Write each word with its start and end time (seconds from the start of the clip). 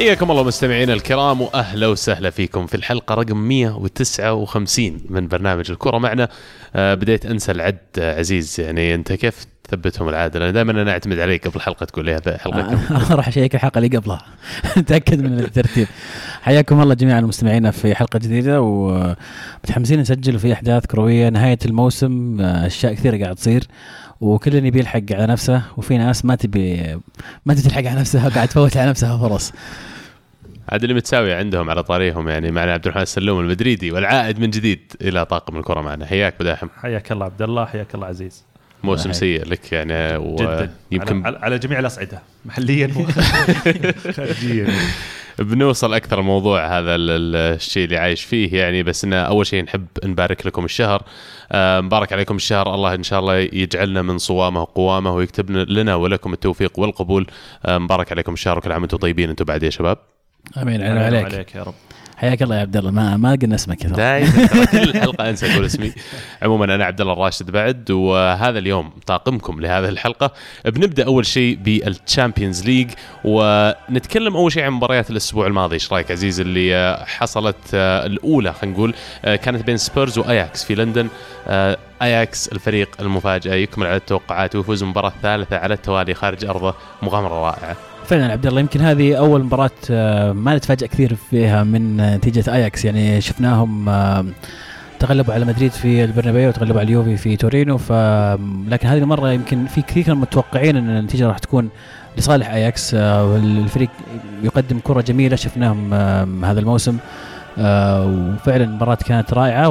حياكم 0.00 0.30
الله 0.30 0.42
مستمعينا 0.42 0.92
الكرام 0.92 1.40
وأهلا 1.40 1.86
وسهلا 1.86 2.30
فيكم 2.30 2.66
في 2.66 2.74
الحلقة 2.74 3.14
رقم 3.14 3.36
159 3.36 5.00
من 5.08 5.28
برنامج 5.28 5.70
الكرة 5.70 5.98
معنا. 5.98 6.28
آه 6.74 6.94
بديت 6.94 7.26
أنسى 7.26 7.52
العد 7.52 7.78
آه، 7.98 8.18
عزيز 8.18 8.60
يعني 8.60 8.94
أنت 8.94 9.12
كيف 9.12 9.46
تثبتهم 9.64 10.08
العادة؟ 10.08 10.38
أنا 10.38 10.50
دائما 10.50 10.72
أنا 10.72 10.90
أعتمد 10.90 11.18
عليك 11.18 11.48
قبل 11.48 11.56
الحلقة 11.56 11.84
تقول 11.86 12.04
لي 12.04 12.14
هذا 12.14 12.38
حلقة. 12.38 12.60
أنا 12.96 13.14
راح 13.14 13.28
أشيك 13.28 13.54
الحلقة 13.54 13.78
اللي 13.78 13.96
قبلها. 13.96 14.22
تأكد 14.88 15.22
من 15.22 15.38
الترتيب. 15.38 15.86
حياكم 16.42 16.80
الله 16.80 16.94
جميعا 16.94 17.18
المستمعين 17.18 17.70
في 17.70 17.94
حلقة 17.94 18.18
جديدة 18.18 18.60
ومتحمسين 18.60 20.00
نسجل 20.00 20.38
في 20.38 20.52
أحداث 20.52 20.86
كروية. 20.86 21.28
نهاية 21.28 21.58
الموسم 21.64 22.40
آه، 22.40 22.66
أشياء 22.66 22.94
كثيرة 22.94 23.24
قاعد 23.24 23.36
تصير. 23.36 23.64
وكل 24.20 24.54
يبي 24.54 24.78
يلحق 24.78 25.02
على 25.12 25.26
نفسه 25.26 25.62
وفي 25.76 25.98
ناس 25.98 26.24
ما 26.24 26.34
تبي 26.34 26.98
ما 27.46 27.54
تبي 27.54 27.62
تلحق 27.62 27.78
على 27.78 28.00
نفسها 28.00 28.28
قاعد 28.28 28.48
تفوت 28.48 28.76
على 28.76 28.90
نفسها 28.90 29.18
فرص. 29.18 29.52
هذا 30.72 30.82
اللي 30.82 30.94
متساوي 30.94 31.32
عندهم 31.32 31.70
على 31.70 31.82
طاريهم 31.82 32.28
يعني 32.28 32.50
معنا 32.50 32.72
عبد 32.72 32.84
الرحمن 32.84 33.02
السلوم 33.02 33.40
المدريدي 33.40 33.92
والعائد 33.92 34.40
من 34.40 34.50
جديد 34.50 34.92
إلى 35.00 35.24
طاقم 35.24 35.56
الكرة 35.56 35.80
معنا. 35.80 36.06
حياك 36.06 36.34
بداحم 36.40 36.68
حياك 36.76 37.12
الله 37.12 37.24
عبد 37.24 37.42
الله 37.42 37.64
حياك 37.64 37.94
الله 37.94 38.06
عزيز. 38.06 38.44
موسم 38.82 39.12
سيء 39.12 39.44
لك 39.44 39.72
يعني 39.72 40.34
جدا. 40.36 40.70
يمكن 40.90 41.26
على, 41.26 41.38
على 41.38 41.58
جميع 41.58 41.78
الأصعدة 41.78 42.22
محليا 42.44 42.90
وخارجيا 42.96 44.66
بنوصل 45.40 45.94
أكثر 45.94 46.20
الموضوع 46.20 46.66
هذا 46.78 46.94
الشيء 46.96 47.84
اللي 47.84 47.96
عايش 47.96 48.24
فيه 48.24 48.58
يعني 48.60 48.82
بس 48.82 49.04
إنه 49.04 49.16
أول 49.16 49.46
شيء 49.46 49.64
نحب 49.64 49.86
نبارك 50.04 50.46
لكم 50.46 50.64
الشهر. 50.64 51.02
آه، 51.52 51.80
مبارك 51.80 52.12
عليكم 52.12 52.36
الشهر. 52.36 52.74
الله 52.74 52.94
إن 52.94 53.02
شاء 53.02 53.20
الله 53.20 53.36
يجعلنا 53.36 54.02
من 54.02 54.18
صوامه 54.18 54.60
وقوامه 54.60 55.14
ويكتب 55.14 55.50
لنا 55.50 55.94
ولكم 55.94 56.32
التوفيق 56.32 56.78
والقبول. 56.78 57.26
آه، 57.66 57.78
مبارك 57.78 58.12
عليكم 58.12 58.32
الشهر 58.32 58.58
وكل 58.58 58.72
عام 58.72 58.80
وأنتم 58.80 58.96
طيبين. 58.96 59.30
أنتم 59.30 59.44
بعد 59.44 59.62
يا 59.62 59.70
شباب. 59.70 59.98
آمين. 60.62 60.82
عليك. 60.82 61.24
عليك 61.24 61.54
يا 61.54 61.62
رب. 61.62 61.74
حياك 62.20 62.42
الله 62.42 62.56
يا 62.56 62.60
عبد 62.60 62.76
الله. 62.76 62.90
ما 62.90 63.16
ما 63.16 63.38
قلنا 63.42 63.54
اسمك 63.54 63.86
دائما 63.86 64.46
كل 64.72 64.78
الحلقة 64.78 65.30
أنسى 65.30 65.52
أقول 65.52 65.64
اسمي. 65.64 65.92
عموما 66.42 66.64
أنا 66.64 66.84
عبد 66.84 67.00
الله 67.00 67.12
الراشد 67.12 67.50
بعد 67.50 67.90
وهذا 67.90 68.58
اليوم 68.58 68.90
طاقمكم 69.06 69.60
لهذه 69.60 69.88
الحلقة. 69.88 70.32
بنبدأ 70.64 71.04
أول 71.06 71.26
شيء 71.26 71.56
بال 71.56 71.76
Champions 71.76 72.64
League 72.64 72.90
ونتكلم 73.24 74.36
أول 74.36 74.52
شيء 74.52 74.62
عن 74.62 74.72
مباريات 74.72 75.10
الأسبوع 75.10 75.46
الماضي. 75.46 75.74
إيش 75.74 75.92
رأيك 75.92 76.10
عزيز 76.10 76.40
اللي 76.40 76.98
حصلت 77.06 77.56
آه، 77.74 78.06
الأولى 78.06 78.52
خلينا 78.52 78.76
نقول 78.76 78.94
آه، 79.24 79.36
كانت 79.36 79.66
بين 79.66 79.76
سبيرز 79.76 80.18
واياكس 80.18 80.64
في 80.64 80.74
لندن. 80.74 81.08
آه، 81.48 81.76
اياكس 82.02 82.48
الفريق 82.48 82.88
المفاجئ 83.00 83.50
يكمل 83.50 83.86
على 83.86 83.96
التوقعات 83.96 84.56
ويفوز 84.56 84.82
المباراه 84.82 85.08
الثالثه 85.08 85.56
على 85.58 85.74
التوالي 85.74 86.14
خارج 86.14 86.44
أرضه. 86.44 86.74
مغامرة 87.02 87.34
رائعة. 87.34 87.89
فعلا 88.10 88.32
عبد 88.32 88.46
الله 88.46 88.60
يمكن 88.60 88.80
هذه 88.80 89.14
أول 89.14 89.44
مباراة 89.44 89.70
آه، 89.90 90.32
ما 90.32 90.56
نتفاجئ 90.56 90.86
كثير 90.86 91.14
فيها 91.14 91.64
من 91.64 91.96
نتيجة 91.96 92.54
آياكس. 92.54 92.84
يعني 92.84 93.20
شفناهم 93.20 93.88
آه، 93.88 94.24
تغلبوا 94.98 95.34
على 95.34 95.44
مدريد 95.44 95.72
في 95.72 96.04
البرنابيو 96.04 96.48
وتغلبوا 96.48 96.80
على 96.80 96.86
اليوفي 96.86 97.16
في 97.16 97.36
تورينو. 97.36 97.78
ف 97.78 97.92
لكن 98.68 98.88
هذه 98.88 98.98
المرة 98.98 99.32
يمكن 99.32 99.66
في 99.66 99.82
كثير 99.82 100.04
كانوا 100.04 100.20
متوقعين 100.20 100.76
إن 100.76 100.90
النتيجة 100.90 101.26
راح 101.26 101.38
تكون 101.38 101.68
لصالح 102.18 102.50
آياكس. 102.50 102.94
آه، 102.94 103.36
الفريق 103.36 103.90
يقدم 104.42 104.78
كرة 104.84 105.00
جميلة 105.00 105.36
شفناهم 105.36 105.94
هذا 106.44 106.60
الموسم. 106.60 106.98
وفعلا 107.58 108.64
المباراة 108.64 108.98
كانت 109.06 109.34
رائعة 109.34 109.68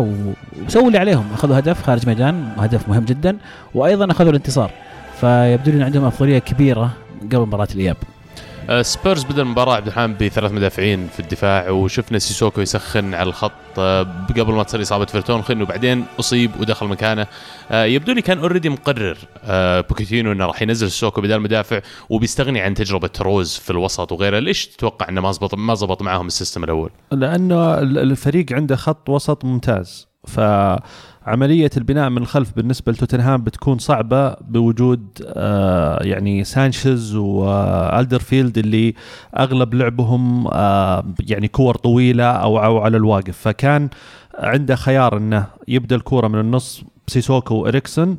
وسووا 0.66 0.88
اللي 0.88 0.97
عليهم. 0.97 1.25
أخذوا 1.33 1.59
هدف 1.59 1.83
خارج 1.83 2.07
ميدان 2.07 2.50
هدف 2.57 2.89
مهم 2.89 3.06
جدا 3.06 3.38
وأيضا 3.75 4.11
أخذوا 4.11 4.29
الانتصار. 4.29 4.71
فيبدو 5.21 5.71
لي 5.71 5.83
عندهم 5.83 6.06
أفضلية 6.06 6.39
كبيرة 6.39 6.91
قبل 7.31 7.39
مباراة 7.39 7.67
الإياب. 7.75 7.97
سبيرز 8.81 9.24
بدا 9.24 9.41
المباراة 9.41 9.75
عبد 9.75 9.88
الرحمن 9.88 10.13
بثلاث 10.13 10.52
مدافعين 10.52 11.07
في 11.07 11.19
الدفاع 11.19 11.69
وشفنا 11.69 12.19
سيسوكو 12.19 12.62
يسخن 12.62 13.13
على 13.13 13.30
الخط 13.30 13.52
آه، 13.78 14.02
قبل 14.30 14.53
ما 14.53 14.63
تصير 14.63 14.81
إصابة 14.81 15.06
فيرتونخن 15.06 15.62
وبعدين 15.62 16.06
أصيب 16.19 16.52
ودخل 16.59 16.88
مكانه. 16.88 17.28
آه، 17.72 17.84
يبدو 17.84 18.12
لي 18.12 18.22
كان 18.22 18.38
already 18.38 18.69
مقرر 18.69 19.18
بوكيتينو 19.90 20.31
إنه 20.31 20.46
راح 20.46 20.62
ينزل 20.62 20.91
سيسوكو 20.91 21.22
بدال 21.22 21.41
مدافع 21.41 21.81
وبيستغني 22.09 22.62
عن 22.62 22.74
تجربة 22.74 23.09
روز 23.22 23.56
في 23.56 23.69
الوسط 23.69 24.12
وغيره. 24.12 24.40
ليش 24.40 24.68
تتوقع 24.68 25.09
إنه 25.09 25.22
ما 25.22 25.31
زبط 25.31 25.56
ما 25.56 25.75
زبط 25.75 26.01
معاهم 26.01 26.28
ال 26.27 26.33
system 26.33 26.63
الأول؟ 26.63 26.90
لأنه 27.12 27.80
الفريق 27.80 28.53
عنده 28.53 28.75
خط 28.75 29.09
وسط 29.09 29.46
ممتاز 29.46 30.07
ف 30.28 30.40
عملية 31.25 31.69
البناء 31.78 32.09
من 32.09 32.18
الخلف 32.18 32.56
بالنسبة 32.56 32.91
لتوتنهام 32.91 33.44
بتكون 33.44 33.78
صعبة 33.78 34.34
بوجود 34.34 35.06
آه 35.25 36.03
يعني 36.03 36.44
سانشيز 36.44 37.16
وألدرفيريلد 37.16 38.57
اللي 38.57 38.94
أغلب 39.38 39.74
لعبهم 39.74 40.47
آه 40.47 41.06
يعني 41.19 41.47
كور 41.47 41.75
طويلة 41.75 42.24
أو 42.24 42.63
أو 42.63 42.78
على 42.78 42.97
الواقف. 42.97 43.38
فكان 43.38 43.90
عنده 44.40 44.75
خيار 44.75 45.18
إنه 45.18 45.46
يبدأ 45.68 45.96
الكورة 45.96 46.28
من 46.28 46.40
النص 46.40 46.84
سيسوكو 47.07 47.56
واريكسون 47.56 48.18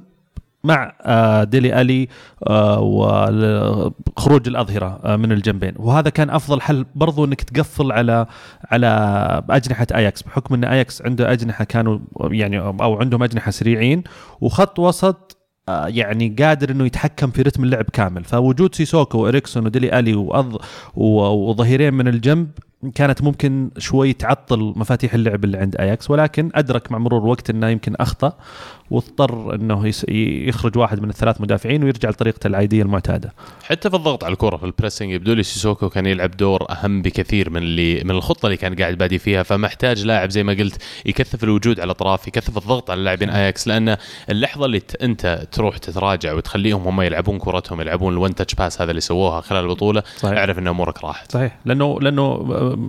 مع 0.65 0.93
آه، 1.03 1.45
ديلي 1.45 1.81
ألي 1.81 2.09
آه، 2.49 2.81
وخروج 2.81 4.49
الأظهرة 4.49 5.01
آه، 5.05 5.17
من 5.17 5.33
الجنبين. 5.33 5.73
وهذا 5.77 6.11
كان 6.11 6.31
أفضل 6.31 6.61
حل 6.61 6.87
برضو 6.95 7.25
إنك 7.25 7.41
تقفل 7.41 7.93
على 7.93 8.27
على 8.71 9.43
أجنحة 9.51 9.87
آياكس. 9.95 10.23
بحكم 10.23 10.55
إن 10.55 10.65
آياكس 10.65 11.03
عنده 11.03 11.33
أجنحة 11.33 11.65
كانوا 11.65 11.99
يعني 12.21 12.61
أو 12.61 13.01
عندهم 13.01 13.23
أجنحة 13.23 13.51
سريعين 13.51 14.05
وخط 14.41 14.79
وسط 14.79 15.37
يعني 15.69 16.37
قادر 16.39 16.71
إنه 16.71 16.87
يتحكم 16.87 17.31
في 17.31 17.43
رتم 17.43 17.65
اللعب 17.65 17.85
كامل. 17.85 18.25
فوجود 18.25 18.75
سيسوكو 18.75 19.19
وإريكسون 19.19 19.67
وديلي 19.67 19.99
ألي 19.99 20.15
وظهيرين 20.95 21.95
من 21.95 22.09
الجنب 22.09 22.49
كانت 22.95 23.23
ممكن 23.23 23.71
شوي 23.79 24.13
تعطل 24.13 24.73
مفاتيح 24.77 25.15
اللعب 25.15 25.45
اللي 25.45 25.59
عند 25.59 25.77
اياكس 25.77 26.11
ولكن 26.11 26.51
أدرك 26.55 26.93
مع 26.93 26.99
مرور 26.99 27.23
الوقت 27.23 27.51
إنه 27.51 27.69
يمكن 27.69 27.95
أخطأ 27.95 28.33
واضطر 28.91 29.55
إنه 29.55 29.93
يخرج 30.49 30.79
واحد 30.79 31.01
من 31.01 31.09
الثلاث 31.09 31.41
مدافعين 31.41 31.85
ويرجع 31.85 32.09
لطريقته 32.09 32.47
العادية 32.47 32.83
المعتادة. 32.83 33.33
حتى 33.65 33.91
في 33.91 33.97
الضغط 33.97 34.25
على 34.25 34.33
الكرة 34.33 34.57
في 34.57 34.65
ال 34.65 34.70
pressing 34.70 35.11
يبدو 35.11 35.33
لي 35.33 35.43
سيسوكو 35.43 35.89
كان 35.89 36.07
يلعب 36.07 36.31
دور 36.31 36.67
أهم 36.71 37.03
بكثير 37.03 37.51
من 37.51 37.63
اللي 37.63 38.05
من 38.05 38.11
الخطة 38.11 38.47
اللي 38.47 38.57
كان 38.57 38.75
قاعد 38.75 38.99
بادي 38.99 39.19
فيها 39.19 39.43
فمحتاج 39.43 40.05
لاعب 40.05 40.31
زي 40.31 40.43
ما 40.43 40.53
قلت 40.53 40.83
يكثف 41.07 41.45
الوجود 41.45 41.81
على 41.81 41.85
الأطراف 41.85 42.29
يكثف 42.29 42.59
الضغط 42.59 42.91
على 42.91 42.99
اللاعبين 42.99 43.31
اياكس 43.31 43.69
لأن 43.69 43.97
اللحظة 44.31 44.67
اللي 44.67 44.83
أنت 45.03 45.47
تروح 45.53 45.79
تتراجع 45.79 46.33
وتخليهم 46.33 46.83
هم 46.83 47.01
يلعبون 47.01 47.39
كرتهم 47.39 47.81
يلعبون 47.81 48.13
ال 48.13 48.18
one 48.18 48.35
touch 48.35 48.55
pass 48.55 48.83
هذا 48.83 48.91
اللي 48.91 49.01
سووها 49.01 49.41
خلال 49.41 49.65
البطولة 49.65 50.03
صحيح. 50.17 50.39
أعرف 50.39 50.59
إن 50.59 50.67
أمورك 50.67 51.05
راحت. 51.05 51.33
صحيح 51.33 51.59
لأنه 51.65 52.01
لأنه 52.01 52.37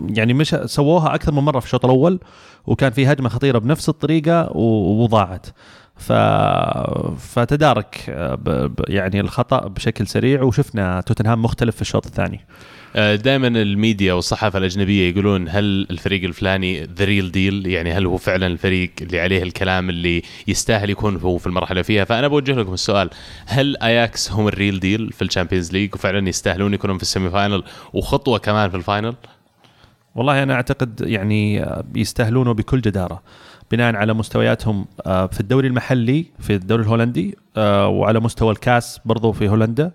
يعني 0.09 0.33
مش 0.33 0.55
سووها 0.65 1.15
أكثر 1.15 1.31
من 1.31 1.39
مرة 1.39 1.59
في 1.59 1.65
الشوط 1.65 1.85
الأول 1.85 2.19
وكان 2.67 2.91
في 2.91 3.07
هجمة 3.07 3.29
خطيرة 3.29 3.59
بنفس 3.59 3.89
الطريقة 3.89 4.57
وضاعت. 4.57 5.47
ف... 5.95 6.13
فتدارك 7.17 8.03
ب... 8.09 8.49
ب... 8.49 8.85
يعني 8.87 9.19
الخطأ 9.19 9.67
بشكل 9.67 10.07
سريع 10.07 10.43
وشفنا 10.43 11.01
توتنهام 11.01 11.41
مختلف 11.41 11.75
في 11.75 11.81
الشوط 11.81 12.05
الثاني. 12.05 12.45
آه، 12.95 13.15
دائما 13.15 13.47
الميديا 13.47 14.13
والصحافة 14.13 14.59
الأجنبية 14.59 15.09
يقولون 15.09 15.49
هل 15.49 15.87
الفريق 15.91 16.23
الفلاني 16.23 16.83
the 16.83 17.05
real 17.05 17.31
deal 17.31 17.67
يعني 17.67 17.93
هل 17.93 18.05
هو 18.05 18.17
فعلا 18.17 18.47
الفريق 18.47 18.91
اللي 19.01 19.19
عليه 19.19 19.43
الكلام 19.43 19.89
اللي 19.89 20.21
يستاهل 20.47 20.89
يكون 20.89 21.17
هو 21.17 21.37
في 21.37 21.47
المرحلة 21.47 21.81
فيها؟ 21.81 22.05
فأنا 22.05 22.27
بوجه 22.27 22.51
لكم 22.51 22.73
السؤال 22.73 23.09
هل 23.45 23.77
اياكس 23.77 24.31
هم 24.31 24.47
ال 24.47 24.54
real 24.54 24.79
deal 24.79 25.11
في 25.11 25.21
الشامبيونز 25.21 25.73
ليج 25.73 25.95
وفعلا 25.95 26.29
يستاهلون 26.29 26.73
يكونون 26.73 26.97
في 26.97 27.03
ال 27.03 27.29
semi-final 27.29 27.63
وخطوة 27.93 28.37
كمان 28.37 28.69
في 28.69 28.77
ال 28.77 28.83
final؟ 28.83 29.15
والله 30.15 30.43
أنا 30.43 30.53
أعتقد 30.53 31.01
يعني 31.01 31.65
يستاهلونه 31.95 32.53
بكل 32.53 32.81
جدارة 32.81 33.21
بناء 33.71 33.95
على 33.95 34.13
مستوياتهم 34.13 34.85
آه، 35.05 35.27
في 35.27 35.39
الدوري 35.39 35.67
المحلي 35.67 36.25
في 36.39 36.55
الدوري 36.55 36.83
الهولندي 36.83 37.37
آه، 37.57 37.87
وعلى 37.87 38.19
مستوى 38.19 38.51
الكاس 38.51 38.99
برضو 39.05 39.31
في 39.31 39.49
هولندا 39.49 39.91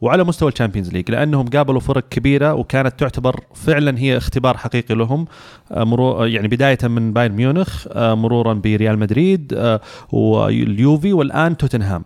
وعلى 0.00 0.24
مستوى 0.24 0.48
الشامبيونز 0.48 0.92
ليج 0.92 1.10
لأنهم 1.10 1.46
قابلوا 1.46 1.80
فرق 1.80 2.08
كبيرة 2.08 2.54
وكانت 2.54 3.00
تعتبر 3.00 3.40
فعلا 3.54 3.98
هي 3.98 4.16
اختبار 4.16 4.56
حقيقي 4.56 4.94
لهم 4.94 5.26
آه، 5.70 6.26
يعني 6.26 6.48
بداية 6.48 6.78
من 6.82 7.12
بايرن 7.12 7.34
ميونخ 7.34 7.86
مرورا 7.96 8.52
بريال 8.52 8.98
مدريد 8.98 9.78
واليوفي 10.12 11.12
والآن 11.12 11.56
توتنهام. 11.56 12.04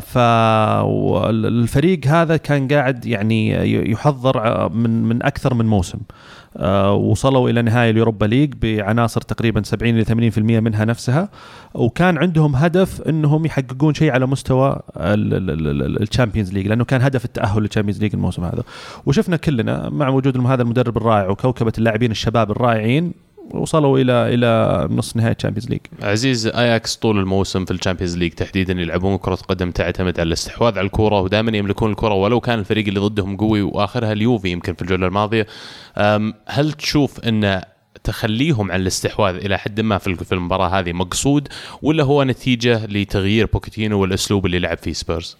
فالفريق 0.00 2.06
هذا 2.06 2.36
كان 2.36 2.68
قاعد 2.68 3.06
يعني 3.06 3.50
يحضر 3.90 4.68
من 4.68 5.02
من 5.02 5.22
أكثر 5.22 5.54
من 5.54 5.66
موسم. 5.66 5.98
آه، 5.98 6.14
وصلوا 6.94 7.50
إلى 7.50 7.62
نهائي 7.62 7.90
اليوروبا 7.90 8.26
ليج 8.26 8.54
بعناصر 8.62 9.20
تقريبا 9.20 9.62
70 9.62 9.98
ل 9.98 10.04
80% 10.32 10.38
منها 10.38 10.84
نفسها. 10.84 11.28
وكان 11.74 12.18
عندهم 12.18 12.56
هدف 12.56 13.02
إنهم 13.02 13.46
يحققون 13.46 13.94
شيء 13.94 14.12
على 14.12 14.26
مستوى 14.26 14.80
الشامبيونز 14.96 16.52
ليج 16.52 16.66
لأنه 16.66 16.84
كان 16.84 17.02
هدف 17.02 17.24
التأهل 17.24 17.62
للشامبيونز 17.62 18.00
ليج 18.00 18.14
الموسم 18.14 18.44
هذا. 18.44 18.62
وشفنا 19.06 19.36
كلنا 19.36 19.88
مع 19.88 20.08
وجود 20.08 20.46
هذا 20.46 20.62
المدرب 20.62 20.96
الرائع 20.96 21.28
وكوكبة 21.28 21.72
اللاعبين 21.78 22.10
الشباب 22.10 22.50
الرائعين 22.50 23.27
وصلوا 23.54 23.98
إلى 23.98 24.34
إلى 24.34 24.88
نصف 24.90 25.16
نهائي 25.16 25.34
تشامبيونز 25.34 25.70
ليج 25.70 25.80
عزيز 26.02 26.46
اياكس 26.46 26.96
طول 26.96 27.18
الموسم 27.18 27.64
في 27.64 27.70
الشامبيونز 27.70 28.16
ليج 28.16 28.32
تحديدا 28.32 28.72
يلعبون 28.72 29.16
كرة 29.16 29.34
قدم 29.34 29.70
تعتمد 29.70 30.20
على 30.20 30.26
الاستحواذ 30.26 30.78
على 30.78 30.86
الكره 30.86 31.20
ودائما 31.20 31.56
يملكون 31.56 31.90
الكره 31.90 32.14
ولو 32.14 32.40
كان 32.40 32.58
الفريق 32.58 32.86
اللي 32.88 33.00
ضدهم 33.00 33.36
قوي 33.36 33.62
وآخرها 33.62 34.12
اليوفي 34.12 34.48
يمكن 34.48 34.74
في 34.74 34.82
الجولة 34.82 35.06
الماضية 35.06 35.46
هل 36.46 36.72
تشوف 36.72 37.20
إن 37.20 37.62
تخليهم 38.04 38.72
عن 38.72 38.80
الاستحواذ 38.80 39.34
إلى 39.34 39.58
حد 39.58 39.80
ما 39.80 39.98
في 39.98 40.32
المباراة 40.32 40.68
هذه 40.68 40.92
مقصود 40.92 41.48
ولا 41.82 42.04
هو 42.04 42.22
نتيجة 42.24 42.86
لتغيير 42.86 43.46
بوكيتينو 43.46 44.00
والأسلوب 44.00 44.46
اللي 44.46 44.58
لعب 44.58 44.78
فيه 44.78 44.92
سبيرز؟ 44.92 45.36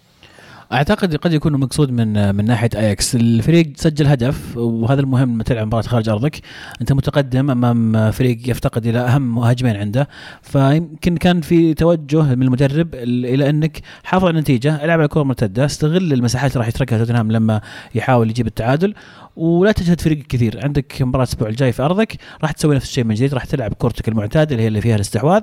أعتقد 0.73 1.15
قد 1.15 1.33
يكون 1.33 1.53
مقصود 1.59 1.91
من 1.91 2.35
من 2.35 2.45
ناحية 2.45 2.69
اياكس 2.75 3.15
الفريق 3.15 3.71
سجل 3.75 4.07
هدف 4.07 4.57
وهذا 4.57 5.01
المهم 5.01 5.33
لما 5.33 5.43
تلعب 5.43 5.67
مباراة 5.67 5.83
خارج 5.83 6.09
أرضك. 6.09 6.41
أنت 6.81 6.93
متقدم 6.93 7.51
أمام 7.51 8.11
فريق 8.11 8.49
يفتقد 8.49 8.87
إلى 8.87 8.99
أهم 8.99 9.35
مهاجمين 9.35 9.75
عنده. 9.75 10.07
فيمكن 10.41 11.17
كان 11.17 11.41
في 11.41 11.73
توجه 11.73 12.35
من 12.35 12.43
المدرب 12.43 12.95
إلى 12.95 13.49
أنك 13.49 13.81
حافظ 14.03 14.25
على 14.25 14.33
النتيجة 14.33 14.75
ألعب 14.75 14.99
على 14.99 15.03
الكره 15.03 15.21
المرتده 15.21 15.65
استغل 15.65 16.13
المساحات 16.13 16.51
اللي 16.51 16.59
راح 16.59 16.67
يتركها 16.67 16.97
توتنهام 16.97 17.31
لما 17.31 17.61
يحاول 17.95 18.29
يجيب 18.29 18.47
التعادل 18.47 18.93
ولا 19.35 19.71
تجهد 19.71 20.01
فريق 20.01 20.17
كثير. 20.27 20.59
عندك 20.63 21.01
مباراة 21.01 21.23
الأسبوع 21.23 21.49
الجاي 21.49 21.71
في 21.71 21.81
أرضك 21.81 22.17
راح 22.41 22.51
تسوي 22.51 22.75
نفس 22.75 22.85
الشيء 22.85 23.03
من 23.03 23.15
جديد 23.15 23.33
راح 23.33 23.45
تلعب 23.45 23.73
كورتك 23.73 24.07
المعتادة 24.07 24.51
اللي 24.51 24.63
هي 24.63 24.67
اللي 24.67 24.81
فيها 24.81 24.95
الاستحواذ. 24.95 25.41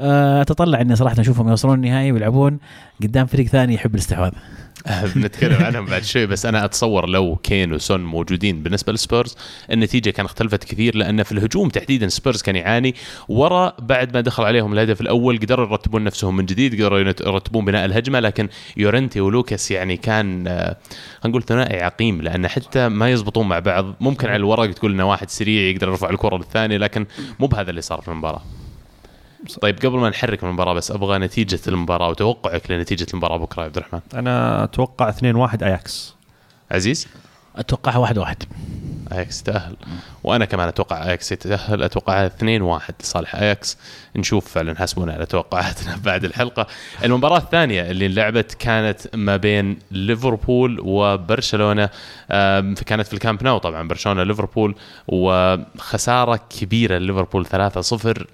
أتطلع 0.00 0.80
إني 0.80 0.96
صراحة 0.96 1.20
أشوفهم 1.20 1.48
يوصلون 1.48 1.74
النهائي 1.74 2.12
ويلعبون 2.12 2.58
قدام 3.02 3.26
فريق 3.26 3.46
ثاني 3.46 3.74
يحب 3.74 3.94
الاستحواذ. 3.94 4.32
بنتكلم 5.14 5.64
عنهم 5.64 5.84
بعد 5.84 6.02
شوي 6.02 6.26
بس 6.26 6.46
أنا 6.46 6.64
أتصور 6.64 7.08
لو 7.08 7.36
كين 7.36 7.72
وسون 7.72 8.04
موجودين 8.04 8.62
بالنسبة 8.62 8.92
للسبيرز 8.92 9.36
النتيجة 9.72 10.10
كان 10.10 10.26
اختلفت 10.26 10.64
كثير 10.64 10.96
لأن 10.96 11.22
في 11.22 11.32
الهجوم 11.32 11.68
تحديدا 11.68 12.08
سبيرز 12.08 12.42
كان 12.42 12.56
يعاني. 12.56 12.94
ورا 13.28 13.72
بعد 13.78 14.14
ما 14.14 14.20
دخل 14.20 14.44
عليهم 14.44 14.72
الهدف 14.72 15.00
الأول 15.00 15.38
قدروا 15.38 15.66
يرتبون 15.66 16.04
نفسهم 16.04 16.36
من 16.36 16.46
جديد 16.46 16.74
قدروا 16.74 16.98
يرتبون 16.98 17.64
بناء 17.64 17.84
الهجمة 17.84 18.20
لكن 18.20 18.48
يورنتي 18.76 19.20
ولوكاس 19.20 19.70
يعني 19.70 19.96
كان 19.96 20.46
آه، 20.48 20.76
نقول 21.24 21.42
ثنائي 21.42 21.82
عقيم 21.82 22.22
لأن 22.22 22.48
حتى 22.48 22.88
ما 22.88 23.10
يزبطون 23.10 23.48
مع 23.48 23.58
بعض. 23.58 23.94
ممكن 24.00 24.28
على 24.28 24.36
الورق 24.36 24.72
تقول 24.72 24.92
إنه 24.92 25.08
واحد 25.08 25.30
سريع 25.30 25.70
يقدر 25.70 25.88
يرفع 25.88 26.10
الكرة 26.10 26.36
للثاني 26.36 26.78
لكن 26.78 27.06
مو 27.40 27.46
بهذا 27.46 27.70
اللي 27.70 27.80
صار 27.80 28.00
في 28.00 28.08
المباراة. 28.08 28.42
طيب 29.60 29.78
قبل 29.78 29.98
ما 29.98 30.08
نحرك 30.10 30.44
من 30.44 30.50
المباراة 30.50 30.74
بس 30.74 30.90
أبغى 30.90 31.18
نتيجة 31.18 31.60
المباراة 31.68 32.08
وتوقعك 32.08 32.70
لنتيجة 32.70 33.06
المباراة 33.12 33.36
بكرة 33.36 33.60
يا 33.60 33.66
عبد 33.66 33.76
الرحمن. 33.76 34.00
أنا 34.14 34.64
أتوقع 34.64 35.12
2-1 35.12 35.62
أياكس. 35.62 36.14
عزيز؟ 36.70 37.08
اتوقعها 37.56 37.98
واحد 37.98 38.18
واحد. 38.18 38.42
اياكس 39.12 39.42
تأهل. 39.42 39.76
وأنا 40.24 40.44
كمان 40.44 40.68
أتوقع 40.68 41.04
اياكس 41.04 41.32
يتأهل. 41.32 41.82
أتوقع 41.82 42.26
2 42.26 42.62
1 42.62 42.94
لصالح 43.00 43.34
اياكس 43.36 43.78
نشوف 44.16 44.48
فعلا 44.48 44.78
حسبونا 44.78 45.12
على 45.12 45.26
توقعاتنا 45.26 45.96
بعد 46.04 46.24
الحلقة. 46.24 46.66
المباراة 47.04 47.38
الثانية 47.38 47.90
اللي 47.90 48.06
انلعبت 48.06 48.54
كانت 48.54 49.00
ما 49.14 49.36
بين 49.36 49.78
ليفربول 49.90 50.80
وبرشلونة. 50.84 51.88
كانت 52.86 53.06
في 53.06 53.12
الكامب 53.14 53.42
نو 53.44 53.58
طبعا 53.58 53.88
برشلونة 53.88 54.22
ليفربول. 54.22 54.74
وخسارة 55.08 56.40
كبيرة 56.60 56.98
لليفربول 56.98 57.46
3-0 57.46 57.50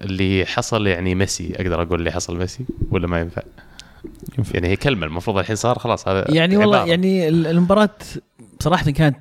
اللي 0.01 0.45
حصل 0.45 0.87
يعني 0.87 1.15
ميسي. 1.15 1.53
أقدر 1.55 1.81
أقول 1.81 1.99
اللي 1.99 2.11
حصل 2.11 2.37
ميسي 2.37 2.65
ولا 2.91 3.07
ما 3.07 3.19
ينفع؟ 3.19 3.41
ينفع. 4.37 4.51
يعني 4.53 4.67
هي 4.67 4.75
كلمة 4.75 5.05
المفروض 5.07 5.37
الحين 5.37 5.55
صار 5.55 5.79
خلاص 5.79 6.07
هذا 6.07 6.25
يعني 6.29 6.57
والله. 6.57 6.85
يعني 6.85 7.27
ال- 7.27 7.47
المباراة 7.47 7.89
بصراحة 8.59 8.91
كانت 8.91 9.17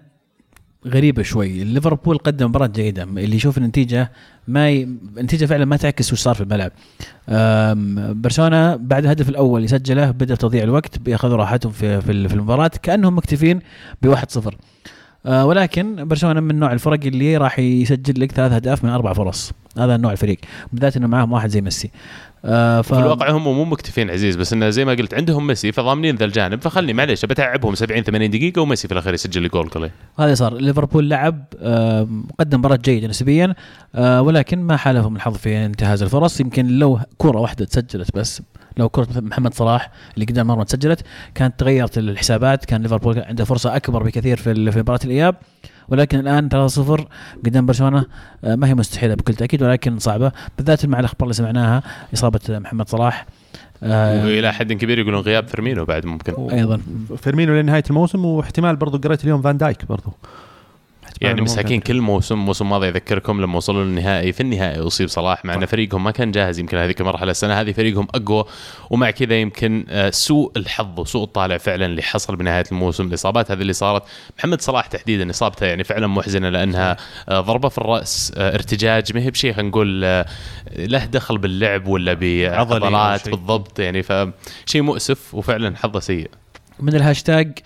غريبة 0.86 1.22
شوي. 1.22 1.64
ليفربول 1.64 2.18
قدم 2.18 2.46
مباراة 2.46 2.66
جيدة 2.66 3.02
اللي 3.02 3.36
يشوف 3.36 3.58
النتيجة 3.58 4.12
ما 4.48 4.70
ي... 4.70 4.82
النتيجة 5.18 5.46
فعلا 5.46 5.64
ما 5.64 5.76
تعكس 5.76 6.12
وش 6.12 6.20
صار 6.20 6.34
في 6.34 6.40
الملعب. 6.40 6.72
برشلونة 8.22 8.76
بعد 8.76 9.04
الهدف 9.04 9.28
الأول 9.28 9.56
اللي 9.56 9.68
سجله 9.68 10.10
بدأ 10.10 10.34
تضيع 10.34 10.62
الوقت 10.62 10.98
بيأخذوا 10.98 11.36
راحتهم 11.36 11.72
في 11.72 12.00
في 12.00 12.10
المباراة 12.10 12.70
كأنهم 12.82 13.16
مكتفين 13.16 13.60
بواحد 14.02 14.30
صفر. 14.30 14.56
آه 15.26 15.46
ولكن 15.46 16.08
برشلونة 16.08 16.40
من 16.40 16.58
نوع 16.58 16.72
الفرق 16.72 17.00
اللي 17.04 17.36
راح 17.36 17.58
يسجل 17.58 18.20
لك 18.20 18.32
ثلاث 18.32 18.52
أهداف 18.52 18.84
من 18.84 18.90
أربع 18.90 19.12
فرص. 19.12 19.52
هذا 19.78 19.96
نوع 19.96 20.12
الفريق. 20.12 20.38
بالذات 20.72 20.96
إنه 20.96 21.06
معاهم 21.06 21.32
واحد 21.32 21.48
زي 21.48 21.60
ميسي. 21.60 21.90
آه 22.44 22.80
ف... 22.80 22.94
في 22.94 23.00
الواقع 23.00 23.30
هم 23.30 23.44
مو 23.44 23.64
مكتفين 23.64 24.10
عزيز 24.10 24.36
بس 24.36 24.52
إنه 24.52 24.70
زي 24.70 24.84
ما 24.84 24.92
قلت 24.92 25.14
عندهم 25.14 25.46
ميسي 25.46 25.72
فضامنين 25.72 26.16
ذا 26.16 26.24
الجانب. 26.24 26.62
فخلني 26.62 26.92
معلش 26.92 27.24
بتعبهم 27.24 27.74
70 27.74 28.02
80 28.02 28.30
دقيقة 28.30 28.62
وميسي 28.62 28.88
في 28.88 28.94
الأخير 28.94 29.14
يسجل 29.14 29.42
لي 29.42 29.48
جول 29.48 29.68
كله. 29.68 29.90
هذا 30.18 30.34
صار. 30.34 30.54
ليفربول 30.54 31.10
لعب 31.10 31.44
آه 31.60 32.08
قدم 32.40 32.58
مباراة 32.58 32.78
جيدة 32.84 33.08
نسبيا 33.08 33.54
آه 33.94 34.22
ولكن 34.22 34.62
ما 34.62 34.76
حالفهم 34.76 35.16
الحظ 35.16 35.36
في 35.36 35.66
انتهاز 35.66 36.02
الفرص. 36.02 36.40
يمكن 36.40 36.66
لو 36.66 37.00
كرة 37.18 37.38
واحدة 37.38 37.64
تسجلت 37.64 38.16
بس 38.16 38.42
لو 38.76 38.88
كرة 38.88 39.06
مثل 39.10 39.24
محمد 39.24 39.54
صلاح 39.54 39.90
اللي 40.14 40.24
قدام 40.26 40.46
مرمى 40.46 40.64
تسجلت 40.64 41.00
كانت 41.34 41.60
تغيرت 41.60 41.98
الحسابات 41.98 42.64
كان 42.64 42.82
ليفربول 42.82 43.18
عنده 43.18 43.44
فرصة 43.44 43.76
أكبر 43.76 44.02
بكثير 44.02 44.36
في 44.36 44.72
في 44.72 44.78
مباراة 44.78 45.00
الإياب. 45.04 45.34
ولكن 45.88 46.18
الآن 46.18 46.48
3-0 46.48 47.04
قدام 47.44 47.66
برشلونة 47.66 48.04
آه، 48.44 48.54
ما 48.54 48.66
هي 48.68 48.74
مستحيلة 48.74 49.14
بكل 49.14 49.34
تأكيد 49.34 49.62
ولكن 49.62 49.98
صعبة. 49.98 50.32
بالذات 50.56 50.86
مع 50.86 51.00
الأخبار 51.00 51.22
اللي 51.22 51.34
سمعناها 51.34 51.82
إصابة 52.14 52.40
محمد 52.48 52.88
صلاح 52.88 53.26
آه، 53.82 54.24
وإلى 54.24 54.52
حد 54.52 54.72
كبير 54.72 54.98
يقولون 54.98 55.20
غياب 55.20 55.48
فيرمينو 55.48 55.84
بعد 55.84 56.06
ممكن. 56.06 56.50
أيضا. 56.50 56.80
فيرمينو 57.16 57.60
لنهاية 57.60 57.84
الموسم 57.90 58.24
واحتمال 58.24 58.76
برضو 58.76 58.98
قريت 58.98 59.24
اليوم 59.24 59.42
فان 59.42 59.56
دايك 59.56 59.84
برضو. 59.84 60.12
يعني 61.20 61.40
مساكين. 61.40 61.80
كل 61.80 62.00
موسم 62.00 62.34
الموسم 62.34 62.64
الماضي 62.64 62.88
أذكركم 62.88 63.40
لما 63.40 63.56
وصلوا 63.56 63.84
للنهائي 63.84 64.32
في 64.32 64.40
النهائي 64.40 64.86
أصيب 64.86 65.08
صلاح 65.08 65.44
مع 65.44 65.54
أن. 65.54 65.66
فريقهم 65.66 66.04
ما 66.04 66.10
كان 66.10 66.30
جاهز 66.30 66.58
يمكن 66.58 66.76
هذيك 66.76 67.00
المرحلة 67.00 67.30
السنة 67.30 67.60
هذه 67.60 67.72
فريقهم 67.72 68.06
أقوى 68.14 68.44
ومع 68.90 69.10
كذا 69.10 69.40
يمكن 69.40 69.86
آه، 69.88 70.10
سوء 70.10 70.52
الحظ 70.56 71.00
وسوء 71.00 71.24
الطالع 71.24 71.58
فعلا 71.58 71.86
اللي 71.86 72.02
حصل 72.02 72.36
بنهاية 72.36 72.64
الموسم 72.72 73.06
الإصابات 73.06 73.50
هذه 73.50 73.60
اللي 73.60 73.72
صارت 73.72 74.02
محمد 74.38 74.60
صلاح 74.60 74.86
تحديدا 74.86 75.30
إصابته 75.30 75.66
يعني 75.66 75.84
فعلا 75.84 76.06
محزنة 76.06 76.48
لأنها 76.48 76.96
آه، 77.28 77.40
ضربة 77.40 77.68
في 77.68 77.78
الرأس 77.78 78.32
آه، 78.36 78.54
ارتجاج 78.54 79.14
ما 79.14 79.20
هي 79.20 79.30
بشيء 79.30 79.52
خلينا 79.52 79.68
نقول 79.68 80.00
له 80.76 81.04
دخل 81.04 81.38
باللعب 81.38 81.86
ولا 81.86 82.14
بعضلات. 82.14 83.28
بالضبط 83.28 83.78
يعني 83.78 84.02
فشيء 84.02 84.82
مؤسف 84.82 85.34
وفعلا 85.34 85.76
حظه 85.76 86.00
سيء 86.00 86.30
من 86.80 86.94
الهاشتاج 86.94 87.58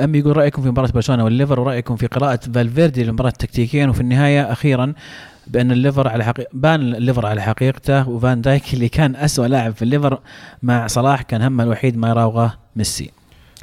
أم 0.00 0.14
يقول 0.14 0.36
رأيكم 0.36 0.62
في 0.62 0.68
مباراة 0.68 0.90
برشلونة 0.90 1.24
والليفر 1.24 1.60
ورأيكم 1.60 1.96
في 1.96 2.06
قراءة 2.06 2.40
فالفيردي 2.54 3.04
للمباراة 3.04 3.30
تكتيكيا 3.30 3.86
وفي 3.86 4.00
النهاية 4.00 4.52
أخيرا 4.52 4.92
بأن 5.46 5.72
الليفر 5.72 6.08
على 6.08 6.24
حقيقة 6.24 6.48
بان 6.52 6.94
الليفر 6.94 7.26
على 7.26 7.42
حقيقته 7.42 8.08
وفان 8.08 8.40
دايك 8.40 8.74
اللي 8.74 8.88
كان 8.88 9.16
أسوأ 9.16 9.46
لاعب 9.46 9.72
في 9.72 9.82
الليفر 9.82 10.20
مع 10.62 10.86
صلاح 10.86 11.22
كان 11.22 11.42
همه 11.42 11.64
الوحيد 11.64 11.96
ما 11.96 12.08
يراوغه 12.08 12.54
ميسي. 12.76 13.10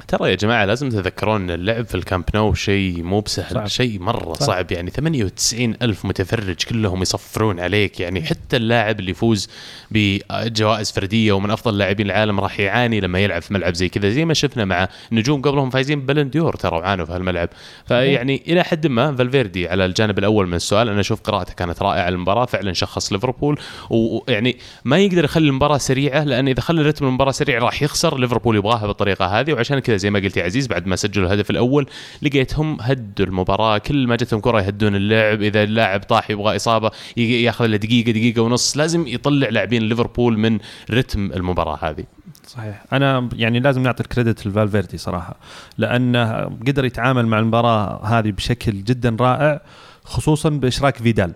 ترى 0.08 0.30
يا 0.30 0.36
جماعة 0.36 0.66
لازم 0.66 0.90
تتذكرون 0.90 1.42
إن 1.42 1.50
اللعب 1.50 1.86
في 1.86 1.96
الكامب 1.96 2.24
نو 2.36 2.54
شيء 2.54 3.04
مو 3.04 3.20
بسهل. 3.20 3.70
شيء 3.72 4.00
مرة 4.00 4.34
صعب. 4.34 4.48
صعب. 4.48 4.72
يعني 4.72 4.90
98 4.90 5.76
ألف 5.82 6.06
متفرج 6.06 6.56
كلهم 6.56 7.02
يصفرون 7.02 7.60
عليك. 7.60 8.00
يعني 8.00 8.24
حتى 8.24 8.58
اللاعب 8.58 9.00
اللي 9.00 9.12
يفوز 9.12 9.50
بجوائز 9.92 10.92
فردية 10.92 11.32
ومن 11.32 11.52
أفضل 11.52 11.78
لاعبين 11.78 12.06
العالم 12.06 12.40
راح 12.40 12.60
يعاني 12.60 13.00
لما 13.00 13.20
يلعب 13.20 13.42
في 13.42 13.54
ملعب 13.54 13.74
زي 13.74 13.90
كذا. 13.90 14.10
زي 14.10 14.26
ما 14.26 14.34
شفنا 14.34 14.66
مع 14.66 14.88
نجوم 15.12 15.42
قبلهم 15.42 15.70
فايزين 15.70 16.06
بالون 16.06 16.34
دور 16.34 16.56
ترى 16.56 16.78
وعانوا 16.78 17.06
في 17.06 17.12
هالملعب. 17.12 17.50
فيعني 17.88 18.44
إلى 18.48 18.64
حد 18.64 18.88
ما 18.88 19.16
فالفيردي 19.16 19.68
على 19.68 19.86
الجانب 19.86 20.20
الأول 20.20 20.48
من 20.48 20.54
السؤال 20.54 20.90
أنا 20.90 21.00
أشوف 21.00 21.22
قراءته 21.22 21.54
كانت 21.54 21.82
رائعة 21.82 22.10
المباراه 22.10 22.46
فعلا 22.46 22.74
شخص 22.74 23.14
ليفربول. 23.14 23.60
ويعني 23.90 24.58
ما 24.86 24.98
يقدر 24.98 25.24
يخلي 25.24 25.48
المباراة 25.48 25.78
سريعة 25.78 26.24
لأن 26.24 26.48
إذا 26.48 26.62
خلى 26.62 26.82
رتم 26.82 27.06
المباراة 27.06 27.32
سريع 27.32 27.60
راح 27.60 27.82
يخسر. 27.82 28.20
ليفربول 28.20 28.56
يبغاها 28.56 28.88
بالطريقة 28.88 29.26
هذه 29.26 29.54
وعشان 29.54 29.85
كذا 29.86 29.98
زي 29.98 30.10
ما 30.10 30.20
قلت 30.20 30.38
يا 30.38 30.44
عزيز 30.44 30.68
بعد 30.68 30.88
ما 30.88 30.96
سجلوا 30.96 31.28
الهدف 31.28 31.50
الأول 31.50 31.88
لقيتهم 32.22 32.78
هدوا 32.82 33.26
المباراة. 33.26 33.78
كل 33.78 34.08
ما 34.08 34.16
جتهم 34.16 34.40
كرة 34.40 34.62
يهدون 34.62 34.96
اللعب 34.96 35.42
إذا 35.42 35.64
اللاعب 35.64 36.04
طاح 36.04 36.30
يبغى 36.30 36.56
إصابة 36.56 36.92
ياخذ 37.18 37.66
له 37.66 37.78
دقيقة 37.78 38.12
دقيقة 38.12 38.42
ونص. 38.42 38.78
لازم 38.78 39.08
يطلع 39.08 39.50
لاعبين 39.50 39.84
ليفربول 39.84 40.38
من 40.38 40.60
رتم 40.92 41.32
المباراة 41.32 41.80
هذه. 41.82 42.04
صحيح. 42.48 42.84
أنا 42.94 43.30
يعني 43.34 43.60
لازم 43.60 43.84
نعطي 43.84 44.04
الكريدت 44.04 44.48
لفالفيردي 44.48 44.98
صراحة 44.98 45.36
لأنه 45.78 46.44
قدر 46.44 46.86
يتعامل 46.86 47.28
مع 47.28 47.40
المباراة 47.40 48.06
هذه 48.06 48.32
بشكل 48.32 48.84
جدا 48.84 49.18
رائع 49.20 49.62
خصوصا 50.04 50.50
بإشراك 50.50 50.98
فيدال. 50.98 51.34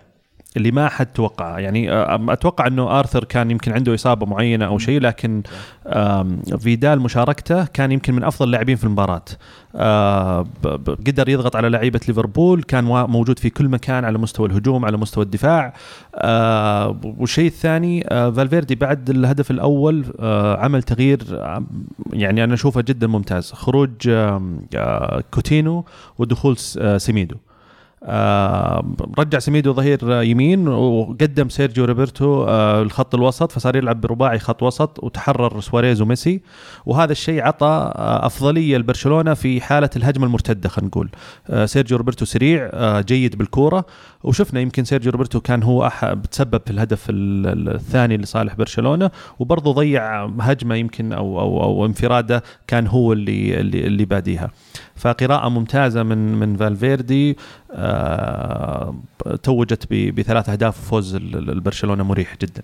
اللي 0.56 0.70
ما 0.70 0.88
حد 0.88 1.06
توقعه 1.06 1.58
يعني 1.58 1.92
آه، 1.92 2.26
أتوقع 2.28 2.66
إنه 2.66 2.98
آرثر 2.98 3.24
كان 3.24 3.50
يمكن 3.50 3.72
عنده 3.72 3.94
إصابة 3.94 4.26
معينة 4.26 4.66
أو 4.66 4.78
شيء 4.78 5.00
لكن 5.00 5.42
فيدال 6.58 7.00
مشاركته 7.00 7.64
كان 7.64 7.92
يمكن 7.92 8.14
من 8.14 8.24
أفضل 8.24 8.46
اللاعبين 8.46 8.76
في 8.76 8.84
المباراة. 8.84 9.24
آه، 9.76 10.46
قدر 11.06 11.28
يضغط 11.28 11.56
على 11.56 11.68
لعيبة 11.68 12.00
ليفربول 12.08 12.62
كان 12.62 12.84
موجود 12.84 13.38
في 13.38 13.50
كل 13.50 13.68
مكان 13.68 14.04
على 14.04 14.18
مستوى 14.18 14.48
الهجوم 14.48 14.84
على 14.84 14.96
مستوى 14.96 15.24
الدفاع. 15.24 15.74
آه، 16.14 17.00
والشيء 17.18 17.46
الثاني 17.46 18.04
فالفيردي 18.10 18.74
بعد 18.74 19.10
الهدف 19.10 19.50
الأول 19.50 20.04
عمل 20.58 20.82
تغيير 20.82 21.20
يعني 22.12 22.44
أنا 22.44 22.54
أشوفه 22.54 22.80
جدا 22.80 23.06
ممتاز. 23.06 23.52
خروج 23.52 24.10
كوتينو 25.30 25.84
ودخول 26.18 26.56
سيميدو. 26.96 27.36
رجع 29.18 29.38
سميدو 29.38 29.72
ظهير 29.72 30.22
يمين 30.22 30.68
وقدم 30.68 31.48
سيرجيو 31.48 31.84
روبرتو 31.84 32.44
آه 32.44 32.82
الخط 32.82 33.14
الوسط 33.14 33.52
فصار 33.52 33.76
يلعب 33.76 34.00
برباعي 34.00 34.38
خط 34.38 34.62
وسط 34.62 35.04
وتحرر 35.04 35.60
سواريز 35.60 36.00
وميسي. 36.00 36.40
وهذا 36.86 37.12
الشيء 37.12 37.42
عطى 37.42 37.92
آه 37.96 38.26
أفضلية 38.26 38.76
لبرشلونة 38.76 39.34
في 39.34 39.60
حالة 39.60 39.90
الهجمة 39.96 40.26
المرتدة 40.26 40.68
خلينا 40.68 40.88
نقول. 40.88 41.10
آه 41.50 41.66
سيرجيو 41.66 41.98
روبرتو 41.98 42.24
سريع 42.24 42.70
آه 42.72 43.00
جيد 43.00 43.38
بالكورة. 43.38 43.84
وشفنا 44.24 44.60
يمكن 44.60 44.84
سيرجيو 44.84 45.12
روبرتو 45.12 45.40
كان 45.40 45.62
هو 45.62 45.86
أحد 45.86 46.22
بتسبب 46.22 46.60
في 46.64 46.70
الهدف 46.70 47.06
الثاني 47.10 48.16
لصالح 48.16 48.54
برشلونة. 48.54 49.10
وبرضه 49.38 49.72
ضيع 49.72 50.26
هجمة 50.26 50.74
يمكن 50.74 51.12
أو 51.12 51.40
أو 51.40 51.62
أو 51.62 51.86
انفرادة 51.86 52.42
كان 52.66 52.86
هو 52.86 53.12
اللي 53.12 53.60
اللي, 53.60 53.86
اللي 53.86 54.04
باديها. 54.04 54.50
فقراءة 55.00 55.48
ممتازة 55.48 56.02
من 56.02 56.34
من 56.34 56.56
فالفيردي. 56.56 57.36
آه 57.72 58.94
توجت 59.42 59.92
بثلاث 59.92 60.48
أهداف 60.48 60.78
وفوز 60.78 61.14
البرشلونة 61.14 62.04
مريح 62.04 62.36
جدا. 62.42 62.62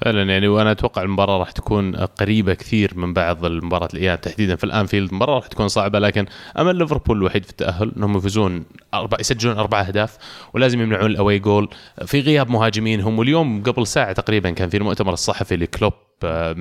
فعلا 0.00 0.22
يعني 0.22 0.48
وأنا 0.48 0.70
أتوقع 0.70 1.02
المباراة 1.02 1.38
راح 1.38 1.50
تكون 1.50 1.96
قريبة 1.96 2.54
كثير 2.54 2.92
من 2.96 3.12
بعض 3.12 3.44
المباراة 3.44 3.88
الاياب 3.94 4.20
تحديدا 4.20 4.56
في 4.56 4.64
الأنفيلد. 4.64 5.10
المباراة 5.10 5.34
راح 5.34 5.46
تكون 5.46 5.68
صعبة 5.68 5.98
لكن 5.98 6.26
امل 6.58 6.76
ليفربول 6.76 7.16
الوحيد 7.16 7.44
في 7.44 7.50
التأهل 7.50 7.92
إنهم 7.96 8.16
يفوزون 8.16 8.64
أربع 8.94 9.16
يسجلون 9.20 9.58
أربع 9.58 9.80
أهداف 9.80 10.18
ولازم 10.54 10.80
يمنعون 10.80 11.10
ال 11.10 11.38
away 11.38 11.53
goal 11.53 11.68
في 12.06 12.20
غياب 12.20 12.50
مهاجمينهم. 12.50 13.18
واليوم 13.18 13.62
قبل 13.62 13.86
ساعة 13.86 14.12
تقريبا 14.12 14.50
كان 14.50 14.68
في 14.68 14.76
المؤتمر 14.76 15.12
الصحفي 15.12 15.56
لكلوب 15.56 15.92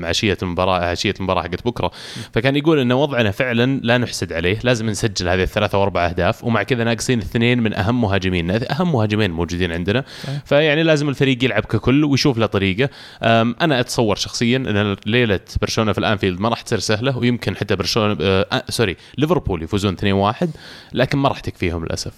عشيه 0.03 0.37
المباراة 0.41 0.79
عشيه 0.85 1.13
المباراة 1.19 1.41
حقت 1.41 1.65
بكرة. 1.65 1.91
فكان 2.33 2.55
يقول 2.55 2.79
ان 2.79 2.91
وضعنا 2.91 3.31
فعلا 3.31 3.79
لا 3.83 3.97
نحسد 3.97 4.33
عليه 4.33 4.59
لازم 4.63 4.85
نسجل 4.85 5.27
هذه 5.27 5.43
الثلاثة 5.43 5.77
وأربع 5.77 6.05
أهداف 6.05 6.43
ومع 6.43 6.63
كذا 6.63 6.83
ناقصين 6.83 7.19
اثنين 7.19 7.63
من 7.63 7.73
أهم 7.73 8.01
مهاجمين. 8.01 8.51
أهم 8.51 8.91
مهاجمين 8.91 9.31
موجودين 9.31 9.71
عندنا. 9.71 10.03
فيعني 10.45 10.83
لازم 10.83 11.09
الفريق 11.09 11.43
يلعب 11.43 11.65
ككل 11.65 12.03
ويشوف 12.03 12.37
له 12.37 12.45
طريقة. 12.45 12.89
أنا 13.23 13.79
أتصور 13.79 14.15
شخصيا 14.15 14.57
إن 14.57 14.95
ليلة 15.05 15.39
برشلونة 15.61 15.91
في 15.91 15.97
الأنفيلد 15.97 16.39
ما 16.39 16.49
راح 16.49 16.61
تصير 16.61 16.79
سهلة 16.79 17.17
ويمكن 17.17 17.55
حتى 17.55 17.75
برشلونة 17.75 18.17
آه 18.21 18.63
sorry 18.69 18.95
ليفربول 19.17 19.63
يفوزون 19.63 19.95
2-1 20.33 20.47
لكن 20.93 21.17
ما 21.17 21.29
راح 21.29 21.39
تكفيهم 21.39 21.83
للأسف. 21.83 22.13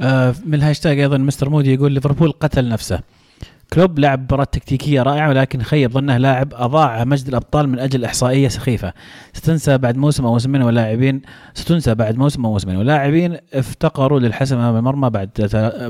آه 0.00 0.34
من 0.46 0.54
الهاشتاج 0.54 1.00
أيضا 1.00 1.18
مستر 1.18 1.48
مودي 1.48 1.74
يقول 1.74 1.92
ليفربول 1.92 2.32
قتل 2.32 2.68
نفسه. 2.68 3.00
كلوب 3.72 3.98
لعب 3.98 4.22
مباراة 4.22 4.44
تكتيكية 4.44 5.02
رائعة 5.02 5.28
ولكن 5.28 5.62
خيب 5.62 5.92
ظنه 5.92 6.16
لاعب 6.16 6.54
أضاع 6.54 7.04
مجد 7.04 7.28
الأبطال 7.28 7.68
من 7.68 7.78
أجل 7.78 8.04
إحصائية 8.04 8.48
سخيفة. 8.48 8.92
ستنسى 9.32 9.78
بعد 9.78 9.96
موسم 9.96 10.26
أو 10.26 10.32
موسمين 10.32 10.62
ولاعبين 10.62 11.22
ستنسى 11.54 11.94
بعد 11.94 12.16
موسم 12.16 12.46
أو 12.46 12.52
موسمين. 12.52 12.76
ولاعبين 12.76 13.36
افتقروا 13.54 14.20
للحسم 14.20 14.58
أمام 14.58 14.76
المرمى 14.76 15.10
بعد 15.10 15.30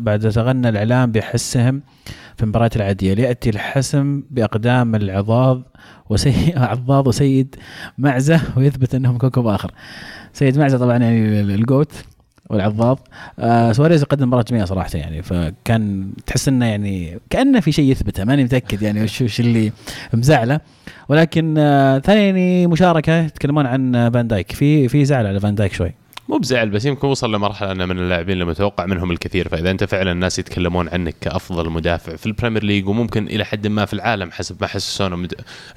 بعد 0.03 0.31
تغنى 0.31 0.69
الإعلام 0.69 1.13
بحسهم 1.13 1.83
في 2.37 2.43
المباريات 2.43 2.77
العادية. 2.77 3.15
ليأتي 3.15 3.51
الحسم 3.51 4.23
بأقدام 4.31 4.95
العضاض 4.95 5.63
وسيء 6.11 6.59
عضاض 6.71 7.07
وسيد 7.07 7.55
معزة 7.99 8.41
ويثبت 8.57 8.95
أنهم 8.95 9.19
كوكب 9.19 9.47
آخر. 9.47 9.71
سيد 10.33 10.59
معزة 10.59 10.79
طبعا 10.79 10.97
يعني 10.97 11.41
الجوت. 11.41 11.93
والعضاض 12.50 12.99
آه 13.38 13.73
سواريز 13.73 14.04
قدم 14.04 14.26
مباراة 14.28 14.42
جميلة 14.42 14.64
صراحة 14.64 14.90
يعني 14.95 15.23
فكان 15.23 16.11
تحس 16.26 16.49
إنه 16.49 16.66
يعني 16.66 17.19
كأنه 17.30 17.61
في 17.61 17.73
شيء 17.73 17.90
يثبته 17.90 18.25
ماني 18.25 18.45
متأكد 18.45 18.83
يعني 18.83 19.02
وش 19.02 19.23
وش 19.23 19.40
اللي 19.40 19.73
مزعله. 20.14 20.61
ولكن 21.09 21.54
آه 21.59 21.99
ثاني 21.99 22.66
مشاركة 22.66 23.12
يتكلمون 23.25 23.66
عن 23.66 24.11
فان 24.14 24.28
دايك. 24.28 24.52
في 24.52 24.88
في 24.88 25.04
زعل 25.04 25.26
على 25.26 25.40
فان 25.40 25.54
دايك 25.54 25.73
شوي. 25.73 25.92
مو 26.31 26.39
بزعل 26.39 26.71
بس 26.71 26.85
يمكن 26.85 27.09
وصل 27.09 27.35
لمرحلة 27.35 27.73
أنه 27.73 27.87
من 27.87 27.99
اللاعبين 27.99 28.33
اللي 28.33 28.45
متوقع 28.45 28.87
منهم 28.87 29.11
الكثير. 29.11 29.49
فإذا 29.49 29.71
أنت 29.71 29.85
فعلا 29.85 30.13
الناس 30.13 30.39
يتكلمون 30.39 30.89
عنك 30.89 31.15
كأفضل 31.21 31.71
مدافع 31.71 32.17
في 32.17 32.27
البريمير 32.27 32.65
ليج 32.65 32.89
وممكن 32.89 33.27
إلى 33.27 33.45
حد 33.45 33.67
ما 33.67 33.85
في 33.85 33.93
العالم 33.93 34.31
حسب 34.31 34.57
ما 34.61 34.67
حسسونا 34.67 35.29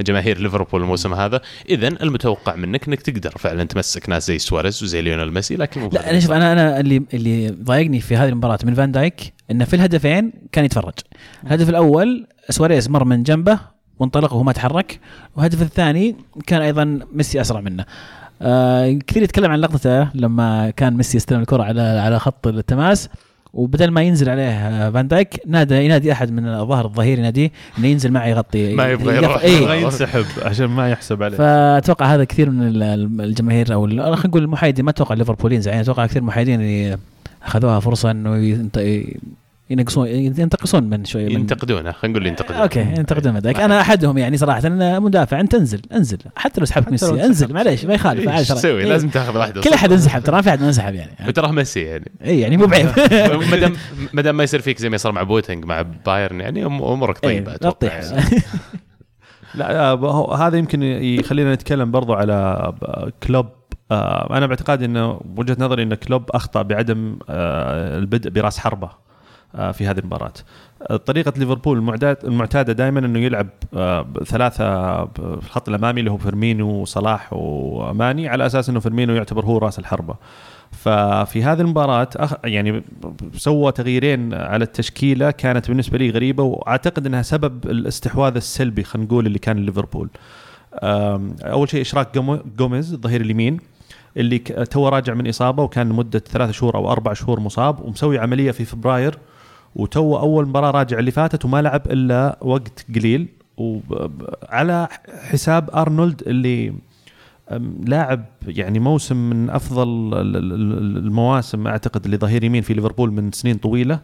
جماهير 0.01 0.39
ليفربول 0.39 0.81
الموسم 0.81 1.13
هذا 1.13 1.41
اذا 1.69 1.88
المتوقع 1.88 2.55
منك 2.55 2.88
إنك 2.88 3.01
تقدر 3.01 3.29
فعلا 3.29 3.63
تمسك 3.63 4.10
ناس 4.10 4.27
زي 4.27 4.39
سواريز 4.39 4.83
وزي 4.83 5.01
ليونيل 5.01 5.33
ميسي 5.33 5.55
لكن 5.55 5.89
لا 5.91 6.10
أنا 6.10 6.19
شوف 6.19 6.31
أنا 6.31 6.53
أنا 6.53 6.79
اللي 6.79 7.03
اللي 7.13 7.50
ضايقني 7.50 8.00
في 8.00 8.15
هذه 8.15 8.29
المباراة 8.29 8.60
من 8.63 8.74
فان 8.74 8.91
دايك 8.91 9.33
انه 9.51 9.65
في 9.65 9.75
الهدفين 9.75 10.33
كان 10.51 10.65
يتفرج. 10.65 10.93
الهدف 11.43 11.69
الأول 11.69 12.27
سواريز 12.50 12.89
مر 12.89 13.03
من 13.03 13.24
جنبه 13.24 13.60
وانطلق 14.00 14.33
وهو 14.33 14.43
ما 14.43 14.51
تحرك 14.51 15.00
والهدف 15.36 15.62
الثاني 15.62 16.15
كان 16.48 16.62
أيضا 16.62 17.00
ميسي 17.13 17.41
أسرع 17.41 17.62
منه. 17.62 17.86
آه 18.41 18.99
كثير 19.07 19.23
يتكلم 19.23 19.51
عن 19.51 19.59
لقطته 19.59 20.09
لما 20.13 20.69
كان 20.69 20.97
ميسي 20.97 21.17
يستلم 21.17 21.39
الكرة 21.39 21.63
على 21.63 21.81
على 21.81 22.19
خط 22.19 22.47
التماس 22.47 23.09
وبدل 23.53 23.91
ما 23.91 24.01
ينزل 24.01 24.29
عليه 24.29 24.49
آه، 24.49 24.89
فان 24.89 25.07
دايك 25.07 25.41
نادى 25.47 25.85
ينادي 25.85 26.11
أحد 26.11 26.31
من 26.31 26.47
الظهر 26.47 26.85
الظهير 26.85 27.19
يناديه 27.19 27.51
إنه 27.77 27.87
ينزل 27.87 28.11
معي 28.11 28.31
يغطي 28.31 28.75
ما 28.75 28.91
يبغى 28.91 29.15
يروح. 29.15 29.43
إيه. 29.43 29.73
ينسحب 29.83 30.25
عشان 30.41 30.65
ما 30.65 30.89
يحسب 30.89 31.23
عليه. 31.23 31.37
فأتوقع 31.37 32.05
هذا 32.15 32.23
كثير 32.23 32.49
من 32.49 32.67
الجماهير 33.21 33.73
أو 33.73 33.85
خلينا 33.87 34.27
نقول 34.27 34.43
المحايدين 34.43 34.85
ما 34.85 34.91
أتوقع 34.91 35.13
الليفربوليين 35.13 35.61
يعني 35.65 35.81
أتوقع 35.81 36.05
كثير 36.05 36.23
محايدين 36.23 36.97
أخذوها 37.43 37.79
فرصة 37.79 38.11
إنه 38.11 38.69
ينقصون 39.79 40.07
ينتقصون 40.07 40.83
من 40.83 41.05
شوي 41.05 41.25
من 41.25 41.31
ينتقدونه 41.31 41.91
خلينا 41.91 42.17
نقول 42.17 42.27
ينتقدون 42.27 42.57
okay 42.57 42.79
ينتقدون 42.79 43.33
مدرك 43.33 43.59
أنا 43.59 43.81
أحدهم 43.81 44.17
يعني 44.17 44.37
صراحة 44.37 44.67
أنا 44.67 44.99
مدافع 44.99 45.39
أنت 45.39 45.53
انزل 45.53 45.81
انزل. 45.93 46.17
حتى 46.35 46.59
لو 46.61 46.65
سحبت 46.65 46.91
ميسي 46.91 47.25
انزل 47.25 47.53
معليش 47.53 47.85
ما 47.85 47.93
يخالف 47.93 48.29
إيش 48.29 48.47
تسوي؟ 48.47 48.81
إيه. 48.81 48.85
لازم 48.85 49.09
تاخذ 49.09 49.37
واحدة 49.37 49.61
كل 49.61 49.73
أحد 49.73 49.91
انسحب 49.91 50.23
ترى 50.23 50.35
ما 50.35 50.41
في 50.41 50.49
أحد 50.49 50.63
انسحب 50.63 50.93
يعني. 50.95 51.11
وتراه 51.27 51.51
ميسي 51.51 51.79
يعني. 51.79 52.11
اي 52.25 52.39
يعني 52.39 52.57
مو 52.57 52.65
بعيب. 52.65 52.87
ما 53.51 53.57
دام 53.57 53.73
ما 54.13 54.21
دام 54.21 54.37
ما 54.37 54.43
يصير 54.43 54.61
فيك 54.61 54.79
زي 54.79 54.89
ما 54.89 54.97
صار 54.97 55.11
مع 55.11 55.23
بوتنج 55.23 55.65
مع 55.65 55.81
بايرن 56.05 56.41
يعني 56.41 56.65
أمورك 56.65 57.17
طيبة 57.17 57.51
إيه، 57.51 57.55
أتوقع 57.55 57.93
يعني. 57.93 58.23
لا 59.55 59.93
هذا 60.35 60.57
يمكن 60.57 60.83
يخلينا 60.83 61.53
نتكلم 61.53 61.91
برضو 61.91 62.13
على 62.13 62.73
كلوب. 63.23 63.45
آه، 63.91 64.37
أنا 64.37 64.47
باعتقادي 64.47 64.85
إنه 64.85 65.21
وجهة 65.37 65.57
نظري 65.59 65.83
إن 65.83 65.93
كلوب 65.93 66.31
أخطأ 66.31 66.61
بعدم 66.61 67.17
آه، 67.29 67.97
البدء 67.97 68.29
براس 68.29 68.59
حربة. 68.59 68.87
آه، 68.87 68.97
في 69.53 69.88
هذه 69.88 70.00
المباراة 70.00 70.33
طريقة 71.05 71.33
ليفربول 71.38 71.77
المعتادة 72.24 72.74
دائما 72.74 73.00
إنه 73.00 73.19
يلعب 73.19 73.48
ثلاثة 74.25 75.05
في 75.05 75.43
الخط 75.45 75.69
الأمامي 75.69 76.00
اللي 76.00 76.12
هو 76.12 76.17
فيرمينو 76.17 76.69
وصلاح 76.69 77.29
وماني 77.31 78.27
على 78.27 78.45
أساس 78.45 78.69
إنه 78.69 78.79
فيرمينو 78.79 79.13
يعتبر 79.13 79.45
هو 79.45 79.57
رأس 79.57 79.79
الحربة. 79.79 80.15
ففي 80.72 81.43
هذه 81.43 81.62
المباراة 81.62 82.10
يعني 82.43 82.83
سوى 83.33 83.72
تغييرين 83.72 84.33
على 84.33 84.63
التشكيلة 84.63 85.31
كانت 85.31 85.67
بالنسبة 85.67 85.98
لي 85.98 86.10
غريبة 86.10 86.43
وأعتقد 86.43 87.05
إنها 87.05 87.22
سبب 87.22 87.65
الاستحواذ 87.65 88.36
السلبي 88.36 88.83
خلينا 88.83 89.07
نقول 89.07 89.25
اللي 89.25 89.39
كان 89.39 89.65
ليفربول. 89.65 90.10
أول 91.43 91.69
شيء 91.69 91.81
إشراك 91.81 92.17
جوميز 92.57 92.93
الظهير 92.93 93.22
اليمين 93.22 93.60
اللي 94.17 94.39
تو 94.39 94.88
راجع 94.88 95.13
من 95.13 95.27
إصابة 95.27 95.63
وكان 95.63 95.89
لمدة 95.89 96.19
ثلاث 96.19 96.51
شهور 96.51 96.75
أو 96.75 96.91
أربع 96.91 97.13
شهور 97.13 97.39
مصاب 97.39 97.81
ومسوي 97.81 98.17
عملية 98.17 98.51
في 98.51 98.65
فبراير 98.65 99.17
وتو 99.75 100.17
أول 100.17 100.47
مباراة 100.47 100.71
راجع 100.71 100.99
اللي 100.99 101.11
فاتت 101.11 101.45
وما 101.45 101.61
لعب 101.61 101.81
إلا 101.85 102.37
وقت 102.41 102.85
قليل. 102.95 103.27
وعلى 103.57 104.87
حساب 105.29 105.69
أرنولد 105.69 106.21
اللي 106.27 106.73
لاعب 107.85 108.25
يعني 108.47 108.79
موسم 108.79 109.29
من 109.29 109.49
أفضل 109.49 109.87
المواسم 110.97 111.67
أعتقد 111.67 112.05
اللي 112.05 112.17
ظهير 112.17 112.43
يمين 112.43 112.61
في 112.61 112.73
ليفربول 112.73 113.11
من 113.11 113.31
سنين 113.31 113.57
طويلة 113.57 113.99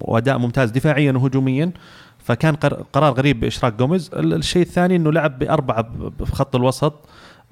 وأداء 0.00 0.38
ممتاز 0.38 0.70
دفاعيا 0.70 1.12
وهجوميا. 1.12 1.72
فكان 2.18 2.54
قرار 2.92 3.12
غريب 3.12 3.40
باشراك 3.40 3.74
جوميز. 3.74 4.10
الشيء 4.14 4.62
الثاني 4.62 4.96
إنه 4.96 5.12
لعب 5.12 5.38
بأربعة 5.38 5.90
في 6.24 6.32
خط 6.32 6.56
الوسط. 6.56 6.94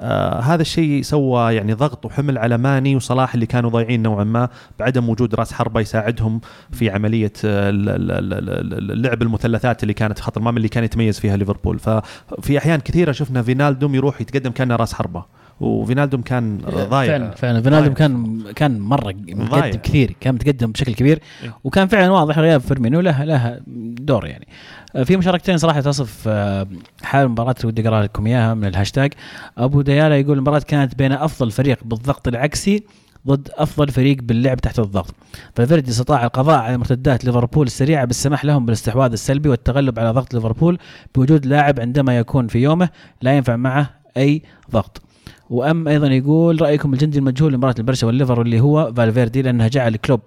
آه 0.01 0.41
هذا 0.41 0.63
الشيء 0.63 1.03
سوى 1.03 1.55
يعني 1.55 1.73
ضغط 1.73 2.07
وحمل 2.07 2.39
على 2.39 2.59
ماني 2.59 2.97
وصلاح 2.97 3.35
اللي 3.35 3.47
كانوا 3.47 3.71
ضايعين 3.71 4.03
نوعا 4.03 4.25
ما 4.25 4.49
بعدم 4.79 5.09
وجود 5.09 5.35
راس 5.35 5.53
حربه 5.53 5.81
يساعدهم 5.81 6.41
في 6.73 6.91
عملية 6.91 7.33
اللعب 7.45 9.23
المثلثات 9.23 9.83
اللي 9.83 9.95
كانت 9.95 10.21
خط 10.21 10.37
المرمى 10.37 10.57
اللي 10.57 10.69
كان 10.69 10.85
يتميز 10.85 11.21
فيها 11.21 11.37
ليفربول. 11.37 11.79
ففي 11.79 12.59
أحيان 12.59 12.81
كثيرة 12.81 13.13
شفنا 13.13 13.43
فينالدوم 13.43 13.95
يروح 13.95 14.21
يتقدم 14.21 14.51
كأنه 14.51 14.77
راس 14.77 14.95
حربة. 14.95 15.38
وفينالدوم 15.61 16.23
كان 16.23 16.59
ضايع. 16.69 17.19
فعلا 17.19 17.31
فعلا. 17.31 17.63
فينالدوم 17.63 17.95
كان 17.95 18.43
كان 18.57 18.81
مره 18.81 19.15
متقدم 19.29 19.79
كثير 19.79 20.17
كان 20.21 20.35
متقدم 20.35 20.73
بشكل 20.73 20.95
كبير. 20.95 21.21
إيه. 21.43 21.55
وكان 21.65 21.89
فعلا 21.89 22.11
واضح 22.11 22.39
غياب 22.39 22.61
فيرمينو 22.61 23.01
له 23.01 23.25
له 23.25 23.61
دور 23.99 24.27
يعني. 24.27 24.49
آه، 24.97 25.03
في 25.03 25.17
مشاركتين 25.17 25.59
صراحة 25.59 25.81
تصف 25.81 26.25
آه، 26.27 26.67
حال 27.03 27.25
المباراة 27.27 27.55
ودي 27.65 27.89
أقرأ 27.89 28.03
لكم 28.03 28.27
إياها 28.27 28.55
من 28.55 28.65
الهاشتاج. 28.65 29.13
أبو 29.59 29.83
ديالا 29.83 30.19
يقول 30.19 30.37
المباراة 30.37 30.63
كانت 30.69 30.95
بين 30.95 31.13
أفضل 31.13 31.51
فريق 31.51 31.79
بالضغط 31.85 32.29
العكسي 32.29 32.85
ضد 33.27 33.49
أفضل 33.55 33.89
فريق 33.89 34.17
باللعب 34.23 34.57
تحت 34.57 34.79
الضغط. 34.79 35.15
فالفيردي 35.55 35.91
استطاع 35.91 36.25
القضاء 36.25 36.59
على 36.59 36.79
مرتدات 36.79 37.25
ليفربول 37.25 37.67
السريعة 37.67 38.05
بالسماح 38.05 38.45
لهم 38.45 38.67
بالاستحواذ 38.67 39.13
السلبي 39.13 39.49
والتغلب 39.49 39.99
على 39.99 40.11
ضغط 40.11 40.35
ليفربول 40.35 40.79
بوجود 41.15 41.47
لاعب 41.47 41.81
عندما 41.81 42.19
يكون 42.19 42.49
في 42.49 42.59
يومه 42.59 42.89
لا 43.23 43.37
ينفع 43.37 43.57
معه 43.57 43.91
أي 44.17 44.43
ضغط. 44.71 45.03
وأم 45.51 45.89
أيضا 45.89 46.07
يقول 46.07 46.63
رأيكم 46.63 46.93
الجندي 46.93 47.19
المجهول 47.19 47.53
لمباراة 47.53 47.75
البرشا 47.79 48.07
والليفر 48.07 48.39
واللي 48.39 48.61
هو 48.61 48.93
فالفيردي 48.97 49.43
لأنها 49.43 49.69
جعل 49.69 49.97
كلوب 49.97 50.21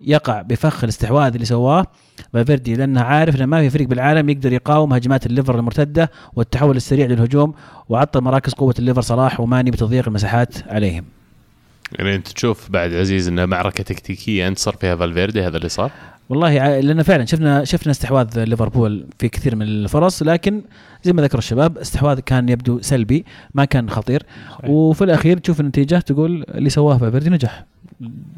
يقع 0.00 0.42
بفخ 0.42 0.84
الاستحواذ 0.84 1.32
اللي 1.32 1.46
سواه. 1.46 1.86
فالفيردي 2.32 2.74
لأنه 2.74 3.00
عارف 3.00 3.36
إنه 3.36 3.46
ما 3.46 3.60
في 3.60 3.70
فريق 3.70 3.88
بالعالم 3.88 4.28
يقدر 4.28 4.52
يقاوم 4.52 4.92
هجمات 4.92 5.26
الليفر 5.26 5.58
المرتدة 5.58 6.10
والتحول 6.36 6.76
السريع 6.76 7.06
للهجوم 7.06 7.54
وعطل 7.88 8.20
مراكز 8.20 8.52
قوة 8.52 8.74
الليفر 8.78 9.00
صلاح 9.00 9.40
وماني 9.40 9.70
بتضييق 9.70 10.08
المساحات 10.08 10.68
عليهم. 10.68 11.04
يعني 11.92 12.14
أنت 12.14 12.28
تشوف 12.28 12.70
بعد 12.70 12.94
عزيز 12.94 13.28
انها 13.28 13.46
معركة 13.46 13.84
تكتيكية 13.84 14.48
انتصر 14.48 14.76
فيها 14.76 14.96
فالفيردي 14.96 15.42
هذا 15.42 15.56
اللي 15.56 15.68
صار؟ 15.68 15.90
والله 16.28 16.80
لأن 16.80 17.02
فعلا 17.02 17.24
شفنا 17.24 17.64
شفنا 17.64 17.90
استحواذ 17.90 18.44
ليفربول 18.44 19.06
في 19.18 19.28
كثير 19.28 19.56
من 19.56 19.62
الفرص 19.62 20.22
لكن 20.22 20.62
زي 21.02 21.12
ما 21.12 21.22
ذكر 21.22 21.38
الشباب 21.38 21.78
استحواذ 21.78 22.20
كان 22.20 22.48
يبدو 22.48 22.80
سلبي 22.80 23.24
ما 23.54 23.64
كان 23.64 23.90
خطير. 23.90 24.22
صحيح. 24.50 24.70
وفي 24.70 25.04
الأخير 25.04 25.38
تشوف 25.38 25.60
النتيجة 25.60 25.98
تقول 25.98 26.44
اللي 26.48 26.70
سواه 26.70 26.98
فالفيردي 26.98 27.30
نجح. 27.30 27.64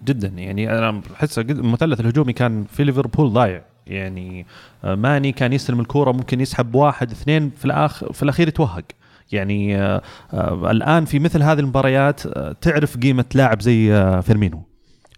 جدا 0.05 0.29
يعني 0.29 0.79
أنا 0.79 1.03
احس 1.15 1.39
المثلث 1.39 2.01
الهجومي 2.01 2.33
كان 2.33 2.65
في 2.65 2.85
ليفربول 2.85 3.33
ضايع. 3.33 3.63
يعني 3.87 4.47
آه، 4.85 4.95
ماني 4.95 5.33
كان 5.33 5.53
يستلم 5.53 5.81
الكورة 5.81 6.13
ممكن 6.13 6.41
يسحب 6.41 6.75
واحد 6.75 7.11
اثنين 7.11 7.51
في 7.51 7.65
الآخر 7.65 8.13
في 8.13 8.23
الأخير 8.23 8.49
يتوهق. 8.49 8.85
يعني 9.33 9.77
آه، 9.77 10.03
آه، 10.33 10.71
الآن 10.71 11.05
في 11.05 11.19
مثل 11.19 11.43
هذه 11.43 11.59
المباريات 11.59 12.21
تعرف 12.63 12.97
قيمة 12.97 13.25
لاعب 13.35 13.63
زي 13.63 13.89
فيرمينو. 14.23 14.68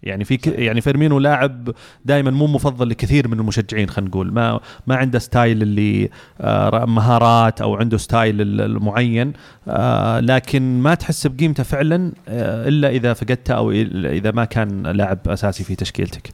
يعني 0.03 0.23
في 0.25 0.37
ك... 0.37 0.47
يعني 0.47 0.81
فيرمينو 0.81 1.19
لاعب 1.19 1.69
دائما 2.05 2.31
مو 2.31 2.47
مفضل 2.47 2.89
لكثير 2.89 3.27
من 3.27 3.39
المشجعين 3.39 3.89
خلينا 3.89 4.09
نقول. 4.09 4.33
ما 4.33 4.59
ما 4.87 4.95
عنده 4.95 5.19
ستايل 5.19 5.61
اللي 5.61 6.09
آه، 6.41 6.85
مهارات 6.85 7.61
أو 7.61 7.75
عنده 7.75 7.97
ستايل 7.97 8.41
ال- 8.41 8.61
المعين 8.61 9.33
آه، 9.67 10.19
لكن 10.19 10.79
ما 10.81 10.93
تحس 10.95 11.27
بقيمته 11.27 11.63
فعلا 11.63 12.11
آه، 12.27 12.67
إلا 12.67 12.89
إذا 12.89 13.13
فقدته 13.13 13.53
أو 13.53 13.71
إذا 13.71 14.31
ما 14.31 14.45
كان 14.45 14.87
لاعب 14.87 15.19
أساسي 15.27 15.63
في 15.63 15.75
تشكيلتك. 15.75 16.29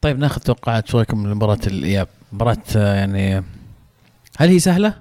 طيب 0.00 0.18
ناخذ 0.18 0.40
توقعات 0.40 0.88
شو 0.88 0.96
رايكم 0.98 1.26
لمباراه 1.26 1.58
الاياب 1.66 2.08
مباراة 2.32 2.56
يعني 2.74 3.36
هل 4.38 4.48
هي 4.48 4.58
سهلة؟ 4.58 4.94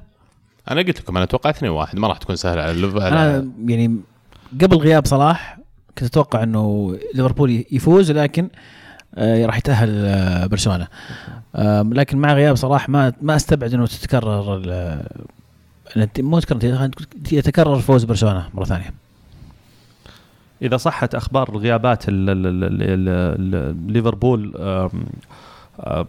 أنا 0.72 0.82
قلت 0.82 1.00
لكم 1.00 1.16
أنا 1.18 1.24
أتوقع 1.24 1.50
2 1.50 1.72
1 1.72 2.00
ما 2.00 2.08
راح 2.08 2.18
تكون 2.18 2.36
سهلة 2.36 2.62
على 2.62 3.02
على 3.04 3.08
أنا 3.08 3.52
يعني 3.68 3.98
قبل 4.62 4.78
غياب 4.78 5.06
صلاح 5.06 5.58
كنت 5.98 6.04
أتوقع 6.10 6.44
إنه 6.44 6.98
ليفربول 7.14 7.64
يفوز 7.72 8.12
لكن 8.12 8.50
آه، 9.16 9.46
راح 9.46 9.58
يتأهل 9.58 10.06
آه، 10.06 10.46
برشلونة. 10.46 10.88
لكن 11.84 12.18
مع 12.18 12.34
غياب 12.34 12.56
صلاح 12.56 12.90
ما 12.90 13.14
ما 13.22 13.36
أستبعد 13.36 13.74
إنه 13.74 13.86
تتكرر 13.86 14.62
مو 16.20 16.40
تتكرر 16.40 16.90
يتكرر 17.32 17.80
فوز 17.80 18.04
برشلونة 18.04 18.50
مرة 18.54 18.66
ثانية. 18.66 18.94
إذا 20.62 20.78
صحت 20.78 21.16
أخبار 21.16 21.58
غيابات 21.58 22.10
ال- 22.10 22.30
ال- 22.30 22.48
ال- 22.48 22.64
ال- 22.64 23.10
ال- 23.56 23.94
ليفربول 23.94 24.54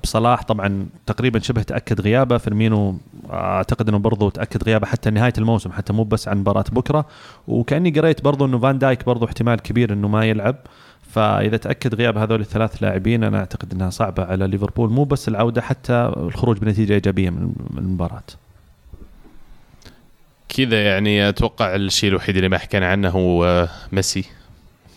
بصلاح 0.03 0.43
طبعا 0.43 0.87
تقريبا 1.07 1.39
شبه 1.39 1.63
تأكد 1.63 2.01
غيابه. 2.01 2.39
فيرمينو 2.39 2.99
أعتقد 3.31 3.89
إنه 3.89 3.99
برضه 3.99 4.31
تأكد 4.31 4.65
غيابه 4.65 4.87
حتى 4.87 5.11
نهاية 5.11 5.33
الموسم 5.39 5.73
حتى 5.73 5.93
مو 5.93 6.05
بس 6.05 6.29
عن 6.29 6.39
مباراة 6.39 6.65
بكرة. 6.73 7.07
وكأني 7.49 7.91
قريت 7.91 8.25
برضه 8.25 8.47
إنه 8.47 8.59
فان 8.59 8.79
دايك 8.79 9.05
برضه 9.05 9.27
احتمال 9.27 9.61
كبير 9.61 9.93
إنه 9.93 10.09
ما 10.09 10.25
يلعب. 10.25 10.57
فإذا 11.11 11.57
تأكد 11.57 11.95
غياب 11.95 12.19
هذول 12.19 12.41
الثلاث 12.41 12.83
لاعبين 12.83 13.25
أنا 13.25 13.39
أعتقد 13.39 13.73
إنها 13.73 13.91
صعبة 13.91 14.25
على 14.25 14.47
ليفربول. 14.47 14.91
مو 14.91 15.05
بس 15.05 15.29
العودة 15.29 15.63
حتى 15.63 16.13
الخروج 16.17 16.59
بنتيجة 16.59 16.93
إيجابية 16.93 17.31
من 17.31 17.53
من 17.71 17.79
المباراة. 17.79 18.23
كذا 20.49 20.85
يعني 20.85 21.29
أتوقع 21.29 21.75
الشيء 21.75 22.11
الوحيد 22.11 22.37
اللي 22.37 22.49
ما 22.49 22.59
حكينا 22.59 22.91
عنه 22.91 23.09
هو 23.09 23.45
آه، 23.45 23.69
ميسي. 23.93 24.25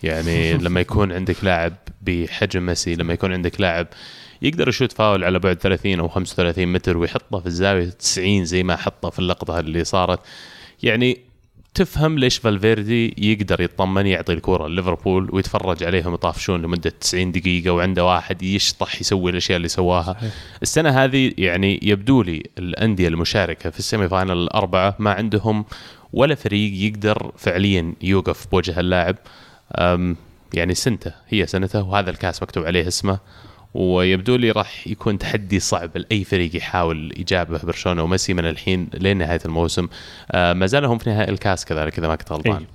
يعني 0.03 0.53
لما 0.65 0.79
يكون 0.79 1.11
عندك 1.11 1.43
لاعب 1.43 1.73
بحجم 2.01 2.65
ميسي 2.65 2.95
لما 2.95 3.13
يكون 3.13 3.33
عندك 3.33 3.61
لاعب 3.61 3.87
يقدر 4.41 4.69
يشوت 4.69 4.91
فاول 4.91 5.23
على 5.23 5.39
بعد 5.39 5.57
30 5.57 5.99
أو 5.99 6.07
35 6.07 6.73
متر 6.73 6.97
ويحطه 6.97 7.39
في 7.39 7.45
الزاوية 7.45 7.89
90 7.89 8.45
زي 8.45 8.63
ما 8.63 8.75
حطه 8.75 9.09
في 9.09 9.19
اللقطة 9.19 9.59
اللي 9.59 9.83
صارت. 9.83 10.19
يعني 10.83 11.17
تفهم 11.73 12.19
ليش 12.19 12.37
فالفيردي 12.37 13.15
يقدر 13.17 13.61
يطمن 13.61 14.07
يعطي 14.07 14.33
الكرة 14.33 14.67
ليفربول 14.67 15.29
ويتفرج 15.31 15.83
عليهم 15.83 16.13
يطافشون 16.13 16.61
لمدة 16.61 16.89
90 16.89 17.31
دقيقة 17.31 17.69
وعنده 17.71 18.05
واحد 18.05 18.43
يشطح 18.43 19.01
يسوي 19.01 19.31
الأشياء 19.31 19.57
اللي 19.57 19.67
سواها. 19.67 20.17
السنة 20.61 20.89
هذه 20.89 21.33
يعني 21.37 21.79
يبدو 21.83 22.21
لي 22.21 22.43
الأندية 22.57 23.07
المشاركة 23.07 23.69
في 23.69 23.79
ال 23.79 24.09
semi-final 24.09 24.31
الأربعة 24.31 24.95
ما 24.99 25.11
عندهم 25.11 25.65
ولا 26.13 26.35
فريق 26.35 26.73
يقدر 26.73 27.31
فعليا 27.37 27.93
يوقف 28.01 28.47
بوجه 28.51 28.79
اللاعب. 28.79 29.15
يعني 30.53 30.73
سنته 30.73 31.11
هي 31.29 31.47
سنته 31.47 31.83
وهذا 31.83 32.09
الكاس 32.09 32.43
مكتوب 32.43 32.65
عليه 32.65 32.87
اسمه. 32.87 33.19
ويبدو 33.73 34.35
لي 34.35 34.51
راح 34.51 34.87
يكون 34.87 35.17
تحدي 35.17 35.59
صعب. 35.59 35.97
لأي 35.97 36.23
فريق 36.23 36.55
يحاول 36.55 37.13
يجابه 37.17 37.59
برشلونة 37.63 38.03
وميسي 38.03 38.33
من 38.33 38.45
الحين 38.45 38.89
لين 38.93 39.17
نهاية 39.17 39.39
الموسم. 39.45 39.87
آه 40.31 40.53
ما 40.53 40.65
زالوا 40.65 40.93
هم 40.93 40.97
في 40.97 41.09
نهائي 41.09 41.31
الكاس 41.31 41.65
كذلك 41.65 41.99
إذا 41.99 42.07
ما 42.07 42.15
كنت 42.15 42.31
غلطان. 42.31 42.65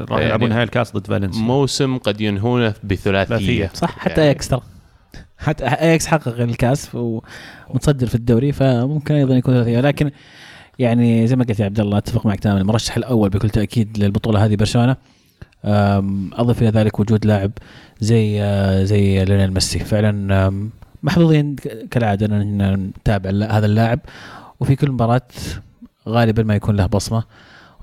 راح 0.00 0.10
يعني 0.10 0.24
يلعبون 0.24 0.48
نهائي 0.48 0.64
الكاس 0.64 0.92
ضد 0.96 1.06
فالنسيا. 1.06 1.42
موسم 1.42 1.98
قد 1.98 2.20
ينهونه 2.20 2.74
بثلاثية. 2.84 3.70
صح 3.74 3.98
حتى 3.98 4.10
يعني- 4.10 4.22
أياكس 4.22 4.48
ترى. 4.48 4.60
حتى 5.38 5.64
أياكس 5.64 6.06
حقق 6.06 6.40
الكاس 6.40 6.90
ومتصدر 6.94 8.06
في 8.06 8.14
الدوري 8.14 8.52
فممكن 8.52 9.14
أيضا 9.14 9.36
يكون 9.36 9.54
ثلاثية. 9.54 9.80
لكن 9.80 10.10
يعني 10.78 11.26
زي 11.26 11.36
ما 11.36 11.44
قلت 11.44 11.60
يا 11.60 11.64
عبد 11.64 11.80
الله 11.80 11.98
أتفق 11.98 12.26
معك 12.26 12.40
تماما. 12.40 12.60
المرشح 12.60 12.96
الأول 12.96 13.30
بكل 13.30 13.50
تأكيد 13.50 13.98
للبطولة 13.98 14.44
هذه 14.44 14.56
برشلونة. 14.56 14.96
أضف 16.32 16.62
إلى 16.62 16.68
ذلك 16.70 17.00
وجود 17.00 17.26
لاعب 17.26 17.52
زي 18.00 18.42
آه، 18.42 18.84
زي 18.84 19.24
ليونيل 19.24 19.52
ميسي. 19.52 19.78
فعلا 19.78 20.68
محظوظين 21.02 21.56
كالعادة 21.90 22.26
إن 22.26 22.74
نتابع 22.98 23.30
هذا 23.30 23.66
اللاعب. 23.66 24.00
وفي 24.60 24.76
كل 24.76 24.90
مباراة 24.90 25.22
غالبا 26.08 26.42
ما 26.42 26.54
يكون 26.54 26.76
له 26.76 26.86
بصمة 26.86 27.24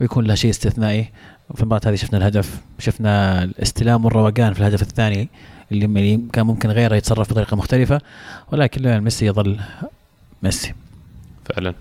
ويكون 0.02 0.26
له 0.26 0.36
شيء 0.36 0.50
استثنائي. 0.50 1.10
في 1.56 1.62
المباراة 1.62 1.82
هذه 1.86 1.96
شفنا 1.96 2.18
الهدف 2.18 2.62
شفنا 2.80 3.44
الاستلام 3.44 4.06
والروقان 4.06 4.54
في 4.54 4.60
الهدف 4.60 4.82
الثاني 4.82 5.30
اللي 5.72 6.20
كان 6.34 6.46
ممكن 6.46 6.70
غيره 6.70 6.96
يتصرف 6.96 7.30
بطريقة 7.30 7.58
مختلفة. 7.58 8.02
ولكن 8.52 9.00
ميسي 9.00 9.26
يظل 9.26 9.60
ميسي. 10.44 10.74
فعلا. 11.46 11.74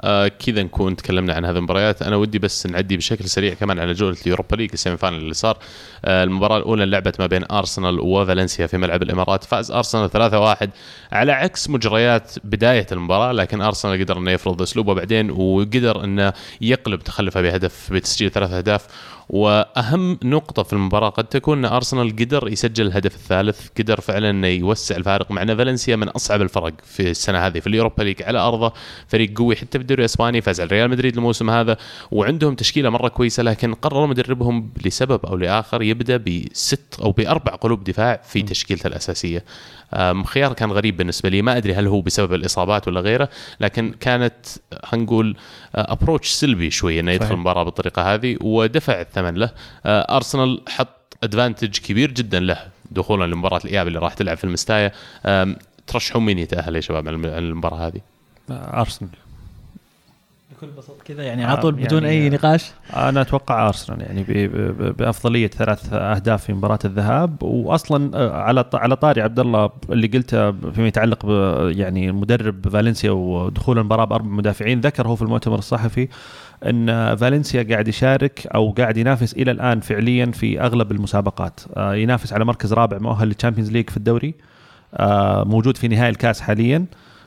آه 0.00 0.28
كذا 0.28 0.62
نكون 0.62 0.96
تكلمنا 0.96 1.34
عن 1.34 1.44
هذه 1.44 1.56
المباريات. 1.56 2.02
أنا 2.02 2.16
ودي 2.16 2.38
بس 2.38 2.66
نعدي 2.66 2.96
بشكل 2.96 3.24
سريع 3.24 3.54
كمان 3.54 3.78
على 3.78 3.92
جولة 3.92 4.16
اليوروبا 4.26 4.56
ليج 4.56 4.70
ال 4.72 4.96
semi-final 4.96 5.18
اللي 5.18 5.34
صار. 5.34 5.58
آه 6.04 6.24
المباراة 6.24 6.58
الأولى 6.58 6.86
لعبت 6.86 7.20
ما 7.20 7.26
بين 7.26 7.44
أرسنال 7.50 8.00
وفالنسيا 8.00 8.66
في 8.66 8.78
ملعب 8.78 9.02
الإمارات. 9.02 9.44
فاز 9.44 9.70
أرسنال 9.70 10.10
3-1 10.10 10.68
على 11.12 11.32
عكس 11.32 11.70
مجريات 11.70 12.32
بداية 12.44 12.86
المباراة 12.92 13.32
لكن 13.32 13.60
أرسنال 13.60 14.00
قدر 14.00 14.18
إنه 14.18 14.30
يفرض 14.30 14.62
أسلوبه 14.62 14.94
بعدين 14.94 15.30
وقدر 15.30 16.04
إنه 16.04 16.32
يقلب 16.60 17.00
تخلفه 17.00 17.40
بهدف 17.40 17.92
بتسجيل 17.92 18.30
ثلاث 18.30 18.50
أهداف. 18.50 18.86
وأهم 19.28 20.18
نقطة 20.24 20.62
في 20.62 20.72
المباراة 20.72 21.08
قد 21.08 21.24
تكون 21.24 21.58
إن 21.58 21.64
أرسنال 21.72 22.16
قدر 22.16 22.48
يسجل 22.48 22.86
الهدف 22.86 23.14
الثالث 23.14 23.68
قدر 23.78 24.00
فعلا 24.00 24.30
إنه 24.30 24.48
يوسع 24.48 24.96
الفارق 24.96 25.30
مع 25.30 25.42
إن 25.42 25.56
فالنسيا 25.56 25.96
من 25.96 26.08
أصعب 26.08 26.42
الفرق 26.42 26.72
في 26.84 27.10
السنة 27.10 27.38
هذه 27.38 27.60
في 27.60 27.66
اليوروبا 27.66 28.02
ليج 28.02 28.22
على 28.22 28.38
أرضه 28.38 28.72
فريق 29.08 29.38
قوي 29.38 29.56
حتى 29.56 29.78
في 29.78 29.82
الدوري 29.82 30.00
الإسباني 30.00 30.40
فاز 30.40 30.60
على 30.60 30.70
ريال 30.70 30.90
مدريد 30.90 31.16
الموسم 31.16 31.50
هذا 31.50 31.76
وعندهم 32.10 32.54
تشكيلة 32.54 32.90
مرة 32.90 33.08
كويسة 33.08 33.42
لكن 33.42 33.74
قرر 33.74 34.06
مدربهم 34.06 34.70
لسبب 34.84 35.26
أو 35.26 35.36
لآخر 35.36 35.82
يبدأ 35.82 36.16
بست 36.16 37.00
أو 37.02 37.12
بأربع 37.12 37.54
قلوب 37.54 37.84
دفاع 37.84 38.20
في 38.24 38.42
تشكيلته 38.42 38.86
الأساسية. 38.86 39.44
خيار 40.24 40.52
كان 40.52 40.72
غريب 40.72 40.96
بالنسبة 40.96 41.28
لي 41.28 41.42
ما 41.42 41.56
أدري 41.56 41.74
هل 41.74 41.86
هو 41.86 42.00
بسبب 42.00 42.34
الإصابات 42.34 42.88
ولا 42.88 43.00
غيره 43.00 43.28
لكن 43.60 43.94
كانت 44.00 44.46
خلينا 44.82 45.06
نقول 45.06 45.36
ابروتش 45.74 46.28
سلبي 46.28 46.70
شوي 46.70 47.00
إنه 47.00 47.12
يدخل. 47.12 47.34
المباراة 47.34 47.62
بالطريقة 47.62 48.14
هذه 48.14 48.36
ودفع 48.40 49.00
الثمن 49.00 49.34
له 49.34 49.50
ارسنال 49.86 50.62
حط 50.68 51.16
ادفانتج 51.22 51.78
كبير 51.78 52.10
جدا 52.10 52.40
له 52.40 52.58
دخولا 52.90 53.24
لمباراة 53.24 53.60
الإياب 53.64 53.88
اللي 53.88 53.98
راح 53.98 54.14
تلعب 54.14 54.36
في 54.36 54.44
المستايا 54.44 54.92
ترشحون 55.86 56.24
مين 56.24 56.38
يتأهل 56.38 56.76
يا 56.76 56.80
شباب 56.80 57.08
عن 57.08 57.14
عن 57.14 57.38
المباراة 57.38 57.86
هذه؟ 57.86 58.00
ارسنال 58.50 59.10
بكل 60.64 60.76
بساطة 60.78 61.04
كذا 61.04 61.22
يعني 61.22 61.44
على 61.44 61.56
طول 61.56 61.74
آه، 61.74 61.84
بدون 61.84 62.02
يعني- 62.02 62.24
أي 62.24 62.30
نقاش؟ 62.30 62.72
أنا 62.96 63.20
أتوقع 63.20 63.68
أرسنال 63.68 64.00
يعني 64.00 64.24
بأفضلية 64.92 65.46
ثلاث 65.46 65.92
أهداف 65.92 66.44
في 66.44 66.52
مباراة 66.52 66.78
الذهاب 66.84 67.42
واصلا 67.42 68.10
آه، 68.14 68.32
على 68.32 68.64
على 68.74 68.96
طاري 68.96 69.22
عبد 69.22 69.40
الله 69.40 69.70
اللي 69.90 70.06
قلته 70.06 70.52
فيما 70.52 70.88
يتعلق 70.88 71.26
يعني 71.76 72.12
مدرب 72.12 72.68
فالنسيا 72.68 73.10
ودخول 73.10 73.78
المباراة 73.78 74.04
بأربع 74.04 74.26
مدافعين 74.26 74.80
ذكر 74.80 75.08
هو 75.08 75.16
في 75.16 75.22
المؤتمر 75.22 75.58
الصحفي 75.58 76.08
إن 76.66 77.16
فالنسيا 77.16 77.62
قاعد 77.70 77.88
يشارك 77.88 78.46
أو 78.54 78.70
قاعد 78.70 78.96
ينافس 78.96 79.32
إلى 79.32 79.50
الآن 79.50 79.80
فعليا 79.80 80.26
في 80.26 80.60
أغلب 80.60 80.92
المسابقات. 80.92 81.60
آه، 81.76 81.94
ينافس 81.94 82.32
على 82.32 82.44
مركز 82.44 82.72
رابع 82.72 82.98
مؤهل 82.98 83.28
للتشامبيونز 83.28 83.72
ليج 83.72 83.90
في 83.90 83.96
الدوري 83.96 84.34
آه، 84.94 85.44
موجود 85.44 85.76
في 85.76 85.88
نهائي 85.88 86.08
الكاس 86.10 86.40
حاليا. 86.40 86.86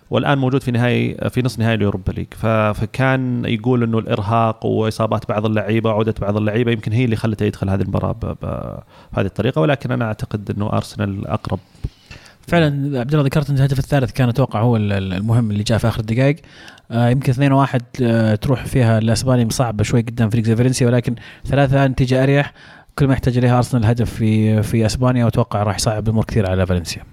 والآن 0.09 0.37
موجود 0.37 0.63
في 0.63 0.71
نهائي 0.71 1.17
في 1.29 1.41
نصف 1.41 1.59
نهائي 1.59 1.73
اليوروبا 1.75 2.11
ليج. 2.11 2.27
فكان 2.73 3.45
يقول 3.45 3.83
إنه 3.83 3.99
الإرهاق 3.99 4.65
وإصابات 4.65 5.29
بعض 5.29 5.45
اللعيبة 5.45 5.89
وعوده 5.89 6.13
بعض 6.21 6.37
اللعيبة 6.37 6.71
يمكن 6.71 6.91
هي 6.91 7.05
اللي 7.05 7.15
خلته 7.15 7.43
يدخل 7.43 7.69
هذه 7.69 7.81
المباراة 7.81 8.11
بهذه 8.11 9.25
الطريقة. 9.25 9.61
ولكن 9.61 9.91
أنا 9.91 10.05
أعتقد 10.05 10.51
إنه 10.57 10.73
أرسنال 10.73 11.27
أقرب. 11.27 11.59
فعلا 12.47 12.99
عبد 12.99 13.13
الله 13.13 13.25
ذكرت 13.25 13.49
ان 13.49 13.55
الهدف 13.55 13.79
الثالث 13.79 14.11
كان 14.11 14.29
أتوقع 14.29 14.61
هو 14.61 14.75
ال- 14.77 14.91
ال- 14.91 15.13
المهم 15.13 15.51
اللي 15.51 15.63
جاء 15.63 15.77
في 15.77 15.87
آخر 15.87 15.99
الدقائق 15.99 16.35
آه 16.91 17.09
يمكن 17.09 17.31
2 17.31 17.51
1 17.51 17.81
آه 18.01 18.35
تروح 18.35 18.65
فيها 18.65 18.97
الأسباني 18.97 19.49
صعبة 19.49 19.83
شوي 19.83 20.01
قدام 20.01 20.29
فريق 20.29 20.43
زي 20.45 20.55
فالنسيا 20.55 20.87
ولكن 20.87 21.15
ثلاثة 21.45 21.87
نتيجة 21.87 22.23
أريح. 22.23 22.53
كل 22.99 23.07
ما 23.07 23.13
يحتاج 23.13 23.37
إليها 23.37 23.57
أرسنال 23.57 23.85
هدف 23.85 24.13
في 24.13 24.63
في 24.63 24.85
أسبانيا 24.85 25.25
وأتوقع 25.25 25.63
راح 25.63 25.75
يصعب 25.75 26.03
الأمور 26.07 26.23
كثير 26.25 26.49
على 26.49 26.65
فالنسيا. 26.65 27.03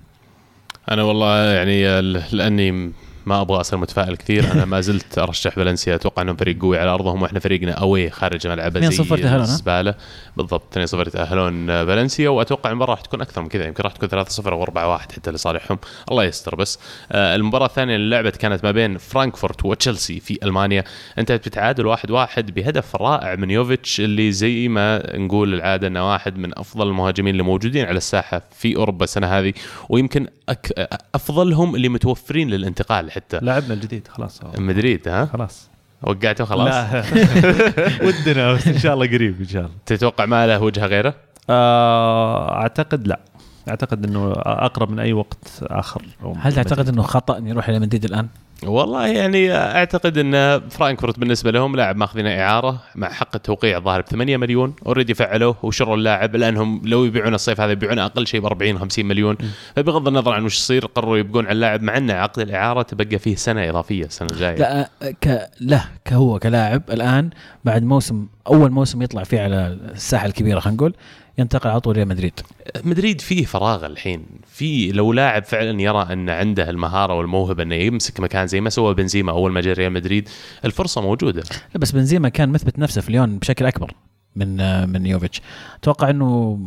أنا 0.90 1.02
والله 1.02 1.52
يعني 1.52 2.00
لأني 2.32 2.92
ما 3.26 3.40
أبغى 3.40 3.60
أصير 3.60 3.78
متفائل 3.78 4.16
كثير. 4.16 4.52
أنا 4.52 4.64
ما 4.64 4.80
زلت 4.80 5.18
أرشح 5.18 5.50
فالنسيا. 5.50 5.94
أتوقع 5.94 6.22
إنهم 6.22 6.36
فريق 6.36 6.62
قوي 6.62 6.78
على 6.78 6.90
أرضهم 6.90 7.22
وإحنا 7.22 7.40
فريقنا 7.40 7.72
أوي 7.72 8.10
خارج 8.10 8.46
ملعبه 8.46 8.90
2-0 8.90 9.08
تأهلون، 9.08 9.26
ها؟ 9.26 9.36
الزباله 9.36 9.94
بالضبط 10.36 10.78
2-0 10.78 10.94
يتاهلون 11.06 11.66
فالنسيا. 11.66 12.28
وأتوقع 12.28 12.70
المباراة 12.70 12.90
راح 12.90 13.00
تكون 13.00 13.20
أكثر 13.20 13.42
من 13.42 13.48
كذا. 13.48 13.66
يمكن 13.66 13.82
راح 13.82 13.92
تكون 13.92 14.08
3-0 14.08 14.46
أو 14.46 14.62
4-1 14.62 15.12
حتى 15.12 15.30
لصالحهم. 15.30 15.78
الله 16.10 16.24
يستر 16.24 16.54
بس. 16.54 16.78
آه، 17.12 17.36
المباراة 17.36 17.66
الثانية 17.66 17.96
اللي 17.96 18.16
لعبت 18.16 18.36
كانت 18.36 18.64
ما 18.64 18.70
بين 18.70 18.98
فرانكفورت 18.98 19.64
وتشيلسي 19.64 20.20
في 20.20 20.38
ألمانيا. 20.42 20.84
انتهت 21.18 21.48
بتعادل 21.48 21.86
1-1 21.86 22.50
بهدف 22.50 22.96
رائع 22.96 23.34
من 23.34 23.50
يوفيتش 23.50 24.00
اللي 24.00 24.32
زي 24.32 24.68
ما 24.68 25.16
نقول 25.16 25.54
العادة 25.54 25.86
إنه 25.86 26.10
واحد 26.10 26.38
من 26.38 26.58
أفضل 26.58 26.88
المهاجمين 26.88 27.32
اللي 27.32 27.42
موجودين 27.42 27.86
على 27.86 27.96
الساحة 27.96 28.42
في 28.56 28.76
أوروبا 28.76 29.04
السنة 29.04 29.26
هذه. 29.26 29.52
ويمكن 29.88 30.26
أك... 30.48 30.88
أفضلهم 31.14 31.74
اللي 31.74 31.88
متوفرين 31.88 32.50
للانتقال. 32.50 33.10
حتى. 33.14 33.38
لاعبنا 33.42 33.74
الجديد 33.74 34.08
خلاص. 34.08 34.40
مدريد 34.58 35.08
ها؟ 35.08 35.26
خلاص. 35.26 35.68
وقعته 36.02 36.44
خلاص؟ 36.44 36.68
لا. 36.68 37.04
ودنا 38.06 38.52
بس 38.52 38.66
إن 38.68 38.78
شاء 38.78 38.94
الله 38.94 39.06
قريب 39.06 39.40
إن 39.40 39.48
شاء 39.48 39.62
الله. 39.62 39.74
تتوقع 39.86 40.24
ما 40.26 40.46
له 40.46 40.62
وجهة 40.62 40.86
غيره؟ 40.86 41.14
آه، 41.50 42.52
أعتقد 42.52 43.06
لا. 43.06 43.20
أعتقد 43.68 44.06
إنه 44.06 44.32
أقرب 44.36 44.90
من 44.90 44.98
أي 44.98 45.12
وقت 45.12 45.48
آخر. 45.62 46.02
هل 46.40 46.52
تعتقد 46.52 46.88
إنه 46.88 47.02
خطأ 47.02 47.38
إنه 47.38 47.50
يروح 47.50 47.68
إلى 47.68 47.78
مدريد 47.78 48.04
الآن؟ 48.04 48.28
والله 48.62 49.06
يعني 49.06 49.52
أعتقد 49.52 50.18
إن 50.18 50.60
فرانكفورت 50.68 51.18
بالنسبة 51.18 51.50
لهم 51.50 51.76
لاعب 51.76 51.96
ماخذين 51.96 52.26
إعارة 52.26 52.82
مع 52.94 53.08
حق 53.08 53.34
التوقيع 53.34 53.78
الظاهر 53.78 54.00
ب 54.00 54.04
8 54.04 54.36
مليون. 54.36 54.74
already 54.86 55.14
فعلوه 55.14 55.56
وشروا 55.62 55.96
اللاعب 55.96 56.36
لأنهم 56.36 56.82
لو 56.84 57.04
يبيعون 57.04 57.34
الصيف 57.34 57.60
هذا 57.60 57.72
يبيعون 57.72 57.98
أقل 57.98 58.26
شيء 58.26 58.40
ب 58.40 58.46
40 58.46 58.78
50 58.78 59.06
مليون 59.06 59.36
فبغض 59.76 60.08
النظر 60.08 60.32
عن 60.32 60.44
وش 60.44 60.56
يصير 60.58 60.86
قرروا 60.86 61.18
يبقون 61.18 61.44
على 61.46 61.52
اللاعب 61.52 61.82
مع 61.82 61.96
إن 61.96 62.10
عقد 62.10 62.38
الإعارة 62.38 62.82
تبقى 62.82 63.18
فيه 63.18 63.34
سنة 63.36 63.70
إضافية 63.70 64.04
السنة 64.04 64.28
الجايه 64.32 64.56
لا 64.56 64.90
ك 65.22 65.50
له 65.60 65.84
كهو 66.04 66.38
كلاعب 66.38 66.82
الآن 66.90 67.30
بعد 67.64 67.82
موسم 67.82 68.26
أول 68.46 68.70
موسم 68.70 69.02
يطلع 69.02 69.22
فيه 69.24 69.40
على 69.40 69.78
الساحة 69.94 70.26
الكبيرة 70.26 70.60
خلينا 70.60 70.76
نقول 70.76 70.94
ينتقل 71.38 71.70
على 71.70 71.80
طول 71.80 71.96
إلى 71.96 72.04
مدريد. 72.04 72.40
مدريد 72.84 73.20
فيه 73.20 73.44
فراغ 73.44 73.86
الحين. 73.86 74.26
في 74.54 74.92
لو 74.92 75.12
لاعب 75.12 75.44
فعلا 75.44 75.82
يرى 75.82 76.06
أن 76.12 76.30
عنده 76.30 76.70
المهارة 76.70 77.14
والموهبة 77.14 77.62
أنه 77.62 77.74
يمسك 77.74 78.20
مكان 78.20 78.46
زي 78.46 78.60
ما 78.60 78.70
سوى 78.70 78.94
بنزيما 78.94 79.32
أول 79.32 79.52
ما 79.52 79.60
جاء 79.60 79.74
ريال 79.74 79.92
مدريد 79.92 80.28
الفرصة 80.64 81.00
موجودة. 81.00 81.42
لا 81.74 81.80
بس 81.80 81.92
بنزيما 81.92 82.28
كان 82.28 82.48
مثبت 82.48 82.78
نفسه 82.78 83.00
في 83.00 83.12
ليون 83.12 83.38
بشكل 83.38 83.66
أكبر 83.66 83.92
من 84.36 84.56
من 84.88 85.06
يوفيتش. 85.06 85.40
أتوقع 85.80 86.10
إنه 86.10 86.58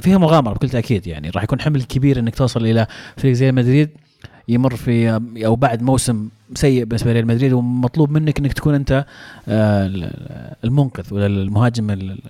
فيها 0.00 0.18
مغامرة 0.18 0.54
بكل 0.54 0.68
تأكيد 0.68 1.06
يعني. 1.06 1.30
راح 1.30 1.42
يكون 1.42 1.60
حمل 1.60 1.82
كبير 1.82 2.18
إنك 2.18 2.34
توصل 2.34 2.66
إلى 2.66 2.86
فريق 3.16 3.32
زي 3.32 3.52
مدريد 3.52 3.90
يمر 4.48 4.76
في 4.76 5.20
أو 5.46 5.56
بعد 5.56 5.82
موسم 5.82 6.28
سيء 6.54 6.84
بالنسبة 6.84 7.10
لريال 7.10 7.26
مدريد 7.26 7.52
ومطلوب 7.52 8.10
منك 8.10 8.38
إنك 8.38 8.52
تكون 8.52 8.74
أنت 8.74 9.04
آه، 9.48 9.86
ال- 9.86 10.54
المنقذ 10.64 11.14
ولا 11.14 11.26
المهاجم 11.26 11.90
ال- 11.90 12.10
ال- 12.10 12.20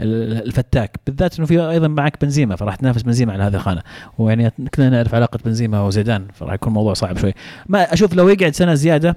الفتاك 0.00 0.96
بالذات 1.06 1.38
إنه 1.38 1.46
في 1.46 1.60
أيضا 1.60 1.88
معك 1.88 2.22
بنزيما 2.22 2.56
فراح 2.56 2.74
تنافس 2.74 3.02
بنزيما 3.02 3.32
على 3.32 3.42
هذه 3.42 3.54
الخانة. 3.54 3.82
ويعني 4.18 4.52
كلنا 4.74 4.90
نعرف 4.90 5.14
علاقة 5.14 5.38
بنزيما 5.44 5.82
وزيدان 5.82 6.26
فراح 6.34 6.54
يكون 6.54 6.68
الموضوع 6.68 6.94
صعب 6.94 7.18
شوي. 7.18 7.34
ما 7.68 7.92
أشوف 7.92 8.14
لو 8.14 8.28
يقعد 8.28 8.54
سنة 8.54 8.74
زيادة 8.74 9.16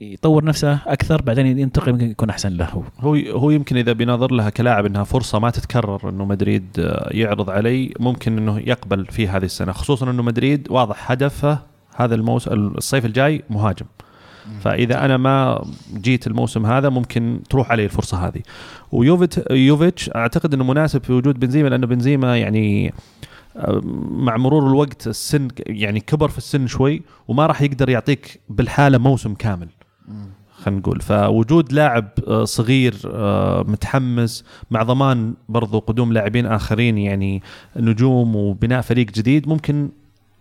يطور 0.00 0.44
نفسه 0.44 0.78
أكثر 0.86 1.22
بعدين 1.22 1.58
ينتقل 1.58 1.88
يمكن 1.88 2.10
يكون 2.10 2.30
أحسن 2.30 2.52
له. 2.52 2.84
هو 3.00 3.14
هو 3.14 3.50
يمكن 3.50 3.76
إذا 3.76 3.92
بيناظر 3.92 4.32
لها 4.32 4.50
كلاعب 4.50 4.86
إنها 4.86 5.04
فرصة 5.04 5.38
ما 5.38 5.50
تتكرر 5.50 6.08
إنه 6.08 6.24
مدريد 6.24 6.64
آه، 6.78 7.08
يعرض 7.10 7.50
علي 7.50 7.94
ممكن 8.00 8.38
إنه 8.38 8.58
يقبل 8.58 9.06
في 9.06 9.28
هذه 9.28 9.44
السنة 9.44 9.72
خصوصا 9.72 10.10
إنه 10.10 10.22
مدريد 10.22 10.66
واضح 10.70 11.10
هدفه 11.10 11.58
هذا 11.96 12.14
الموسم 12.14 12.52
الصيف 12.52 13.04
الجاي 13.06 13.42
مهاجم. 13.50 13.86
فإذا 14.60 15.04
أنا 15.04 15.16
ما 15.16 15.64
جيت 15.94 16.26
الموسم 16.26 16.66
هذا 16.66 16.88
ممكن 16.88 17.40
تروح 17.50 17.70
علي 17.70 17.84
الفرصة 17.84 18.26
هذه. 18.26 18.40
ويوفيت 18.92 19.50
يوفيتش 19.50 20.10
أعتقد 20.16 20.54
إنه 20.54 20.64
مناسب 20.64 21.04
في 21.04 21.12
وجود 21.12 21.40
بنزيما 21.40 21.68
لأنه 21.68 21.86
بنزيما 21.86 22.38
يعني 22.38 22.94
آه، 23.56 23.80
مع 24.10 24.36
مرور 24.36 24.66
الوقت 24.66 25.06
السن 25.06 25.48
يعني 25.66 26.00
كبر 26.00 26.28
في 26.28 26.38
السن 26.38 26.66
شوي 26.66 27.02
وما 27.28 27.46
راح 27.46 27.62
يقدر 27.62 27.88
يعطيك 27.88 28.40
بالحالة 28.48 28.98
موسم 28.98 29.34
كامل. 29.34 29.68
خلينا 30.62 30.80
نقول. 30.80 31.00
فوجود 31.00 31.72
لاعب 31.72 32.08
آه، 32.28 32.44
صغير 32.44 32.94
آه، 33.06 33.62
متحمس 33.68 34.44
مع 34.70 34.82
ضمان 34.82 35.34
برضو 35.48 35.78
قدوم 35.78 36.12
لاعبين 36.12 36.46
آخرين 36.46 36.98
يعني 36.98 37.42
نجوم 37.76 38.36
وبناء 38.36 38.80
فريق 38.80 39.06
جديد 39.06 39.48
ممكن 39.48 39.88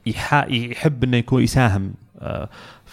يح- 0.06 0.48
يحب 0.50 1.04
إنه 1.04 1.18
يكون 1.18 1.44
يساهم 1.44 1.92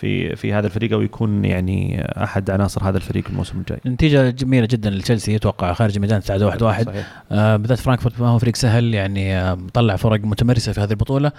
في 0.04 0.36
في 0.36 0.52
هذا 0.52 0.66
الفريق 0.66 0.92
أو 0.92 1.02
يكون 1.02 1.44
يعني 1.44 2.02
أحد 2.02 2.50
عناصر 2.50 2.88
هذا 2.88 2.96
الفريق 2.96 3.24
الموسم 3.28 3.58
الجاي. 3.58 3.78
نتيجة 3.86 4.30
جميلة 4.30 4.66
جدا 4.70 4.90
لتشيلسي 4.90 5.36
أتوقع 5.36 5.72
خارج 5.72 5.94
الميدان 5.94 6.20
تعادل 6.20 6.44
واحد 6.44 6.62
واحد. 6.62 6.86
صحيح. 6.86 7.06
آه 7.32 7.56
بالذات 7.56 7.78
فرانكفورت 7.78 8.20
ما 8.20 8.28
هو 8.28 8.38
فريق 8.38 8.56
سهل 8.56 8.94
يعني 8.94 9.36
آه 9.36 9.54
مطلع 9.54 9.96
فرق 9.96 10.20
متمرسة 10.20 10.72
في 10.72 10.80
هذه 10.80 10.90
البطولة. 10.90 11.32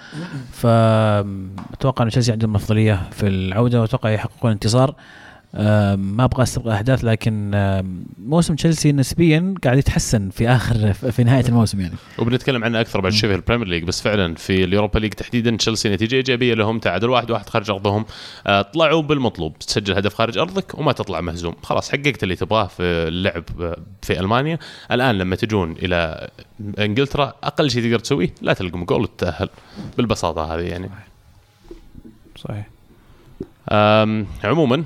فأتوقع 0.52 2.04
إن 2.04 2.08
تشيلسي 2.10 2.32
عندهم 2.32 2.54
أفضلية 2.54 3.00
في 3.10 3.26
العودة 3.26 3.80
وأتوقع 3.80 4.10
يحققون 4.10 4.50
انتصار. 4.50 4.94
ما 5.96 6.24
أبغى 6.24 6.42
استبقى 6.42 6.74
احداث 6.74 7.04
لكن 7.04 7.54
آه 7.54 7.84
موسم 8.18 8.54
تشيلسي 8.54 8.92
نسبيا 8.92 9.54
قاعد 9.64 9.78
يتحسن 9.78 10.30
في 10.30 10.48
آخر 10.48 10.92
في 10.92 11.24
نهاية 11.24 11.48
الموسم 11.48 11.80
يعني. 11.80 11.94
وبنتكلم 12.18 12.64
عنه 12.64 12.80
أكثر 12.80 13.00
بعد 13.00 13.12
شوي 13.12 13.30
في 13.30 13.36
البريمير 13.36 13.68
ليج 13.68 13.84
بس 13.84 14.02
فعلا 14.02 14.34
في 14.34 14.64
اليوروبا 14.64 14.98
ليج 14.98 15.12
تحديدا 15.12 15.56
تشيلسي 15.56 15.88
نتيجة 15.88 16.14
إيجابية 16.14 16.54
لهم 16.54 16.78
تعادل 16.78 17.10
واحد 17.10 17.30
واحد 17.30 17.48
خارج 17.48 17.70
أرضهم 17.70 18.04
آه، 18.46 18.62
طلعوا 18.62 19.02
بالمطلوب. 19.02 19.58
تسجل 19.58 19.94
هدف 19.94 20.14
خارج 20.14 20.38
أرضك 20.38 20.78
وما 20.78 20.92
تطلع 20.92 21.20
مهزوم. 21.20 21.54
خلاص 21.62 21.92
حققت 21.92 22.22
اللي 22.22 22.36
تبغاه 22.36 22.66
في 22.66 22.82
اللعب 22.82 23.44
آه، 23.60 23.76
في 24.02 24.20
ألمانيا. 24.20 24.58
الآن 24.92 25.18
لما 25.18 25.36
تجون 25.36 25.72
إلى 25.72 26.28
إنجلترا 26.78 27.34
أقل 27.44 27.70
شيء 27.70 27.82
تقدر 27.82 27.98
تسويه 27.98 28.34
لا 28.42 28.52
تلقم 28.52 28.84
جول 28.84 29.00
وتتأهل 29.02 29.48
بالبساطة 29.96 30.54
هذه 30.54 30.62
يعني. 30.62 30.90
صحيح. 32.36 32.66
عموما 34.44 34.84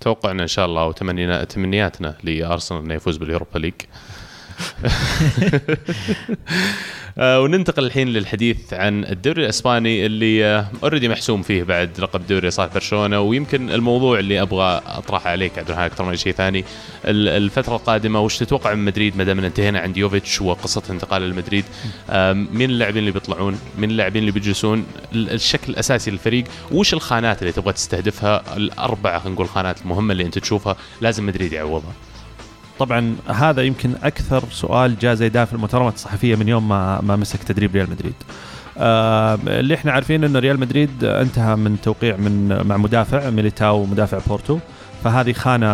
توقعنا 0.00 0.42
إن 0.42 0.48
شاء 0.48 0.66
الله 0.66 0.86
وتمنينا 0.86 1.44
تمنياتنا 1.44 2.16
لأرسنال 2.24 2.82
إنه 2.82 2.94
يفوز 2.94 3.16
باليوروبا 3.16 3.58
ليج. 3.58 3.74
وننتقل 7.18 7.84
الحين 7.84 8.08
للحديث 8.08 8.74
عن 8.74 9.04
الدوري 9.04 9.44
الإسباني 9.44 10.06
اللي 10.06 10.64
already 10.82 11.08
محسوم 11.08 11.42
فيه 11.42 11.62
بعد 11.62 11.90
لقب 12.00 12.26
دوري 12.26 12.50
صالح 12.50 12.74
برشلونة 12.74 13.20
ويمكن 13.20 13.70
الموضوع 13.70 14.18
اللي 14.18 14.42
أبغى 14.42 14.82
أطرحه 14.86 15.30
عليك 15.30 15.58
عبد 15.58 15.68
الرحمن 15.68 15.84
أكثر 15.84 16.04
من 16.04 16.16
شيء 16.16 16.32
ثاني. 16.32 16.64
ال- 17.04 17.28
الفترة 17.28 17.76
القادمة 17.76 18.20
وش 18.20 18.38
تتوقع 18.38 18.74
من 18.74 18.84
مدريد 18.84 19.16
ما 19.16 19.24
دام 19.24 19.38
انتهينا 19.44 19.80
عند 19.80 19.96
يوفيتش 19.96 20.40
وقصة 20.40 20.82
انتقاله 20.90 21.26
لمدريد 21.26 21.64
آم، 22.10 22.48
مين 22.52 22.70
اللاعبين 22.70 22.98
اللي 22.98 23.10
بيطلعون؟ 23.10 23.58
مين 23.78 23.90
اللاعبين 23.90 24.20
اللي 24.22 24.32
بيجلسون؟ 24.32 24.86
ال- 25.12 25.30
الشكل 25.30 25.72
الأساسي 25.72 26.10
للفريق. 26.10 26.44
وش 26.72 26.94
الخانات 26.94 27.42
اللي 27.42 27.52
تبغى 27.52 27.72
تستهدفها؟ 27.72 28.56
الاربع 28.56 29.18
خلينا 29.18 29.34
نقول 29.34 29.48
خانات 29.48 29.80
المهمة 29.82 30.12
اللي 30.12 30.24
أنت 30.24 30.38
تشوفها 30.38 30.76
لازم 31.00 31.26
مدريد 31.26 31.52
يعوضها. 31.52 31.92
طبعا 32.80 33.16
هذا 33.28 33.62
يمكن 33.62 33.92
أكثر 34.02 34.42
سؤال 34.50 34.98
جاء 34.98 35.14
زيدان 35.14 35.44
في 35.44 35.52
المؤتمرات 35.52 35.94
الصحفية 35.94 36.36
من 36.36 36.48
يوم 36.48 36.68
ما 36.68 37.00
ما 37.00 37.16
مسك 37.16 37.42
تدريب 37.42 37.74
ريال 37.74 37.90
مدريد. 37.90 38.14
آه 38.78 39.38
اللي 39.46 39.74
إحنا 39.74 39.92
عارفين 39.92 40.24
إنه 40.24 40.38
ريال 40.38 40.60
مدريد 40.60 41.04
انتهى 41.04 41.56
من 41.56 41.80
توقيع 41.82 42.16
من 42.16 42.62
مع 42.66 42.76
مدافع 42.76 43.30
ميليتاو 43.30 43.84
مدافع 43.84 44.18
بورتو. 44.28 44.58
فهذه 45.04 45.32
خانة 45.32 45.66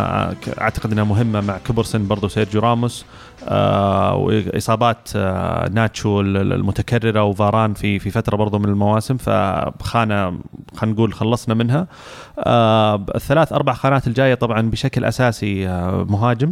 أعتقد 0.61 0.91
إنها 0.91 1.03
مهمة 1.03 1.41
مع 1.41 1.57
كبر 1.57 1.83
سن 1.83 2.07
برضو 2.07 2.27
سيرجيو 2.27 2.61
راموس. 2.61 3.05
آه 3.47 4.15
وإصابات 4.15 5.09
آه 5.15 5.69
ناتشو 5.69 6.21
ال- 6.21 6.37
ال- 6.37 6.53
المتكررة 6.53 7.23
وفاران 7.23 7.73
في 7.73 7.99
في 7.99 8.09
فترة 8.09 8.37
برضو 8.37 8.59
من 8.59 8.65
المواسم. 8.65 9.17
فخانة 9.17 10.39
خلينا 10.75 10.95
نقول 10.95 11.13
خلصنا 11.13 11.55
منها. 11.55 11.87
الثلاث 13.15 13.53
أربع 13.53 13.73
خانات 13.73 14.07
الجاية 14.07 14.33
طبعا 14.33 14.61
بشكل 14.61 15.05
أساسي 15.05 15.67
مهاجم. 16.09 16.51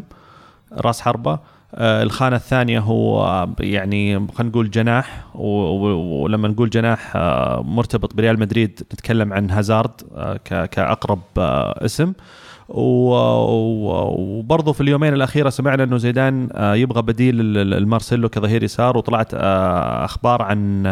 راس 0.78 1.02
حربة. 1.02 1.40
آه، 1.76 2.04
الخانة 2.04 2.36
الثانية 2.36 2.80
هو 2.80 3.26
آه، 3.26 3.56
يعني 3.60 4.28
خلينا 4.28 4.50
نقول 4.52 4.72
جناح 4.72 5.26
ولما 5.36 6.48
نقول 6.48 6.70
جناح 6.70 7.16
آه، 7.16 7.62
مرتبط 7.66 8.14
بريال 8.14 8.40
مدريد 8.40 8.80
نتكلم 8.94 9.34
عن 9.34 9.52
هازارد 9.52 10.02
كأقرب 10.46 11.22
اسم. 11.38 12.14
وبرضه 14.38 14.74
في 14.74 14.82
اليومين 14.82 15.14
الأخيرة 15.14 15.50
سمعنا 15.50 15.84
إنه 15.84 15.98
زيدان 15.98 16.50
يبغى 16.58 17.02
بديل 17.02 17.36
المارسيلو 17.58 18.30
كظهير 18.30 18.64
يسار 18.64 18.98
وطلعت 18.98 19.34
أخبار 19.34 20.42
عن 20.42 20.84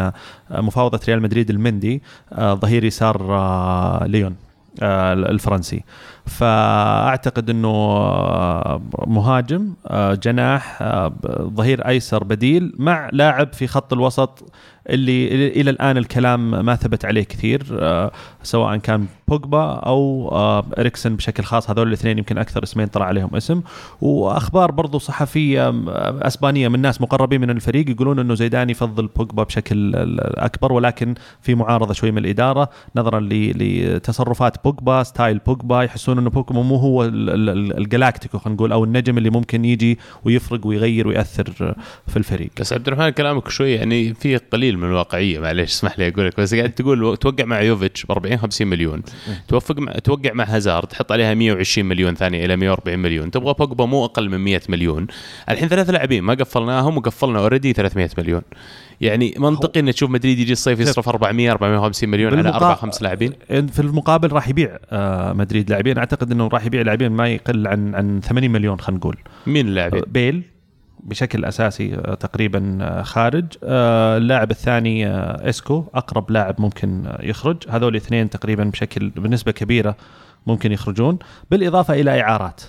مفاوضة 0.50 1.00
ريال 1.08 1.22
مدريد 1.22 1.50
المندي 1.50 2.02
ظهير 2.40 2.84
يسار 2.84 4.06
ليون. 4.06 4.36
الفرنسي. 4.82 5.84
فأعتقد 6.26 7.50
إنه 7.50 7.68
آه، 7.68 8.82
مهاجم 9.06 9.74
آه، 9.86 10.14
جناح 10.14 10.82
آه، 10.82 11.12
ظهير 11.54 11.88
أيسر 11.88 12.24
بديل 12.24 12.72
مع 12.78 13.10
لاعب 13.12 13.52
في 13.52 13.66
خط 13.66 13.92
الوسط 13.92 14.52
اللي 14.88 15.48
إلى 15.48 15.70
الآن 15.70 15.96
الكلام 15.96 16.64
ما 16.64 16.76
ثبت 16.76 17.04
عليه 17.04 17.24
كثير 17.24 17.66
آه، 17.80 18.12
سواء 18.42 18.76
كان 18.76 19.06
بوجبا 19.28 19.62
أو 19.72 20.28
آه، 20.32 20.64
إريكسن 20.78 21.16
بشكل 21.16 21.42
خاص. 21.42 21.70
هذول 21.70 21.88
الاثنين 21.88 22.18
يمكن 22.18 22.38
أكثر 22.38 22.62
اسمين 22.62 22.86
طلع 22.86 23.06
عليهم 23.06 23.36
اسم. 23.36 23.60
وأخبار 24.00 24.70
برضو 24.70 24.98
صحفية 24.98 25.74
أسبانية 26.22 26.68
من 26.68 26.80
ناس 26.80 27.00
مقربين 27.00 27.40
من 27.40 27.50
الفريق 27.50 27.90
يقولون 27.90 28.18
إنه 28.18 28.34
زيدان 28.34 28.70
يفضل 28.70 29.06
بوجبا 29.16 29.42
بشكل 29.42 29.92
أكبر 30.20 30.72
ولكن 30.72 31.14
في 31.42 31.54
معارضة 31.54 31.92
شوي 31.94 32.10
من 32.10 32.18
الإدارة 32.18 32.68
نظرا 32.96 33.20
لتصرفات 33.30 34.64
بوجبا 34.64 35.02
style 35.02 35.38
بوجبا. 35.38 35.82
يحسون 35.82 36.18
إنه 36.18 36.30
بوجبا 36.30 36.62
مو 36.62 36.76
هو 36.76 37.04
ال- 37.04 37.30
ال- 37.30 37.48
ال- 37.50 37.78
ال 37.78 37.84
galáctico 37.84 38.38
خلينا 38.38 38.54
نقول 38.56 38.72
أو 38.72 38.84
النجم 38.84 39.18
اللي 39.18 39.30
ممكن 39.30 39.64
يجي 39.64 39.98
ويفرق 40.24 40.66
ويغير 40.66 41.08
ويأثر 41.08 41.74
في 42.06 42.16
الفريق. 42.16 42.50
بس 42.60 42.72
عبد 42.72 42.86
الرحمن 42.88 43.10
كلامك 43.10 43.48
شوي 43.48 43.72
يعني 43.72 44.14
فيه 44.14 44.40
قليل 44.52 44.78
من 44.78 44.84
الواقعية 44.88 45.38
معليش 45.38 45.70
اسمح 45.70 45.98
لي 45.98 46.08
أقول 46.08 46.26
لك 46.26 46.40
بس 46.40 46.54
قاعد 46.54 46.70
تقول 46.72 47.16
توقع 47.16 47.44
مع 47.44 47.60
يوفيتش 47.60 48.06
ب 48.06 48.10
40 48.12 48.36
50 48.36 48.66
مليون. 48.66 49.02
توفق 49.48 49.78
مع 49.78 49.92
توقع 49.92 50.32
مع 50.32 50.44
هازارد 50.44 50.88
تحط 50.88 51.12
عليها 51.12 51.34
120 51.34 51.88
مليون 51.88 52.14
ثانية 52.14 52.44
إلى 52.44 52.56
140 52.56 52.98
مليون. 52.98 53.30
تبغى 53.30 53.54
بوجبا 53.58 53.84
مو 53.84 54.04
أقل 54.04 54.28
من 54.30 54.38
100 54.38 54.60
مليون. 54.68 55.06
الحين 55.48 55.68
ثلاث 55.68 55.90
لاعبين 55.90 56.22
ما 56.22 56.34
قفلناهم 56.34 56.96
وقفلنا 56.96 57.38
already 57.38 57.72
300 57.72 58.10
مليون. 58.18 58.42
يعني 59.00 59.34
منطقي 59.38 59.80
ان 59.80 59.92
تشوف 59.92 60.10
مدريد 60.10 60.38
يجي 60.38 60.52
الصيف 60.52 60.80
يصرف 60.80 61.08
400 61.08 61.50
450 61.50 62.08
مليون 62.08 62.38
على 62.38 62.48
أربع 62.48 62.74
خمس 62.74 63.02
لاعبين. 63.02 63.32
في 63.48 63.80
المقابل 63.80 64.32
راح 64.32 64.48
يبيع 64.48 64.76
آه، 64.90 65.32
مدريد 65.32 65.70
لاعبين. 65.70 65.98
أعتقد 65.98 66.32
إنه 66.32 66.48
راح 66.48 66.64
يبيع 66.64 66.82
لاعبين 66.82 67.12
ما 67.12 67.28
يقل 67.28 67.66
عن 67.66 67.94
عن 67.94 68.20
80 68.20 68.50
مليون 68.50 68.80
خلينا 68.80 68.98
نقول. 68.98 69.16
مين 69.46 69.68
اللاعبين؟ 69.68 70.02
بيل. 70.06 70.53
بشكل 71.04 71.44
أساسي 71.44 71.94
آه، 71.94 72.14
تقريبا 72.14 72.78
آه، 72.80 73.02
خارج. 73.02 73.44
آه، 73.64 74.16
اللاعب 74.16 74.50
الثاني 74.50 75.08
إسكو 75.48 75.84
أقرب 75.94 76.30
لاعب 76.30 76.60
ممكن 76.60 77.04
يخرج. 77.20 77.56
هذول 77.68 77.90
الاثنين 77.90 78.30
تقريبا 78.30 78.64
بشكل 78.64 79.10
بنسبة 79.10 79.52
كبيرة 79.52 79.96
ممكن 80.46 80.72
يخرجون. 80.72 81.18
بالإضافة 81.50 81.94
إلى 81.94 82.20
إعارات. 82.20 82.62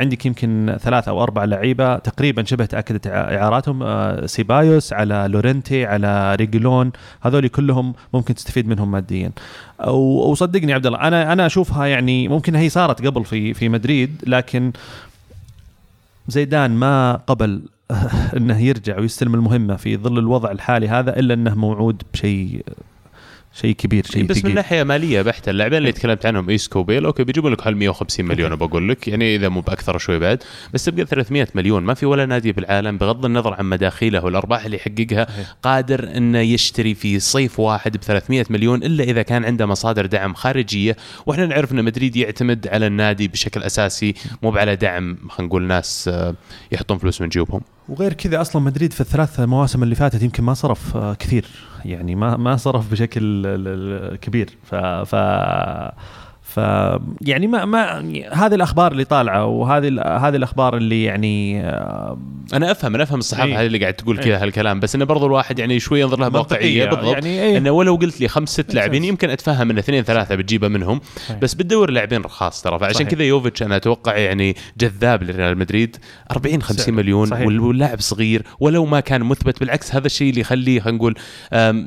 عندك 0.00 0.26
يمكن 0.26 0.76
ثلاث 0.80 1.08
أو 1.08 1.22
أربع 1.22 1.44
لعيبة 1.44 1.96
تقريبا 1.96 2.44
شبه 2.44 2.64
تأكدت 2.64 3.06
إعاراتهم. 3.06 4.26
سيبايوس 4.26 4.92
على 4.92 5.26
لورنتي 5.28 5.86
على 5.86 6.34
ريجلون. 6.34 6.92
هذول 7.20 7.48
كلهم 7.48 7.94
ممكن 8.14 8.34
تستفيد 8.34 8.68
منهم 8.68 8.90
ماديا. 8.90 9.30
وصدقني 9.88 10.72
عبد 10.72 10.86
الله 10.86 11.00
أنا 11.00 11.32
أنا 11.32 11.46
أشوفها 11.46 11.86
يعني 11.86 12.28
ممكن 12.28 12.54
هي 12.54 12.68
صارت 12.68 13.06
قبل 13.06 13.24
في 13.24 13.54
في 13.54 13.68
مدريد 13.68 14.22
لكن 14.26 14.72
زيدان 16.28 16.70
ما 16.70 17.16
قبل 17.26 17.62
انه 18.36 18.60
يرجع 18.60 18.98
ويستلم 18.98 19.34
المهمة 19.34 19.76
في 19.76 19.96
ظل 19.96 20.18
الوضع 20.18 20.50
الحالي 20.50 20.88
هذا 20.88 21.18
إلا 21.18 21.34
إنه 21.34 21.54
موعود 21.54 22.02
بشيء 22.12 22.64
شيء 23.60 23.74
كبير 23.74 24.06
شيء 24.06 24.24
بس 24.24 24.36
من 24.36 24.42
ثقيل. 24.42 24.54
ناحية 24.54 24.82
مالية 24.82 25.22
بحتة 25.22 25.50
اللاعبين 25.50 25.78
اللي 25.78 25.92
تكلمت 25.92 26.26
عنهم 26.26 26.50
إيسكو 26.50 26.78
وبيل 26.78 27.04
okay 27.04 27.24
بيجيبوا 27.24 27.50
لك 27.50 27.60
حول 27.60 27.76
150 27.76 28.26
مليون 28.26 28.56
بقول 28.56 28.88
لك 28.88 29.08
يعني 29.08 29.36
إذا 29.36 29.48
مو 29.48 29.60
بأكثر 29.60 29.98
شوي 29.98 30.18
بعد 30.18 30.42
بس 30.74 30.84
تبقى 30.84 31.06
300 31.06 31.46
مليون. 31.54 31.82
ما 31.82 31.94
في 31.94 32.06
ولا 32.06 32.26
نادي 32.26 32.52
بالعالم 32.52 32.98
بغض 32.98 33.24
النظر 33.24 33.54
عن 33.54 33.64
مداخيله 33.64 34.24
والأرباح 34.24 34.64
اللي 34.64 34.76
يحققها 34.76 35.26
قادر 35.62 36.16
إنه 36.16 36.38
يشتري 36.38 36.94
في 36.94 37.20
صيف 37.20 37.60
واحد 37.60 37.96
ب 37.96 38.00
300 38.00 38.44
مليون 38.50 38.82
إلا 38.82 39.04
إذا 39.04 39.22
كان 39.22 39.44
عنده 39.44 39.66
مصادر 39.66 40.06
دعم 40.06 40.34
خارجية. 40.34 40.96
وإحنا 41.26 41.46
نعرف 41.46 41.72
إن 41.72 41.84
مدريد 41.84 42.16
يعتمد 42.16 42.68
على 42.68 42.86
النادي 42.86 43.28
بشكل 43.28 43.62
أساسي 43.62 44.14
مو 44.42 44.56
على 44.56 44.76
دعم 44.76 45.16
خلينا 45.28 45.48
نقول 45.48 45.62
ناس 45.62 46.08
آه، 46.08 46.34
يحطون 46.72 46.98
فلوس 46.98 47.20
من 47.20 47.28
جيوبهم. 47.28 47.60
وغير 47.88 48.12
كذا 48.12 48.40
أصلا 48.40 48.62
مدريد 48.62 48.92
في 48.92 49.00
الثلاث 49.00 49.40
مواسم 49.40 49.82
اللي 49.82 49.94
فاتت 49.94 50.22
يمكن 50.22 50.42
ما 50.42 50.54
صرف 50.54 50.96
آه، 50.96 51.14
كثير. 51.14 51.46
يعني 51.84 52.14
ما 52.14 52.36
ما 52.36 52.56
صرف 52.56 52.90
بشكل 52.92 54.16
كبير. 54.16 54.50
ف 54.64 54.74
ف 54.74 55.14
ف 56.56 56.60
يعني 57.20 57.46
ما 57.46 57.64
ما 57.64 57.98
هذه 58.32 58.54
الأخبار 58.54 58.92
اللي 58.92 59.04
طالعة 59.04 59.44
وهذه 59.46 59.88
هذه 60.02 60.36
الأخبار 60.36 60.76
اللي 60.76 61.04
يعني 61.04 61.60
آه، 61.64 62.18
أنا 62.54 62.70
أفهم 62.70 62.94
أنا 62.94 63.02
أفهم 63.02 63.18
الصحافة 63.18 63.48
إيه. 63.48 63.60
هذه 63.60 63.66
اللي 63.66 63.78
قاعد 63.78 63.94
تقول 63.94 64.18
إيه. 64.18 64.24
كذا 64.24 64.42
هالكلام 64.42 64.80
بس 64.80 64.94
انه 64.94 65.04
برضو 65.04 65.26
الواحد 65.26 65.58
يعني 65.58 65.80
شوي 65.80 66.00
ينظر 66.00 66.18
لها 66.20 66.28
بواقعية 66.28 66.84
منطقية. 66.84 66.96
بالضبط 66.96 67.14
يعني 67.14 67.40
إيه. 67.42 67.58
إنه 67.58 67.70
ولو 67.70 67.94
قلت 67.96 68.20
لي 68.20 68.28
خمس 68.28 68.48
ست 68.48 68.74
لاعبين 68.74 69.02
sense. 69.02 69.06
يمكن 69.06 69.30
أتفهم 69.30 69.70
إن 69.70 69.78
اثنين 69.78 70.02
ثلاثة 70.02 70.34
بتجيبه 70.34 70.68
منهم 70.68 71.00
صحيح. 71.26 71.38
بس 71.38 71.54
بتدور 71.54 71.90
لاعبين 71.90 72.20
رخاص 72.20 72.62
ترى 72.62 72.78
فعشان 72.78 72.94
صحيح. 72.94 73.08
كذا 73.08 73.22
يوفيتش 73.24 73.62
أنا 73.62 73.76
أتوقع 73.76 74.16
يعني 74.16 74.56
جذاب 74.78 75.22
لريال 75.22 75.58
مدريد 75.58 75.96
40 76.30 76.62
50 76.62 76.84
سعر. 76.84 76.94
مليون 76.94 77.26
صحيح. 77.26 77.46
وال- 77.46 77.60
واللاعب 77.60 78.00
صغير 78.00 78.42
ولو 78.60 78.84
ما 78.86 79.00
كان 79.00 79.22
مثبت 79.22 79.60
بالعكس 79.60 79.94
هذا 79.94 80.06
الشيء 80.06 80.30
اللي 80.30 80.40
يخليه 80.40 80.80
خلينا 80.80 80.98
نقول 80.98 81.14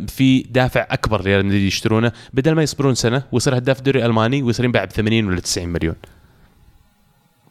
في 0.08 0.46
دافع 0.50 0.88
أكبر 0.90 1.22
ريال 1.22 1.46
مدريد 1.46 1.62
يشترونه 1.62 2.12
بدل 2.34 2.52
ما 2.52 2.64
يصبرون 2.64 2.96
سنة 2.96 3.24
ويصير 3.32 3.58
هداف 3.58 3.80
الدوري 3.80 4.00
الألماني 4.00 4.42
ويصير 4.60 4.65
ينباع 4.65 4.86
ب 4.86 4.91
80 4.91 5.28
ولا 5.28 5.39
90 5.39 5.69
مليون. 5.69 5.95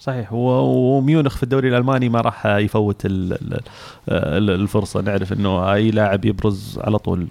صحيح. 0.00 0.32
وميونخ 0.32 1.36
في 1.36 1.42
الدوري 1.42 1.68
الألماني 1.68 2.08
ما 2.08 2.20
راح 2.20 2.46
يفوت 2.46 3.06
ال- 3.06 3.32
ال- 3.32 3.60
ال- 4.08 4.50
الفرصة. 4.50 5.00
نعرف 5.00 5.32
إنه 5.32 5.72
أي 5.74 5.90
لاعب 5.90 6.24
يبرز 6.24 6.78
على 6.78 6.98
طول. 6.98 7.26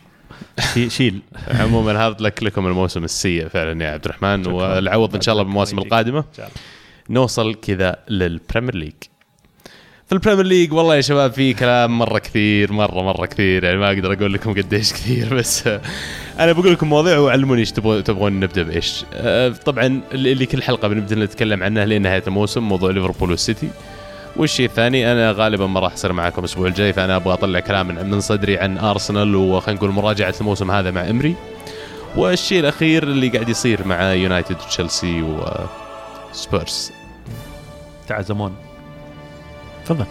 شي- 0.74 0.90
شيل. 0.90 1.22
عموما 1.62 2.08
هذا 2.08 2.16
لك 2.20 2.44
لكم 2.44 2.68
الموسم 2.68 3.04
السيء 3.04 3.48
فعلا 3.48 3.86
يا 3.86 3.92
عبد 3.92 4.06
الرحمن. 4.06 4.48
والعوض 4.48 5.16
إن 5.16 5.22
شاء 5.22 5.34
الله 5.34 5.44
بالمواسم 5.44 5.80
القادمة. 5.80 6.24
نوصل 7.10 7.56
كذا 7.56 7.96
لل 8.10 8.25
Premier 8.25 8.76
League. 8.76 8.94
في 10.08 10.14
ال 10.14 10.18
Premier 10.18 10.46
League 10.46 10.74
والله 10.74 10.96
يا 10.96 11.02
شباب 11.02 11.32
في 11.32 11.54
كلام 11.54 11.98
مرة 11.98 12.20
كثير 12.20 12.74
مرة 12.74 13.02
مرة 13.02 13.26
كثير. 13.26 13.64
يعني 13.64 13.78
ما 13.78 13.88
أقدر 13.88 14.14
أقول 14.14 14.34
لكم 14.34 14.54
قديش 14.54 14.94
كثير 14.94 15.36
بس 15.36 15.68
آه، 15.68 15.82
أنا 16.40 16.52
بقول 16.52 16.74
لكم 16.74 16.90
مواضيع 16.90 17.18
وعلموني 17.18 17.60
إيش 17.60 17.72
تبغون 17.72 18.04
تبغون 18.04 18.40
نبدأ 18.40 18.64
بإيش. 18.64 19.06
آه، 19.14 19.50
طبعا 19.50 20.02
اللي 20.12 20.46
كل 20.46 20.64
حلقة 20.64 20.88
بنبدأ 20.88 21.16
نتكلم 21.16 21.64
عنه 21.64 21.86
لنهاية 21.86 22.24
الموسم 22.28 22.64
موضوع 22.64 22.92
ليفربول 22.92 23.32
والسيتي. 23.32 23.70
والشيء 24.36 24.66
الثاني 24.66 25.12
أنا 25.12 25.32
غالبا 25.32 25.68
ما 25.68 25.80
راح 25.80 25.94
أصير 25.94 26.14
معاكم 26.14 26.40
الأسبوع 26.40 26.68
الجاي 26.68 26.94
فأنا 26.94 27.16
أبغى 27.16 27.34
أطلع 27.34 27.60
كلام 27.60 27.88
من 27.88 28.20
صدري 28.20 28.58
عن 28.58 28.78
أرسنال 28.78 29.36
وخلينا 29.36 29.80
نقول 29.80 29.92
مراجعة 29.92 30.36
الموسم 30.42 30.72
هذا 30.72 30.92
مع 30.92 31.10
إمري. 31.10 31.36
والشيء 32.16 32.60
الأخير 32.60 33.04
اللي 33.04 33.28
قاعد 33.28 33.50
يصير 33.50 33.88
مع 33.88 34.14
يونايتد 34.14 34.56
وتشيلسي 34.56 35.22
وسبيرز 36.32 36.92
تعزمون. 38.08 38.67
تفضل. 39.88 40.06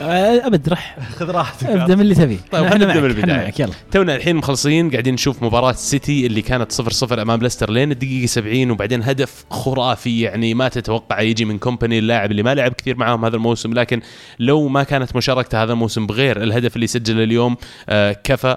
آه، 0.00 0.46
أبد 0.46 0.68
رح. 0.68 0.96
خذ 1.18 1.30
راحتك. 1.30 1.66
أبدأ 1.66 1.94
من 1.94 2.00
اللي 2.00 2.14
تبي. 2.14 2.38
طيب، 2.52 2.68
خلينا 2.70 2.86
معك، 2.86 3.16
من. 3.16 3.28
معك، 3.28 3.60
يلا. 3.60 3.72
تونا 3.90 4.16
الحين 4.16 4.36
مخلصين 4.36 4.90
قاعدين 4.90 5.14
نشوف 5.14 5.42
مباراة 5.42 5.72
سيتي 5.72 6.26
اللي 6.26 6.42
كانت 6.42 6.72
0 6.72 6.92
0 6.92 7.22
أمام 7.22 7.40
ليستر 7.40 7.70
لين 7.70 7.92
الدقيقة 7.92 8.26
70 8.26 8.70
وبعدين 8.70 9.02
هدف 9.02 9.44
خرافي 9.50 10.20
يعني 10.20 10.54
ما 10.54 10.68
تتوقع 10.68 11.20
يجي 11.20 11.44
من 11.44 11.58
كومباني 11.58 11.98
اللاعب 11.98 12.30
اللي 12.30 12.42
ما 12.42 12.54
لعب 12.54 12.72
كثير 12.72 12.96
معاهم 12.96 13.24
هذا 13.24 13.36
الموسم 13.36 13.74
لكن 13.74 14.00
لو 14.38 14.68
ما 14.68 14.82
كانت 14.82 15.16
مشاركته 15.16 15.62
هذا 15.62 15.72
الموسم 15.72 16.06
بغير 16.06 16.42
الهدف 16.42 16.76
اللي 16.76 16.86
سجله 16.86 17.24
اليوم 17.24 17.56
آه 17.88 18.12
كفى 18.24 18.56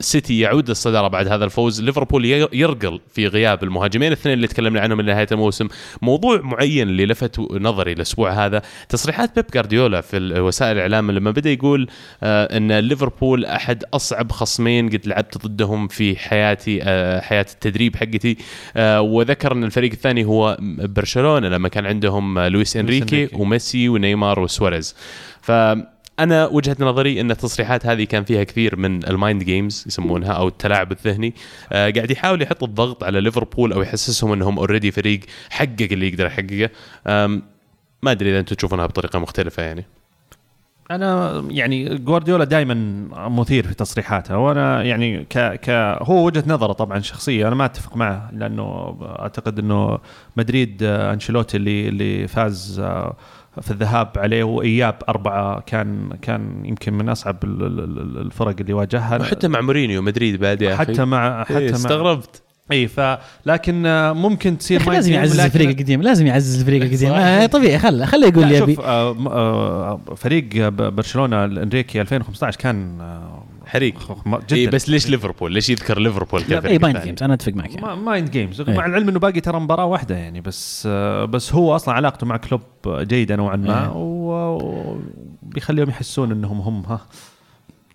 سيتي 0.00 0.40
يعود 0.40 0.68
للصدارة 0.68 1.08
بعد 1.08 1.28
هذا 1.28 1.44
الفوز. 1.44 1.82
ليفربول 1.82 2.24
يرقل 2.52 3.00
في 3.14 3.26
غياب 3.26 3.64
المهاجمين. 3.64 4.08
الاثنين 4.08 4.34
اللي 4.34 4.46
تكلمنا 4.46 4.80
عنهم 4.80 4.98
من 4.98 5.04
نهاية 5.04 5.26
الموسم. 5.32 5.68
موضوع 6.02 6.40
معين 6.40 6.88
اللي 6.88 7.06
لفت 7.06 7.40
نظري 7.40 7.92
الأسبوع 7.92 8.30
هذا 8.46 8.62
تصريحات 8.88 9.36
بيب 9.36 9.44
جارديولا 9.54 10.00
في 10.00 10.40
وسائل 10.40 10.76
الإعلام 10.76 11.10
لما 11.10 11.30
بدأ 11.30 11.50
يقول 11.50 11.88
آه 12.22 12.56
إن 12.56 12.78
ليفربول 12.78 13.44
أحد 13.44 13.84
أصعب 13.94 14.32
خصمين 14.32 14.88
قد 14.88 15.06
لعبت 15.06 15.46
ضدهم 15.46 15.88
في 15.88 16.16
حياتي 16.16 16.82
آه 16.82 17.20
حياة 17.20 17.46
التدريب 17.52 17.96
حقتي. 17.96 18.36
آه 18.76 19.00
وذكر 19.00 19.52
إن 19.52 19.64
الفريق 19.64 19.92
الثاني 19.92 20.24
هو 20.24 20.56
برشلونة 20.78 21.48
لما 21.48 21.68
كان 21.68 21.86
عندهم 21.86 22.38
لويس 22.38 22.76
إنريكي. 22.76 23.28
وميسي 23.32 23.88
ونيمار 23.88 24.40
وسواريز. 24.40 24.96
ف 25.40 25.52
أنا 26.18 26.46
وجهة 26.46 26.76
نظري 26.80 27.20
إن 27.20 27.30
التصريحات 27.30 27.86
هذه 27.86 28.04
كان 28.04 28.24
فيها 28.24 28.44
كثير 28.44 28.76
من 28.76 29.08
ال 29.08 29.15
mind 29.15 29.44
games 29.44 29.84
يسمونها 29.86 30.32
أو 30.32 30.48
التلاعب 30.48 30.92
الذهني. 30.92 31.34
آه 31.72 31.90
قاعد 31.90 32.10
يحاول 32.10 32.42
يحط 32.42 32.62
الضغط 32.62 33.04
على 33.04 33.20
ليفربول 33.20 33.72
أو 33.72 33.82
يحسسهم 33.82 34.32
إنهم 34.32 34.58
already 34.58 34.90
فريق 34.90 35.20
حقق 35.50 35.88
اللي 35.92 36.08
يقدر 36.08 36.26
يحققه. 36.26 36.70
ما 38.02 38.10
أدري 38.10 38.30
إذا 38.30 38.40
أنتم 38.40 38.56
تشوفونها 38.56 38.86
بطريقة 38.86 39.18
مختلفة 39.18 39.62
يعني. 39.62 39.84
أنا 40.90 41.42
يعني 41.50 41.98
جوارديولا 41.98 42.44
دائما 42.44 42.74
مثير 43.28 43.66
في 43.66 43.74
تصريحاته 43.74 44.38
وأنا 44.38 44.82
يعني 44.82 45.24
ك 45.24 45.38
ك 45.38 45.70
هو 46.02 46.26
وجهة 46.26 46.44
نظره 46.46 46.72
طبعا 46.72 47.00
شخصيه 47.00 47.48
أنا 47.48 47.54
ما 47.54 47.64
أتفق 47.64 47.96
معه 47.96 48.30
لأنه 48.32 48.96
أعتقد 49.02 49.58
إنه 49.58 49.98
مدريد 50.36 50.82
آه، 50.82 51.12
أنشيلوتي 51.12 51.56
اللي 51.56 51.88
اللي 51.88 52.28
فاز 52.28 52.80
آه، 52.80 53.16
في 53.60 53.70
الذهاب 53.70 54.10
عليه 54.16 54.44
وإياب 54.44 54.94
أربعة 55.08 55.60
كان 55.60 56.10
كان 56.22 56.64
يمكن 56.64 56.94
من 56.94 57.08
أصعب 57.08 57.44
ال- 57.44 57.62
ال- 57.62 57.80
ال- 57.80 58.18
الفرق 58.18 58.54
اللي 58.60 58.72
واجهها 58.72 59.18
وحتى 59.20 59.48
مع 59.48 59.60
مورينيو 59.60 60.02
مدريد 60.02 60.40
بعد 60.40 60.62
يا 60.62 60.76
حتى. 60.76 61.04
مع 61.04 61.44
حتى 61.44 61.58
إيه، 61.58 61.70
مع 61.70 61.76
استغربت 61.76 62.42
إي 62.72 62.88
ف 62.88 63.00
لكن 63.46 63.82
ممكن 64.16 64.58
تصير 64.58 64.80
mind 64.80 64.88
لازم 64.88 65.12
يعزز 65.12 65.36
لكن- 65.36 65.44
الفريق 65.46 65.68
القديم 65.68 66.02
لازم 66.02 66.26
يعزز 66.26 66.60
الفريق 66.60 66.82
القديم. 66.92 67.12
آه 67.12 67.46
طبيعي 67.46 67.78
خله 67.78 68.06
خله 68.06 68.28
يقول 68.28 68.52
يبي 68.52 68.74
شوف 68.74 68.84
آه 68.84 69.16
آه 69.26 70.00
فريق 70.16 70.68
برشلونة 70.68 71.44
الإنريكي 71.44 72.00
2015 72.00 72.56
كان 72.58 73.00
آه 73.00 73.44
حريق 73.66 73.94
جدا 74.48 74.56
إيه 74.56 74.68
بس 74.68 74.88
ليش 74.88 75.10
ليفربول؟ 75.10 75.52
ليش 75.52 75.70
يذكر 75.70 75.98
ليفربول 75.98 76.40
إي 76.40 76.78
ثاني؟ 76.78 77.00
games 77.04 77.22
أنا 77.22 77.34
أتفق 77.34 77.52
معك 77.52 77.70
يعني. 77.70 77.82
ما 77.82 77.94
mind 77.94 78.30
games. 78.30 78.60
مع 78.60 78.86
العلم 78.86 79.08
إنه 79.08 79.18
باقي 79.18 79.40
ترى 79.40 79.60
مباراة 79.60 79.84
واحدة 79.84 80.16
يعني 80.16 80.40
بس 80.40 80.86
بس 81.30 81.52
هو 81.54 81.76
أصلا 81.76 81.94
علاقته 81.94 82.26
مع 82.26 82.36
كلوب 82.36 82.60
جيدة 82.88 83.36
نوعا 83.36 83.56
ما. 83.56 83.88
و- 83.88 84.98
وبيخليهم 85.42 85.88
يحسون 85.88 86.32
إنهم 86.32 86.60
هم 86.60 86.82
ها 86.86 87.00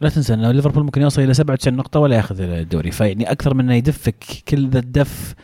لا 0.01 0.10
تنسى 0.10 0.33
انه 0.33 0.51
ليفربول 0.51 0.83
ممكن 0.83 1.01
يوصل 1.01 1.21
إلى 1.21 1.33
97 1.33 1.77
نقطة 1.77 1.99
ولا 1.99 2.15
ياخذ 2.15 2.41
الدوري. 2.41 2.91
فيعني 2.91 3.31
أكثر 3.31 3.53
من 3.53 3.63
انه 3.63 3.73
يدفك 3.73 4.23
كل 4.47 4.69
ذا 4.69 4.79
الدف 4.79 5.36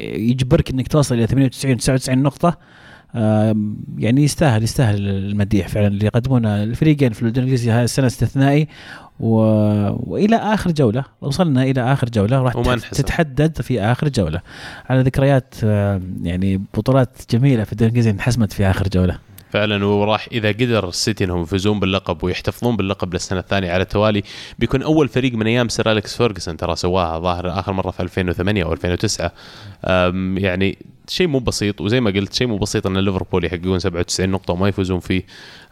يجبرك 0.00 0.70
إنك 0.70 0.88
توصل 0.88 1.14
إلى 1.14 1.26
98 1.26 1.76
99 1.76 2.22
نقطة 2.22 2.58
يعني 3.98 4.24
يستاهل 4.24 4.62
يستاهل 4.62 5.08
المديح 5.08 5.68
فعلا 5.68 5.86
اللي 5.86 6.06
يقدمونه. 6.06 6.62
الفريقين 6.62 7.12
في 7.12 7.22
الدوري 7.22 7.38
الإنجليزي 7.38 7.70
هذه 7.70 7.84
السنة 7.84 8.06
استثنائي 8.06 8.68
و... 9.20 9.28
وإلى 10.12 10.36
آخر 10.36 10.70
جولة 10.70 11.04
وصلنا 11.20 11.62
إلى 11.62 11.92
آخر 11.92 12.08
جولة 12.08 12.42
راح. 12.42 12.52
تتحدد 12.90 13.62
في 13.62 13.80
آخر 13.80 14.08
جولة. 14.08 14.40
على 14.90 15.02
ذكريات 15.02 15.54
يعني 16.22 16.62
بطولات 16.74 17.16
جميلة 17.30 17.64
في 17.64 17.72
الدوري 17.72 17.88
الإنجليزي 17.88 18.10
انحسمت 18.10 18.52
في 18.52 18.66
آخر 18.66 18.88
جولة. 18.88 19.18
فعلا 19.50 19.84
وراح 19.86 20.28
إذا 20.32 20.48
قدر 20.48 20.88
السيتي 20.88 21.24
إنهم 21.24 21.42
يفوزون 21.42 21.80
باللقب 21.80 22.24
ويحتفظون 22.24 22.76
باللقب 22.76 23.14
للسنة 23.14 23.38
الثانية 23.40 23.70
على 23.72 23.82
التوالي 23.82 24.22
بيكون 24.58 24.82
أول 24.82 25.08
فريق 25.08 25.32
من 25.32 25.46
أيام 25.46 25.68
سير 25.68 25.92
أليكس 25.92 26.16
فيرجسون 26.16 26.56
ترى 26.56 26.76
سواها 26.76 27.18
ظاهر 27.18 27.58
آخر 27.58 27.72
مرة 27.72 27.90
في 27.90 28.00
2008 28.02 28.64
أو 28.64 28.72
2009 28.72 29.32
أم، 29.84 30.38
يعني 30.38 30.78
شيء 31.08 31.26
مو 31.26 31.38
بسيط 31.38 31.80
وزي 31.80 32.00
ما 32.00 32.10
قلت 32.10 32.34
شيء 32.34 32.46
مو 32.46 32.58
بسيط 32.58 32.86
إن 32.86 32.98
ليفربول 32.98 33.44
يحققون 33.44 33.78
97 33.78 34.28
نقطة 34.28 34.52
وما 34.52 34.68
يفوزون 34.68 35.00
فيه. 35.00 35.22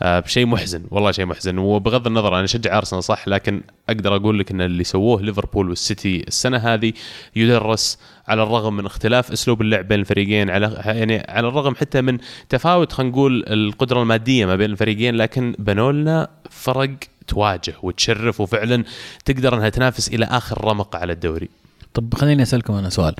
أه، 0.02 0.24
شيء 0.26 0.46
محزن 0.46 0.82
والله 0.90 1.12
شيء 1.12 1.24
محزن. 1.24 1.58
وبغض 1.58 2.06
النظر 2.06 2.34
أنا 2.34 2.44
أشجع 2.44 2.78
أرسنال 2.78 3.04
صح 3.04 3.28
لكن 3.28 3.62
أقدر 3.88 4.16
أقول 4.16 4.38
لك 4.38 4.50
إن 4.50 4.60
اللي 4.60 4.84
سووه 4.84 5.22
ليفربول 5.22 5.68
والسيتي 5.68 6.24
السنة 6.28 6.56
هذه 6.56 6.92
يدرس 7.36 7.98
على 8.28 8.42
الرغم 8.42 8.76
من 8.76 8.86
اختلاف 8.86 9.32
أسلوب 9.32 9.62
اللعب 9.62 9.88
بين 9.88 10.00
الفريقين 10.00 10.50
على 10.50 10.82
يعني 10.84 11.26
على 11.28 11.48
الرغم 11.48 11.74
حتى 11.74 12.00
من 12.00 12.18
تفاوت 12.48 12.92
خلينا 12.92 13.12
نقول 13.12 13.44
القدرة 13.46 14.02
المادية 14.02 14.46
ما 14.46 14.56
بين 14.56 14.70
الفريقين 14.70 15.14
لكن 15.14 15.54
بنوا 15.58 15.92
لنا 15.92 16.28
فرق 16.50 16.90
تواجه 17.26 17.74
وتشرف 17.82 18.40
وفعلا 18.40 18.84
تقدر 19.24 19.56
إنها 19.56 19.68
تنافس 19.68 20.08
إلى 20.08 20.24
آخر 20.24 20.64
رمق 20.64 20.96
على 20.96 21.12
الدوري. 21.12 21.48
طب 21.94 22.14
خليني 22.14 22.42
أسألكم 22.42 22.74
أنا 22.74 22.90
سؤال. 22.90 23.14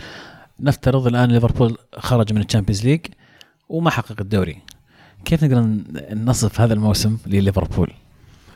نفترض 0.61 1.07
الآن 1.07 1.31
ليفربول 1.31 1.79
خرج 1.99 2.33
من 2.33 2.40
ال 2.40 2.45
Champions 2.45 2.85
League 2.85 3.00
وما 3.69 3.90
حقق 3.90 4.21
الدوري 4.21 4.59
كيف 5.25 5.45
نقدر 5.45 5.79
نصف 6.14 6.61
هذا 6.61 6.75
الموسم 6.75 7.19
لليفربول؟ 7.27 7.93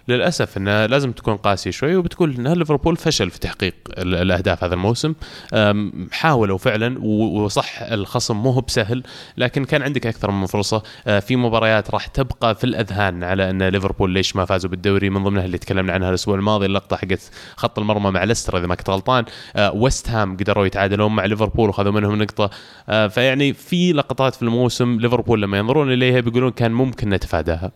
للأسف 0.08 0.56
إنه 0.56 0.86
لازم 0.86 1.12
تكون 1.12 1.36
قاسي 1.36 1.72
شوي 1.72 1.96
وبتقول 1.96 2.34
ان 2.34 2.48
ليفربول 2.52 2.96
فشل 2.96 3.30
في 3.30 3.38
تحقيق 3.38 3.74
ال- 3.88 4.14
الأهداف 4.14 4.64
هذا 4.64 4.74
الموسم. 4.74 5.14
حاولوا 6.12 6.58
فعلا 6.58 6.98
وصح 7.04 7.82
الخصم 7.82 8.36
مو 8.36 8.50
هو 8.50 8.60
بسهل 8.60 9.02
لكن 9.36 9.64
كان 9.64 9.82
عندك 9.82 10.06
أكثر 10.06 10.30
من 10.30 10.46
فرصة. 10.46 10.82
أه، 11.06 11.18
في 11.20 11.36
مباريات 11.36 11.90
راح 11.90 12.06
تبقى 12.06 12.54
في 12.54 12.64
الأذهان 12.64 13.24
على 13.24 13.50
إن 13.50 13.62
ليفربول 13.62 14.10
ليش 14.10 14.36
ما 14.36 14.44
فازوا 14.44 14.70
بالدوري 14.70 15.10
من 15.10 15.24
ضمنها 15.24 15.44
اللي 15.44 15.58
تكلمنا 15.58 15.92
عنها 15.92 16.08
الأسبوع 16.08 16.34
الماضي 16.36 16.66
اللقطة 16.66 16.96
حقت 16.96 17.30
خط 17.56 17.78
المرمى 17.78 18.10
مع 18.10 18.24
ليستر 18.24 18.58
إذا 18.58 18.66
ما 18.66 18.74
كنت 18.74 18.90
غلطان. 18.90 19.24
أه، 19.56 19.72
ويست 19.72 20.08
هام 20.10 20.36
قدروا 20.36 20.66
يتعادلون 20.66 21.14
مع 21.16 21.24
ليفربول 21.24 21.68
وخذوا 21.68 21.92
منهم 21.92 22.22
نقطة. 22.22 22.50
أه، 22.88 23.06
فيعني 23.06 23.52
في 23.52 23.92
لقطات 23.92 24.34
في 24.34 24.42
الموسم 24.42 24.98
ليفربول 25.00 25.42
لما 25.42 25.58
ينظرون 25.58 25.92
إليها 25.92 26.20
بيقولون 26.20 26.50
كان 26.50 26.72
ممكن 26.72 27.08
نتفاداها. 27.08 27.72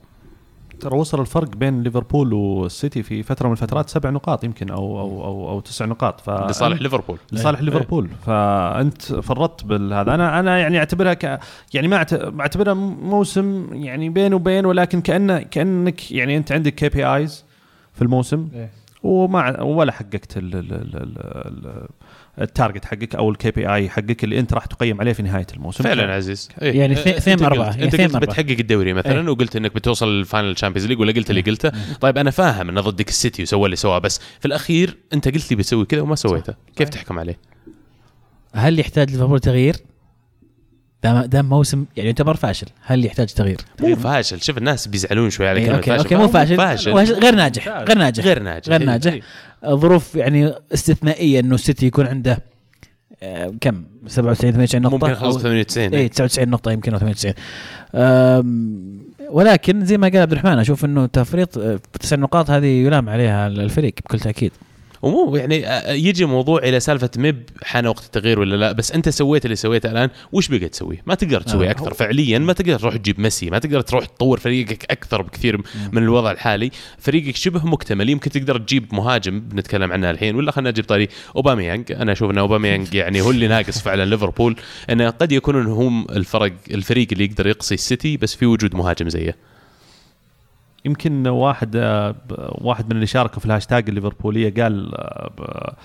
ترى 0.83 0.99
وصل 0.99 1.21
الفرق 1.21 1.57
بين 1.57 1.83
ليفربول 1.83 2.33
والسيتي 2.33 3.03
في 3.03 3.23
فترة 3.23 3.47
من 3.47 3.53
الفترات 3.53 3.90
سبع 3.90 4.11
نقاط 4.11 4.45
يمكن 4.45 4.71
أو 4.71 5.01
أو 5.01 5.25
أو, 5.25 5.49
أو 5.51 5.61
تسع 5.61 5.85
نقاط. 5.85 6.21
ف 6.21 6.31
لصالح 6.31 6.83
ليفربول. 6.83 7.18
لصالح 7.33 7.59
إيه. 7.59 7.64
ليفربول. 7.64 8.09
فأنت 8.27 9.03
فرطت 9.03 9.64
بالهذا. 9.64 10.14
أنا 10.14 10.40
أنا 10.40 10.59
يعني 10.59 10.79
أعتبرها 10.79 11.14
ك 11.14 11.40
يعني 11.75 11.88
ما 11.88 11.97
أعتبرها 12.40 12.75
موسم 12.75 13.66
يعني 13.73 14.09
بين 14.09 14.35
وبين 14.35 14.66
ولكن 14.66 15.01
كانه 15.01 15.38
كأنك 15.42 16.12
يعني 16.12 16.37
أنت 16.37 16.53
عندك 16.53 16.75
KPIs 16.75 17.45
في 17.92 18.03
الموسم. 18.03 18.49
وما 19.03 19.62
ولا 19.62 19.92
حققت 19.92 20.37
ال- 20.37 20.55
ال- 20.57 20.73
ال- 20.73 20.97
ال- 20.97 21.18
ال- 21.47 21.88
ال 22.40 22.47
target 22.47 22.85
حقك 22.85 23.14
أو 23.14 23.31
ال 23.31 23.51
KPI 23.51 23.88
حقك 23.90 24.25
اللي 24.25 24.38
أنت 24.38 24.53
راح 24.55 24.66
تقيم 24.66 25.01
عليه 25.01 25.12
في 25.12 25.23
نهاية 25.23 25.47
الموسم 25.55 25.85
فعلا 25.85 26.14
عزيز 26.14 26.49
إيه. 26.62 26.79
يعني 26.81 26.95
اثنين-. 26.95 27.14
قلت- 27.14 27.27
يعني 27.29 27.85
أنت 27.85 27.92
قلت 27.97 28.01
أربعة. 28.14 28.21
بتحقق 28.21 28.57
الدوري 28.61 28.92
مثلا 28.92 29.21
إيه. 29.21 29.29
وقلت 29.29 29.57
إنك 29.57 29.75
بتوصل 29.75 30.09
ال 30.09 30.16
final 30.16 30.55
Champions 30.55 30.87
League 30.88 31.01
ولا 31.01 31.12
قلت 31.12 31.31
اللي 31.31 31.40
قلته 31.40 31.73
طيب 32.01 32.18
أنا 32.18 32.31
فاهم 32.31 32.68
انه 32.68 32.81
ضدك 32.81 33.09
السيتي 33.09 33.42
وسوى 33.42 33.64
اللي 33.64 33.77
سواه 33.77 33.99
بس 33.99 34.21
في 34.40 34.47
الأخير 34.47 34.97
أنت 35.12 35.29
قلت 35.29 35.51
لي 35.51 35.57
بتسوي 35.57 35.85
كذا 35.87 36.01
وما 36.01 36.14
سويته 36.14 36.55
كيف 36.77 36.88
تحكم 36.88 37.18
عليه 37.18 37.38
هل 38.55 38.79
يحتاج 38.79 39.11
ليفربول 39.11 39.40
تغيير؟ 39.40 39.77
دام 41.05 41.21
دام 41.25 41.49
موسم 41.49 41.85
يعني 41.97 42.09
يعتبر 42.09 42.35
فاشل. 42.37 42.67
هل 42.83 43.05
يحتاج 43.05 43.27
تغيير؟ 43.27 43.61
مو 43.81 43.97
فاشل. 43.97 44.41
شوف 44.43 44.59
الناس 44.59 44.87
بيزعلون 44.88 45.31
شوي 45.31 45.49
على 45.49 45.61
إيه، 45.61 45.67
كلمة 45.67 45.81
فاشل. 45.81 45.99
okay 45.99 46.14
مو 46.17 46.29
فاشل, 46.29 46.57
فاشل. 46.57 46.93
غير 46.93 47.35
ناجح 47.35 47.69
غير 47.69 47.99
ناجح. 47.99 48.25
غير 48.25 48.43
ناجح. 48.43 48.69
غير 48.69 48.81
إيه. 48.81 48.87
ناجح. 48.87 49.19
ظروف 49.67 50.15
يعني 50.15 50.53
استثنائية 50.75 51.41
إنه 51.41 51.55
السيتي 51.55 51.87
يكون 51.87 52.07
عنده 52.07 52.38
آه، 53.23 53.53
كم؟ 53.61 53.85
97 54.07 54.53
98 54.53 54.83
نقطة؟ 54.83 54.95
ممكن 54.97 55.11
يخلص 55.12 55.37
أو- 55.37 55.41
98 55.41 55.95
اي 55.95 56.09
99 56.09 56.49
نقطة 56.49 56.71
يمكن 56.73 56.93
أو 56.93 56.99
98 56.99 57.35
أم، 57.95 59.03
ولكن 59.31 59.85
زي 59.85 59.99
ما 59.99 60.09
قال 60.09 60.19
عبد 60.19 60.33
الرحمن 60.33 60.59
أشوف 60.59 60.85
إنه 60.85 61.07
تفريط 61.07 61.59
آه، 61.59 61.81
تسع 62.01 62.17
نقاط 62.17 62.51
هذه 62.51 62.67
يلام 62.67 63.09
عليها 63.09 63.47
الفريق 63.47 63.95
بكل 64.05 64.21
تأكيد. 64.21 64.53
ومو 65.03 65.37
يعني 65.37 65.65
يجي 66.07 66.25
موضوع 66.25 66.59
إلى 66.62 66.81
سالفة 66.81 67.11
مب 67.17 67.43
حان 67.62 67.87
وقت 67.87 68.05
التغيير 68.05 68.41
ولا 68.41 68.57
لا 68.57 68.73
بس 68.73 68.93
أنت 68.93 69.09
سويت 69.09 69.45
اللي 69.45 69.57
سويته 69.57 69.91
الآن 69.91 70.11
وش 70.33 70.49
بقى 70.49 70.69
تسوي؟ 70.69 71.03
ما 71.07 71.15
تقدر 71.15 71.41
تسوي 71.41 71.69
آه، 71.69 71.71
أكثر 71.71 71.95
فعليا 71.95 72.38
ما 72.38 72.53
تقدر 72.53 72.79
تروح 72.79 72.97
تجيب 72.97 73.21
ميسي 73.21 73.51
ما 73.51 73.59
تقدر 73.59 73.81
تروح 73.81 74.05
تطور 74.05 74.41
فريقك 74.41 74.87
أكثر 74.91 75.23
بكثير 75.23 75.61
من 75.93 76.03
الوضع 76.03 76.31
الحالي. 76.31 76.71
فريقك 76.99 77.37
شبه 77.37 77.67
مكتمل 77.67 78.09
يمكن 78.09 78.31
تقدر 78.31 78.59
تجيب 78.59 78.95
مهاجم 78.95 79.41
بنتكلم 79.41 79.93
عنه 79.93 80.11
الحين 80.11 80.37
ولا 80.37 80.53
خلينا 80.53 80.71
نجيب 80.71 80.85
طاري 80.85 81.09
أوباميانج. 81.37 81.93
أنا 81.93 82.12
أشوف 82.12 82.31
إن 82.31 82.38
أوباميانج 82.38 82.95
يعني 83.03 83.21
هو 83.21 83.31
اللي 83.31 83.49
ناقص 83.49 83.79
فعلا 83.79 84.05
ليفربول 84.05 84.57
انه 84.91 85.11
قد 85.11 85.33
يكونون 85.33 85.67
هم 85.67 86.07
الفرق 86.11 86.53
الفريق 86.71 87.09
اللي 87.12 87.25
يقدر 87.25 87.47
يقصي 87.47 87.75
السيتي 87.75 88.17
بس 88.17 88.35
في 88.35 88.47
وجود 88.47 88.75
مهاجم 88.75 89.09
زيه. 89.09 89.52
يمكن 90.85 91.27
واحد 91.27 91.77
آه، 91.77 92.14
واحد 92.61 92.85
من 92.87 92.92
اللي 92.92 93.07
شاركوا 93.07 93.40
في 93.40 93.47
الهاشتاج 93.47 93.88
الليفربولية 93.88 94.55
قال 94.55 94.95
آه، 94.95 95.77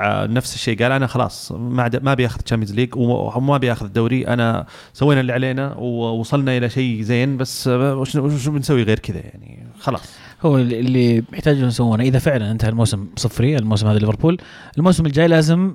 آه، 0.00 0.26
نفس 0.26 0.54
الشيء. 0.54 0.82
قال 0.82 0.92
أنا 0.92 1.06
خلاص 1.06 1.52
ما 1.52 1.90
ما 2.02 2.12
أبي 2.12 2.26
أخذ 2.26 2.40
Champions 2.40 2.74
League 2.74 2.96
وما 2.96 3.56
أبي 3.56 3.72
أخذ 3.72 3.86
الدوري. 3.86 4.28
أنا 4.28 4.66
سوينا 4.92 5.20
اللي 5.20 5.32
علينا 5.32 5.74
ووصلنا 5.74 6.56
إلى 6.56 6.70
شيء 6.70 7.02
زين. 7.02 7.36
بس 7.36 7.68
وش 7.68 8.48
بنسوي 8.48 8.82
غير 8.82 8.98
كذا 8.98 9.18
يعني؟ 9.18 9.66
خلاص. 9.78 10.02
هو 10.42 10.58
اللي 10.58 11.24
يحتاجون 11.32 11.68
يسوونه. 11.68 12.04
إذا 12.04 12.18
فعلا 12.18 12.50
انتهى 12.50 12.68
الموسم 12.68 13.06
صفري 13.16 13.56
الموسم 13.56 13.86
هذا 13.86 13.98
ليفربول. 13.98 14.38
الموسم 14.78 15.06
الجاي 15.06 15.28
لازم 15.28 15.74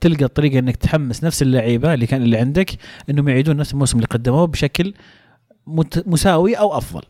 تلقى 0.00 0.24
الطريقة 0.24 0.58
إنك 0.58 0.76
تحمس 0.76 1.24
نفس 1.24 1.42
اللعيبة 1.42 1.94
اللي 1.94 2.06
كان 2.06 2.22
اللي 2.22 2.38
عندك 2.38 2.70
إنهم 3.10 3.28
يعيدون 3.28 3.56
نفس 3.56 3.72
الموسم 3.72 3.96
اللي 3.96 4.06
قدموه 4.06 4.46
بشكل 4.46 4.94
مساوي 6.06 6.54
أو 6.54 6.78
أفضل. 6.78 7.02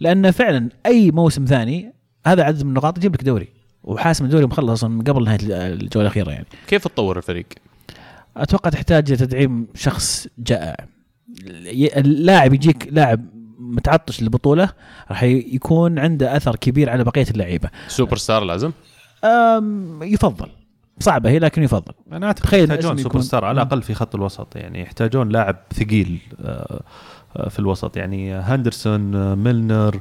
لأن 0.00 0.30
فعلا 0.30 0.68
أي 0.86 1.10
موسم 1.10 1.44
ثاني 1.44 1.92
هذا 2.26 2.42
عدد 2.44 2.62
من 2.62 2.68
النقاط 2.68 2.98
يجيب 2.98 3.14
لك 3.14 3.24
دوري. 3.24 3.48
وحاسم 3.84 4.24
الدوري 4.24 4.46
مخلص 4.46 4.84
من 4.84 5.02
قبل 5.02 5.24
نهاية 5.24 5.38
الجولة 5.42 6.06
الأخيرة 6.06 6.30
يعني. 6.30 6.46
كيف 6.66 6.88
تطور 6.88 7.16
الفريق؟ 7.16 7.46
أتوقع 8.36 8.70
تحتاج 8.70 9.16
تدعيم 9.16 9.66
شخص 9.74 10.28
جائع. 10.38 10.76
اللاعب 11.96 12.54
يجيك 12.54 12.88
لاعب 12.92 13.24
متعطش 13.58 14.22
للبطولة 14.22 14.68
راح 15.10 15.22
يكون 15.22 15.98
عنده 15.98 16.36
أثر 16.36 16.56
كبير 16.56 16.90
على 16.90 17.04
بقية 17.04 17.26
اللعيبة. 17.30 17.70
سوبر 17.88 18.16
ستار 18.16 18.44
لازم؟ 18.44 18.72
يفضل. 20.02 20.48
صعبة 21.00 21.30
هي 21.30 21.38
لكن 21.38 21.62
يفضل. 21.62 21.92
أنا 22.12 22.26
أعتقد 22.26 22.58
يحتاجون 22.58 22.96
سوبر 22.96 23.20
ستار 23.20 23.44
على 23.44 23.54
مم. 23.54 23.60
الأقل 23.60 23.82
في 23.82 23.94
خط 23.94 24.14
الوسط 24.14 24.56
يعني 24.56 24.80
يحتاجون 24.80 25.28
لاعب 25.28 25.56
ثقيل 25.74 26.18
آه، 26.40 26.82
في 27.48 27.58
الوسط. 27.58 27.96
يعني 27.96 28.32
هاندرسون 28.32 29.14
آه، 29.14 29.34
ميلنر 29.34 30.00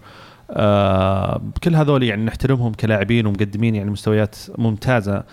آه 0.52 1.42
كل 1.64 1.76
هذول 1.76 2.04
يعني 2.04 2.26
نحترمهم 2.26 2.74
كلاعبين 2.74 3.26
ومقدمين 3.28 3.76
يعني 3.76 3.92
مستويات 3.92 4.36
ممتازة 4.58 5.24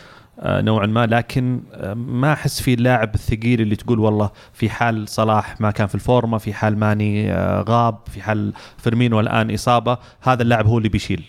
آه 0.41 0.61
نوعا 0.61 0.87
ما. 0.87 1.07
لكن 1.07 1.61
آه 1.75 1.95
ما 1.95 2.33
أحس 2.33 2.61
في 2.63 2.75
اللاعب 2.75 3.15
الثقيل 3.15 3.61
اللي 3.61 3.77
تقول 3.77 3.99
والله 3.99 4.31
في 4.53 4.71
حال 4.71 5.09
صلاح 5.09 5.61
ما 5.61 5.71
كان 5.71 5.87
في 5.87 5.95
الفورمة 5.95 6.39
في 6.39 6.53
حال 6.53 6.79
ماني 6.79 7.33
آه 7.33 7.65
غاب 7.69 7.99
في 8.11 8.23
حال 8.23 8.53
فيرمينو 8.79 9.21
الآن 9.21 9.55
إصابة. 9.55 9.99
هذا 10.21 10.43
اللاعب 10.43 10.67
هو 10.67 10.79
اللي 10.79 10.89
بيشيل. 10.89 11.25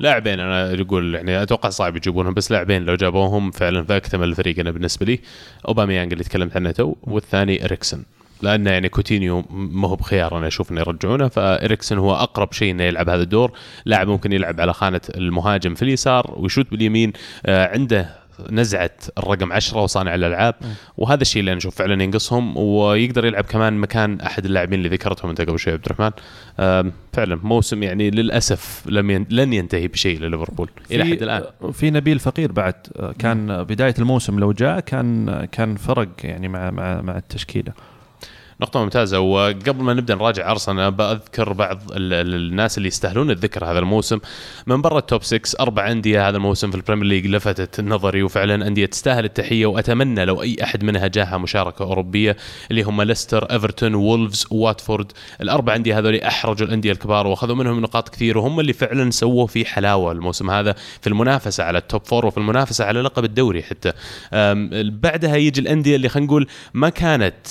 لاعبين 0.00 0.40
أنا 0.40 0.80
أقول 0.80 1.14
يعني 1.14 1.42
أتوقع 1.42 1.68
صعب 1.68 1.96
يجيبونهم 1.96 2.34
بس 2.34 2.50
لاعبين 2.50 2.82
لو 2.84 2.94
جابوهم 2.94 3.50
فعلا 3.50 3.84
فاكتمل 3.84 4.28
الفريق 4.28 4.58
أنا 4.58 4.70
بالنسبة 4.70 5.06
لي. 5.06 5.20
أوباميانج 5.68 6.12
اللي 6.12 6.24
تكلمت 6.24 6.56
عنه 6.56 6.70
تو 6.70 6.94
والثاني 7.02 7.64
اريكسن 7.64 8.02
لأنه 8.42 8.70
يعني 8.70 8.88
كوتينيو 8.88 9.44
ما 9.50 9.88
هو 9.88 9.96
بخيار 9.96 10.38
أنا 10.38 10.46
أشوف 10.46 10.72
إنه 10.72 10.80
يرجعونه 10.80 11.28
فاريكسن 11.28 11.98
هو 11.98 12.14
أقرب 12.14 12.52
شيء 12.52 12.70
إنه 12.70 12.82
يلعب 12.82 13.08
هذا 13.08 13.22
الدور. 13.22 13.52
لاعب 13.84 14.08
ممكن 14.08 14.32
يلعب 14.32 14.60
على 14.60 14.72
خانة 14.72 15.00
المهاجم 15.16 15.74
في 15.74 15.82
اليسار 15.82 16.34
ويشوت 16.36 16.70
باليمين 16.70 17.12
آه 17.46 17.72
عنده 17.72 18.28
نزعة 18.50 18.90
الرقم 19.18 19.52
10 19.52 19.82
وصانع 19.82 20.14
الألعاب. 20.14 20.54
وهذا 20.96 21.22
الشيء 21.22 21.40
اللي 21.40 21.50
أنا 21.50 21.58
أشوف 21.58 21.74
فعلا 21.74 22.02
ينقصهم 22.02 22.56
ويقدر 22.56 23.24
يلعب 23.24 23.44
كمان 23.44 23.72
مكان 23.78 24.20
أحد 24.20 24.44
اللاعبين 24.44 24.78
اللي 24.78 24.88
ذكرتهم 24.88 25.30
أنت 25.30 25.40
قبل 25.40 25.58
شوي 25.58 25.72
عبد 25.72 25.84
الرحمن. 25.86 26.10
فعلا 27.12 27.38
موسم 27.42 27.82
يعني 27.82 28.10
للأسف 28.10 28.82
لم 28.86 29.10
ين... 29.10 29.26
لن 29.30 29.52
ينتهي 29.52 29.88
بشيء 29.88 30.20
لليفربول 30.20 30.70
إلى 30.90 31.04
حد 31.04 31.22
الآن. 31.22 31.42
في 31.72 31.90
نبيل 31.90 32.18
فقير 32.18 32.52
بعد. 32.52 32.74
كان 33.18 33.64
بداية 33.64 33.94
الموسم 33.98 34.38
لو 34.38 34.52
جاء 34.52 34.80
كان 34.80 35.44
كان 35.52 35.76
فرق 35.76 36.08
يعني 36.24 36.48
مع 36.48 36.70
مع 36.70 37.00
مع 37.00 37.16
التشكيلة. 37.16 37.72
نقطة 38.60 38.82
ممتازة. 38.84 39.20
وقبل 39.20 39.82
ما 39.82 39.94
نبدأ 39.94 40.14
نراجع 40.14 40.50
أرسنال 40.50 40.90
بذكر 40.90 41.52
بعض 41.52 41.82
الناس 41.92 42.78
اللي 42.78 42.88
يستاهلون 42.88 43.30
الذكر 43.30 43.64
هذا 43.64 43.78
الموسم. 43.78 44.18
من 44.66 44.82
برا 44.82 44.98
ال 44.98 45.04
top 45.04 45.22
6 45.22 45.60
أربع 45.60 45.90
أندية 45.90 46.28
هذا 46.28 46.36
الموسم 46.36 46.70
في 46.70 46.76
ال 46.76 46.80
Premier 46.80 47.06
League 47.06 47.26
لفتت 47.26 47.80
نظري 47.80 48.22
وفعلا 48.22 48.66
أندية 48.66 48.86
تستاهل 48.86 49.24
التحية. 49.24 49.66
وأتمنى 49.66 50.24
لو 50.24 50.42
أي 50.42 50.56
أحد 50.62 50.84
منها 50.84 51.06
جاها 51.06 51.38
مشاركة 51.38 51.82
أوروبية 51.82 52.36
اللي 52.70 52.82
هم 52.82 53.02
ليستر، 53.02 53.44
إيفرتون، 53.44 53.94
وولفز، 53.94 54.46
واتفورد، 54.50 55.12
الأربع 55.40 55.76
أندية 55.76 55.98
هذول 55.98 56.20
أحرجوا 56.20 56.66
الأندية 56.66 56.92
الكبار 56.92 57.26
وأخذوا 57.26 57.56
منهم 57.56 57.80
نقاط 57.80 58.08
كثير 58.08 58.38
وهم 58.38 58.60
اللي 58.60 58.72
فعلا 58.72 59.10
سووا 59.10 59.46
في 59.46 59.64
حلاوة 59.64 60.12
الموسم 60.12 60.50
هذا 60.50 60.74
في 61.00 61.06
المنافسة 61.06 61.64
على 61.64 61.78
ال 61.78 61.84
top 61.84 62.04
four 62.04 62.26
وفي 62.26 62.38
المنافسة 62.38 62.84
على 62.84 63.00
لقب 63.00 63.24
الدوري 63.24 63.62
حتى. 63.62 63.92
بعدها 65.02 65.36
يجي 65.36 65.60
الأندية 65.60 65.96
اللي 65.96 66.08
خلينا 66.08 66.26
نقول 66.26 66.46
ما 66.74 66.88
كانت 66.88 67.46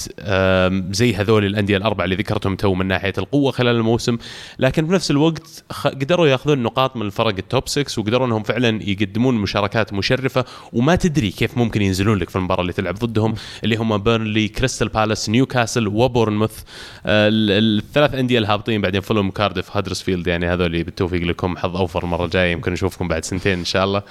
زي 0.97 1.15
هذول 1.15 1.45
الأندية 1.45 1.77
الأربعة 1.77 2.05
اللي 2.05 2.15
ذكرتهم 2.15 2.55
تو 2.55 2.73
من 2.73 2.85
ناحية 2.85 3.13
القوة 3.17 3.51
خلال 3.51 3.75
الموسم. 3.75 4.17
لكن 4.59 4.87
بنفس 4.87 5.11
الوقت 5.11 5.63
قدروا 5.85 6.27
ياخذون 6.27 6.63
نقاط 6.63 6.95
من 6.95 7.05
الفرق 7.05 7.35
ال 7.38 7.45
top 7.45 7.67
6 7.67 8.01
وقدروا 8.01 8.27
إنهم 8.27 8.43
فعلا 8.43 8.83
يقدمون 8.83 9.35
مشاركات 9.35 9.93
مشرفة. 9.93 10.45
وما 10.73 10.95
تدري 10.95 11.31
كيف 11.31 11.57
ممكن 11.57 11.81
ينزلون 11.81 12.17
لك 12.17 12.29
في 12.29 12.35
المباراة 12.35 12.61
اللي 12.61 12.73
تلعب 12.73 12.95
ضدهم 12.95 13.33
اللي 13.63 13.75
هم 13.75 13.97
بيرنلي 13.97 14.47
كريستال 14.47 14.87
بالاس 14.87 15.29
نيوكاسل 15.29 15.87
وبورنموث 15.87 16.63
الثلاث 17.05 18.15
أندية 18.15 18.39
الهابطين 18.39 18.81
بعدين 18.81 19.01
فولهام 19.01 19.32
كاردف 19.31 19.77
هادرسفيلد 19.77 20.27
يعني 20.27 20.45
هذول 20.45 20.83
بالتوفيق 20.83 21.21
لكم. 21.21 21.57
حظ 21.57 21.75
أوفر 21.75 22.03
المره 22.03 22.25
الجايه 22.25 22.51
يمكن 22.51 22.71
نشوفكم 22.71 23.07
بعد 23.07 23.25
سنتين 23.25 23.59
إن 23.59 23.65
شاء 23.65 23.83
الله. 23.83 24.03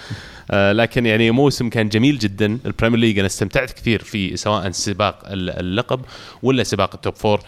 آه 0.50 0.72
لكن 0.72 1.06
يعني 1.06 1.30
موسم 1.30 1.68
كان 1.68 1.88
جميل 1.88 2.18
جدا. 2.18 2.58
ال 2.66 2.70
Premier 2.70 2.98
League 3.00 3.18
أنا 3.18 3.26
استمتعت 3.26 3.72
كثير 3.72 4.02
في 4.02 4.36
سواء 4.36 4.70
سباق 4.70 5.18
اللقب 5.26 6.00
ولا 6.42 6.62
سباق 6.62 6.75
ال 6.84 6.92
top 6.92 7.14
four 7.14 7.40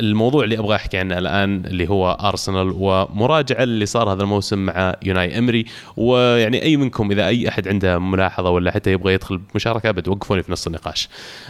الموضوع 0.00 0.44
اللي 0.44 0.58
أبغى 0.58 0.76
أحكي 0.76 0.98
عنه 0.98 1.18
الآن 1.18 1.64
اللي 1.66 1.88
هو 1.88 2.10
ارسنال 2.10 2.72
ومراجعة 2.74 3.62
اللي 3.62 3.86
صار 3.86 4.12
هذا 4.12 4.22
الموسم 4.22 4.58
مع 4.58 4.94
يوناي 5.02 5.38
امري 5.38 5.64
ويعني 5.96 6.62
أي 6.62 6.76
منكم 6.76 7.10
إذا 7.10 7.26
أي 7.26 7.48
أحد 7.48 7.68
عنده 7.68 7.98
ملاحظة 7.98 8.50
ولا 8.50 8.70
حتى 8.70 8.92
يبغى 8.92 9.14
يدخل 9.14 9.38
بمشاركه 9.38 9.90
بتوقفوني 9.90 10.42
في 10.42 10.52
نص 10.52 10.66
النقاش. 10.66 11.08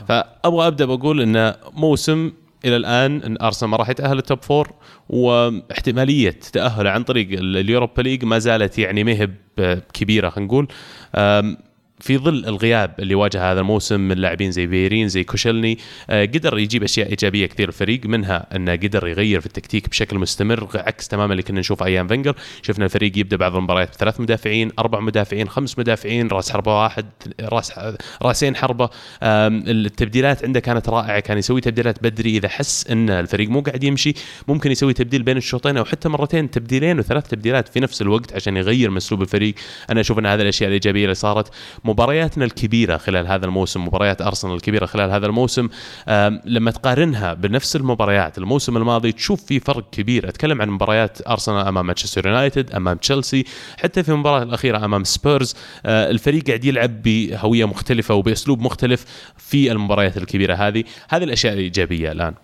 فأبغى 0.09 0.67
أبدأ 0.67 0.85
بقول 0.85 1.21
انه 1.21 1.55
موسم 1.73 2.33
إلى 2.65 2.77
الآن 2.77 3.23
إن 3.23 3.37
ارسنال 3.43 3.71
ما 3.71 3.77
راح 3.77 3.89
يتأهل 3.89 4.19
ال 4.19 4.25
top 4.25 4.43
four 4.43 4.71
واحتمالية 5.09 6.39
تأهله 6.53 6.91
عن 6.91 7.03
طريق 7.03 7.29
ال 7.33 7.43
Europa 7.43 8.03
League 8.03 8.25
ما 8.25 8.39
زالت 8.39 8.79
يعني 8.79 9.05
مهيب 9.05 9.35
كبيرة 9.93 10.29
خلينا 10.31 10.47
نقول. 10.47 10.69
في 12.01 12.19
ظل 12.19 12.45
الغياب 12.47 12.95
اللي 12.99 13.15
واجه 13.15 13.53
هذا 13.53 13.61
الموسم 13.61 14.01
من 14.01 14.17
لاعبين 14.17 14.51
زي 14.51 14.67
بيليرين 14.67 15.09
زي 15.09 15.25
كوشيلني 15.25 15.79
آه 16.11 16.25
قدر 16.25 16.59
يجيب 16.59 16.83
أشياء 16.83 17.11
إيجابية 17.11 17.47
كثير 17.47 17.69
الفريق 17.69 18.07
منها 18.07 18.47
انه 18.57 18.73
قدر 18.73 19.09
يغير 19.09 19.41
في 19.41 19.47
التكتيك 19.47 19.89
بشكل 19.89 20.19
مستمر 20.19 20.69
عكس 20.75 21.09
تماما 21.09 21.33
اللي 21.33 21.43
كنا 21.43 21.61
نشوفه 21.61 21.87
أيام 21.87 22.09
فينجر. 22.09 22.35
شفنا 22.63 22.85
الفريق 22.85 23.19
يبدأ 23.19 23.37
بعض 23.37 23.57
المباريات 23.57 23.91
بثلاث 23.91 24.21
مدافعين 24.21 24.71
أربع 24.79 25.01
مدافعين 25.01 25.49
خمس 25.49 25.79
مدافعين 25.79 26.29
راس 26.29 26.51
حربة 26.51 26.83
واحد 26.83 27.07
راس 27.41 27.73
راسين 28.23 28.57
حربة. 28.57 28.91
التبديلات 29.23 30.45
عنده 30.45 30.61
كانت 30.61 30.89
رائعة 30.89 31.21
كان 31.21 31.39
يسوي 31.39 31.61
تبديلات 31.61 32.03
بدري. 32.03 32.37
إذا 32.37 32.49
حس 32.49 32.87
أن 32.91 33.11
الفريق 33.11 33.49
مو 33.49 33.61
قاعد 33.61 33.85
يمشي 33.85 34.15
ممكن 34.49 34.71
يسوي 34.71 34.93
تبديل 34.93 35.23
بين 35.23 35.37
الشوطين 35.37 35.77
أو 35.77 35.85
حتى 35.85 36.09
مرتين 36.09 36.51
تبديلين 36.51 36.99
وثلاث 36.99 37.29
تبديلات 37.29 37.69
في 37.69 37.81
نفس 37.81 38.03
الوقت 38.03 38.33
عشان 38.33 38.57
يغير 38.57 38.91
من 38.91 38.97
أسلوب 38.97 39.23
الفريق. 39.23 39.55
أنا 39.91 40.01
أشوف 40.01 40.19
أن 40.19 40.27
هذه 40.27 40.43
الأشياء 40.43 40.69
الإيجابية 40.69 41.05
اللي 41.05 41.15
صارت. 41.15 41.53
مبارياتنا 41.91 42.45
الكبيرة 42.45 42.97
خلال 42.97 43.27
هذا 43.27 43.47
الموسم 43.47 43.85
مباريات 43.85 44.23
أرسنال 44.23 44.55
الكبيرة 44.55 44.87
خلال 44.87 45.11
هذا 45.11 45.27
الموسم 45.27 45.69
لما 46.45 46.71
تقارنها 46.71 47.35
بنفس 47.35 47.77
المباريات 47.77 48.39
الموسم 48.39 48.77
الماضي 48.77 49.13
تشوف 49.13 49.45
في 49.45 49.61
فرق 49.61 49.91
كبير. 49.91 50.29
أتكلم 50.29 50.63
عن 50.63 50.71
مباريات 50.71 51.29
أرسنال 51.29 51.67
أمام 51.67 51.87
مانشستر 51.87 52.27
يونايتد 52.27 52.73
أمام 52.73 52.97
تشيلسي 52.97 53.45
حتى 53.83 54.03
في 54.03 54.09
المباراة 54.09 54.43
الأخيرة 54.43 54.85
أمام 54.85 55.05
سبيرز. 55.05 55.55
الفريق 55.87 56.47
قاعد 56.47 56.65
يلعب 56.65 57.03
بهوية 57.03 57.65
مختلفة 57.65 58.15
وبأسلوب 58.15 58.61
مختلف 58.61 59.05
في 59.37 59.73
المباريات 59.73 60.17
الكبيرة 60.17 60.55
هذه. 60.55 60.85
هذه 61.09 61.25
الأشياء 61.25 61.53
الإيجابية 61.53 62.13
الآن. 62.13 62.35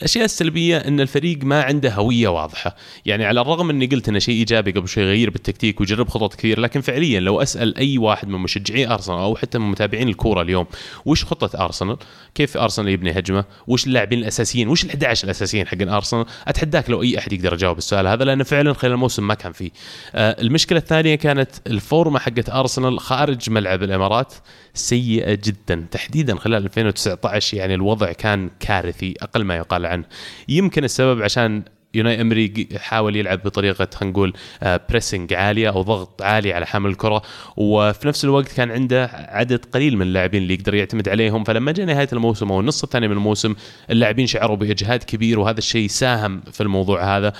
الأشياء 0.00 0.24
السلبية 0.24 0.78
إن 0.78 1.00
الفريق 1.00 1.38
ما 1.42 1.62
عنده 1.62 1.94
هوية 1.94 2.28
واضحة. 2.28 2.76
يعني 3.06 3.24
على 3.24 3.40
الرغم 3.40 3.70
إني 3.70 3.86
قلت 3.86 4.08
إنه 4.08 4.18
شيء 4.18 4.34
إيجابي 4.34 4.70
قبل 4.70 4.88
شوي 4.88 5.04
يغير 5.04 5.30
بالتكتيك 5.30 5.80
ويجرب 5.80 6.08
خطط 6.08 6.34
كثير 6.34 6.60
لكن 6.60 6.80
فعليا 6.80 7.20
لو 7.20 7.42
أسأل 7.42 7.76
أي 7.76 7.98
واحد 7.98 8.28
من 8.28 8.38
مشجعي 8.38 8.88
أرسنال 8.88 9.18
أو 9.18 9.36
حتى 9.36 9.58
من 9.58 9.70
متابعين 9.70 10.08
الكورة 10.08 10.42
اليوم 10.42 10.66
وش 11.04 11.24
خطة 11.24 11.64
أرسنال؟ 11.64 11.96
كيف 12.34 12.56
أرسنال 12.56 12.88
يبني 12.88 13.18
هجمة؟ 13.18 13.44
وش 13.66 13.86
اللاعبين 13.86 14.18
الأساسيين؟ 14.18 14.68
وش 14.68 14.84
ال11 14.84 15.24
الأساسيين 15.24 15.66
حق 15.66 15.82
أرسنال؟ 15.82 16.24
أتحداك 16.48 16.90
لو 16.90 17.02
أي 17.02 17.18
أحد 17.18 17.32
يقدر 17.32 17.52
يجاوب 17.52 17.78
السؤال 17.78 18.06
هذا 18.06 18.24
لأنه 18.24 18.44
فعلا 18.44 18.72
خلال 18.72 18.92
الموسم 18.92 19.26
ما 19.26 19.34
كان 19.34 19.52
فيه. 19.52 19.70
آه 20.14 20.40
المشكلة 20.40 20.78
الثانية 20.78 21.14
كانت 21.14 21.50
الفورمة 21.66 22.18
حقت 22.18 22.50
أرسنال 22.50 23.00
خارج 23.00 23.50
ملعب 23.50 23.82
الإمارات. 23.82 24.34
سيئة 24.74 25.38
جدا. 25.44 25.86
تحديدا 25.90 26.36
خلال 26.36 26.64
2019 26.64 27.56
يعني 27.56 27.74
الوضع 27.74 28.12
كان 28.12 28.50
كارثي 28.60 29.14
أقل 29.22 29.44
ما 29.44 29.56
يقال 29.56 29.86
عنه. 29.86 30.04
يمكن 30.48 30.84
السبب 30.84 31.22
عشان 31.22 31.62
يوناي 31.94 32.20
أمري 32.20 32.68
حاول 32.76 33.16
يلعب 33.16 33.42
بطريقة 33.42 33.88
خلينا 33.94 34.12
نقول 34.12 34.32
بريسنج 34.62 35.34
عالية 35.34 35.68
أو 35.68 35.82
ضغط 35.82 36.22
عالي 36.22 36.52
على 36.52 36.66
حامل 36.66 36.90
الكرة 36.90 37.22
وفي 37.56 38.08
نفس 38.08 38.24
الوقت 38.24 38.52
كان 38.52 38.70
عنده 38.70 39.10
عدد 39.12 39.64
قليل 39.64 39.96
من 39.96 40.02
اللاعبين 40.02 40.42
اللي 40.42 40.54
يقدر 40.54 40.74
يعتمد 40.74 41.08
عليهم. 41.08 41.44
فلما 41.44 41.72
جاء 41.72 41.86
نهاية 41.86 42.08
الموسم 42.12 42.52
أو 42.52 42.60
النصف 42.60 42.84
الثاني 42.84 43.08
من 43.08 43.14
الموسم 43.14 43.54
اللاعبين 43.90 44.26
شعروا 44.26 44.56
بإجهاد 44.56 45.02
كبير 45.02 45.38
وهذا 45.38 45.58
الشيء 45.58 45.88
ساهم 45.88 46.40
في 46.52 46.60
الموضوع 46.60 47.16
هذا. 47.16 47.32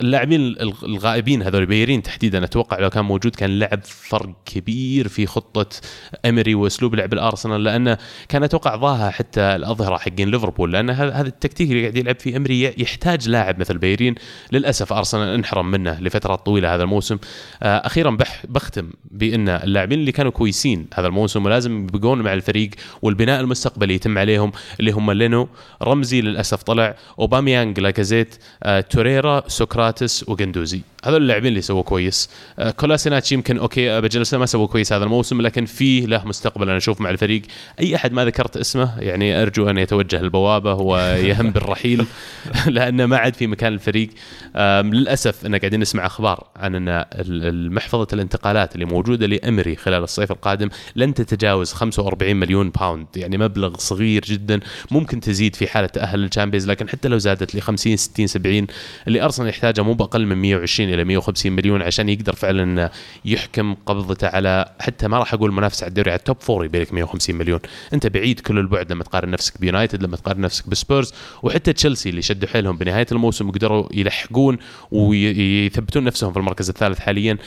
اللاعبين 0.00 0.56
الغائبين 0.60 1.42
هذول 1.42 1.66
بيرين 1.66 2.02
تحديدا 2.02 2.44
أتوقع 2.44 2.78
لو 2.78 2.90
كان 2.90 3.04
موجود 3.04 3.34
كان 3.34 3.58
لعب 3.58 3.80
فرق 3.84 4.30
كبير 4.44 5.08
في 5.08 5.26
خطة 5.26 5.66
امري 6.26 6.54
وأسلوب 6.54 6.94
لعب 6.94 7.12
الأرسنال 7.12 7.64
لأنه 7.64 7.98
كان 8.28 8.42
أتوقع 8.42 8.76
ضاهى 8.76 9.10
حتى 9.10 9.40
الأظهرة 9.40 9.96
حقين 9.96 10.28
ليفربول 10.30 10.72
لأن 10.72 10.90
هذا 10.90 11.26
التكتيك 11.26 11.70
اللي 11.70 11.82
قاعد 11.82 11.96
يلعب 11.96 12.20
فيه 12.20 12.36
امري 12.36 12.74
يحتاج 12.78 13.28
لاعب 13.28 13.60
مثل 13.60 13.78
بيليرين 13.78 14.14
للأسف 14.52 14.92
أرسنال 14.92 15.28
انحرم 15.34 15.70
منه 15.70 16.00
لفترات 16.00 16.46
طويلة 16.46 16.74
هذا 16.74 16.82
الموسم. 16.82 17.18
أخيرا 17.62 18.18
بختم 18.44 18.90
بأن 19.10 19.48
اللاعبين 19.48 19.98
اللي 19.98 20.12
كانوا 20.12 20.32
كويسين 20.32 20.86
هذا 20.94 21.06
الموسم 21.06 21.46
ولازم 21.46 21.84
يبقون 21.84 22.22
مع 22.22 22.32
الفريق 22.32 22.70
والبناء 23.02 23.40
المستقبلي 23.40 23.94
يتم 23.94 24.18
عليهم 24.18 24.52
اللي 24.80 24.90
هم 24.90 25.10
لينو 25.10 25.48
رمزي 25.82 26.20
للأسف 26.20 26.62
طلع 26.62 26.96
أوباميانج 27.18 27.80
لاكازيت 27.80 28.34
توريرا 28.90 29.42
سوكراتيس 29.48 29.89
مافروبانوس 29.90 30.28
وجندوزي 30.28 30.80
هذول 31.04 31.22
اللاعبين 31.22 31.48
اللي 31.48 31.60
سووا 31.60 31.82
كويس. 31.82 32.30
آه، 32.58 32.70
كولاسيناتش 32.70 33.32
يمكن 33.32 33.58
okay 33.58 34.00
بجلسه 34.00 34.38
ما 34.38 34.46
سووا 34.46 34.66
كويس 34.66 34.92
هذا 34.92 35.04
الموسم 35.04 35.40
لكن 35.40 35.64
فيه 35.64 36.06
له 36.06 36.24
مستقبل 36.24 36.68
أنا 36.68 36.76
أشوف 36.76 37.00
مع 37.00 37.10
الفريق. 37.10 37.42
أي 37.80 37.96
أحد 37.96 38.12
ما 38.12 38.24
ذكرت 38.24 38.56
اسمه 38.56 39.00
يعني 39.00 39.42
أرجو 39.42 39.70
أن 39.70 39.78
يتوجه 39.78 40.20
البوابه 40.20 40.74
ويهم 40.74 41.50
بالرحيل 41.54 42.06
لأنه 42.66 43.06
ما 43.06 43.16
عاد 43.16 43.34
في 43.34 43.46
مكان 43.46 43.72
الفريق. 43.72 44.10
للأسف 44.56 45.46
إنا 45.46 45.56
قاعدين 45.56 45.80
نسمع 45.80 46.06
أخبار 46.06 46.46
عن 46.56 46.88
أن 46.88 47.04
محفظة 47.74 48.06
الانتقالات 48.12 48.74
اللي 48.74 48.84
موجودة 48.84 49.26
لإمري 49.26 49.76
خلال 49.76 50.02
الصيف 50.02 50.32
القادم 50.32 50.68
لن 50.96 51.14
تتجاوز 51.14 51.72
45 51.72 52.36
مليون 52.36 52.70
pound 52.70 53.06
يعني 53.16 53.38
مبلغ 53.38 53.76
صغير 53.78 54.22
جدا 54.22 54.60
ممكن 54.90 55.20
تزيد 55.20 55.56
في 55.56 55.66
حالة 55.66 55.86
تاهل 55.86 56.18
لل 56.18 56.27
Champions 56.27 56.70
لكن 56.70 56.88
حتى 56.88 57.08
لو 57.08 57.18
زادت 57.18 57.54
ل 57.54 57.62
50 57.62 57.96
60 57.96 58.26
70 58.26 58.66
اللي 59.08 59.22
أرسنال 59.22 59.48
يحتاجه 59.80 59.82
مو 59.82 59.94
بأقل 59.94 60.26
من 60.26 60.36
120 60.36 60.94
إلى 60.94 61.04
150 61.04 61.52
مليون 61.52 61.82
عشان 61.82 62.08
يقدر 62.08 62.34
فعلا 62.34 62.90
يحكم 63.24 63.74
قبضته 63.86 64.28
على 64.28 64.72
حتى 64.80 65.08
ما 65.08 65.18
راح 65.18 65.34
أقول 65.34 65.52
منافسه 65.52 65.84
على 65.84 65.88
الدوري 65.88 66.10
على 66.10 66.18
ال 66.18 66.23
top 66.23 66.40
four 66.40 66.64
يبي 66.64 66.80
لك 66.80 66.92
150 66.92 67.36
مليون. 67.36 67.60
أنت 67.92 68.06
بعيد 68.06 68.40
كل 68.40 68.58
البعد 68.58 68.92
لما 68.92 69.04
تقارن 69.04 69.30
نفسك 69.30 69.60
بيونايتد 69.60 70.02
لما 70.02 70.16
تقارن 70.16 70.40
نفسك 70.40 70.68
بسبيرز 70.68 71.14
وحتى 71.42 71.72
تشيلسي 71.72 72.08
اللي 72.08 72.22
شدوا 72.22 72.48
حيلهم 72.48 72.76
بنهاية 72.76 73.06
الموسم 73.12 73.48
وقدروا 73.48 73.88
يلحقون 73.92 74.58
ويثبتون 74.90 76.04
نفسهم 76.04 76.32
في 76.32 76.38
المركز 76.38 76.68
الثالث 76.68 76.98
حاليا. 76.98 77.38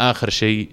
آخر 0.00 0.30
شيء 0.30 0.68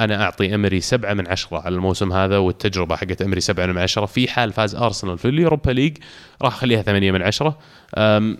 أنا 0.00 0.22
أعطي 0.22 0.54
أمري 0.54 0.80
سبعة 0.80 1.14
من 1.14 1.28
عشرة 1.28 1.58
على 1.58 1.74
الموسم 1.74 2.12
هذا 2.12 2.38
والتجربة 2.38 2.96
حقت 2.96 3.22
أمري 3.22 3.40
سبعة 3.40 3.66
من 3.66 3.78
عشرة. 3.78 4.06
في 4.06 4.28
حال 4.28 4.52
فاز 4.52 4.74
أرسنال 4.74 5.18
في 5.18 5.28
ال 5.28 5.34
Europa 5.34 5.70
League 5.70 5.96
راح 6.42 6.54
أخليها 6.54 6.82
ثمانية 6.82 7.12
من 7.12 7.22
عشرة. 7.22 7.58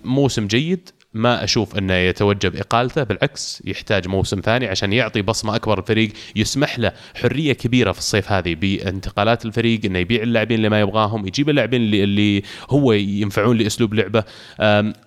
موسم 0.04 0.46
جيد. 0.46 0.90
ما 1.14 1.44
أشوف 1.44 1.78
أنه 1.78 1.94
يتوجه 1.94 2.48
باقالته 2.48 3.02
بالعكس 3.02 3.62
يحتاج 3.64 4.08
موسم 4.08 4.40
ثاني 4.40 4.66
عشان 4.66 4.92
يعطي 4.92 5.22
بصمة 5.22 5.56
أكبر 5.56 5.78
الفريق 5.78 6.12
يسمح 6.36 6.78
له 6.78 6.92
حرية 7.14 7.52
كبيرة 7.52 7.92
في 7.92 7.98
الصيف 7.98 8.32
هذه 8.32 8.54
بانتقالات 8.54 9.44
الفريق 9.44 9.80
إنه 9.84 9.98
يبيع 9.98 10.22
اللاعبين 10.22 10.56
اللي 10.56 10.68
ما 10.68 10.80
يبغاهم 10.80 11.26
يجيب 11.26 11.50
اللاعبين 11.50 11.82
اللي, 11.82 12.04
اللي 12.04 12.42
هو 12.70 12.92
ينفعون 12.92 13.58
لأسلوب 13.58 13.94
لعبه. 13.94 14.24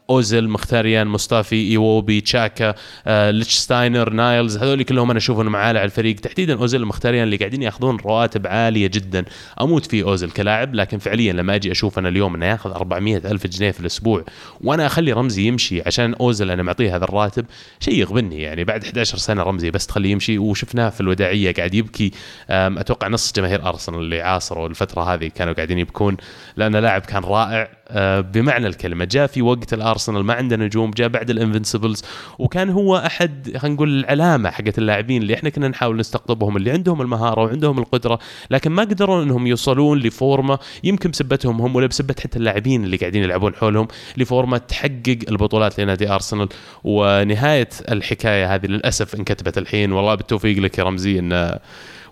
اوزل 0.09 0.49
مخيتاريان 0.49 1.07
مصطفي 1.07 1.71
ايووبي 1.71 2.21
تشاكا 2.21 2.75
آه، 3.07 3.31
ليتشستاينر 3.31 4.09
نايلز 4.09 4.57
هذول 4.57 4.83
كلهم 4.83 5.09
أنا 5.09 5.17
أشوفهم 5.17 5.45
معالي 5.45 5.79
على 5.79 5.85
الفريق. 5.85 6.15
تحديدا 6.15 6.59
اوزل 6.59 6.85
مختاريان 6.85 7.23
اللي 7.23 7.37
قاعدين 7.37 7.63
ياخذون 7.63 7.97
رواتب 7.97 8.47
عالية 8.47 8.87
جدا. 8.87 9.25
أموت 9.61 9.85
في 9.85 10.03
اوزل 10.03 10.31
كلاعب 10.31 10.75
لكن 10.75 10.97
فعليا 10.97 11.33
لما 11.33 11.55
أجي 11.55 11.71
أشوف 11.71 11.99
أنا 11.99 12.09
اليوم 12.09 12.35
إنه 12.35 12.45
ياخذ 12.45 12.71
400 12.71 13.17
ألف 13.17 13.47
جنيه 13.47 13.71
في 13.71 13.79
الأسبوع 13.79 14.23
وأنا 14.61 14.85
أخلي 14.85 15.11
رمزي 15.11 15.47
يمشي 15.47 15.81
عشان 15.85 16.13
اوزل 16.13 16.51
أنا 16.51 16.63
معطيه 16.63 16.95
هذا 16.95 17.03
الراتب 17.03 17.45
شيء 17.79 17.93
يغبني 17.93 18.41
يعني. 18.41 18.63
بعد 18.63 18.83
11 18.83 19.17
سنة 19.17 19.43
رمزي 19.43 19.71
بس 19.71 19.87
تخليه 19.87 20.11
يمشي 20.11 20.37
وشفناه 20.37 20.89
في 20.89 21.01
الوداعية 21.01 21.53
قاعد 21.53 21.73
يبكي. 21.73 22.11
أتوقع 22.49 23.07
نص 23.07 23.33
جماهير 23.33 23.65
أرسنال 23.69 23.99
اللي 23.99 24.21
عاصروا 24.21 24.67
الفترة 24.67 25.13
هذه 25.13 25.27
كانوا 25.35 25.53
قاعدين 25.53 25.79
يبكون 25.79 26.17
لأن 26.57 26.75
لاعب 26.75 27.01
كان 27.01 27.23
رائع. 27.23 27.76
بمعنى 28.21 28.67
الكلمة 28.67 29.05
جاء 29.05 29.27
في 29.27 29.41
وقت 29.41 29.73
الأرسنال 29.73 30.23
ما 30.23 30.33
عنده 30.33 30.55
نجوم 30.55 30.91
جاء 30.91 31.07
بعد 31.07 31.29
الانفنسبلز 31.29 32.03
وكان 32.39 32.69
هو 32.69 32.97
أحد 32.97 33.57
خلينا 33.57 33.75
نقول 33.75 33.99
العلامة 33.99 34.49
حقت 34.49 34.77
اللاعبين 34.77 35.21
اللي 35.21 35.33
إحنا 35.33 35.49
كنا 35.49 35.67
نحاول 35.67 35.97
نستقطبهم 35.97 36.57
اللي 36.57 36.71
عندهم 36.71 37.01
المهارة 37.01 37.41
وعندهم 37.41 37.79
القدرة 37.79 38.19
لكن 38.51 38.71
ما 38.71 38.83
قدروا 38.83 39.23
إنهم 39.23 39.47
يوصلون 39.47 39.99
لفورمة 39.99 40.59
يمكن 40.83 41.11
بسبتهم 41.11 41.61
هم 41.61 41.75
ولا 41.75 41.87
بسبه 41.87 42.15
حتى 42.23 42.39
اللاعبين 42.39 42.83
اللي 42.83 42.97
قاعدين 42.97 43.23
يلعبون 43.23 43.55
حولهم 43.55 43.87
لفورمة 44.17 44.57
تحقق 44.57 45.17
البطولات 45.29 45.79
لنادي 45.79 46.09
أرسنال. 46.09 46.47
ونهاية 46.83 47.69
الحكاية 47.91 48.55
هذه 48.55 48.65
للأسف 48.65 49.15
انكتبت 49.15 49.57
الحين 49.57 49.91
والله 49.91 50.15
بالتوفيق 50.15 50.57
لك 50.59 50.77
يا 50.77 50.83
رمزي 50.83 51.19
إن 51.19 51.59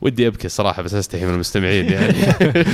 ودي 0.01 0.27
أبكي 0.27 0.45
الصراحه 0.45 0.81
بس 0.81 0.93
أستحي 0.93 1.25
من 1.25 1.33
المستمعين 1.33 1.91
يعني. 1.91 2.13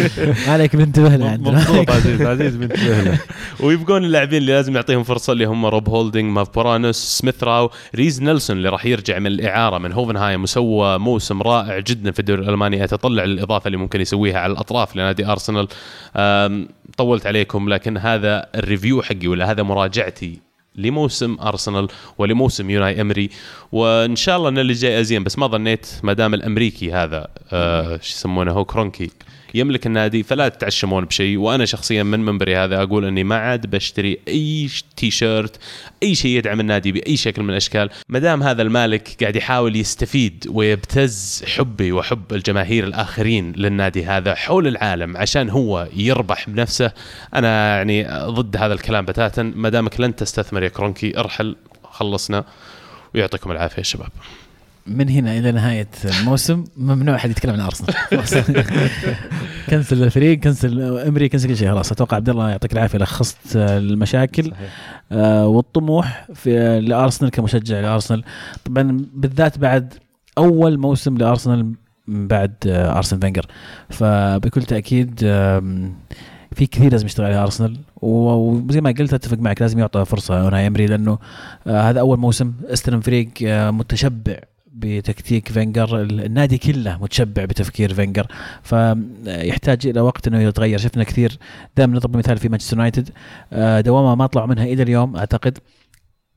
عليك 0.52 0.76
بنتبه 0.76 1.16
له 1.16 1.30
عندنا. 1.30 1.66
عزيز 1.90 2.22
عزيز 2.22 2.56
بنتبه 2.56 3.02
له 3.02 3.20
ويبقون 3.60 4.06
اللاعبين 4.06 4.38
اللي 4.38 4.54
لازم 4.54 4.74
نعطيهم 4.74 5.04
فرصة 5.04 5.34
اللي 5.34 5.46
هم 5.46 5.66
روب 5.66 5.90
هولدنج 5.90 6.26
ماف 6.26 6.50
بورانوس 6.50 6.96
سميث 6.96 7.44
راو 7.44 7.70
ريز 7.96 8.22
نيلسون 8.22 8.58
اللي 8.58 8.70
راح 8.70 8.86
يرجع 8.86 9.20
من 9.20 9.28
الإعارة 9.28 9.78
من 9.78 9.94
هوفنهايم 9.94 10.44
وسوى 10.44 11.00
موسم 11.00 11.42
رائع 11.42 11.80
جدا 11.80 12.12
في 12.12 12.20
الدوري 12.20 12.42
الألماني. 12.42 12.84
أتطلع 12.84 13.24
للإضافة 13.24 13.68
اللي 13.68 13.78
ممكن 13.78 14.02
يسويها 14.02 14.40
على 14.40 14.54
الأطراف 14.54 14.96
لنادي 14.96 15.26
أرسنال. 15.26 15.68
طولت 16.98 17.28
عليكم 17.28 17.70
لكن 17.70 17.98
هذا 17.98 18.46
ال 18.56 18.62
review 18.62 19.02
حقي 19.02 19.28
ولا 19.28 19.52
هذا 19.52 19.64
مراجعتي 19.64 20.51
لموسم 20.76 21.38
أرسنال 21.42 21.88
ولموسم 22.18 22.70
يوناي 22.70 23.02
إمري. 23.02 23.30
وإن 23.72 24.16
شاء 24.16 24.38
الله 24.38 24.50
إن 24.50 24.58
اللي 24.58 24.74
جاي 24.74 25.00
أزين. 25.00 25.24
بس 25.24 25.38
ما 25.38 25.48
ظنيت 25.48 25.88
ما 26.04 26.14
دام 26.14 26.34
الأمريكي 26.34 26.92
هذا 26.92 27.28
آه 27.54 28.00
شو 28.02 28.14
يسمونه 28.16 28.52
هو 28.52 28.66
كرونكي. 28.66 29.12
يملك 29.54 29.88
النادي 29.88 30.24
فلا 30.24 30.50
تتعشمون 30.50 31.06
بشيء. 31.06 31.38
وأنا 31.38 31.66
شخصيا 31.66 32.04
من 32.04 32.20
منبري 32.20 32.58
هذا 32.58 32.84
أقول 32.84 33.06
إني 33.06 33.24
ما 33.24 33.36
عاد 33.36 33.68
بشتري 33.68 34.20
أي 34.28 34.70
تي 34.98 35.12
شيرت 35.12 35.60
أي 36.04 36.16
شيء 36.16 36.38
يدعم 36.38 36.60
النادي 36.60 36.92
بأي 36.92 37.18
شكل 37.18 37.44
من 37.44 37.50
الأشكال. 37.50 37.90
ما 38.10 38.20
دام 38.20 38.44
هذا 38.44 38.62
المالك 38.62 39.18
قاعد 39.22 39.36
يحاول 39.36 39.76
يستفيد 39.76 40.48
ويبتز 40.50 41.44
حبي 41.48 41.92
وحب 41.92 42.34
الجماهير 42.34 42.84
الآخرين 42.84 43.52
للنادي 43.52 44.06
هذا 44.06 44.36
حول 44.36 44.68
العالم 44.68 45.18
عشان 45.18 45.50
هو 45.50 45.88
يربح 45.96 46.50
بنفسه 46.50 46.92
أنا 47.36 47.78
يعني 47.78 48.04
ضد 48.14 48.58
هذا 48.58 48.74
الكلام 48.74 49.06
بتاتا. 49.06 49.44
ما 49.44 49.70
دامك 49.70 50.00
لن 50.00 50.16
تستثمر 50.16 50.64
يا 50.64 50.70
كرونكي 50.70 51.20
ارحل 51.20 51.56
خلصنا 51.84 52.46
ويعطيكم 53.16 53.52
العافية 53.52 53.78
يا 53.78 53.84
شباب. 53.84 54.10
من 54.88 55.10
هنا 55.10 55.38
إلى 55.38 55.52
نهاية 55.52 55.88
الموسم 56.20 56.64
ممنوع 56.78 57.16
أحد 57.16 57.30
يتكلم 57.30 57.54
عن 57.54 57.60
أرسنال. 57.60 57.96
cancel 59.70 60.04
الفريق 60.04 60.40
cancel 60.40 60.98
أمري 60.98 61.30
cancel 61.30 61.48
كل 61.48 61.58
شيء 61.58 61.70
خلاص. 61.70 61.92
أتوقع 61.92 62.18
عبد 62.18 62.30
الله 62.30 62.50
يعطيك 62.50 62.74
العافية 62.74 62.98
لخصت 62.98 63.56
المشاكل 63.56 64.52
آه 65.12 65.48
والطموح 65.48 66.28
في 66.34 66.80
لأرسنال 66.80 67.32
كمشجع 67.32 67.80
لأرسنال. 67.80 68.24
طبعا 68.66 69.06
بالذات 69.14 69.58
بعد 69.58 69.94
أول 70.38 70.78
موسم 70.78 71.18
لأرسنال 71.18 71.74
بعد 72.08 72.54
آه 72.68 72.98
ارسنال 72.98 73.22
فينجر. 73.22 73.46
فبكل 73.90 74.64
تأكيد 74.64 75.20
في 76.56 76.66
كثير 76.66 76.92
لازم 76.92 77.06
يشتغل 77.06 77.26
على 77.26 77.36
أرسنال. 77.36 77.78
وزي 78.02 78.82
ما 78.82 78.92
قلت 79.00 79.14
أتفق 79.14 79.38
معك 79.38 79.62
لازم 79.62 79.80
يعطى 79.80 80.06
فرصة 80.06 80.42
اوناي 80.42 80.68
أمري 80.68 80.86
لأنه 80.86 81.18
آه 81.68 81.82
هذا 81.82 82.00
أول 82.00 82.18
موسم 82.18 82.54
أستلم 82.66 83.02
فريق 83.02 83.30
آه 83.44 83.72
متشبع. 83.72 84.51
بتكتيك 84.74 85.52
فينجر 85.52 86.02
النادي 86.02 86.58
كله 86.58 86.98
متشبع 87.02 87.46
بتفكير 87.46 87.94
فينجر. 87.94 88.28
فيحتاج 88.64 89.88
إلى 89.88 90.02
وقت 90.02 90.28
إنه 90.28 90.40
يتغير. 90.42 90.78
شفنا 90.78 91.04
كثير 91.04 91.38
دائما 91.78 91.96
نضرب 91.96 92.18
مثال 92.18 92.38
في 92.38 92.50
مانشستر 92.50 92.78
يونايتد. 92.78 93.10
آه، 93.54 93.82
دوامه 93.82 94.16
ما 94.16 94.26
طلعوا 94.26 94.48
منها 94.48 94.64
إلى 94.64 94.84
اليوم 94.84 95.16
أعتقد 95.16 95.58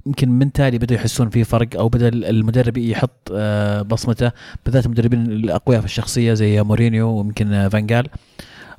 يمكن 0.07 0.29
من 0.29 0.53
تالي 0.53 0.79
بدأوا 0.79 1.01
يحسون 1.01 1.31
في 1.31 1.45
فرق 1.45 1.69
أو 1.77 1.89
بدأ 1.89 2.09
المدرب 2.09 2.77
يحط 2.77 3.31
آه، 3.33 3.83
بصمته 3.83 4.33
بالذات 4.65 4.87
المدربين 4.87 5.27
الأقوياء 5.27 5.81
في 5.81 5.87
الشخصية 5.87 6.35
زي 6.35 6.63
مورينيو 6.63 7.09
ويمكن 7.09 7.69
فانجال 7.69 8.09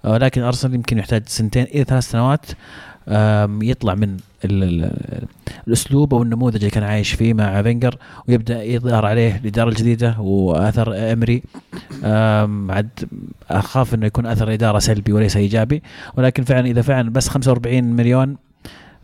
آه، 0.05 0.17
لكن 0.17 0.41
أرسنال 0.41 0.75
يمكن 0.75 0.97
يحتاج 0.97 1.23
سنتين 1.27 1.63
إلى 1.63 1.83
ثلاث 1.83 2.03
سنوات. 2.03 2.45
يطلع 3.61 3.95
من 3.95 4.17
الأسلوب 5.67 6.13
أو 6.13 6.23
النموذج 6.23 6.55
اللي 6.55 6.69
كان 6.69 6.83
عايش 6.83 7.13
فيه 7.13 7.33
مع 7.33 7.61
فينجر 7.61 7.97
ويبدأ 8.27 8.63
يظهر 8.63 9.05
عليه 9.05 9.35
الاداره 9.35 9.69
الجديده 9.69 10.19
وأثر 10.19 11.13
أمري. 11.13 11.43
عاد 12.69 12.89
أخاف 13.49 13.93
إنه 13.93 14.05
يكون 14.05 14.25
أثر 14.25 14.47
الاداره 14.47 14.79
سلبي 14.79 15.13
وليس 15.13 15.37
إيجابي. 15.37 15.83
ولكن 16.17 16.43
فعلا 16.43 16.67
إذا 16.67 16.81
فعلا 16.81 17.09
بس 17.09 17.27
45 17.29 17.83
مليون 17.83 18.37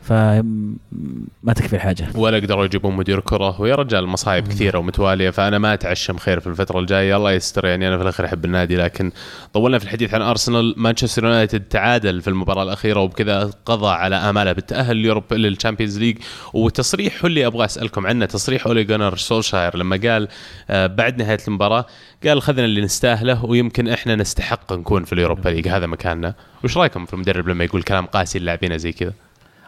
فما 0.02 1.54
تكفي 1.56 1.76
الحاجة. 1.76 2.08
ولا 2.16 2.38
قدروا 2.38 2.66
يجيبون 2.66 2.96
مدير 2.96 3.20
كرة. 3.20 3.62
ويا 3.62 3.76
رجال 3.76 4.08
مصايب 4.08 4.48
كثيرة 4.48 4.80
ومتوالية 4.80 5.30
فأنا 5.30 5.58
ما 5.58 5.74
أتعشم 5.74 6.18
خير 6.18 6.40
في 6.40 6.48
الفترة 6.48 6.80
الجاية. 6.80 7.18
الله 7.18 7.32
يستر 7.32 7.66
يعني 7.66 7.88
أنا 7.88 7.98
في 7.98 8.04
الأخير 8.04 8.26
أحب 8.26 8.46
النادي 8.46 8.76
لكن 8.76 9.12
طولنا 9.54 9.80
في 9.80 9.86
الحديث 9.86 10.14
عن 10.14 10.22
أرسنال. 10.22 10.74
مانشستر 10.78 11.24
يونايتد 11.26 11.62
تعادل 11.62 12.22
في 12.22 12.28
المباراة 12.28 12.64
الأخيرة 12.64 13.00
وبكذا 13.00 13.52
قضى 13.66 13.90
على 13.90 14.16
آماله 14.16 14.52
بالتأهل 14.52 14.98
ل 14.98 15.03
Europa 15.03 15.34
لل 15.34 15.46
Champions 15.46 16.00
League. 16.00 16.18
وتصريح 16.54 17.26
اللي 17.26 17.46
أبغى 17.46 17.66
أسألكم 17.66 18.08
عنه 18.08 18.26
تصريح 18.26 18.68
أولي 18.68 18.84
جونر 18.84 19.18
سولشاير 19.18 19.78
لما 19.78 20.00
قال 20.04 20.28
آه، 20.70 20.88
بعد 20.88 21.22
نهاية 21.22 21.40
المباراة 21.48 21.86
قال 22.26 22.42
خذنا 22.42 22.66
اللي 22.66 22.82
نستاهله 22.82 23.46
ويمكن 23.46 23.88
إحنا 23.88 24.16
نستحق 24.16 24.74
نكون 24.74 25.04
في 25.04 25.14
ال 25.14 25.19
Europa 25.19 25.50
League. 25.50 25.68
هذا 25.68 25.86
مكاننا. 25.86 26.34
وش 26.64 26.78
رأيكم 26.78 27.06
في 27.06 27.14
المدرب 27.14 27.48
لما 27.48 27.64
يقول 27.64 27.84
كلام 27.84 28.06
قاسي 28.06 28.40
للاعبين 28.40 28.78
زي 28.78 28.92
كذا؟ 28.92 29.14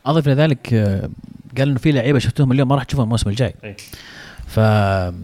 أضف 0.05 0.27
لذلك 0.27 0.73
آه، 0.73 1.09
قال 1.57 1.69
إنه 1.69 1.79
في 1.79 1.91
لعيبة 1.91 2.19
شفتهم 2.19 2.51
اليوم 2.51 2.67
ما 2.67 2.75
راح 2.75 2.83
تشوفهم 2.83 3.03
الموسم 3.03 3.29
الجاي. 3.29 3.55
ف 4.47 4.57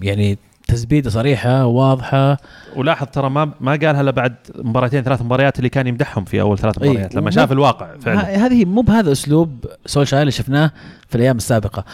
يعني 0.02 0.38
تزبيده 0.68 1.10
صريحة 1.10 1.66
واضحة. 1.66 2.38
ولاحظ 2.76 3.08
ترى 3.08 3.30
ما 3.30 3.52
ما 3.62 3.72
قالها 3.72 4.02
الا 4.02 4.12
بعد 4.12 4.36
مباراتين 4.56 5.04
ثلاث 5.04 5.22
مباريات 5.22 5.58
اللي 5.58 5.70
كان 5.70 5.88
يمدحهم 5.88 6.26
في 6.26 6.42
أول 6.42 6.58
ثلاث 6.58 6.82
أي. 6.82 6.90
مباريات 6.90 7.16
لما 7.16 7.32
شاف 7.32 7.52
الواقع 7.52 7.98
فعلا. 7.98 8.46
هذه 8.46 8.66
مو 8.66 8.82
بهذا 8.82 9.12
أسلوب 9.12 9.66
سولشاير 9.86 10.22
اللي 10.22 10.32
شفناه 10.32 10.72
في 11.08 11.16
الأيام 11.16 11.38
السابقة. 11.38 11.86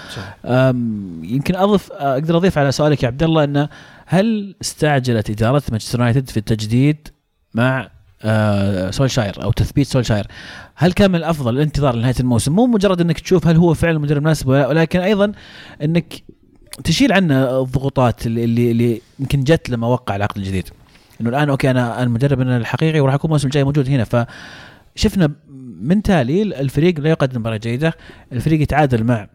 يمكن 1.23 1.55
أضف 1.55 1.91
أقدر 1.91 2.37
أضيف 2.37 2.57
على 2.57 2.71
سؤالك 2.71 3.03
يا 3.03 3.07
عبد 3.07 3.23
الله 3.23 3.43
إنه 3.43 3.69
هل 4.05 4.55
استعجلت 4.61 5.29
إدارة 5.29 5.63
مانشستر 5.71 5.99
يونايتد 5.99 6.29
في 6.29 6.37
التجديد 6.37 7.07
مع 7.53 7.89
آه، 8.25 8.91
سولشاير 8.91 9.43
أو 9.43 9.51
تثبيت 9.51 9.87
سولشاير. 9.87 10.27
هل 10.75 10.91
كان 10.91 11.11
من 11.11 11.15
الأفضل 11.15 11.55
الانتظار 11.55 11.95
لنهاية 11.95 12.15
الموسم؟ 12.19 12.51
مو 12.51 12.65
مجرد 12.65 13.01
إنك 13.01 13.19
تشوف 13.19 13.47
هل 13.47 13.55
هو 13.57 13.73
فعلا 13.73 13.99
مدرب 13.99 14.21
مناسب 14.21 14.47
ولا 14.47 14.59
لا، 14.59 14.67
ولكن 14.67 14.99
أيضا 14.99 15.31
إنك 15.83 16.23
تشيل 16.83 17.13
عنه 17.13 17.61
الضغوطات 17.61 18.27
اللي 18.27 18.71
اللي, 18.71 19.01
يمكن 19.19 19.43
جت 19.43 19.69
لما 19.69 19.87
وقع 19.87 20.15
العقد 20.15 20.37
الجديد. 20.37 20.69
إنه 21.21 21.29
الآن 21.29 21.49
okay 21.49 21.71
أنا 21.71 22.03
المدرب 22.03 22.41
أنا 22.41 22.57
الحقيقي 22.57 22.99
وراح 22.99 23.13
أكون 23.13 23.27
الموسم 23.29 23.47
الجاي 23.47 23.63
موجود 23.63 23.89
هنا. 23.89 24.03
فشفنا 24.95 25.31
من 25.81 26.01
تالي 26.01 26.41
الفريق 26.41 26.99
لا 26.99 27.09
يقدم 27.09 27.39
مباراة 27.39 27.57
جيدة 27.57 27.93
الفريق 28.31 28.61
يتعادل 28.61 29.03
مع 29.03 29.27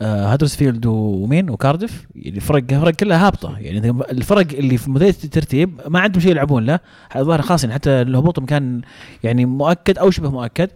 هدرسفيلد 0.00 0.86
ومين 0.86 1.50
وكاردف 1.50 2.06
يعني 2.16 2.40
فرق 2.40 2.64
فرق 2.70 2.94
كلها 2.94 3.26
هابطة. 3.26 3.58
يعني 3.58 3.90
الفرق 3.90 4.46
اللي 4.52 4.76
في 4.76 4.90
مديريه 4.90 5.14
الترتيب 5.24 5.80
ما 5.88 6.00
عندهم 6.00 6.20
شيء 6.20 6.30
يلعبون 6.30 6.64
له. 6.64 6.80
الظاهر 7.16 7.42
خلاص 7.42 7.64
يعني 7.64 7.74
حتى 7.74 7.90
الهبوط 7.90 8.40
كان 8.44 8.80
يعني 9.24 9.44
مؤكد 9.44 9.98
أو 9.98 10.10
شبه 10.10 10.30
مؤكد. 10.30 10.70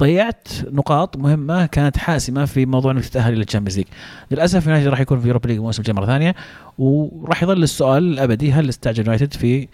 ضيعت 0.00 0.48
نقاط 0.72 1.16
مهمة 1.16 1.66
كانت 1.66 1.96
حاسمة 1.96 2.44
في 2.44 2.66
موضوع 2.66 2.92
انك 2.92 3.04
تتأهل 3.04 3.32
إلى 3.32 3.42
ال 3.42 3.45
Champions 3.45 3.76
League 3.76 3.86
للأسف 4.30 4.66
يونايتد 4.66 4.88
راح 4.88 5.00
يكون 5.00 5.20
في 5.20 5.26
Europa 5.26 5.46
League 5.48 5.56
الموسم 5.56 5.80
الجاي 5.82 5.94
مره 5.94 6.06
ثانية 6.06 6.34
وراح 6.78 7.42
يظل 7.42 7.62
السؤال 7.62 8.02
الأبدي 8.12 8.52
هل 8.52 8.68
استعجل 8.68 9.04
يونايتد 9.04 9.32
في 9.32 9.62
آه، 9.62 9.68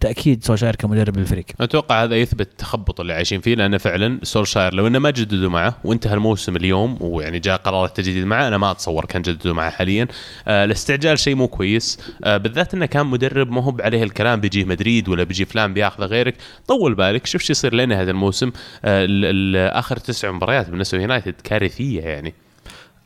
تأكيد 0.00 0.44
سولشاير 0.44 0.76
كمدرب 0.76 1.16
للفريق. 1.16 1.44
أتوقع 1.60 2.02
هذا 2.04 2.16
يثبت 2.16 2.40
التخبط 2.50 3.00
اللي 3.00 3.12
عايشين 3.12 3.40
فيه 3.40 3.54
لأنه 3.54 3.78
فعلا 3.78 4.18
سولشاير 4.22 4.74
لو 4.74 4.86
إنه 4.86 4.98
ما 4.98 5.10
جددوا 5.10 5.50
معه 5.50 5.76
وانتهى 5.84 6.14
الموسم 6.14 6.56
اليوم 6.56 6.96
ويعني 7.00 7.38
جاء 7.38 7.56
قرار 7.56 7.84
التجديد 7.84 8.24
معه 8.26 8.48
أنا 8.48 8.58
ما 8.58 8.70
أتصور 8.70 9.04
كان 9.04 9.22
جددوا 9.22 9.54
معه 9.54 9.70
حاليا. 9.70 10.06
آه 10.48 10.64
الاستعجال 10.64 11.18
شيء 11.18 11.34
مو 11.34 11.48
كويس. 11.48 11.98
آه 12.24 12.36
بالذات 12.36 12.74
إنه 12.74 12.86
كان 12.86 13.06
مدرب 13.06 13.50
ما 13.50 13.62
هو 13.62 13.76
عليه 13.80 14.02
الكلام 14.02 14.40
بيجي 14.40 14.64
مدريد 14.64 15.08
ولا 15.08 15.24
بيجي 15.24 15.44
فلان 15.44 15.74
بياخذه 15.74 16.04
غيرك. 16.04 16.34
طول 16.68 16.94
بالك 16.94 17.26
شوف 17.26 17.42
شو 17.42 17.52
يصير 17.52 17.74
لنا 17.74 18.02
هذا 18.02 18.10
الموسم. 18.10 18.48
آه 18.84 19.04
ال- 19.04 19.56
ال- 19.56 19.70
آخر 19.70 19.96
تسع 19.96 20.30
مباريات 20.30 20.70
بالنسبة 20.70 20.98
ليونايتد 20.98 21.34
كارثية 21.44 22.00
يعني. 22.00 22.34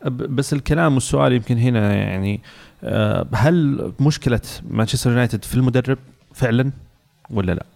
بس 0.07 0.53
الكلام 0.53 0.95
والسؤال 0.95 1.33
يمكن 1.33 1.59
هنا 1.59 1.95
يعني 1.95 2.41
آه، 2.85 3.27
هل 3.35 3.93
مشكلة 4.01 4.41
مانشستر 4.71 5.11
يونايتد 5.11 5.45
في 5.45 5.55
المدرب؟ 5.55 5.99
فعلا 6.35 6.71
ولا 7.31 7.53
لا؟ 7.53 7.67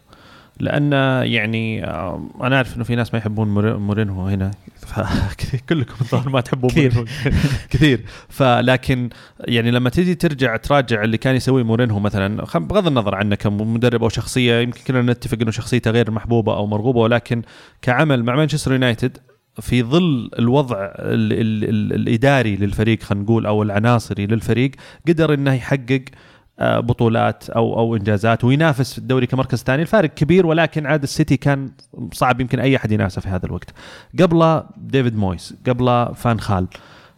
لأن 0.60 0.92
يعني 1.26 1.84
آه، 1.84 2.22
أنا 2.40 2.56
أعرف 2.56 2.76
إنه 2.76 2.84
في 2.84 2.96
ناس 2.96 3.12
ما 3.14 3.18
يحبون 3.18 3.48
مور- 3.54 3.76
مورينهو 3.78 4.26
هنا 4.26 4.50
كلكم 5.68 5.94
الظاهر 6.00 6.28
ما 6.28 6.40
تحبون 6.40 6.70
كثير. 6.70 7.04
كثير 7.70 8.00
فلكن 8.28 9.08
يعني 9.40 9.70
لما 9.70 9.90
تيجي 9.90 10.14
ترجع 10.14 10.56
تراجع 10.56 11.02
اللي 11.04 11.18
كان 11.18 11.36
يسويه 11.36 11.62
مورينهو 11.62 11.98
مثلا 12.00 12.44
بغض 12.54 12.86
النظر 12.86 13.14
عنه 13.14 13.34
كمدرب 13.36 14.02
أو 14.02 14.08
شخصية 14.08 14.60
يمكن 14.60 14.80
كلنا 14.86 15.12
نتفق 15.12 15.38
إنه 15.42 15.50
شخصيته 15.50 15.90
غير 15.90 16.10
محبوبة 16.10 16.56
أو 16.56 16.66
مرغوبة 16.66 17.00
ولكن 17.00 17.42
كعمل 17.82 18.24
مع 18.24 18.36
مانشستر 18.36 18.72
يونايتد 18.72 19.18
في 19.60 19.82
ظل 19.82 20.30
الوضع 20.38 20.76
ال 20.84 21.32
ال 21.32 21.64
ال 21.64 21.92
الإداري 21.94 22.56
للفريق 22.56 23.02
خلينا 23.02 23.24
نقول 23.24 23.46
أو 23.46 23.62
العناصري 23.62 24.26
للفريق 24.26 24.70
قدر 25.08 25.34
إنه 25.34 25.52
يحقق 25.54 26.04
بطولات 26.60 27.50
أو 27.50 27.78
أو 27.78 27.96
إنجازات 27.96 28.44
وينافس 28.44 28.92
في 28.92 28.98
الدوري 28.98 29.26
كمركز 29.26 29.62
ثاني. 29.62 29.82
الفارق 29.82 30.10
كبير 30.14 30.46
ولكن 30.46 30.86
عاد 30.86 31.02
السيتي 31.02 31.36
كان 31.36 31.70
صعب 32.12 32.40
يمكن 32.40 32.60
أي 32.60 32.76
أحد 32.76 32.92
ينافسه 32.92 33.20
في 33.20 33.28
هذا 33.28 33.46
الوقت. 33.46 33.74
قبل 34.20 34.62
ديفيد 34.76 35.16
مويس 35.16 35.54
قبل 35.66 36.08
فان 36.14 36.40
خال 36.40 36.66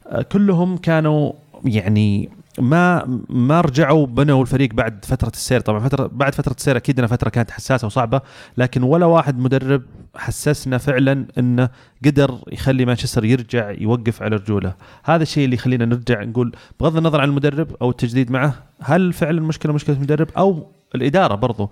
آه، 0.06 0.22
كلهم 0.22 0.76
كانوا 0.76 1.32
يعني 1.64 2.28
ما 2.60 3.20
ما 3.28 3.60
رجعوا 3.60 4.06
بنوا 4.06 4.42
الفريق 4.42 4.74
بعد 4.74 5.04
فترة 5.04 5.28
السير. 5.28 5.60
طبعا 5.60 5.80
فتره 5.80 6.10
بعد 6.12 6.34
فترة 6.34 6.52
السير 6.52 6.76
أكيد 6.76 6.98
إنها 6.98 7.08
فترة 7.08 7.30
كانت 7.30 7.50
حساسة 7.50 7.86
وصعبة 7.86 8.20
لكن 8.56 8.82
ولا 8.82 9.06
واحد 9.06 9.38
مدرب 9.38 9.82
حسسنا 10.16 10.78
فعلا 10.78 11.26
إنه 11.38 11.68
قدر 12.04 12.38
يخلي 12.52 12.84
مانشستر 12.84 13.24
يرجع 13.24 13.70
يوقف 13.70 14.22
على 14.22 14.36
رجوله. 14.36 14.74
هذا 15.04 15.22
الشيء 15.22 15.44
اللي 15.44 15.56
يخلينا 15.56 15.84
نرجع 15.84 16.24
نقول 16.24 16.52
بغض 16.80 16.96
النظر 16.96 17.20
عن 17.20 17.28
المدرب 17.28 17.76
أو 17.82 17.90
التجديد 17.90 18.30
معه 18.30 18.54
هل 18.80 19.12
فعلا 19.12 19.38
المشكلة 19.38 19.72
مشكلة 19.72 19.96
المدرب؟ 19.96 20.28
أو 20.36 20.66
الإدارة 20.94 21.34
برضو. 21.34 21.70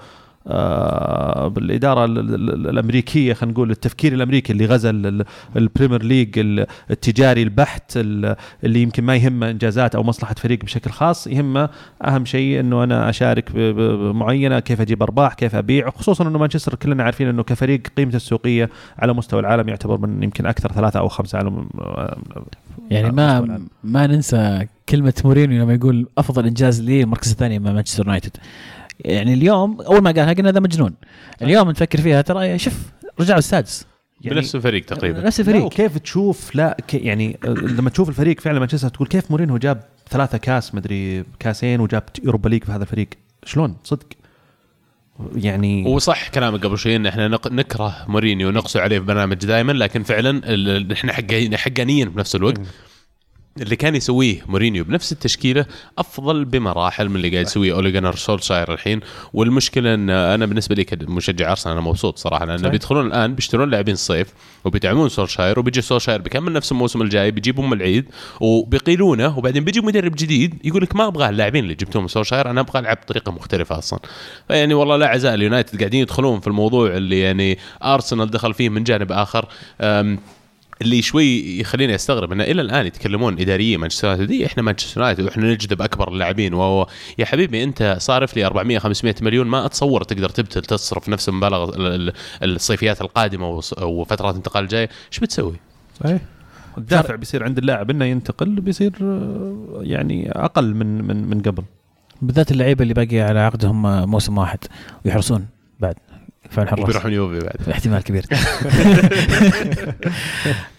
بالإدارة 1.49 2.05
ال- 2.05 2.19
ال- 2.19 2.69
الأمريكية 2.69 3.33
خلينا 3.33 3.53
نقول 3.53 3.71
التفكير 3.71 4.13
الأمريكي 4.13 4.53
اللي 4.53 4.67
غزا 4.67 4.91
ال- 4.91 5.07
ال- 5.07 5.25
ال 5.57 5.62
Premier 5.63 6.03
League 6.03 6.39
ال- 6.39 6.67
التجاري 6.91 7.43
البحت 7.43 7.93
ال- 7.97 8.37
اللي 8.65 8.83
يمكن 8.83 9.05
ما 9.05 9.17
يهمه 9.17 9.51
إنجازات 9.51 9.95
أو 9.95 10.03
مصلحة 10.03 10.35
فريق 10.35 10.65
بشكل 10.65 10.91
خاص 10.91 11.27
يهمه 11.27 11.69
أهم 12.05 12.25
شيء 12.25 12.61
إنه 12.61 12.85
أنا 12.85 13.09
أشارك 13.09 13.53
بمعينة 13.57 14.61
كيف 14.61 14.81
أجيب 14.81 15.03
أرباح 15.03 15.35
كيف 15.35 15.55
أبيع 15.55 15.91
خصوصا 15.91 16.29
إنه 16.29 16.39
مانشستر 16.39 16.75
كلنا 16.75 17.03
عارفين 17.03 17.29
إنه 17.29 17.43
كفريق 17.43 17.83
قيمته 17.97 18.17
السوقية 18.17 18.71
على 18.99 19.13
مستوى 19.13 19.41
العالم 19.41 19.69
يعتبر 19.69 19.99
من 20.07 20.23
يمكن 20.23 20.47
أكثر 20.47 20.73
ثلاثة 20.73 21.01
أو 21.01 21.09
خمسة 21.09 21.39
على 21.39 21.65
يعني 22.91 23.07
على 23.21 23.41
مستوى 23.43 23.59
ما. 23.59 23.61
ما 23.85 24.07
ننسى 24.07 24.67
كلمة 24.89 25.15
مورينيو 25.25 25.63
لما 25.63 25.75
يقول 25.75 26.07
أفضل 26.19 26.47
إنجاز 26.47 26.81
لي 26.83 27.03
المركز 27.03 27.31
الثاني 27.31 27.59
مع 27.59 27.73
مانشستر 27.73 28.05
يونايتد 28.07 28.37
يعني 29.01 29.35
اليوم 29.35 29.81
أول 29.81 30.03
ما 30.03 30.11
قالها 30.11 30.33
قلنا 30.33 30.51
هذا 30.51 30.61
مجنون. 30.61 30.95
اليوم 31.43 31.71
نفكر 31.71 32.01
فيها 32.01 32.23
ترى 32.23 32.59
شوف 32.59 32.75
رجعوا 33.21 33.39
السادس. 33.39 33.87
يعني 34.21 34.37
بنفس 34.37 34.55
الفريق 34.55 34.85
تقريبا. 34.85 35.21
نفس 35.21 35.41
الفريق. 35.41 35.65
وكيف 35.65 35.99
تشوف 35.99 36.55
لا 36.55 36.77
يعني 36.95 37.39
لما 37.45 37.91
تشوف 37.91 38.09
الفريق 38.09 38.41
فعلا 38.41 38.59
مانشستر 38.61 38.89
تقول 38.89 39.09
كيف 39.09 39.31
مورينهو 39.31 39.57
جاب 39.57 39.81
ثلاثة 40.11 40.39
كاس 40.39 40.75
مدري 40.75 41.25
كاسين 41.39 41.81
وجاب 41.81 42.03
Europa 42.25 42.49
League 42.49 42.65
في 42.65 42.73
هذا 42.73 42.83
الفريق؟ 42.83 43.09
شلون؟ 43.45 43.77
صدق. 43.85 44.07
يعني 45.37 45.85
وصح 45.87 46.29
كلامك 46.29 46.67
قبل 46.67 46.79
شوي 46.79 46.97
إن 46.97 47.07
إحنا 47.07 47.29
نق- 47.29 47.53
نكره 47.53 47.97
مورينيو 48.09 48.49
ونقسو 48.49 48.79
عليه 48.79 48.99
في 48.99 49.05
برنامج 49.05 49.37
دائما 49.37 49.73
لكن 49.73 50.03
فعلا 50.03 50.41
إحنا 50.93 51.13
حقانيين 51.13 51.57
حقانيين 51.57 52.09
بنفس 52.09 52.37
الوقت. 52.37 52.61
اللي 53.61 53.77
كان 53.77 53.95
يسويه 53.95 54.43
مورينيو 54.47 54.85
بنفس 54.85 55.13
التشكيلة 55.13 55.67
أفضل 55.99 56.45
بمراحل 56.45 57.09
من 57.09 57.17
اللي 57.17 57.31
قاعد 57.31 57.47
يسويه 57.47 57.75
اولي 57.75 58.13
سولشاير 58.17 58.73
الحين. 58.73 59.01
والمشكلة 59.33 59.95
إن 59.95 60.11
أنا 60.11 60.47
بالنسبة 60.47 60.75
لي 60.75 60.85
كمشجع 60.85 61.51
أرسنال 61.51 61.73
أنا 61.77 61.83
مبسوط 61.87 62.19
صراحة 62.19 62.45
لأن. 62.45 62.69
بيدخلون 62.69 63.07
الآن 63.07 63.35
بيشترون 63.35 63.71
لاعبين 63.71 63.95
الصيف 63.95 64.29
وبيدعمون 64.65 65.09
سولشاير 65.09 65.59
وبيجي 65.59 65.81
سولشاير 65.81 66.21
بيكمل 66.21 66.53
نفس 66.53 66.73
الموسم 66.73 67.03
الجاي 67.03 67.31
بيجيبوا 67.31 67.65
ام 67.65 67.73
العيد 67.73 68.05
وبيقيلونه 68.41 69.39
وبعدين 69.39 69.65
بيجي 69.65 69.81
مدرب 69.81 70.13
جديد 70.17 70.55
يقول 70.65 70.83
لك 70.83 70.97
ما 70.97 71.07
أبغى 71.07 71.29
اللاعبين 71.29 71.65
اللي 71.65 71.75
جبتهم 71.75 72.03
من 72.03 72.09
سولشاير 72.09 72.51
أنا 72.51 72.61
أبغى 72.61 72.79
ألعب 72.79 72.97
بطريقة 72.97 73.33
مختلفة 73.33 73.79
أصلا. 73.79 74.01
فيعني 74.49 74.75
والله 74.75 74.97
لا 74.97 75.07
عزاء 75.07 75.35
اليونايتد 75.35 75.79
قاعدين 75.79 76.01
يدخلون 76.01 76.41
في 76.41 76.47
الموضوع 76.47 76.97
اللي 76.97 77.21
يعني 77.21 77.59
أرسنال 77.83 78.31
دخل 78.31 78.55
فيه 78.55 78.69
من 78.69 78.85
جانب 78.85 79.13
آخر. 79.13 79.49
اللي 80.83 81.03
شوي 81.03 81.59
يخليني 81.61 81.95
أستغرب 81.95 82.33
إنه 82.33 82.45
إلى 82.45 82.63
الآن 82.63 82.87
يتكلمون 82.87 83.41
إداريين 83.41 83.81
مانشستر 83.81 84.09
يونايتد. 84.09 84.31
إيه 84.31 84.47
إحنا 84.47 84.63
مانشستر 84.63 85.01
يونايتد 85.01 85.25
وإحنا 85.25 85.53
نجذب 85.53 85.83
أكبر 85.83 86.09
اللاعبين. 86.13 86.55
وهو 86.55 86.87
يا 87.19 87.25
حبيبي 87.25 87.63
أنت 87.65 87.97
صارف 88.01 88.37
لي 88.37 88.47
400 88.47 88.79
500 88.79 89.15
مليون 89.23 89.47
ما 89.47 89.67
أتصور 89.67 90.03
تقدر 90.05 90.29
تبتل 90.29 90.63
تصرف 90.63 91.09
نفس 91.09 91.29
المبالغ 91.29 91.65
ال- 91.77 92.13
ال- 92.43 92.55
الصيفيات 92.55 93.01
القادمة 93.01 93.49
وص- 93.49 93.83
وفترات 93.83 94.33
الانتقال 94.33 94.63
الجايه 94.65 94.89
إيش 95.13 95.19
بتسوي؟ 95.21 95.57
صحيح 96.05 96.21
الدافع 96.79 97.15
بيصير 97.15 97.45
عند 97.45 97.59
اللاعب 97.59 97.91
إنه 97.91 98.05
ينتقل 98.05 98.61
بيصير 98.61 98.93
آه، 99.03 99.81
يعني 99.83 100.31
أقل 100.33 100.75
من 100.75 101.03
من 101.05 101.31
من 101.31 101.43
قبل. 101.43 101.63
بالذات 102.23 102.51
اللعيبة 102.53 102.83
اللي 102.83 102.95
باقي 102.95 103.21
على 103.21 103.39
عقدهم 103.41 104.09
موسم 104.11 104.39
واحد 104.39 104.59
ويحرصون 105.05 105.47
بعد. 105.81 105.95
فعل 106.51 106.69
حراس 106.69 106.81
وبيروحون 106.81 107.13
يوفي 107.13 107.39
بعد. 107.39 107.69
احتمال 107.71 108.03
كبير. 108.03 108.27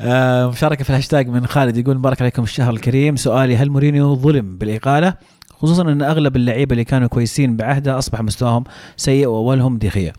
آه، 0.01 0.47
مشاركة 0.49 0.83
في 0.83 0.89
الهاشتاج 0.89 1.27
من 1.27 1.47
خالد 1.47 1.77
يقول 1.77 1.97
مبارك 1.97 2.21
عليكم 2.21 2.43
الشهر 2.43 2.73
الكريم. 2.73 3.15
سؤالي 3.15 3.57
هل 3.57 3.69
مورينيو 3.69 4.15
ظلم 4.15 4.57
بالإقالة؟ 4.57 5.13
خصوصا 5.49 5.81
إن 5.81 6.01
أغلب 6.01 6.35
اللعيبة 6.35 6.71
اللي 6.71 6.83
كانوا 6.83 7.07
كويسين 7.07 7.57
بعهده 7.57 7.97
أصبح 7.97 8.21
مستواهم 8.21 8.63
سيء 8.97 9.27
وأولهم 9.27 9.77
ديخيه 9.77 10.13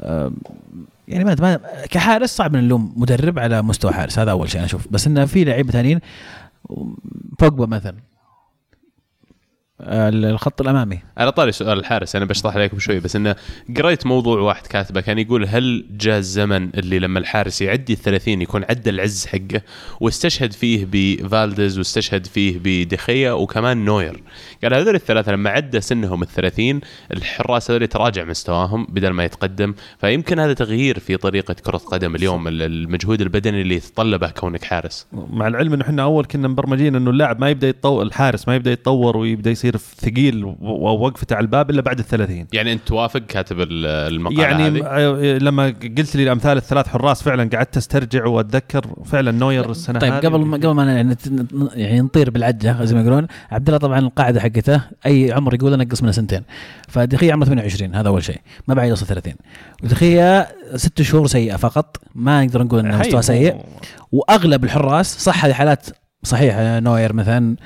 آه، 0.00 0.32
يعني 1.08 1.24
ما 1.24 1.60
كحارس 1.90 2.36
صعب 2.36 2.56
نلوم 2.56 2.92
مدرب 2.96 3.38
على 3.38 3.62
مستوى 3.62 3.92
حارس. 3.92 4.18
هذا 4.18 4.30
أول 4.30 4.50
شيء 4.50 4.58
أنا 4.58 4.66
أشوف. 4.66 4.88
بس 4.90 5.06
انه 5.06 5.24
في 5.24 5.44
لعيبة 5.44 5.72
ثانيين 5.72 6.00
بوجبا 7.40 7.66
مثلا. 7.66 7.96
الخط 9.86 10.60
الأمامي. 10.60 10.98
على 11.16 11.32
طاري 11.32 11.52
سؤال 11.52 11.78
الحارس 11.78 12.16
أنا 12.16 12.24
بشرح 12.24 12.54
عليكم 12.56 12.78
شوي 12.78 13.00
بس 13.00 13.16
إنه 13.16 13.36
قريت 13.76 14.06
موضوع 14.06 14.40
واحد 14.40 14.66
كاتبه 14.66 15.00
كان 15.00 15.18
يقول 15.18 15.46
هل 15.46 15.86
جاء 15.90 16.18
الزمن 16.18 16.68
اللي 16.74 16.98
لما 16.98 17.18
الحارس 17.18 17.62
يعدي 17.62 17.92
ال 17.92 17.98
30 17.98 18.42
يكون 18.42 18.64
عدى 18.70 18.90
العز 18.90 19.26
حقه 19.26 19.62
واستشهد 20.00 20.52
فيه 20.52 20.86
بفالدز 20.92 21.78
واستشهد 21.78 22.26
فيه 22.26 22.60
بدخيا 22.64 23.32
وكمان 23.32 23.84
نوير؟ 23.84 24.22
قال 24.62 24.74
هذول 24.74 24.94
الثلاثة 24.94 25.32
لما 25.32 25.50
عدى 25.50 25.80
سنهم 25.80 26.22
ال 26.22 26.28
30 26.28 26.80
الحراس 27.12 27.70
هذول 27.70 27.86
تراجع 27.86 28.24
مستواهم 28.24 28.86
بدل 28.90 29.10
ما 29.10 29.24
يتقدم 29.24 29.74
فيمكن 30.00 30.38
هذا 30.38 30.52
تغيير 30.52 30.98
في 30.98 31.16
طريقة 31.16 31.54
كرة 31.54 31.76
قدم 31.76 32.14
اليوم 32.14 32.48
المجهود 32.48 33.20
البدني 33.20 33.62
اللي 33.62 33.74
يتطلبه 33.74 34.28
كونك 34.30 34.64
حارس. 34.64 35.06
مع 35.12 35.48
العلم 35.48 35.72
إنه 35.72 35.84
إحنا 35.84 36.02
أول 36.02 36.24
كنا 36.24 36.48
مبرمجين 36.48 36.96
إنه 36.96 37.10
اللاعب 37.10 37.40
ما 37.40 37.50
يبدأ 37.50 37.68
يتطور 37.68 38.02
الحارس 38.02 38.48
ما 38.48 38.54
يبدأ 38.54 38.72
يتطور 38.72 39.16
ويبدأ 39.16 39.50
يصير 39.50 39.73
ثقيل 39.78 40.44
ووقفته 40.60 41.36
على 41.36 41.42
الباب 41.42 41.70
إلا 41.70 41.82
بعد 41.82 41.98
ال 41.98 42.04
30 42.04 42.46
يعني 42.52 42.72
أنت 42.72 42.80
توافق 42.86 43.20
كاتب 43.20 43.56
المقالة 43.60 44.42
يعني 44.42 44.66
هذه؟ 44.66 44.82
آه، 44.86 45.38
لما 45.38 45.74
قلت 45.98 46.16
لي 46.16 46.22
الأمثال 46.22 46.56
الثلاث 46.56 46.88
حراس 46.88 47.22
فعلا 47.22 47.50
قعدت 47.56 47.76
أسترجع 47.76 48.26
وأتذكر 48.26 48.86
فعلا 49.04 49.30
نوير 49.30 49.70
السنة 49.70 49.98
طيب 49.98 50.12
قبل 50.12 50.38
ما 50.38 50.56
قبل 50.56 50.70
ما 50.70 50.92
يعني 50.92 51.16
يعني 51.74 52.00
نطير 52.00 52.30
بالعجة 52.30 52.84
زي 52.84 52.94
ما 52.94 53.00
يقولون 53.00 53.26
عبد 53.50 53.68
الله 53.68 53.78
طبعا 53.78 53.98
القاعدة 53.98 54.40
حقته 54.40 54.80
أي 55.06 55.32
عمر 55.32 55.54
يقول 55.54 55.74
انقص 55.74 56.02
منه 56.02 56.12
سنتين. 56.12 56.42
فدخيا 56.88 57.32
عمره 57.32 57.46
28 57.46 57.94
هذا 57.94 58.08
أول 58.08 58.24
شيء. 58.24 58.40
ما 58.68 58.74
بعد 58.74 58.88
يوصل 58.88 59.06
30 59.06 59.34
ودخيا 59.82 60.46
ست 60.76 61.02
شهور 61.02 61.26
سيئة 61.26 61.56
فقط 61.56 61.96
ما 62.14 62.44
نقدر 62.44 62.62
نقول 62.62 62.80
إنه 62.80 62.98
مستوى 62.98 63.22
سيء. 63.22 63.56
وأغلب 64.12 64.64
الحراس 64.64 65.18
صح 65.18 65.44
هذه 65.44 65.52
حالات 65.52 65.86
صحيح 66.24 66.56
نوير 66.58 67.12
مثلا 67.12 67.56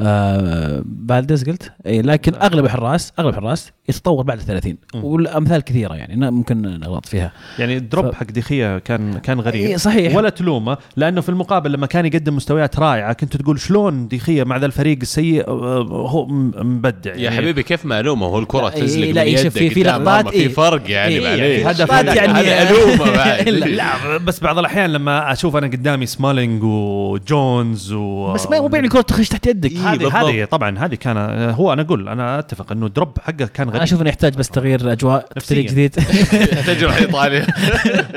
آه 0.00 0.82
بالدز 0.84 1.44
قلت؟ 1.44 1.72
اي 1.86 2.02
لكن 2.02 2.34
أغلب 2.34 2.64
الحراس 2.64 3.12
أغلب 3.18 3.28
الحراس 3.28 3.72
يتطور 3.88 4.22
بعد 4.22 4.38
ال 4.38 4.44
30 4.44 4.76
والأمثال 4.94 5.60
كثيرة 5.60 5.94
يعني 5.94 6.30
ممكن 6.30 6.62
نغلط 6.62 7.06
فيها. 7.06 7.32
يعني 7.58 7.76
ال 7.76 7.83
drop 7.83 8.10
ف... 8.10 8.14
حق 8.14 8.26
دخيا 8.26 8.78
كان 8.78 9.18
كان 9.18 9.40
غريب. 9.40 9.66
إيه 9.66 9.76
صحيح. 9.76 10.16
ولا 10.16 10.28
تلومه 10.28 10.78
لأنه 10.96 11.20
في 11.20 11.28
المقابل 11.28 11.72
لما 11.72 11.86
كان 11.86 12.06
يقدم 12.06 12.36
مستويات 12.36 12.78
رائعة 12.78 13.12
كنت 13.12 13.36
تقول 13.36 13.60
شلون 13.60 14.08
دخيا 14.08 14.44
مع 14.44 14.56
ذا 14.56 14.66
الفريق 14.66 14.98
السيء 15.02 15.48
آه، 15.48 15.82
هو 15.82 16.26
مبدع 16.26 17.10
يعني. 17.10 17.22
يا 17.22 17.30
حبيبي 17.30 17.62
كيف 17.62 17.86
ما 17.86 18.00
الومه 18.00 18.26
هو 18.26 18.38
الكرة 18.38 18.68
تزلق 18.68 19.04
إيه 19.04 19.12
لا 19.12 19.22
يدك 19.22 19.48
في 19.48 19.70
في 19.70 19.82
لقطات 19.82 20.28
في 20.28 20.48
فرق 20.48 20.90
يعني 20.90 21.14
إيه 21.14 21.64
معليش. 21.64 21.66
هدف 21.66 21.90
يعني 21.90 22.30
هذا 22.30 22.70
ألومه 22.70 23.66
لا 23.66 24.16
بس 24.16 24.40
بعض 24.40 24.58
الأحيان 24.58 24.92
لما 24.92 25.32
أشوف 25.32 25.56
أنا 25.56 25.66
قدامي 25.66 26.06
سمالينج 26.06 26.62
وجونز 26.62 27.92
و 27.92 28.32
بس 28.32 28.50
ما 28.50 28.60
مو 28.60 28.68
يعني 28.72 28.86
الكره 28.86 29.00
تخش 29.00 29.28
تحت 29.28 29.46
يدك. 29.46 29.72
هذه 29.88 30.20
هذه 30.20 30.44
طبعا 30.44 30.78
هذه 30.78 30.94
كان 30.94 31.16
هو 31.50 31.72
أنا 31.72 31.82
أقول 31.82 32.08
أنا 32.08 32.38
أتفق 32.38 32.72
إنه 32.72 32.88
drop 32.88 33.18
حقه 33.18 33.46
كان 33.46 33.66
غريب. 33.66 33.74
أنا 33.74 33.84
أشوف 33.84 34.00
إنه 34.00 34.08
يحتاج 34.08 34.34
بس 34.34 34.48
تغيير 34.48 34.92
أجواء 34.92 35.28
فريق 35.40 35.70
جديد. 35.70 35.98
يحتاج 35.98 36.82
يروح 36.82 36.96
ايطاليا 36.96 37.46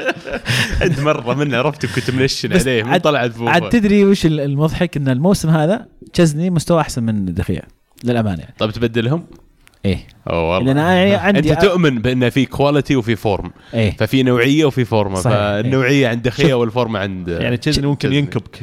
عند 0.82 1.00
مرة 1.00 1.34
من 1.34 1.56
عرفت 1.56 1.86
كنت 1.86 2.12
منشن 2.12 2.54
عليه 2.54 2.84
من 2.84 2.98
طلعت 2.98 3.32
فوق 3.32 3.50
عاد 3.50 3.70
تدري 3.70 4.06
وش 4.06 4.26
المضحك؟ 4.26 4.98
إن 4.98 5.08
الموسم 5.10 5.50
هذا 5.50 5.86
تشزني 6.14 6.50
مستوى 6.50 6.82
أحسن 6.82 7.04
من 7.04 7.34
دخيا 7.34 7.62
للأمانة 8.04 8.40
يعني. 8.42 8.54
طيب 8.60 8.72
تبدلهم؟ 8.72 9.26
إيه. 9.86 9.98
أوه 10.30 10.56
والله. 10.56 10.72
أنا 10.72 10.96
يعني 10.96 11.16
عندي 11.16 11.54
انت 11.54 11.62
تؤمن 11.62 12.00
بأن 12.00 12.30
في 12.30 12.46
quality 12.46 12.96
وفي 12.96 13.16
form 13.16 13.52
إيه. 13.74 13.96
ففي 13.98 14.24
نوعية 14.24 14.66
وفي 14.66 14.86
فورمه 14.86 15.16
صحيح. 15.16 15.36
فالنوعية 15.36 16.08
عند 16.08 16.22
دخيه 16.22 16.54
والفورمه 16.54 17.00
عند 17.00 17.28
يعني 17.28 17.58
تشيزني 17.58 17.88
ممكن 17.88 18.14
ينكبك 18.14 18.56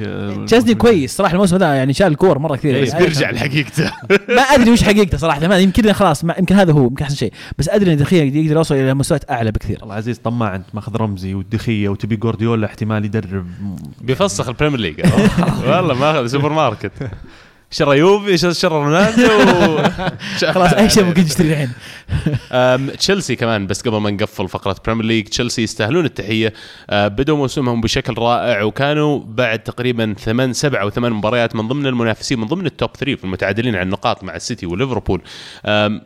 تشيزني 0.47 0.75
كويس 0.75 1.16
صراحة 1.16 1.35
الموسم 1.35 1.57
ذا 1.57 1.75
يعني 1.75 1.93
شال 1.93 2.07
الكور 2.07 2.39
مرة 2.39 2.57
كثير. 2.57 2.77
إيه 2.77 2.99
بيرجع 2.99 3.31
لحقيقته 3.31 3.93
ما 4.37 4.43
أدري 4.43 4.71
وش 4.71 4.83
حقيقته 4.83 5.19
صراحة 5.19 5.49
ما 5.49 5.59
يمكن 5.59 5.93
خلاص 5.93 6.25
ما 6.25 6.35
يمكن 6.39 6.55
هذا 6.55 6.73
هو 6.73 6.83
يمكن 6.83 7.05
أحسن 7.05 7.16
شيء. 7.16 7.33
بس 7.59 7.69
أدري 7.69 7.93
إن 7.93 7.97
الدخيل 7.97 8.23
يقدر 8.23 8.57
يوصل 8.57 8.75
إلى 8.75 8.95
مستويات 8.95 9.31
أعلى 9.31 9.53
بكثير. 9.53 9.79
والله 9.81 9.95
عزيز 9.95 10.19
طماع 10.19 10.55
أنت 10.55 10.66
ماخذ 10.75 10.97
رمزي 10.97 11.35
والدخيه 11.35 11.89
وتبي 11.89 12.16
جوارديولا 12.16 12.66
احتمال 12.66 13.05
يدرب. 13.05 13.47
بيفسخ 14.01 14.49
ال 14.49 14.53
Premier 14.53 14.81
League. 14.81 15.01
والله 15.69 15.95
ماخذ 15.95 16.27
سوبر 16.27 16.53
ماركت. 16.53 16.93
شرى 17.71 17.99
يوفي 17.99 18.39
شرى 18.39 18.75
رونالدو. 18.75 19.29
خلاص 20.55 20.73
أي 20.73 20.89
شيء 20.89 21.05
ممكن 21.05 21.25
تشتري 21.25 21.53
الحين. 21.53 21.71
تشيلسي 22.97 23.37
كمان 23.37 23.66
بس 23.66 23.83
قبل 23.83 23.97
ما 23.97 24.11
نقفل 24.11 24.49
فقرة 24.49 24.77
Premier 24.87 25.05
League 25.05 25.27
تشيلسي 25.27 25.62
يستاهلون 25.62 26.05
التحية. 26.05 26.53
أه 26.91 27.09
بدوا 27.09 27.37
موسمهم 27.37 27.81
بشكل 27.81 28.14
رائع 28.19 28.62
وكانوا 28.62 29.21
بعد 29.27 29.59
تقريبا 29.59 30.14
ثمان 30.19 30.53
سبع 30.53 30.81
أو 30.83 30.91
ثمان 30.91 31.12
مباريات 31.12 31.57
من 31.57 31.69
ضمن 31.69 31.87
المنافسين 31.87 32.41
من 32.41 32.47
ضمن 32.47 32.66
ال 32.66 32.73
top 32.73 32.91
3 32.97 33.16
في 33.16 33.25
المتعادلين 33.25 33.75
على 33.75 33.83
النقاط 33.83 34.25
مع 34.25 34.37
السيتي 34.37 34.66
وليفربول. 34.66 35.23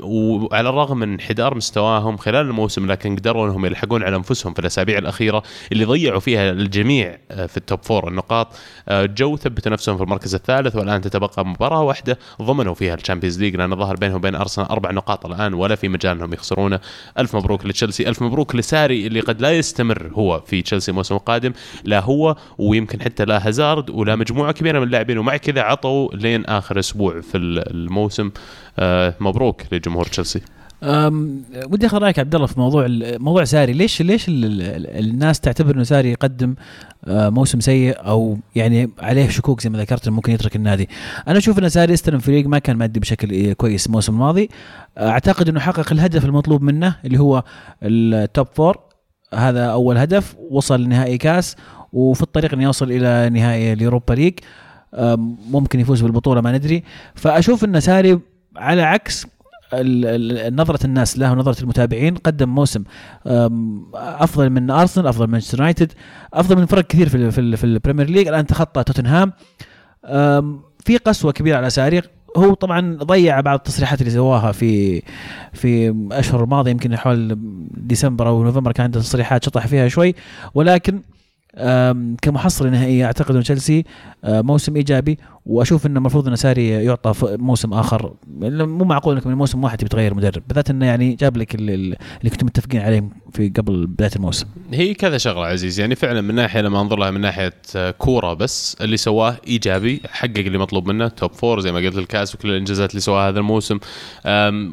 وعلى 0.00 0.68
الرغم 0.68 0.98
من 0.98 1.12
انحدار 1.12 1.54
مستواهم 1.54 2.16
خلال 2.16 2.46
الموسم 2.46 2.90
لكن 2.90 3.16
قدروا 3.16 3.46
إنهم 3.46 3.66
يلحقون 3.66 4.02
على 4.02 4.16
أنفسهم 4.16 4.54
في 4.54 4.58
الأسابيع 4.58 4.98
الأخيرة 4.98 5.42
اللي 5.72 5.84
ضيعوا 5.84 6.20
فيها 6.20 6.50
الجميع 6.50 7.18
في 7.28 7.56
ال 7.56 7.63
top 7.63 7.82
four 7.82 8.08
النقاط. 8.08 8.48
أه 8.88 9.06
جو 9.06 9.36
ثبتوا 9.36 9.72
نفسهم 9.72 9.96
في 9.96 10.02
المركز 10.02 10.34
الثالث 10.34 10.76
والآن 10.76 11.00
تتبقى 11.00 11.51
مباراة 11.52 11.82
واحدة 11.82 12.18
ضمنوا 12.42 12.74
فيها 12.74 12.94
ال 12.94 12.99
Champions 12.99 13.40
League 13.40 13.56
لأن 13.56 13.76
ظهر 13.76 13.96
بينهم 13.96 14.16
وبين 14.16 14.34
أرسنال 14.34 14.68
أربع 14.68 14.90
نقاط 14.90 15.26
الآن 15.26 15.54
ولا 15.54 15.74
في 15.74 15.88
مجال 15.88 16.16
انهم 16.16 16.32
يخسرونه. 16.32 16.80
ألف 17.18 17.36
مبروك 17.36 17.66
لتشيلسي 17.66 18.08
ألف 18.08 18.22
مبروك 18.22 18.56
لساري 18.56 19.06
اللي 19.06 19.20
قد 19.20 19.40
لا 19.40 19.52
يستمر 19.52 20.10
هو 20.14 20.40
في 20.40 20.62
تشيلسي 20.62 20.90
الموسم 20.90 21.14
القادم 21.14 21.52
لا 21.84 22.00
هو 22.00 22.36
ويمكن 22.58 23.02
حتى 23.02 23.24
لا 23.24 23.48
هازارد 23.48 23.90
ولا 23.90 24.16
مجموعة 24.16 24.52
كبيرة 24.52 24.78
من 24.78 24.86
اللاعبين 24.86 25.18
ومع 25.18 25.36
كذا 25.36 25.60
عطوا 25.62 26.08
لين 26.14 26.44
آخر 26.44 26.78
أسبوع 26.78 27.20
في 27.20 27.38
الموسم. 27.38 28.30
آه 28.78 29.14
مبروك 29.20 29.62
لجمهور 29.72 30.04
تشيلسي. 30.04 30.40
ودي 31.70 31.86
أخذ 31.86 31.98
رأيك 31.98 32.18
عبد 32.18 32.34
الله 32.34 32.46
في 32.46 32.60
موضوع 32.60 32.86
موضوع 33.18 33.44
ساري. 33.44 33.72
ليش 33.72 34.02
ليش 34.02 34.26
الناس 34.28 35.40
تعتبر 35.40 35.74
إنه 35.74 35.82
ساري 35.82 36.10
يقدم 36.10 36.54
موسم 37.06 37.60
سيء 37.60 37.96
أو 38.06 38.38
يعني 38.54 38.90
عليه 38.98 39.28
شكوك 39.28 39.60
زي 39.60 39.70
ما 39.70 39.78
ذكرت 39.78 40.08
ممكن 40.08 40.32
يترك 40.32 40.56
النادي؟ 40.56 40.88
أنا 41.28 41.38
أشوف 41.38 41.58
إن 41.58 41.68
ساري 41.68 41.94
استلم 41.94 42.18
فريق 42.18 42.46
ما 42.46 42.58
كان 42.58 42.76
مؤدي 42.76 43.00
بشكل 43.00 43.52
كويس 43.52 43.86
الموسم 43.86 44.12
الماضي. 44.12 44.48
أعتقد 44.98 45.48
إنه 45.48 45.60
حقق 45.60 45.92
الهدف 45.92 46.24
المطلوب 46.24 46.62
منه 46.62 46.96
اللي 47.04 47.20
هو 47.20 47.44
ال 47.82 47.98
top 47.98 48.46
four 48.54 48.78
هذا 49.34 49.64
أول 49.64 49.98
هدف 49.98 50.36
وصل 50.50 50.80
لنهائي 50.80 51.18
كاس 51.18 51.56
وفي 51.92 52.22
الطريق 52.22 52.52
إنه 52.52 52.62
يوصل 52.62 52.92
إلى 52.92 53.30
نهائي 53.30 53.72
ال 53.72 53.78
Europa 53.78 54.14
League. 54.14 54.34
ممكن 55.50 55.80
يفوز 55.80 56.00
بالبطولة 56.02 56.40
ما 56.40 56.52
ندري. 56.52 56.82
فأشوف 57.14 57.64
إن 57.64 57.80
ساري 57.80 58.20
على 58.56 58.82
عكس 58.82 59.26
نظرة 60.50 60.86
الناس 60.86 61.18
له 61.18 61.32
ونظرة 61.32 61.62
المتابعين 61.62 62.14
قدم 62.14 62.48
موسم 62.48 62.84
أفضل 63.94 64.50
من 64.50 64.70
أرسنال 64.70 65.06
أفضل 65.06 65.26
من 65.26 65.32
مانشستر 65.32 65.58
يونايتد 65.58 65.92
أفضل 66.34 66.56
من 66.56 66.66
فرق 66.66 66.86
كثير 66.86 67.08
في 67.08 67.30
في, 67.30 67.56
في 67.56 67.64
ال 67.64 67.70
Premier 67.70 68.10
League 68.10 68.28
الآن 68.28 68.46
تخطى 68.46 68.84
توتنهام. 68.84 69.32
في 70.84 70.96
قسوة 71.04 71.32
كبيرة 71.32 71.56
على 71.56 71.70
ساري 71.70 72.02
هو 72.36 72.54
طبعا 72.54 72.96
ضيع 73.02 73.40
بعض 73.40 73.58
التصريحات 73.58 74.00
اللي 74.00 74.10
سواها 74.10 74.52
في 74.52 75.02
في 75.52 75.94
اشهر 76.12 76.44
الماضية 76.44 76.70
يمكن 76.70 76.96
حول 76.96 77.38
ديسمبر 77.70 78.28
أو 78.28 78.44
نوفمبر 78.44 78.72
كان 78.72 78.84
عنده 78.84 79.00
تصريحات 79.00 79.44
شطح 79.44 79.66
فيها 79.66 79.88
شوي. 79.88 80.14
ولكن 80.54 81.02
كمحصله 82.22 82.70
نهائيه 82.70 83.04
أعتقد 83.04 83.36
ان 83.36 83.42
تشيلسي 83.42 83.84
موسم 84.24 84.76
إيجابي. 84.76 85.18
وأشوف 85.46 85.86
انه 85.86 85.98
المفروض 85.98 86.28
إن 86.28 86.36
ساري 86.36 86.68
يعطى 86.68 87.14
موسم 87.22 87.74
آخر. 87.74 88.14
مو 88.30 88.84
معقول 88.84 89.14
إنك 89.14 89.26
من 89.26 89.34
موسم 89.34 89.64
واحد 89.64 89.78
تغير 89.78 90.14
مدرب. 90.14 90.42
بالذات 90.48 90.70
إنه 90.70 90.86
يعني 90.86 91.14
جاب 91.14 91.36
لك 91.36 91.54
اللي, 91.54 91.96
كنتم 92.22 92.46
متفقين 92.46 92.80
عليه 92.80 93.08
في 93.32 93.48
قبل 93.48 93.86
بداية 93.86 94.10
الموسم. 94.16 94.46
هي 94.72 94.94
كذا 94.94 95.18
شغلة 95.18 95.46
عزيز. 95.46 95.80
يعني 95.80 95.94
فعلا 95.94 96.20
من 96.20 96.34
ناحية 96.34 96.60
لما 96.60 96.80
أنظر 96.80 96.98
لها 96.98 97.10
من 97.10 97.20
ناحية 97.20 97.52
كورة 97.98 98.34
بس 98.34 98.76
اللي 98.80 98.96
سواه 98.96 99.36
إيجابي 99.48 100.00
حقق 100.10 100.38
اللي 100.38 100.58
مطلوب 100.58 100.88
منه 100.88 101.08
top 101.08 101.32
four 101.32 101.60
زي 101.60 101.72
ما 101.72 101.78
قلت 101.78 101.98
الكاس 101.98 102.34
وكل 102.34 102.50
الإنجازات 102.50 102.90
اللي 102.90 103.00
سواها 103.00 103.28
هذا 103.28 103.38
الموسم. 103.38 103.78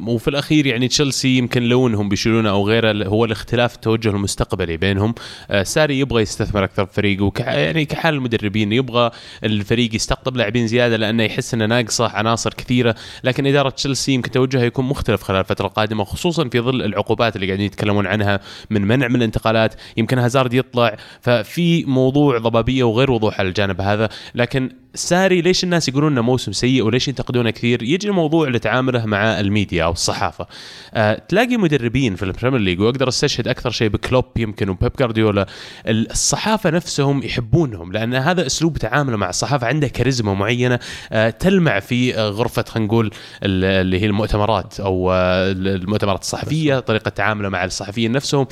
وفي 0.06 0.28
الأخير 0.28 0.66
يعني 0.66 0.88
تشيلسي 0.88 1.38
يمكن 1.38 1.62
لو 1.62 1.88
انهم 1.88 2.08
بيشيلونه 2.08 2.50
أو 2.50 2.68
غيره 2.68 3.04
هو 3.04 3.24
الاختلاف 3.24 3.74
التوجه 3.74 4.08
المستقبلي 4.08 4.76
بينهم. 4.76 5.14
ساري 5.62 5.98
يبغى 5.98 6.22
يستثمر 6.22 6.64
أكثر 6.64 6.86
في 6.86 6.94
فريقه 6.94 7.32
يعني 7.38 7.84
كحال 7.84 8.14
المدربين 8.14 8.72
يبغى 8.72 9.10
الفريق 9.44 9.94
يستقطب 9.94 10.36
لاعبين 10.36 10.59
زيادة 10.66 10.96
لأنه 10.96 11.22
يحس 11.22 11.54
إنه 11.54 11.66
ناقصه 11.66 12.08
عناصر 12.08 12.54
كثيرة. 12.54 12.94
لكن 13.24 13.46
إدارة 13.46 13.70
تشيلسي 13.70 14.12
يمكن 14.12 14.30
توجهها 14.30 14.64
يكون 14.64 14.84
مختلف 14.84 15.22
خلال 15.22 15.40
الفترة 15.40 15.66
القادمة 15.66 16.04
خصوصا 16.04 16.48
في 16.48 16.60
ظل 16.60 16.82
العقوبات 16.82 17.36
اللي 17.36 17.46
قاعدين 17.46 17.66
يتكلمون 17.66 18.06
عنها 18.06 18.40
من 18.70 18.82
منع 18.82 19.08
من 19.08 19.16
الانتقالات. 19.16 19.74
يمكن 19.96 20.18
هازارد 20.18 20.54
يطلع 20.54 20.96
ففي 21.20 21.84
موضوع 21.84 22.38
ضبابية 22.38 22.84
وغير 22.84 23.10
وضوح 23.10 23.40
على 23.40 23.48
الجانب 23.48 23.80
هذا. 23.80 24.08
لكن 24.34 24.70
ساري 24.94 25.40
ليش 25.40 25.64
الناس 25.64 25.88
يقولون 25.88 26.12
إنه 26.12 26.22
موسم 26.22 26.52
سيء 26.52 26.82
وليش 26.82 27.08
ينتقدونه 27.08 27.50
كثير؟ 27.50 27.82
يجي 27.82 28.08
الموضوع 28.08 28.48
لتعامله 28.48 29.06
مع 29.06 29.40
الميديا 29.40 29.84
أو 29.84 29.92
الصحافة. 29.92 30.46
أه 30.94 31.22
تلاقي 31.28 31.56
مدربين 31.56 32.14
في 32.14 32.22
ال 32.22 32.27
Premier 32.27 32.60
League 32.60 32.80
وأقدر 32.80 33.08
أستشهد 33.08 33.48
أكثر 33.48 33.70
شيء 33.70 33.88
بكلوب 33.88 34.24
يمكن 34.36 34.68
وبيب 34.68 34.92
جارديولا 34.98 35.46
الصحافة 35.88 36.70
نفسهم 36.70 37.22
يحبونهم 37.22 37.92
لأن 37.92 38.14
هذا 38.14 38.46
أسلوب 38.46 38.78
تعامله 38.78 39.16
مع 39.16 39.28
الصحافة 39.28 39.66
عنده 39.66 39.88
كاريزما 39.88 40.34
معينة 40.34 40.78
أه 41.12 41.30
تلمع 41.30 41.80
في 41.80 42.12
غرفة 42.14 42.64
خلينا 42.68 42.86
نقول 42.86 43.10
اللي 43.42 44.00
هي 44.00 44.06
المؤتمرات 44.06 44.80
أو 44.80 45.12
آه، 45.12 45.52
المؤتمرات 45.52 46.20
الصحفية 46.20 46.78
طريقة 46.78 47.08
تعامله 47.08 47.48
مع 47.48 47.64
الصحفيين 47.64 48.12
نفسهم. 48.12 48.46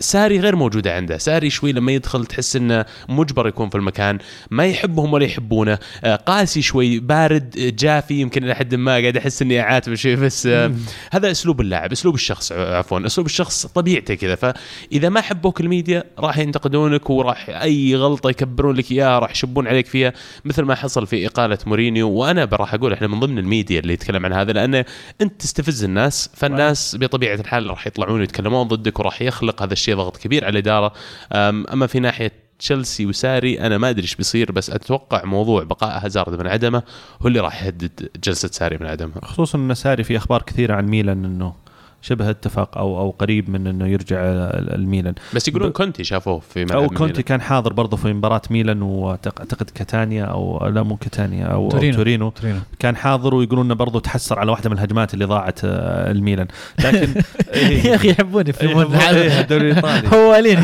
ساري 0.00 0.40
غير 0.40 0.56
موجودة 0.56 0.94
عنده. 0.94 1.18
ساري 1.18 1.50
شوي 1.50 1.72
لما 1.72 1.92
يدخل 1.92 2.26
تحس 2.26 2.56
إنه 2.56 2.84
مجبر 3.08 3.48
يكون 3.48 3.68
في 3.68 3.74
المكان 3.74 4.18
ما 4.50 4.66
يحبهم 4.66 5.12
ولا 5.12 5.24
يحبونه. 5.24 5.78
آه، 6.04 6.16
قاسي 6.16 6.62
شوي 6.62 6.98
بارد 6.98 7.50
جاف 7.78 8.14
يمكن 8.14 8.44
إلى 8.44 8.54
حد 8.54 8.74
ما 8.74 8.92
قاعد 8.92 9.16
أحس 9.16 9.42
إني 9.42 9.60
اعاتب 9.60 9.94
شوي 9.94 10.16
بس 10.16 10.46
آه، 10.46 10.72
هذا 11.12 11.30
أسلوب 11.30 11.60
اللاعب 11.60 11.92
أسلوب 11.92 12.14
الشخص 12.14 12.52
عفوا 12.52 13.06
أسلوب 13.06 13.26
الشخص 13.26 13.66
طبيعته 13.66 14.14
كذا. 14.14 14.34
فإذا 14.34 15.08
ما 15.08 15.20
حبوك 15.20 15.60
الميديا 15.60 16.04
راح 16.18 16.38
ينتقدونك 16.38 17.10
وراح 17.10 17.48
أي 17.48 17.96
غلطة 17.96 18.30
يكبرون 18.30 18.76
لك 18.76 18.92
إياها 18.92 19.18
راح 19.18 19.30
يشبون 19.30 19.68
عليك 19.68 19.86
فيها. 19.86 20.12
مثل 20.44 20.62
ما 20.62 20.74
حصل 20.74 21.06
في 21.06 21.26
إقالة 21.26 21.58
مورينيو 21.66 22.10
وأنا 22.10 22.48
راح 22.52 22.74
أقول 22.74 22.92
إحنا 22.92 23.06
من 23.06 23.20
ضمن 23.20 23.38
الميديا 23.38 23.80
اللي 23.80 23.92
يتكلم 23.92 24.26
عن 24.26 24.32
هذا 24.32 24.52
لأنه 24.52 24.84
أنت 25.20 25.40
تستفز 25.40 25.84
الناس 25.84 26.30
فالناس 26.34 26.96
بطبيعة 27.00 27.34
الحال 27.34 27.70
راح 27.70 27.86
يطلعون 27.86 28.22
يتكلمون 28.22 28.68
ضدك 28.68 29.00
وراح 29.00 29.22
يخلق 29.22 29.62
هذا 29.62 29.72
الشيء 29.72 29.87
الشيء 29.88 30.04
ضغط 30.04 30.16
كبير 30.16 30.44
على 30.44 30.52
الإدارة. 30.52 30.92
أما 31.32 31.86
في 31.86 32.00
ناحية 32.00 32.32
تشيلسي 32.58 33.06
وساري 33.06 33.60
أنا 33.60 33.78
ما 33.78 33.90
أدري 33.90 34.02
إيش 34.02 34.14
بيصير 34.14 34.52
بس 34.52 34.70
أتوقع 34.70 35.24
موضوع 35.24 35.62
بقاء 35.62 36.04
هازارد 36.04 36.40
من 36.40 36.46
عدمة 36.46 36.82
هو 37.22 37.28
اللي 37.28 37.40
راح 37.40 37.64
يهدد 37.64 38.08
جلسة 38.24 38.48
ساري 38.48 38.78
من 38.80 38.86
عدمها 38.86 39.20
خصوصا 39.24 39.58
إن 39.58 39.74
ساري 39.74 40.04
في 40.04 40.16
أخبار 40.16 40.42
كثيرة 40.42 40.74
عن 40.74 40.86
ميلان 40.86 41.24
إنه 41.24 41.54
شبه 42.02 42.30
اتفق 42.30 42.78
أو 42.78 42.98
أو 43.00 43.10
قريب 43.10 43.50
من 43.50 43.66
إنه 43.66 43.86
يرجع 43.86 44.18
الميلان. 44.20 45.14
بس 45.34 45.48
يقولون 45.48 45.70
كونتي 45.70 46.04
شافوه 46.04 46.38
في 46.38 46.64
ملعب 46.64 46.78
أو 46.78 46.88
كونتي 46.88 47.22
كان 47.22 47.40
حاضر 47.40 47.72
برضه 47.72 47.96
في 47.96 48.12
مباراة 48.12 48.42
ميلان 48.50 48.82
وأعتقد 48.82 49.70
كاتانيا 49.74 50.24
أو 50.24 50.66
لا 50.66 50.82
مو 50.82 50.96
كاتانيا 50.96 51.46
أو 51.46 51.68
تورينو, 51.68 51.92
أو 51.92 51.96
تورينو, 51.96 52.30
تورينو. 52.30 52.58
كان 52.78 52.96
حاضر 52.96 53.34
ويقولون 53.34 53.66
إنه 53.66 53.74
برضه 53.74 54.00
تحسر 54.00 54.38
على 54.38 54.50
واحدة 54.50 54.70
من 54.70 54.76
الهجمات 54.76 55.14
اللي 55.14 55.24
ضاعت 55.24 55.60
آه، 55.64 56.10
الميلان. 56.10 56.46
لكن 56.84 57.08
يا 57.88 57.94
أخي 57.94 58.10
يحبوني 58.10 58.52
في 58.52 58.64
الدوري 59.40 59.70
الإيطالي. 59.70 60.08
هوالين 60.16 60.58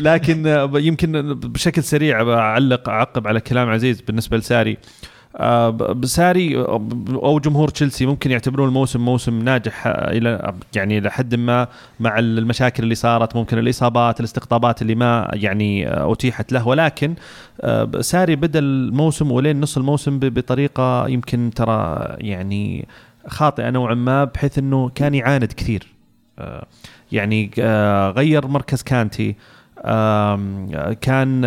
لكن 0.00 0.46
آه، 0.46 0.70
يمكن 0.74 1.34
بشكل 1.34 1.82
سريع 1.82 2.22
بعلق 2.22 2.88
أعقب 2.88 3.26
على 3.26 3.40
كلام 3.40 3.68
عزيز 3.68 4.00
بالنسبة 4.00 4.36
لساري. 4.36 4.72
آه، 4.72 4.76
ساري 6.04 6.56
أو 6.56 7.38
جمهور 7.38 7.68
تشيلسي 7.68 8.06
ممكن 8.06 8.30
يعتبرون 8.30 8.68
الموسم 8.68 9.00
موسم 9.00 9.42
ناجح 9.42 9.86
إلى 9.86 10.54
يعني 10.76 11.00
لحد 11.00 11.34
ما 11.34 11.68
مع 12.00 12.18
المشاكل 12.18 12.82
اللي 12.82 12.94
صارت 12.94 13.36
ممكن 13.36 13.58
الإصابات 13.58 14.20
الاستقطابات 14.20 14.82
اللي 14.82 14.94
ما 14.94 15.30
يعني 15.32 15.88
أتيحت 15.88 16.52
له. 16.52 16.68
ولكن 16.68 17.14
ساري 18.00 18.36
بدأ 18.36 18.58
الموسم 18.58 19.32
ولين 19.32 19.60
نص 19.60 19.76
الموسم 19.76 20.18
بطريقة 20.18 21.08
يمكن 21.08 21.50
ترى 21.56 22.06
يعني 22.18 22.88
خاطئة 23.26 23.70
نوعا 23.70 23.94
ما 23.94 24.24
بحيث 24.24 24.58
إنه 24.58 24.88
كان 24.94 25.14
يعاند 25.14 25.52
كثير. 25.52 25.86
يعني 27.12 27.50
غير 28.16 28.46
مركز 28.46 28.82
كانتي 28.82 29.36
كان 31.00 31.44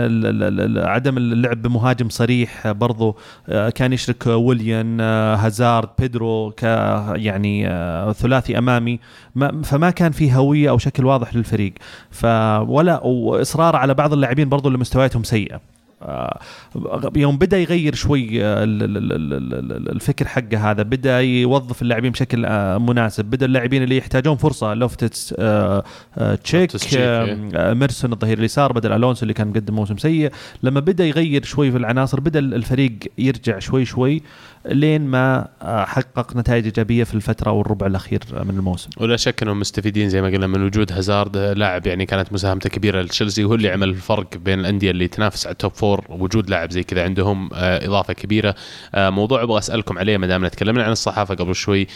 عدم 0.77 1.17
اللعب 1.17 1.61
بمهاجم 1.61 2.09
صريح 2.09 2.71
برضو 2.71 3.17
آه، 3.49 3.69
كان 3.69 3.93
يشرك 3.93 4.27
ويليان 4.27 4.97
آه، 5.01 5.35
هازارد 5.35 5.89
بيدرو 5.99 6.51
ك 6.51 6.63
يعني 7.15 7.67
آه، 7.67 8.11
ثلاثي 8.11 8.57
أمامي. 8.57 8.99
فما 9.63 9.89
كان 9.89 10.11
في 10.11 10.33
هوية 10.35 10.69
أو 10.69 10.77
شكل 10.77 11.05
واضح 11.05 11.35
للفريق. 11.35 11.73
فولا 12.11 12.99
واصرار 13.03 13.75
على 13.75 13.93
بعض 13.93 14.13
اللاعبين 14.13 14.49
برضو 14.49 14.67
اللي 14.67 14.79
مستوياتهم 14.79 15.23
سيئة. 15.23 15.55
آه، 15.55 15.61
يوم 17.15 17.37
بدأ 17.37 17.57
يغير 17.57 17.95
شوي 17.95 18.45
آه، 18.45 18.63
الفكر 19.93 20.27
حقه 20.27 20.71
هذا. 20.71 20.83
بدأ 20.83 21.19
يوظف 21.19 21.81
اللاعبين 21.81 22.11
بشكل 22.11 22.45
آه، 22.45 22.77
مناسب. 22.77 23.25
بدأ 23.25 23.45
اللاعبين 23.45 23.83
اللي 23.83 23.97
يحتاجون 23.97 24.37
فرصة 24.37 24.73
لوفتس 24.73 25.35
شيك 26.43 26.71
إيمرسون 27.55 28.13
الظهير 28.13 28.37
اليسار 28.37 28.73
بدل 28.73 28.91
الونسو 28.91 29.23
اللي 29.23 29.33
كان 29.33 29.47
مقدم 29.47 29.75
موسم 29.75 29.97
سيء. 29.97 30.31
لما 30.63 30.79
بدأ 30.79 31.05
يغير 31.05 31.43
شوي 31.43 31.71
في 31.71 31.77
العناصر 31.77 32.19
بدأ 32.19 32.39
الفريق 32.39 32.93
يرجع 33.17 33.59
شوي 33.59 33.85
شوي. 33.85 34.21
لين 34.65 35.01
ما 35.01 35.47
آه، 35.61 35.85
حقق 35.85 36.35
نتائج 36.35 36.65
إيجابية 36.65 37.03
في 37.03 37.13
الفترة 37.15 37.51
والربع 37.51 37.87
الأخير 37.87 38.19
من 38.31 38.49
الموسم. 38.49 38.89
ولا 38.97 39.17
شك 39.17 39.43
أنهم 39.43 39.59
مستفيدين 39.59 40.09
زي 40.09 40.21
ما 40.21 40.27
قلنا 40.27 40.47
من 40.47 40.63
وجود 40.63 40.91
هازارد 40.91 41.37
لاعب 41.37 41.87
يعني 41.87 42.05
كانت 42.05 42.33
مساهمته 42.33 42.69
كبيرة 42.69 43.01
لتشيلسي 43.01 43.43
وهو 43.43 43.55
اللي 43.55 43.69
عمل 43.69 43.89
الفرق 43.89 44.37
بين 44.37 44.59
الأندية 44.59 44.91
اللي 44.91 45.07
تنافس 45.07 45.45
على 45.45 45.53
ال 45.53 45.58
top 45.58 45.73
four 45.73 46.05
وجود 46.09 46.49
لاعب 46.49 46.71
زي 46.71 46.83
كذا 46.83 47.03
عندهم 47.03 47.49
آه، 47.53 47.87
إضافة 47.87 48.13
كبيرة. 48.13 48.55
آه، 48.95 49.09
موضوع 49.09 49.43
أبغى 49.43 49.57
أسألكم 49.57 49.99
عليه 49.99 50.17
ما 50.17 50.27
دامنا 50.27 50.49
تكلمنا 50.49 50.83
عن 50.83 50.91
الصحافة 50.91 51.35
قبل 51.35 51.55
شوي 51.55 51.87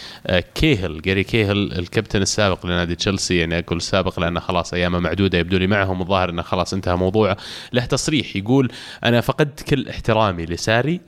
كيهل 0.54 1.02
جاري 1.02 1.24
كيهل 1.24 1.72
الكابتن 1.78 2.22
السابق 2.22 2.66
لنادي 2.66 2.94
تشيلسي 2.94 3.36
يعني 3.36 3.58
أقول 3.58 3.76
السابق 3.76 4.20
لأنه 4.20 4.40
خلاص 4.40 4.74
أيامه 4.74 4.98
معدودة 4.98 5.38
يبدو 5.38 5.56
لي 5.56 5.66
معهم 5.66 6.02
الظاهر 6.02 6.30
إنه 6.30 6.42
خلاص 6.42 6.74
انتهى 6.74 6.96
موضوعه 6.96 7.36
له 7.72 7.84
تصريح 7.84 8.36
يقول 8.36 8.72
أنا 9.04 9.20
فقدت 9.20 9.62
كل 9.62 9.88
احترامي 9.88 10.46
لساري 10.46 11.00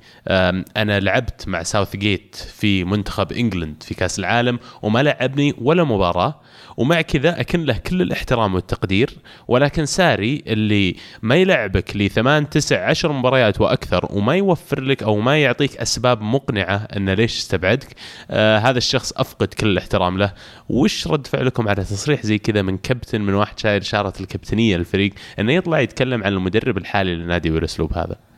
أنا 0.76 1.00
لعبت 1.00 1.49
مع 1.50 1.62
ساوث 1.62 1.96
جيت 1.96 2.36
في 2.36 2.84
منتخب 2.84 3.32
إنجلند 3.32 3.82
في 3.82 3.94
كأس 3.94 4.18
العالم 4.18 4.58
وما 4.82 5.02
لعبني 5.02 5.54
ولا 5.58 5.84
مباراة 5.84 6.40
ومع 6.76 7.00
كذا 7.00 7.40
أكن 7.40 7.64
له 7.64 7.76
كل 7.76 8.02
الاحترام 8.02 8.54
والتقدير 8.54 9.10
ولكن 9.48 9.86
ساري 9.86 10.42
اللي 10.46 10.96
ما 11.22 11.36
يلعبك 11.36 11.96
لثمان 11.96 12.50
تسع 12.50 12.88
عشر 12.88 13.12
مباريات 13.12 13.60
وأكثر 13.60 14.06
وما 14.10 14.34
يوفر 14.34 14.80
لك 14.80 15.02
أو 15.02 15.20
ما 15.20 15.42
يعطيك 15.42 15.76
أسباب 15.76 16.22
مقنعة 16.22 16.76
انه 16.96 17.14
ليش 17.14 17.38
استبعدك 17.38 17.88
آه 18.30 18.58
هذا 18.58 18.78
الشخص 18.78 19.12
أفقد 19.12 19.48
كل 19.54 19.66
الاحترام 19.66 20.18
له. 20.18 20.32
وش 20.68 21.06
رد 21.06 21.26
فعلكم 21.26 21.68
على 21.68 21.84
تصريح 21.84 22.22
زي 22.22 22.38
كذا 22.38 22.62
من 22.62 22.78
كابتن 22.78 23.20
من 23.20 23.34
واحد 23.34 23.58
شايل 23.58 23.84
شارة 23.84 24.12
الكابتنية 24.20 24.76
للفريق 24.76 25.12
إنه 25.38 25.52
يطلع 25.52 25.80
يتكلم 25.80 26.24
عن 26.24 26.32
المدرب 26.32 26.78
الحالي 26.78 27.14
للنادي 27.14 27.50
بالاسلوب 27.50 27.92
هذا؟ 27.92 28.29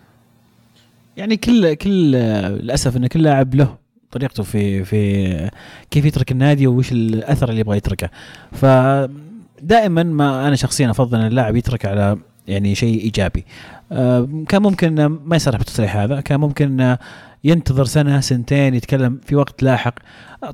يعني 1.17 1.37
كل 1.37 1.75
كل 1.75 2.13
للأسف 2.13 2.97
إن 2.97 3.07
كل 3.07 3.23
لاعب 3.23 3.55
له 3.55 3.77
طريقته 4.11 4.43
في 4.43 4.85
في 4.85 5.51
كيف 5.91 6.05
يترك 6.05 6.33
النادي 6.33 6.67
وش 6.67 6.93
الأثر 6.93 7.49
اللي 7.49 7.61
يبغى 7.61 7.77
يتركه. 7.77 8.11
فدائما 8.53 10.03
ما 10.03 10.49
أنا 10.49 10.57
شخصيا 10.57 10.91
أفضل 10.91 11.19
إن 11.19 11.27
اللاعب 11.27 11.57
يترك 11.57 11.87
على 11.87 12.19
يعني 12.49 12.75
شيء 12.75 13.01
إيجابي. 13.01 13.45
آه، 13.93 14.29
كان 14.49 14.63
ممكن 14.63 15.05
ما 15.05 15.37
يصرح 15.37 15.59
بالتصريح 15.59 15.97
هذا 15.97 16.21
كان 16.21 16.41
ممكن 16.41 16.97
ينتظر 17.45 17.85
سنة 17.85 18.21
سنتين 18.21 18.75
يتكلم 18.75 19.21
في 19.25 19.37
وقت 19.37 19.63
لاحق. 19.63 19.95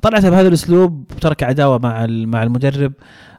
طلعتها 0.01 0.29
بهذا 0.29 0.47
الأسلوب 0.47 1.07
ترك 1.21 1.43
عداوة 1.43 1.77
مع 1.77 2.05
مع 2.09 2.43
المدرب. 2.43 2.93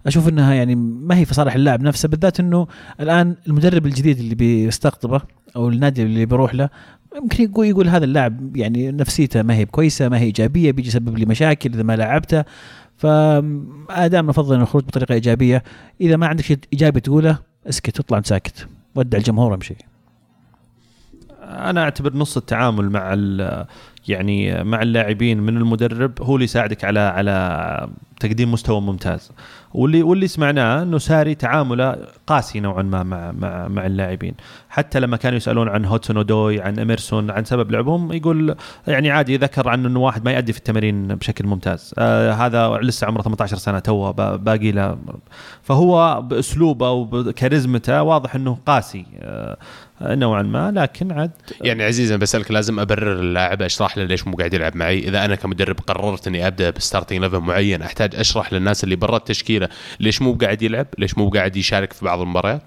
أشوف 0.06 0.28
إنها 0.28 0.54
يعني 0.54 0.74
ما 0.74 1.16
هي 1.16 1.24
في 1.24 1.34
صالح 1.34 1.54
اللاعب 1.54 1.82
نفسه 1.82 2.08
بالذات 2.08 2.40
إنه 2.40 2.66
الآن 3.00 3.36
المدرب 3.46 3.86
الجديد 3.86 4.18
اللي 4.18 4.34
بيستقطبه 4.34 5.20
أو 5.56 5.68
النادي 5.68 6.02
اللي 6.02 6.26
بيروح 6.26 6.54
له 6.54 6.68
يمكن 7.16 7.44
يقول 7.44 7.66
يقول 7.66 7.88
هذا 7.88 8.04
اللاعب 8.04 8.56
يعني 8.56 8.92
نفسيته 8.92 9.42
ما 9.42 9.54
هي 9.54 9.64
كويسه 9.64 10.08
ما 10.08 10.18
هي 10.18 10.24
إيجابية 10.24 10.70
بيجي 10.70 10.88
يسبب 10.88 11.18
لي 11.18 11.26
مشاكل 11.26 11.72
إذا 11.72 11.82
ما 11.82 11.96
لعبته. 11.96 12.44
فادام 12.96 14.26
نفضل 14.26 14.60
الخروج 14.60 14.84
بطريقة 14.84 15.12
إيجابية 15.12 15.62
إذا 16.00 16.16
ما 16.16 16.26
عندك 16.26 16.44
شيء 16.44 16.58
إيجابي 16.72 17.00
تقوله 17.00 17.38
اسكت 17.68 18.00
اطلع 18.00 18.20
ساكت 18.22 18.66
ودع 18.94 19.18
الجمهور 19.18 19.54
امشي 19.54 19.74
أنا 21.42 21.82
أعتبر 21.82 22.16
نص 22.16 22.36
التعامل 22.36 22.90
مع 22.90 23.14
يعني 24.08 24.64
مع 24.64 24.82
اللاعبين 24.82 25.40
من 25.40 25.56
المدرب 25.56 26.22
هو 26.22 26.34
اللي 26.34 26.44
يساعدك 26.44 26.84
على 26.84 27.00
على 27.00 27.88
تقديم 28.20 28.52
مستوى 28.52 28.80
ممتاز. 28.80 29.32
واللي 29.74 30.02
واللي 30.02 30.28
سمعناه 30.28 30.82
إنه 30.82 30.98
ساري 30.98 31.34
تعامله 31.34 31.96
قاسي 32.26 32.60
نوعا 32.60 32.82
ما 32.82 33.02
مع 33.02 33.32
مع 33.32 33.68
مع 33.68 33.86
اللاعبين. 33.86 34.34
حتى 34.68 35.00
لما 35.00 35.16
كانوا 35.16 35.36
يسألون 35.36 35.68
عن 35.68 35.84
هوتسون 35.84 36.16
ودوي 36.16 36.60
عن 36.60 36.78
إميرسون 36.78 37.30
عن 37.30 37.44
سبب 37.44 37.70
لعبهم 37.70 38.12
يقول 38.12 38.56
يعني 38.86 39.10
عادي 39.10 39.36
ذكر 39.36 39.68
عن 39.68 39.86
إنه 39.86 40.00
واحد 40.00 40.24
ما 40.24 40.32
يؤدي 40.32 40.52
في 40.52 40.58
التمارين 40.58 41.14
بشكل 41.14 41.46
ممتاز. 41.46 41.94
آه 41.98 42.32
هذا 42.32 42.78
لسه 42.82 43.06
عمره 43.06 43.22
18 43.22 43.56
سنة 43.56 43.78
توه 43.78 44.10
باقي 44.36 44.72
له. 44.72 44.98
فهو 45.62 46.22
بأسلوبه 46.22 46.90
وكاريزمته 46.90 48.02
واضح 48.02 48.34
إنه 48.34 48.58
قاسي. 48.66 49.06
آه 49.20 49.56
نوعا 50.02 50.42
ما 50.42 50.70
لكن 50.70 51.12
عاد 51.12 51.30
يعني 51.60 51.84
عزيز 51.84 52.10
أنا 52.10 52.20
بسألك 52.20 52.50
لازم 52.50 52.80
أبرر 52.80 53.20
اللاعب 53.20 53.62
أشرح 53.62 53.98
له 53.98 54.04
ليش 54.04 54.26
مو 54.26 54.36
قاعد 54.36 54.54
يلعب 54.54 54.76
معي. 54.76 54.98
إذا 54.98 55.24
أنا 55.24 55.34
كمدرب 55.34 55.80
قررت 55.80 56.26
إني 56.26 56.46
أبدأ 56.46 56.70
ب 56.70 56.76
starting 56.76 57.20
eleven 57.20 57.38
معين 57.38 57.82
أحتاج 57.82 58.16
أشرح 58.16 58.52
للناس 58.52 58.84
اللي 58.84 58.96
برا 58.96 59.16
التشكيلة 59.16 59.68
ليش 60.00 60.22
مو 60.22 60.32
قاعد 60.34 60.62
يلعب 60.62 60.86
ليش 60.98 61.18
مو 61.18 61.28
قاعد 61.28 61.56
يشارك 61.56 61.92
في 61.92 62.04
بعض 62.04 62.20
المباريات؟ 62.20 62.62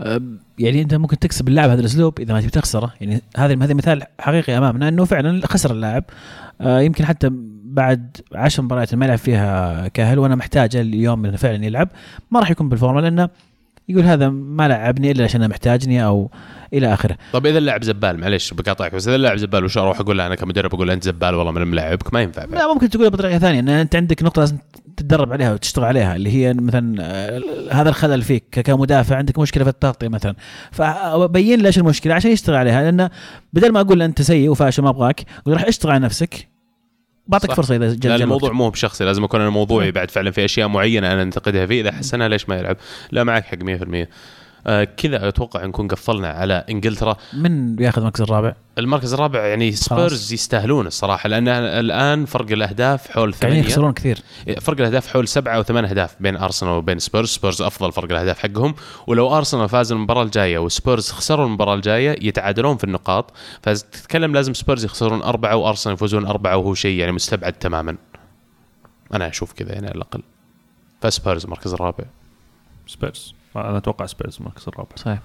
أه، 0.00 0.22
يعني 0.58 0.82
أنت 0.82 0.94
ممكن 0.94 1.18
تكسب 1.18 1.48
اللاعب 1.48 1.70
هذا 1.70 1.80
الأسلوب 1.80 2.20
إذا 2.20 2.34
ما 2.34 2.40
تبي 2.40 2.50
تخسره. 2.50 2.92
يعني 3.00 3.22
هذا 3.36 3.64
هذا 3.64 3.74
مثال 3.74 4.02
حقيقي 4.20 4.58
أمامنا 4.58 4.88
إنه 4.88 5.04
فعلا 5.04 5.46
خسر 5.46 5.70
اللاعب. 5.70 6.04
يمكن 6.60 7.04
حتى 7.04 7.30
بعد 7.64 8.16
عشر 8.34 8.62
مباريات 8.62 8.94
ما 8.94 9.04
يلعب 9.04 9.18
فيها 9.18 9.88
كاهل 9.88 10.18
وأنا 10.18 10.34
محتاجه 10.34 10.80
اليوم 10.80 11.24
إنه 11.24 11.36
فعلا 11.36 11.64
يلعب. 11.64 11.88
ما 12.30 12.40
راح 12.40 12.50
يكون 12.50 12.68
بالفورمة 12.68 13.00
لأنه 13.00 13.28
يقول 13.88 14.04
هذا 14.04 14.28
ما 14.28 14.68
لعبني 14.68 15.10
إلا 15.10 15.24
عشان 15.24 15.48
محتاجني 15.48 16.04
أو 16.04 16.30
إلى 16.72 16.94
آخره. 16.94 17.16
طب 17.32 17.46
إذا 17.46 17.58
اللاعب 17.58 17.84
زبال 17.84 18.20
معليش 18.20 18.54
بقاطعك 18.54 18.94
بس 18.94 19.08
إذا 19.08 19.16
اللاعب 19.16 19.36
زبال 19.36 19.64
وش 19.64 19.78
أروح 19.78 20.00
أقول 20.00 20.18
له 20.18 20.26
أنا 20.26 20.34
كمدرب 20.34 20.74
أقول 20.74 20.90
أنت 20.90 21.04
زبال 21.04 21.34
والله 21.34 21.52
من 21.52 21.68
ملاعبك 21.68 22.14
ما 22.14 22.22
ينفع. 22.22 22.44
لا 22.44 22.74
ممكن 22.74 22.90
تقولها 22.90 23.08
بطريقة 23.08 23.38
ثانية 23.38 23.60
إن 23.60 23.68
أنت 23.68 23.96
عندك 23.96 24.22
نقطة 24.22 24.40
لازم 24.40 24.56
تتدرب 24.96 25.32
عليها 25.32 25.52
وتشتغل 25.52 25.84
عليها 25.84 26.16
اللي 26.16 26.30
هي 26.30 26.54
مثلا 26.54 26.96
آه، 27.00 27.42
هذا 27.72 27.88
الخلل 27.88 28.22
فيك 28.22 28.60
كمدافع 28.60 29.16
عندك 29.16 29.38
مشكلة 29.38 29.64
في 29.64 29.70
التغطية 29.70 30.08
مثلا. 30.08 30.34
فبين 30.72 31.60
له 31.60 31.66
إيش 31.66 31.78
المشكلة؟ 31.78 32.14
عشان 32.14 32.30
يشتغل 32.30 32.56
عليها 32.56 32.82
لأنه 32.82 33.10
بدل 33.52 33.72
ما 33.72 33.80
أقول 33.80 33.98
له 33.98 34.04
أنت 34.04 34.22
سيء 34.22 34.50
وفاشل 34.50 34.82
ما 34.82 34.88
أبغاك 34.88 35.20
راح 35.48 35.64
اشتغل 35.64 35.92
على 35.92 36.04
نفسك 36.04 36.55
بعطيك. 37.28 37.52
فرصة 37.52 37.76
إذا 37.76 37.94
جا 37.94 38.08
لا 38.08 38.16
الموضوع. 38.16 38.52
مو 38.52 38.70
بشخصي 38.70 39.04
لازم 39.04 39.24
أكون 39.24 39.40
أنا 39.40 39.50
موضوعي 39.50 39.90
بعد 39.92 40.10
فعلا 40.10 40.30
في 40.30 40.44
أشياء 40.44 40.68
معينة 40.68 41.12
أنا 41.12 41.22
أنتقدها 41.22 41.66
فيه 41.66 41.80
اذا 41.80 41.92
حسنها 41.92 42.28
ليش 42.28 42.48
ما 42.48 42.58
يلعب 42.58 42.76
لا 43.10 43.24
معك 43.24 43.44
حق 43.44 43.58
100% 43.58 43.62
آه 43.62 44.06
كذا 44.96 45.28
أتوقع 45.28 45.64
نكون 45.64 45.88
قفلنا 45.88 46.28
على 46.28 46.64
إنجلترا. 46.70 47.16
من 47.32 47.76
بياخذ 47.76 47.98
المركز 47.98 48.22
الرابع؟ 48.22 48.54
المركز 48.78 49.12
الرابع 49.12 49.46
يعني 49.46 49.72
سبيرز. 49.72 50.32
يستاهلون 50.32 50.86
الصراحة 50.86 51.28
لأن 51.28 51.48
الآن 51.48 52.24
فرق 52.24 52.50
الأهداف 52.50 53.10
حول 53.10 53.34
ثمانية. 53.34 53.60
يخسرون 53.60 53.92
كثير. 53.92 54.18
فرق 54.60 54.78
الأهداف 54.78 55.06
حول 55.06 55.28
سبعة 55.28 55.56
أو 55.56 55.62
ثمان 55.62 55.84
أهداف 55.84 56.16
بين 56.20 56.36
أرسنال 56.36 56.72
وبين 56.72 56.98
سبيرز. 56.98 57.28
سبيرز 57.28 57.62
أفضل 57.62 57.92
فرق 57.92 58.10
الأهداف 58.10 58.38
حقهم. 58.38 58.74
ولو 59.06 59.36
أرسنال 59.36 59.68
فاز 59.68 59.92
المباراة 59.92 60.22
الجاية 60.22 60.58
وسبيرز 60.58 61.10
خسروا 61.10 61.46
المباراة 61.46 61.74
الجاية 61.74 62.28
يتعادلون 62.28 62.76
في 62.76 62.84
النقاط. 62.84 63.32
فتتكلم 63.62 64.34
لازم 64.34 64.54
سبيرز 64.54 64.84
يخسرون 64.84 65.22
أربعة 65.22 65.56
وأرسنال 65.56 65.94
يفوزون 65.94 66.26
أربعة 66.26 66.56
وهو 66.56 66.74
شيء 66.74 66.98
يعني 66.98 67.12
مستبعد 67.12 67.52
تماما. 67.52 67.96
أنا 69.14 69.28
أشوف 69.28 69.52
كذا 69.52 69.72
يعني 69.72 69.86
على 69.86 69.94
الأقل. 69.94 70.22
فسبيرز 71.00 71.44
المركز 71.44 71.72
الرابع. 71.72 72.04
سبيرز. 72.86 73.35
أنا 73.56 73.76
أتوقع 73.76 74.06
سبيرز 74.06 74.36
المركز 74.40 74.64
الرابع. 74.68 74.96
صحيح. 74.96 75.18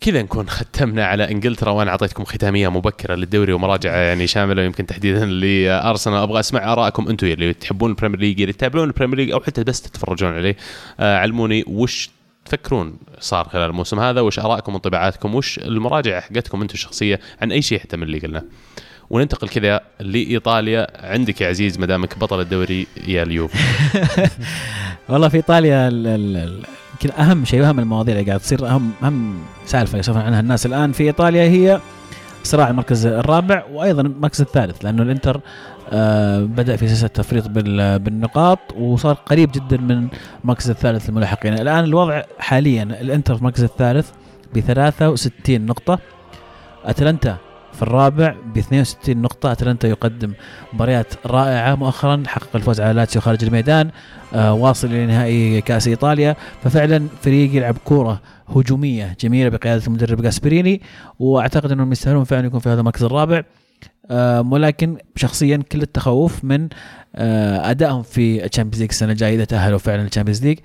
كذا 0.00 0.22
نكون 0.22 0.48
ختمنا 0.48 1.06
على 1.06 1.30
إنجلترا 1.30 1.70
وأنا 1.70 1.90
أعطيتكم 1.90 2.24
ختامية 2.24 2.68
مبكرة 2.68 3.14
للدوري 3.14 3.52
ومراجعه 3.52 3.96
يعني 3.96 4.26
شاملة 4.26 4.62
يمكن 4.62 4.86
تحديدا 4.86 5.26
لأرسنال. 5.26 6.16
أبغى 6.16 6.40
أسمع 6.40 6.72
آرائكم 6.72 7.08
أنتم 7.08 7.26
اللي 7.26 7.54
تحبون 7.54 7.90
ال 7.90 7.94
Premier 7.94 8.20
League 8.20 8.40
اللي 8.40 8.52
تتابعون 8.52 8.88
ال 8.88 8.91
Premier 8.91 9.16
League 9.16 9.30
أو 9.30 9.40
حتى 9.40 9.64
بس 9.64 9.82
تتفرجون 9.82 10.32
عليه. 10.32 10.56
آه 11.00 11.18
علموني 11.18 11.64
وش 11.66 12.10
تفكرون 12.44 12.98
صار 13.20 13.48
خلال 13.48 13.70
الموسم 13.70 14.00
هذا 14.00 14.20
وش 14.20 14.38
آرائكم 14.38 14.72
وانطباعاتكم 14.72 15.34
وش 15.34 15.58
المراجعه 15.58 16.20
حقتكم 16.20 16.62
أنتم 16.62 16.74
الشخصية 16.74 17.20
عن 17.42 17.52
أي 17.52 17.62
شيء 17.62 17.78
حتى 17.78 17.96
من 17.96 18.02
اللي 18.02 18.18
قلناه. 18.18 18.42
وننتقل 19.10 19.48
كذا 19.48 19.80
لإيطاليا. 20.00 20.86
عندك 21.12 21.40
يا 21.40 21.48
عزيز 21.48 21.78
ما 21.78 21.86
دامك 21.86 22.18
بطل 22.18 22.40
الدوري 22.40 22.86
يا 23.08 23.22
اليوفي. 23.22 23.58
والله 25.08 25.28
في 25.28 25.36
إيطاليا 25.36 25.88
ال- 25.88 26.06
ال- 26.06 26.36
ال- 26.36 26.64
يمكن 26.92 27.20
أهم 27.22 27.44
شيء 27.44 27.60
وأهم 27.60 27.78
المواضيع 27.80 28.14
اللي 28.14 28.26
قاعد 28.26 28.40
تصير 28.40 28.68
اهم 28.68 28.90
أهم 29.02 29.38
سالفة 29.66 29.98
يسولفون 29.98 30.22
عنها 30.24 30.40
الناس 30.40 30.66
الآن 30.66 30.92
في 30.92 31.02
إيطاليا 31.04 31.42
هي 31.42 31.80
صراع 32.44 32.70
المركز 32.70 33.06
الرابع 33.06 33.64
وأيضا 33.72 34.02
المركز 34.02 34.40
الثالث 34.40 34.84
لأنه 34.84 35.02
الإنتر 35.02 35.40
آه 35.92 36.40
بدأ 36.40 36.76
في 36.76 36.88
سلسلة 36.88 37.08
تفريط 37.08 37.48
بال- 37.48 37.98
بالنقاط 37.98 38.58
وصار 38.76 39.14
قريب 39.14 39.50
جدا 39.52 39.76
من 39.76 40.08
المركز 40.44 40.70
الثالث 40.70 41.08
الملاحقين 41.08 41.54
الآن 41.54 41.84
الوضع 41.84 42.22
حاليا 42.38 42.82
الإنتر 42.82 43.34
في 43.34 43.40
المركز 43.40 43.62
الثالث 43.62 44.10
ب 44.54 44.60
63 44.60 45.60
نقطة 45.66 45.98
أتلانتا 46.84 47.36
في 47.80 47.86
الرابع 47.86 48.34
ب 48.54 48.58
62 48.58 49.16
نقطة 49.22 49.52
أتلانتا 49.52 49.88
يقدم 49.88 50.32
مباريات 50.72 51.14
رائعة 51.26 51.74
مؤخرا 51.74 52.22
حقق 52.26 52.56
الفوز 52.56 52.80
على 52.80 52.92
لاتسيو 52.92 53.22
خارج 53.22 53.44
الميدان 53.44 53.90
آه 54.34 54.52
واصل 54.52 54.88
إلى 54.88 55.06
نهائي 55.06 55.60
كأس 55.60 55.88
إيطاليا. 55.88 56.36
ففعلا 56.64 57.06
فريق 57.22 57.56
يلعب 57.56 57.76
كوره 57.84 58.20
هجومية 58.48 59.16
جميلة 59.20 59.48
بقيادة 59.48 59.86
المدرب 59.86 60.22
جاسبريني 60.22 60.82
وأعتقد 61.18 61.72
أنهم 61.72 61.92
يستاهلون 61.92 62.24
فعلا 62.24 62.46
يكون 62.46 62.60
في 62.60 62.68
هذا 62.68 62.80
المركز 62.80 63.02
الرابع. 63.02 63.42
آه 64.10 64.40
ولكن 64.40 64.96
شخصيا 65.16 65.56
كل 65.72 65.82
التخوف 65.82 66.44
من 66.44 66.68
آه 67.16 67.70
أدائهم 67.70 68.02
في 68.02 68.44
ال 68.44 68.48
Champions 68.48 68.80
League 68.80 68.90
السنة 68.90 69.12
الجاية 69.12 69.34
إذا 69.34 69.44
تأهلوا 69.44 69.78
فعلا 69.78 70.02
ال 70.02 70.06
Champions 70.06 70.44
League 70.46 70.58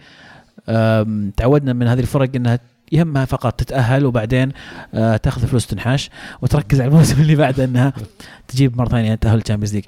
تعودنا 1.38 1.74
من 1.74 1.88
هذه 1.88 2.00
الفرق 2.00 2.30
إنها 2.36 2.60
يهمها 2.92 3.26
فقط 3.26 3.54
تتأهل 3.54 4.06
وبعدين 4.06 4.52
آه 4.94 5.18
تاخذ 5.18 5.48
فلوس 5.48 5.68
تنحاش 5.68 6.10
وتركز 6.42 6.82
على 6.82 6.90
الموسم 6.90 7.22
اللي 7.22 7.36
بعده 7.36 7.64
إنها 7.64 7.94
تجيب 8.48 8.78
مرة 8.78 8.90
ثانية 8.90 9.16
تأهل 9.16 9.38
ال 9.38 9.42
Champions 9.42 9.76
League 9.76 9.86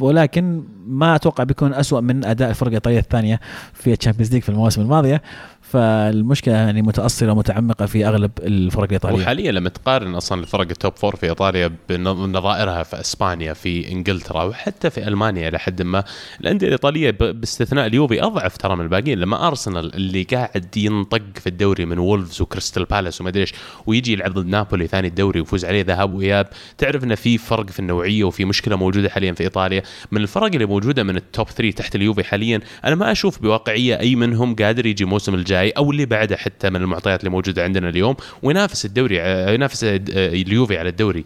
ولكن 0.00 0.62
ما 0.86 1.14
أتوقع 1.14 1.44
بيكون 1.44 1.74
أسوأ 1.74 2.00
من 2.00 2.24
أداء 2.24 2.50
الفرق 2.50 2.68
الإيطالية 2.68 2.98
الثانية 2.98 3.40
في 3.74 3.92
ال 3.92 3.96
Champions 3.96 4.32
League 4.32 4.42
في 4.42 4.48
المواسم 4.48 4.82
الماضية. 4.82 5.22
فالمشكلة 5.60 6.54
يعني 6.54 6.82
متاصله 6.82 7.32
ومتعمقة 7.32 7.86
في 7.86 8.06
أغلب 8.06 8.30
الفرق 8.42 8.84
الإيطالية. 8.84 9.22
وحاليا 9.22 9.52
لما 9.52 9.68
تقارن 9.68 10.14
أصلا 10.14 10.40
الفرق 10.40 10.66
ال 10.70 10.76
top 10.76 10.96
four 10.96 11.16
في 11.16 11.26
إيطاليا 11.26 11.72
بنظائرها 11.88 12.82
في 12.82 13.00
إسبانيا 13.00 13.52
في 13.52 13.92
إنجلترا 13.92 14.42
وحتى 14.42 14.90
في 14.90 15.08
ألمانيا 15.08 15.48
إلى 15.48 15.58
حد 15.58 15.82
ما 15.82 16.04
الأندية 16.40 16.66
الإيطالية 16.66 17.10
باستثناء 17.10 17.86
اليوفي 17.86 18.22
أضعف 18.22 18.56
ترى 18.56 18.76
من 18.76 18.84
الباقيين 18.84 19.18
لما 19.18 19.46
أرسنال 19.46 19.94
اللي 19.94 20.22
قاعد 20.22 20.76
ينطق 20.76 21.22
في 21.40 21.46
الدوري 21.46 21.84
من 21.84 21.98
وولفز 21.98 22.40
وكريستال 22.40 22.84
بالاس 22.84 23.20
وما 23.20 23.30
أدري 23.30 23.40
إيش 23.40 23.54
ويجي 23.86 24.12
يلعب 24.12 24.32
ضد 24.34 24.46
نابولي 24.46 24.86
ثاني 24.86 25.08
الدوري 25.08 25.40
ويفوز 25.40 25.64
عليه 25.64 25.82
ذهاب 25.82 26.14
وإياب. 26.14 26.48
تعرف 26.78 27.04
إن 27.04 27.14
في 27.14 27.38
فرق 27.38 27.70
في 27.70 27.80
النوعية 27.80 28.24
وفي 28.24 28.44
مشكلة 28.44 28.76
موجودة 28.76 29.08
حاليا 29.08 29.32
في 29.32 29.42
إيطاليا؟ 29.42 29.82
من 30.10 30.20
الفرق 30.22 30.44
اللي 30.52 30.66
موجودة 30.66 31.02
من 31.02 31.16
ال 31.16 31.24
top 31.24 31.48
3 31.48 31.70
تحت 31.76 31.96
اليوفي 31.96 32.24
حاليا 32.24 32.60
أنا 32.84 32.94
ما 32.94 33.12
أشوف 33.12 33.42
بواقعية 33.42 33.98
أي 33.98 34.16
منهم 34.16 34.54
قادر 34.54 34.86
يجي 34.86 35.04
الموسم 35.04 35.34
الجاي 35.34 35.70
أو 35.70 35.90
اللي 35.90 36.06
بعده 36.06 36.36
حتى 36.36 36.70
من 36.70 36.82
المعطيات 36.82 37.20
اللي 37.20 37.30
موجودة 37.30 37.64
عندنا 37.64 37.88
اليوم 37.88 38.16
وينافس 38.42 38.84
الدوري 38.84 39.16
ينافس 39.54 39.84
اليوفي 39.84 40.78
على 40.78 40.88
الدوري. 40.88 41.24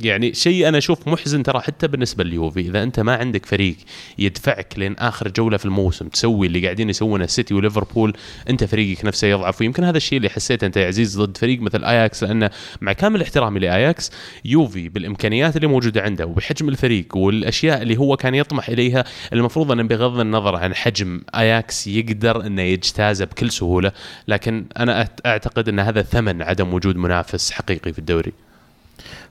يعني 0.00 0.34
شيء 0.34 0.68
أنا 0.68 0.78
أشوف 0.78 1.08
محزن 1.08 1.42
ترى 1.42 1.60
حتى 1.60 1.88
بالنسبة 1.88 2.24
لليوفي. 2.24 2.60
إذا 2.60 2.82
أنت 2.82 3.00
ما 3.00 3.16
عندك 3.16 3.46
فريق 3.46 3.76
يدفعك 4.18 4.74
لين 4.78 4.96
آخر 4.98 5.28
جولة 5.28 5.56
في 5.56 5.64
الموسم 5.64 6.08
تسوي 6.08 6.46
اللي 6.46 6.64
قاعدين 6.64 6.90
يسوونه 6.90 7.24
السيتي 7.24 7.54
وليفربول 7.54 8.16
أنت 8.50 8.64
فريقك 8.64 9.04
نفسه 9.04 9.28
يضعف. 9.28 9.60
ويمكن 9.60 9.84
هذا 9.84 9.96
الشيء 9.96 10.16
اللي 10.16 10.28
حسيته 10.28 10.66
أنت 10.66 10.76
يا 10.76 10.86
عزيز 10.86 11.20
ضد 11.20 11.36
فريق 11.36 11.60
مثل 11.60 11.84
آياكس 11.84 12.22
لأنه 12.22 12.50
مع 12.80 12.92
كامل 12.92 13.22
احترامي 13.22 13.60
لآياكس 13.60 14.10
يوفي 14.44 14.88
بالإمكانيات 14.88 15.56
اللي 15.56 15.66
موجودة 15.66 16.02
عنده 16.02 16.26
وبحجم 16.26 16.68
الفريق 16.68 17.16
والأشياء 17.16 17.82
اللي 17.82 17.96
هو 17.96 18.16
كان 18.16 18.34
يطمح 18.34 18.68
إليها 18.68 19.04
المفروض 19.32 19.72
انه 19.72 19.82
بغض 19.82 20.20
النظر 20.20 20.56
عن 20.56 20.74
حجم 20.74 21.20
آياكس 21.34 21.86
يقدر 21.86 22.46
أنه 22.46 22.62
يجتازه 22.62 23.24
بكل 23.24 23.50
سهولة. 23.50 23.92
لكن 24.28 24.66
أنا 24.76 25.08
أعتقد 25.26 25.68
أن 25.68 25.80
هذا 25.80 26.02
ثمن 26.02 26.42
عدم 26.42 26.74
وجود 26.74 26.96
منافس 26.96 27.50
حقيقي 27.50 27.92
في 27.92 27.98
الدوري. 27.98 28.32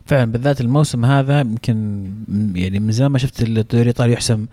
فعلا 0.06 0.32
بالذات 0.32 0.62
الموسم 0.62 1.06
هذا 1.06 1.40
يمكن 1.40 2.06
يعني 2.56 2.80
من 2.80 2.92
زمان 2.92 3.12
ما 3.12 3.18
شفت 3.18 3.42
الدوري 3.42 3.82
الإيطالي 3.82 4.14
يحسم 4.14 4.46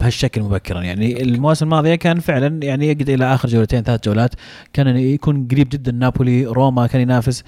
بهالشكل 0.00 0.42
مبكرا. 0.42 0.82
يعني 0.82 1.22
المواسم 1.22 1.66
الماضية 1.66 1.94
كان 1.94 2.20
فعلا 2.20 2.64
يعني 2.64 2.86
يقعد 2.88 3.08
إلى 3.10 3.34
آخر 3.34 3.48
جولتين 3.48 3.82
ثلاث 3.82 4.00
جولات. 4.04 4.34
كان 4.72 4.96
يكون 4.96 5.48
قريب 5.50 5.68
جدا 5.68 5.92
نابولي 5.92 6.46
روما 6.46 6.86
كان 6.86 7.00
ينافس. 7.00 7.44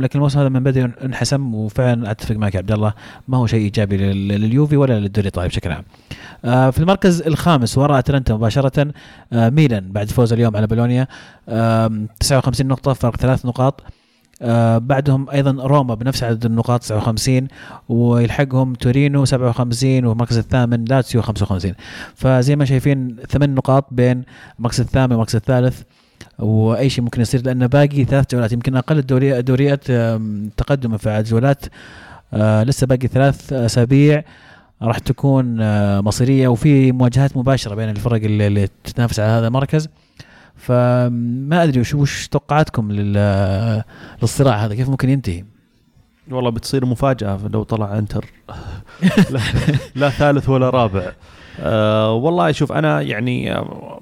لكن 0.00 0.10
الموسم 0.18 0.38
هذا 0.38 0.48
من 0.48 0.62
بدا 0.62 0.92
انحسم 1.04 1.54
وفعلا 1.54 2.10
أتفق 2.10 2.36
معك 2.36 2.54
يا 2.54 2.58
عبد 2.58 2.72
الله 2.72 2.92
ما 3.28 3.38
هو 3.38 3.46
شيء 3.46 3.60
إيجابي 3.60 3.96
لل- 3.96 4.28
لليوفي 4.28 4.76
ولا 4.76 5.00
للدوري 5.00 5.20
الإيطالي 5.28 5.48
بشكل 5.48 5.70
عام. 5.72 5.84
آه، 6.44 6.70
في 6.70 6.78
المركز 6.78 7.22
الخامس 7.22 7.78
وراء 7.78 7.98
أتلانتا 7.98 8.34
مباشرة 8.34 8.92
آه، 9.32 9.48
ميلان 9.50 9.92
بعد 9.92 10.10
فوز 10.10 10.32
اليوم 10.32 10.56
على 10.56 10.66
بولونيا. 10.66 11.06
آم، 11.48 12.08
59 12.20 12.66
نقطة 12.66 12.92
فرق 12.92 13.16
ثلاث 13.16 13.46
نقاط. 13.46 13.82
آه 14.42 14.78
بعدهم 14.78 15.30
أيضا 15.30 15.66
روما 15.66 15.94
بنفس 15.94 16.24
عدد 16.24 16.44
النقاط 16.44 16.80
59 16.80 17.48
ويلحقهم 17.88 18.74
تورينو 18.74 19.24
57 19.24 20.04
والمركز 20.04 20.38
الثامن 20.38 20.84
لاتسيو 20.84 21.22
55 21.22 21.72
فزي 22.14 22.56
ما 22.56 22.64
شايفين 22.64 23.16
ثمان 23.28 23.54
نقاط 23.54 23.86
بين 23.90 24.22
المركز 24.58 24.80
الثامن 24.80 25.12
والمركز 25.12 25.36
الثالث 25.36 25.82
وأي 26.38 26.90
شيء 26.90 27.04
ممكن 27.04 27.20
يصير 27.20 27.42
لأن 27.42 27.66
باقي 27.66 28.04
ثلاث 28.04 28.34
جولات 28.34 28.52
يمكن 28.52 28.76
أقل 28.76 28.98
الدوري 28.98 29.38
الدوريات 29.38 29.84
تقدما 30.56 30.96
في 30.96 31.10
عدد 31.10 31.26
جولات. 31.26 31.64
آه 32.32 32.62
لسه 32.62 32.86
باقي 32.86 33.08
ثلاث 33.08 33.52
أسابيع 33.52 34.24
راح 34.82 34.98
تكون 34.98 35.60
آه 35.60 36.00
مصيرية 36.00 36.48
وفي 36.48 36.92
مواجهات 36.92 37.36
مباشرة 37.36 37.74
بين 37.74 37.88
الفرق 37.88 38.24
اللي, 38.24 38.46
اللي 38.46 38.68
تتنافس 38.84 39.20
على 39.20 39.28
هذا 39.30 39.46
المركز. 39.46 39.88
فما 40.56 41.62
أدري 41.62 41.80
وش 41.80 41.94
وش 41.94 42.28
توقعاتكم 42.28 42.92
لل- 42.92 43.82
للصراع 44.22 44.54
هذا؟ 44.56 44.74
كيف 44.74 44.88
ممكن 44.88 45.08
ينتهي؟ 45.10 45.44
والله 46.30 46.50
بتصير 46.50 46.86
مفاجأة 46.86 47.38
لو 47.52 47.62
طلع 47.62 47.98
انتر 47.98 48.24
لا, 49.30 49.40
لا 49.94 50.08
ثالث 50.10 50.48
ولا 50.48 50.70
رابع. 50.70 51.12
أه 51.60 52.12
والله 52.12 52.52
شوف 52.52 52.72
أنا 52.72 53.00
يعني 53.00 53.52
آه، 53.54 54.00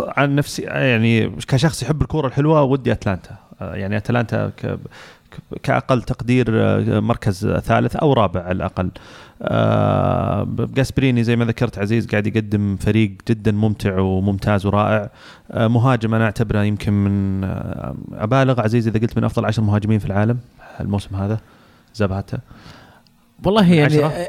عن 0.00 0.34
نفسي 0.34 0.62
يعني 0.62 1.30
كشخص 1.30 1.82
يحب 1.82 2.02
الكورة 2.02 2.26
الحلوة 2.26 2.62
ودي 2.62 2.92
أتلانتا. 2.92 3.36
آه، 3.60 3.74
يعني 3.74 3.96
أتلانتا 3.96 4.52
كأقل 5.62 6.02
تقدير 6.02 6.46
آه، 6.50 7.00
مركز 7.00 7.46
ثالث 7.46 7.96
أو 7.96 8.12
رابع 8.12 8.42
على 8.42 8.52
الأقل. 8.52 8.90
آه 9.42 10.48
جاسبريني 10.58 11.24
زي 11.24 11.36
ما 11.36 11.44
ذكرت 11.44 11.78
عزيز 11.78 12.06
قاعد 12.06 12.26
يقدم 12.26 12.76
فريق 12.76 13.12
جدا 13.28 13.52
ممتع 13.52 13.98
وممتاز 13.98 14.66
ورائع. 14.66 15.10
آه 15.50 15.68
مهاجم 15.68 16.14
أنا 16.14 16.24
أعتبره 16.24 16.62
يمكن 16.62 16.92
من 16.92 17.44
أبالغ. 18.12 18.60
عزيز 18.60 18.88
إذا 18.88 19.00
قلت 19.00 19.16
من 19.16 19.24
أفضل 19.24 19.44
عشر 19.44 19.62
مهاجمين 19.62 19.98
في 19.98 20.06
العالم 20.06 20.38
الموسم 20.80 21.16
هذا 21.16 21.40
زباتا 21.94 22.38
والله 23.44 23.72
يعني 23.72 23.96
عشرة, 23.96 24.26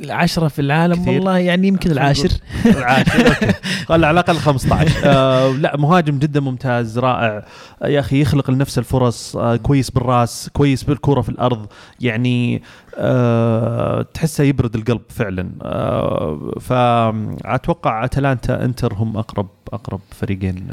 العشرة 0.00 0.48
في 0.48 0.58
العالم 0.58 0.94
كثير. 0.94 1.14
والله 1.14 1.38
يعني 1.38 1.68
يمكن 1.68 1.90
العاشر. 1.90 2.30
العاشر 2.66 3.54
على 3.90 4.10
الأقل 4.10 4.36
15 4.36 4.92
آه 5.04 5.48
لا 5.52 5.76
مهاجم 5.76 6.18
جدا 6.18 6.40
ممتاز 6.40 6.98
رائع. 6.98 7.44
يا 7.84 8.00
أخي 8.00 8.20
يخلق 8.20 8.50
لنفسه 8.50 8.80
الفرص 8.80 9.36
آه 9.36 9.56
كويس 9.56 9.90
بالراس 9.90 10.50
كويس 10.52 10.82
بالكرة 10.82 11.20
في 11.20 11.28
الأرض. 11.28 11.66
يعني 12.00 12.62
آه 12.96 14.02
تحسه 14.14 14.44
يبرد 14.44 14.74
القلب 14.74 15.02
فعلا. 15.08 15.50
آه 15.62 16.52
فأتوقع 16.60 18.04
أتلانتا 18.04 18.64
إنتر 18.64 18.94
هم 18.94 19.16
أقرب 19.16 19.48
أقرب 19.72 20.00
فريقين. 20.10 20.68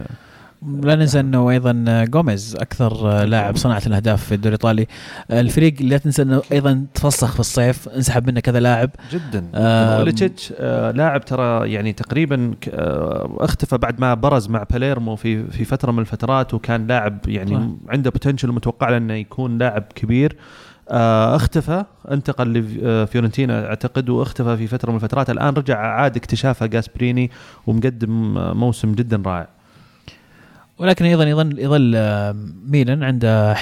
لا 0.61 0.95
ننسى 0.95 1.19
أنه 1.19 1.49
أيضا 1.49 2.03
جوميز 2.05 2.55
أكثر 2.55 3.23
لاعب 3.23 3.57
صناعة 3.57 3.87
للأهداف 3.87 4.23
في 4.23 4.35
الدوري 4.35 4.55
الإيطالي. 4.55 4.87
الفريق 5.31 5.81
لا 5.81 5.97
تنسى 5.97 6.21
أنه 6.21 6.41
أيضا 6.51 6.85
تفسخ 6.93 7.33
في 7.33 7.39
الصيف 7.39 7.89
انسحب 7.89 8.27
منه 8.27 8.39
كذا 8.39 8.59
لاعب. 8.59 8.89
جدا. 9.11 9.49
ايليتشيتش 9.55 10.53
آه 10.57 10.91
لاعب 10.91 11.25
ترى 11.25 11.71
يعني 11.71 11.93
تقريبا 11.93 12.53
آه 12.69 13.37
اختفى 13.39 13.77
بعد 13.77 13.99
ما 13.99 14.13
برز 14.13 14.47
مع 14.49 14.63
باليرمو 14.71 15.15
في 15.15 15.47
في 15.47 15.65
فترة 15.65 15.91
من 15.91 15.99
الفترات 15.99 16.53
وكان 16.53 16.87
لاعب 16.87 17.19
يعني 17.27 17.55
آه. 17.55 17.75
عنده 17.89 18.09
potential 18.09 18.49
ومتوقع 18.49 18.89
له 18.89 18.97
إنه 18.97 19.13
يكون 19.13 19.57
لاعب 19.57 19.83
كبير. 19.95 20.37
آه 20.89 21.35
اختفى 21.35 21.83
انتقل 22.11 22.53
لفيورنتينا 22.53 23.67
أعتقد 23.67 24.09
واختفى 24.09 24.57
في 24.57 24.67
فترة 24.67 24.89
من 24.89 24.95
الفترات. 24.95 25.29
الآن 25.29 25.53
رجع 25.53 25.77
عاد 25.77 26.15
اكتشافه 26.15 26.65
جاسبريني 26.65 27.31
ومقدم 27.67 28.33
موسم 28.57 28.91
جدا 28.91 29.23
رائع. 29.25 29.54
ولكن 30.77 31.05
أيضا 31.05 31.23
يظل 31.23 31.59
يظل 31.59 31.93
آه، 31.95 32.35
ميلان 32.67 33.03
عنده 33.03 33.57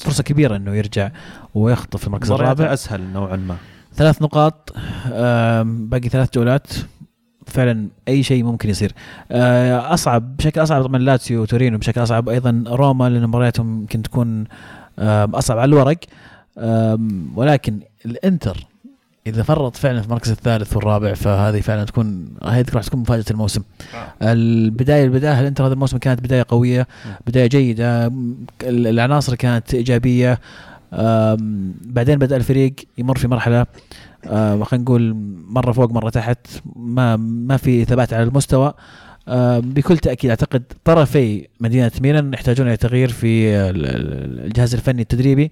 فرصة 0.00 0.22
كبيرة 0.22 0.56
إنه 0.56 0.74
يرجع 0.74 1.10
ويخطف 1.54 2.06
المركز 2.06 2.30
الرابع. 2.30 2.72
أسهل 2.72 3.00
نوعا 3.12 3.36
ما. 3.36 3.56
ثلاث 3.94 4.22
نقاط 4.22 4.72
باقي 5.64 6.08
ثلاث 6.08 6.34
جولات. 6.34 6.66
فعلا 7.46 7.88
أي 8.08 8.22
شيء 8.22 8.44
ممكن 8.44 8.68
يصير. 8.68 8.92
آه، 9.30 9.94
اصعب 9.94 10.36
بشكل 10.36 10.62
أصعب 10.62 10.82
طبعا 10.82 10.98
لاتسيو 10.98 11.42
وتورينو 11.42 11.78
بشكل 11.78 12.02
أصعب 12.02 12.28
أيضا 12.28 12.64
روما 12.66 13.08
لأن 13.08 13.26
مبارياتهم 13.26 13.80
يمكن 13.80 14.02
تكون 14.02 14.44
أصعب 14.98 15.58
على 15.58 15.68
الورق. 15.68 15.98
ولكن 17.36 17.80
الإنتر 18.06 18.66
إذا 19.26 19.42
فرط 19.42 19.76
فعلا 19.76 20.00
في 20.00 20.06
المركز 20.06 20.30
الثالث 20.30 20.76
والرابع 20.76 21.14
فهذه 21.14 21.60
فعلا 21.60 21.84
تكون 21.84 22.34
هذه 22.44 22.66
راح 22.74 22.84
تكون 22.84 23.00
مفاجأة 23.00 23.24
الموسم. 23.30 23.62
آه. 23.94 24.32
البدايه 24.32 25.04
البداية 25.04 25.40
الانتر 25.40 25.66
هذا 25.66 25.74
الموسم 25.74 25.98
كانت 25.98 26.20
بداية 26.20 26.44
قوية؟ 26.48 26.86
بداية 27.26 27.46
جيدة. 27.46 28.12
العناصر 28.62 29.34
كانت 29.34 29.74
إيجابية. 29.74 30.40
بعدين 31.82 32.18
بدأ 32.18 32.36
الفريق 32.36 32.74
يمر 32.98 33.18
في 33.18 33.28
مرحلة 33.28 33.66
خلينا 34.24 34.64
نقول 34.72 35.16
مرة 35.48 35.72
فوق 35.72 35.90
مرة 35.90 36.10
تحت. 36.10 36.46
ما 36.76 37.16
ما 37.16 37.56
في 37.56 37.84
ثبات 37.84 38.12
على 38.12 38.22
المستوى. 38.22 38.74
بكل 39.58 39.98
تأكيد 39.98 40.30
أعتقد 40.30 40.62
طرفي 40.84 41.48
مدينة 41.60 41.90
ميلان 42.00 42.34
يحتاجون 42.34 42.66
إلى 42.68 42.76
تغيير 42.76 43.08
في 43.08 43.50
الجهاز 44.46 44.74
الفني 44.74 45.02
التدريبي 45.02 45.50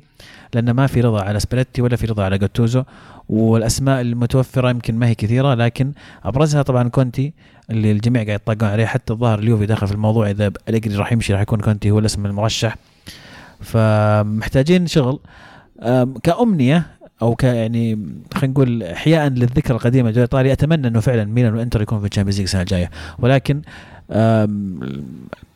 لأن 0.55 0.71
ما 0.71 0.87
في 0.87 1.01
رضا 1.01 1.23
على 1.23 1.41
سباليتي 1.41 1.83
ولا 1.83 1.97
في 1.97 2.07
رضا 2.07 2.25
على 2.25 2.39
جاتوزو 2.39 2.83
والأسماء 3.29 4.01
المتوفرة 4.01 4.71
يمكن 4.71 4.95
ما 4.95 5.07
هي 5.07 5.15
كثيرة 5.15 5.55
لكن 5.55 5.93
أبرزها 6.25 6.63
طبعا 6.63 6.89
كونتي 6.89 7.33
اللي 7.71 7.93
الجميع 7.93 8.23
قاعد 8.25 8.41
يطلقون 8.41 8.69
عليه 8.69 8.87
حتى 8.87 9.13
الظاهر 9.13 9.39
اليوفي 9.39 9.67
داخل 9.67 9.87
في 9.87 9.93
الموضوع 9.93 10.31
إذا 10.31 10.53
أليجري 10.69 10.97
راح 10.97 11.13
يمشي 11.13 11.33
راح 11.33 11.41
يكون 11.41 11.61
كونتي 11.61 11.91
هو 11.91 11.99
الاسم 11.99 12.27
المرشح. 12.27 12.77
فمحتاجين 13.61 14.87
شغل. 14.87 15.21
كأمنية 16.23 16.87
أو 17.23 17.35
ك 17.35 17.45
يعني 17.45 18.07
خلينا 18.35 18.53
نقول 18.53 18.83
احياء 18.83 19.29
للذكرى 19.29 19.77
القديمة 19.77 20.09
للدوري 20.09 20.25
الايطالي 20.25 20.53
أتمنى 20.53 20.89
إنه 20.89 21.01
فعلا 21.01 21.25
ميلان 21.25 21.55
وإنتر 21.55 21.83
يكون 21.83 22.01
في 22.01 22.07
ال 22.07 22.10
Champions 22.10 22.37
League 22.37 22.47
السنة 22.47 22.61
الجاية. 22.61 22.91
ولكن 23.19 23.63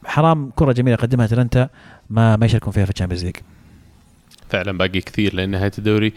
حرام 0.05 0.51
كرة 0.57 0.73
جميلة 0.73 0.97
قدمها 0.97 1.27
أتلانتا 1.27 1.68
ما 2.11 2.37
ما 2.37 2.47
يشاركون 2.47 2.73
فيها 2.73 2.85
في 2.85 2.91
ال 2.91 2.94
Champions 2.94 3.25
League. 3.25 3.37
فعلا 4.49 4.79
باقي 4.79 5.01
كثير 5.01 5.35
لنهاية 5.35 5.73
الدوري. 5.79 6.12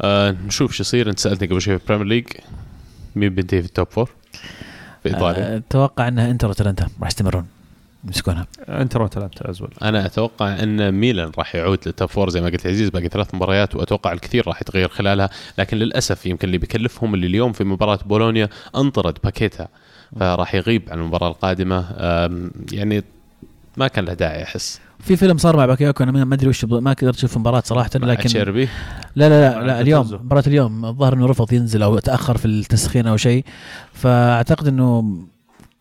آه 0.00 0.36
نشوف 0.46 0.72
شو 0.72 0.82
يصير. 0.82 1.10
أنت 1.10 1.18
سألتني 1.18 1.48
قبل 1.48 1.60
شوي 1.60 1.78
في 1.78 1.84
ال 1.84 1.87
Premier 1.87 2.06
League 2.06 2.26
مين 3.16 3.34
بينتهي 3.34 3.60
في 3.62 3.68
ال 3.68 3.72
top 3.72 3.86
four 3.90 4.10
في 5.02 5.08
إيطاليا؟ 5.08 5.54
آه، 5.54 5.56
أتوقع 5.56 6.08
إنها 6.08 6.30
إنتر 6.30 6.48
وأتلانتا 6.48 6.88
راح 7.00 7.08
يستمرون. 7.08 7.46
يمسكونها 8.06 8.46
انتر 8.68 9.02
وأتلانتا 9.02 9.50
ازول 9.50 9.70
أنا 9.82 10.06
أتوقع 10.06 10.62
أن 10.62 10.92
ميلان 10.92 11.30
راح 11.38 11.54
يعود 11.54 11.78
لل 11.86 11.95
top 11.95 12.08
four 12.08 12.30
زي 12.30 12.40
ما 12.40 12.46
قلت 12.48 12.66
عزيز 12.66 12.88
باقي 12.88 13.08
ثلاث 13.08 13.34
مباريات 13.34 13.74
وأتوقع 13.74 14.12
الكثير 14.12 14.48
راح 14.48 14.62
يتغير 14.62 14.88
خلالها 14.88 15.30
لكن 15.58 15.76
للأسف 15.76 16.26
يمكن 16.26 16.46
اللي 16.46 16.58
بيكلفهم 16.58 17.14
اللي 17.14 17.26
اليوم 17.26 17.52
في 17.52 17.64
مباراة 17.64 17.98
بولونيا 18.06 18.48
أنطرد 18.76 19.18
باكيتا 19.24 19.68
فراح 20.20 20.54
يغيب 20.54 20.82
عن 20.90 20.98
المباراة 20.98 21.28
القادمة. 21.28 21.84
يعني 22.72 23.04
ما 23.76 23.88
كان 23.88 24.04
له 24.04 24.14
داعي 24.14 24.42
أحس. 24.42 24.80
في 25.00 25.16
فيلم 25.16 25.38
صار 25.38 25.56
مع 25.56 25.66
باكايوكو 25.66 26.04
أنا 26.04 26.24
ما 26.24 26.34
أدري 26.34 26.48
وش 26.48 26.64
ما 26.64 26.92
قدرت 26.92 27.16
أشوف 27.16 27.34
المباراه 27.34 27.62
صراحة 27.64 27.90
لكن 27.94 28.24
تشيربي؟ 28.24 28.68
لا 29.16 29.28
لا 29.28 29.58
لا, 29.58 29.66
لا 29.66 29.80
اليوم 29.80 30.06
مباراة 30.12 30.44
اليوم 30.46 30.84
الظاهر 30.84 31.14
إنه 31.14 31.26
رفض 31.26 31.52
ينزل 31.52 31.82
أو 31.82 31.98
تأخر 31.98 32.36
في 32.36 32.44
التسخين 32.44 33.06
أو 33.06 33.16
شيء 33.16 33.44
فأعتقد 33.92 34.66
إنه 34.68 35.16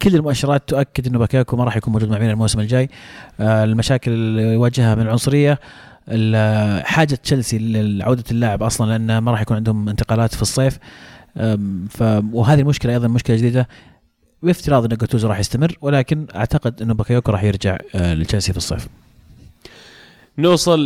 كل 0.02 0.16
المؤشرات 0.16 0.70
تؤكد 0.70 1.08
إنه 1.08 1.20
باكايوكو 1.20 1.58
ما 1.58 1.64
راح 1.64 1.78
يكون 1.78 1.94
موجود 1.94 2.10
مع 2.10 2.18
ميلان 2.18 2.30
الموسم 2.30 2.60
الجاي. 2.60 2.90
آه 3.40 3.64
المشاكل 3.64 4.12
اللي 4.12 4.42
يواجهها 4.42 4.96
من 4.96 5.02
العنصرية 5.02 5.60
حاجة 6.84 7.16
تشيلسي 7.16 7.58
لعودة 7.60 8.24
اللاعب 8.32 8.64
أصلا 8.64 8.90
لأن 8.90 9.18
ما 9.18 9.32
راح 9.32 9.42
يكون 9.42 9.58
عندهم 9.58 9.90
انتقالات 9.90 10.36
في 10.36 10.42
الصيف. 10.42 10.78
ف 11.90 12.02
وهذه 12.32 12.60
المشكلة 12.60 12.94
أيضا 12.94 13.08
مشكلة 13.08 13.36
جديدة. 13.36 13.68
بافتراض 14.44 14.84
إن 14.84 14.98
جاتوزو 14.98 15.28
راح 15.28 15.40
يستمر 15.40 15.78
ولكن 15.82 16.28
أعتقد 16.36 16.82
إنه 16.82 16.94
باكيوكو 16.94 17.32
راح 17.32 17.44
يرجع 17.44 17.78
آه، 17.96 18.14
لتشيلسي 18.14 18.52
في 18.52 18.58
الصيف. 18.58 18.88
نوصل 20.38 20.80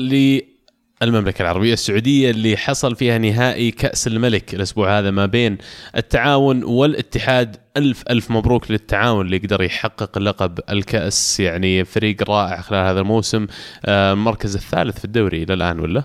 للمملكة 1.03 1.41
العربية 1.41 1.73
السعودية 1.73 2.31
اللي 2.31 2.57
حصل 2.57 2.95
فيها 2.95 3.17
نهائي 3.17 3.71
كأس 3.71 4.07
الملك 4.07 4.53
الأسبوع 4.53 4.99
هذا 4.99 5.11
ما 5.11 5.25
بين 5.25 5.57
التعاون 5.95 6.63
والاتحاد. 6.63 7.57
ألف 7.77 8.03
ألف 8.09 8.31
مبروك 8.31 8.71
للتعاون 8.71 9.25
اللي 9.25 9.37
قدر 9.37 9.61
يحقق 9.61 10.17
لقب 10.17 10.59
الكأس. 10.69 11.39
يعني 11.39 11.85
فريق 11.85 12.29
رائع 12.29 12.61
خلال 12.61 12.87
هذا 12.87 12.99
الموسم. 12.99 13.47
آه، 13.85 14.13
المركز 14.13 14.55
الثالث 14.55 14.99
في 14.99 15.05
الدوري 15.05 15.43
إلى 15.43 15.53
الآن 15.53 15.79
ولا؟ 15.79 16.03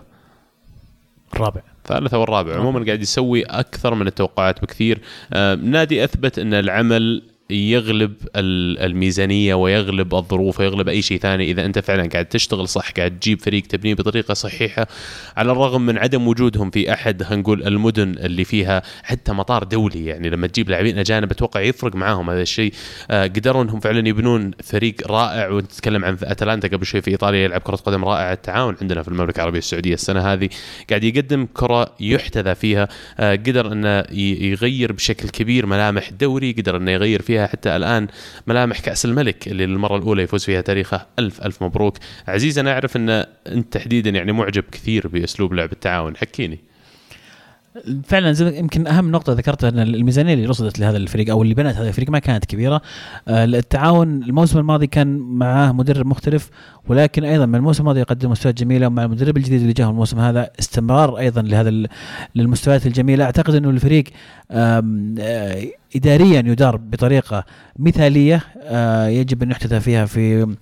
الرابع 1.35 1.61
الثالث 1.79 2.15
أو 2.15 2.23
الرابع 2.23 2.57
عموما 2.57 2.85
قاعد 2.87 3.03
يسوي 3.03 3.43
أكثر 3.43 3.95
من 3.95 4.07
التوقعات 4.07 4.63
بكثير. 4.63 5.01
آه، 5.33 5.55
نادي 5.55 6.05
أثبت 6.05 6.39
أن 6.39 6.55
العمل 6.55 7.32
يغلب 7.53 8.15
الميزانية 8.37 9.55
ويغلب 9.55 10.15
الظروف 10.15 10.61
ويغلب 10.61 10.89
أي 10.89 11.03
شيء 11.03 11.19
ثاني. 11.19 11.51
إذا 11.51 11.65
أنت 11.65 11.79
فعلا 11.79 12.09
قاعد 12.09 12.27
تشتغل 12.27 12.69
صح 12.69 12.91
قاعد 12.91 13.19
تجيب 13.19 13.41
فريق 13.41 13.63
تبنيه 13.63 13.95
بطريقة 13.95 14.35
صحيحة 14.35 14.87
على 15.37 15.53
الرغم 15.53 15.87
من 15.87 15.99
عدم 15.99 16.29
وجودهم 16.29 16.71
في 16.71 16.93
أحد 16.93 17.23
خلينا 17.23 17.43
نقول 17.43 17.67
المدن 17.67 18.15
اللي 18.19 18.45
فيها 18.45 18.83
حتى 19.03 19.33
مطار 19.33 19.65
دولي. 19.65 20.07
يعني 20.07 20.31
لما 20.31 20.47
تجيب 20.47 20.71
لاعبين 20.71 20.99
أجانب 20.99 21.31
أتوقع 21.31 21.61
يفرق 21.61 21.95
معاهم 21.97 22.31
هذا 22.31 22.43
الشيء. 22.43 22.73
آه 23.11 23.27
قدروا 23.27 23.63
إنهم 23.63 23.81
فعلا 23.81 24.09
يبنون 24.09 24.51
فريق 24.63 24.95
رائع. 25.07 25.49
ونتكلم 25.49 26.05
عن 26.05 26.17
أتلانتا 26.23 26.69
قبل 26.69 26.87
شوي 26.87 27.01
في 27.01 27.11
إيطاليا 27.11 27.45
يلعب 27.45 27.61
كرة 27.61 27.77
قدم 27.77 28.05
رائعة. 28.05 28.33
التعاون 28.33 28.77
عندنا 28.81 29.03
في 29.03 29.09
المملكة 29.09 29.37
العربية 29.37 29.59
السعودية 29.59 29.95
السنة 29.95 30.33
هذه. 30.33 30.49
قاعد 30.91 31.05
يقدم 31.05 31.47
كرة 31.55 31.95
يحتذى 32.01 32.55
فيها. 32.55 32.89
آه 33.19 33.35
قدر 33.35 33.73
إنه 33.73 34.05
يغير 34.19 34.93
بشكل 34.93 35.29
كبير 35.29 35.67
ملامح 35.67 36.09
الدوري 36.09 36.53
قدر 36.53 36.77
إنه 36.77 36.91
يغير 36.91 37.23
فيها 37.23 37.42
حتى 37.47 37.77
الآن 37.77 38.09
ملامح 38.47 38.81
كأس 38.81 39.05
الملك 39.05 39.49
اللي 39.49 39.67
للمرة 39.67 39.97
الأولى 39.97 40.23
يفوز 40.23 40.45
فيها 40.45 40.61
تاريخه. 40.61 41.07
ألف 41.19 41.41
ألف 41.47 41.63
مبروك. 41.63 41.99
عزيز 42.29 42.59
أنا 42.59 42.73
أعرف 42.73 42.97
أن 42.97 43.11
أنت 43.47 43.73
تحديدا 43.73 44.11
يعني 44.11 44.33
معجب 44.33 44.65
كثير 44.73 45.09
بأسلوب 45.09 45.55
لعب 45.55 45.73
التعاون. 45.73 46.17
حكيني. 46.17 46.61
فعلا 48.05 48.59
يمكن 48.59 48.87
أهم 48.87 49.11
نقطة 49.11 49.33
ذكرتها 49.33 49.69
إن 49.69 49.79
الميزانية 49.79 50.35
اللي 50.35 50.47
رصدت 50.47 50.79
لهذا 50.79 50.97
الفريق 50.97 51.31
أو 51.31 51.43
اللي 51.43 51.55
بنت 51.55 51.77
هذا 51.77 51.89
الفريق 51.89 52.11
ما 52.11 52.19
كانت 52.19 52.45
كبيرة. 52.45 52.83
آه، 53.29 53.45
التعاون 53.45 54.23
الموسم 54.23 54.59
الماضي 54.59 54.87
كان 54.87 55.19
معاه 55.19 55.73
مدرب 55.73 56.07
مختلف 56.07 56.51
ولكن 56.89 57.25
أيضا 57.25 57.47
من 57.47 57.55
الموسم 57.55 57.83
الماضي 57.83 58.01
يقدم 58.01 58.31
مستويات 58.31 58.59
جميلة 58.59 58.87
ومع 58.87 59.05
المدرب 59.05 59.37
الجديد 59.37 59.61
اللي 59.61 59.73
جاه 59.73 59.91
الموسم 59.91 60.19
هذا 60.19 60.51
استمرار 60.61 61.19
أيضا 61.19 61.43
لهذا 61.43 61.89
للمستويات 62.35 62.87
الجميلة. 62.87 63.25
أعتقد 63.25 63.55
إنه 63.55 63.71
الفريق 63.71 64.05
آه، 64.51 64.85
اداريا 65.97 66.39
يدار 66.47 66.77
بطريقة 66.77 67.45
مثالية 67.79 68.41
آه، 68.63 69.07
يجب 69.07 69.43
أن 69.43 69.51
يحتذى 69.51 69.81
فيها 69.81 70.05
في 70.07 70.57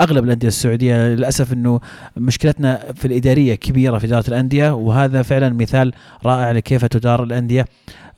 أغلب 0.00 0.24
الأندية 0.24 0.48
السعودية 0.48 1.08
للأسف 1.08 1.52
إنه 1.52 1.80
مشكلتنا 2.16 2.92
في 2.94 3.04
الإدارية 3.04 3.54
كبيرة 3.54 3.98
في 3.98 4.06
إدارة 4.06 4.28
الأندية 4.28 4.74
وهذا 4.74 5.22
فعلا 5.22 5.48
مثال 5.48 5.92
رائع 6.24 6.50
لكيف 6.52 6.84
تدار 6.84 7.22
الأندية. 7.22 7.64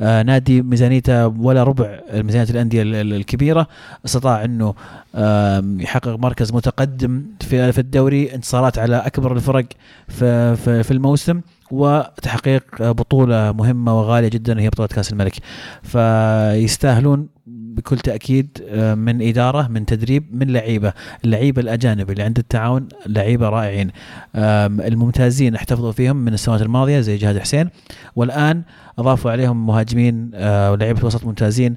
آه 0.00 0.22
نادي 0.22 0.62
ميزانيته 0.62 1.26
ولا 1.26 1.62
ربع 1.62 2.00
ميزانية 2.14 2.50
الأندية 2.50 2.82
ال- 2.82 2.94
ال- 2.94 3.14
الكبيرة 3.14 3.66
استطاع 4.04 4.44
إنه 4.44 4.74
آم، 5.14 5.80
يحقق 5.80 6.08
مركز 6.18 6.52
متقدم 6.52 7.22
في 7.40 7.72
في 7.72 7.78
الدوري 7.78 8.34
انتصارات 8.34 8.78
على 8.78 8.96
أكبر 8.96 9.32
الفرق 9.32 9.64
في 10.08 10.56
في, 10.56 10.82
في 10.82 10.90
الموسم. 10.90 11.40
وتحقيق 11.70 12.64
آه، 12.80 12.92
بطولة 12.92 13.52
مهمة 13.52 13.98
وغالية 14.00 14.28
جدا 14.28 14.60
هي 14.60 14.68
بطولة 14.68 14.88
كأس 14.88 15.12
الملك. 15.12 15.34
فيستاهلون 15.82 17.28
بكل 17.46 17.98
تأكيد 17.98 18.58
آه، 18.68 18.94
من 18.94 19.28
إدارة 19.28 19.68
من 19.68 19.86
تدريب 19.86 20.24
من 20.32 20.50
لعيبة. 20.50 20.92
اللعيبه 21.24 21.62
الأجانب 21.62 22.10
اللي 22.10 22.22
عند 22.22 22.38
التعاون 22.38 22.88
لعيبة 23.06 23.48
رائعين. 23.48 23.90
الممتازين 24.34 25.54
احتفظوا 25.54 25.92
فيهم 25.92 26.16
من 26.16 26.34
السنوات 26.34 26.62
الماضية 26.62 27.00
زي 27.00 27.16
جهاد 27.16 27.38
حسين. 27.38 27.70
والآن 28.16 28.62
أضافوا 28.98 29.30
عليهم 29.30 29.66
مهاجمين 29.66 30.30
آه، 30.34 30.72
ولاعيبه 30.72 31.06
وسط 31.06 31.24
ممتازين. 31.24 31.76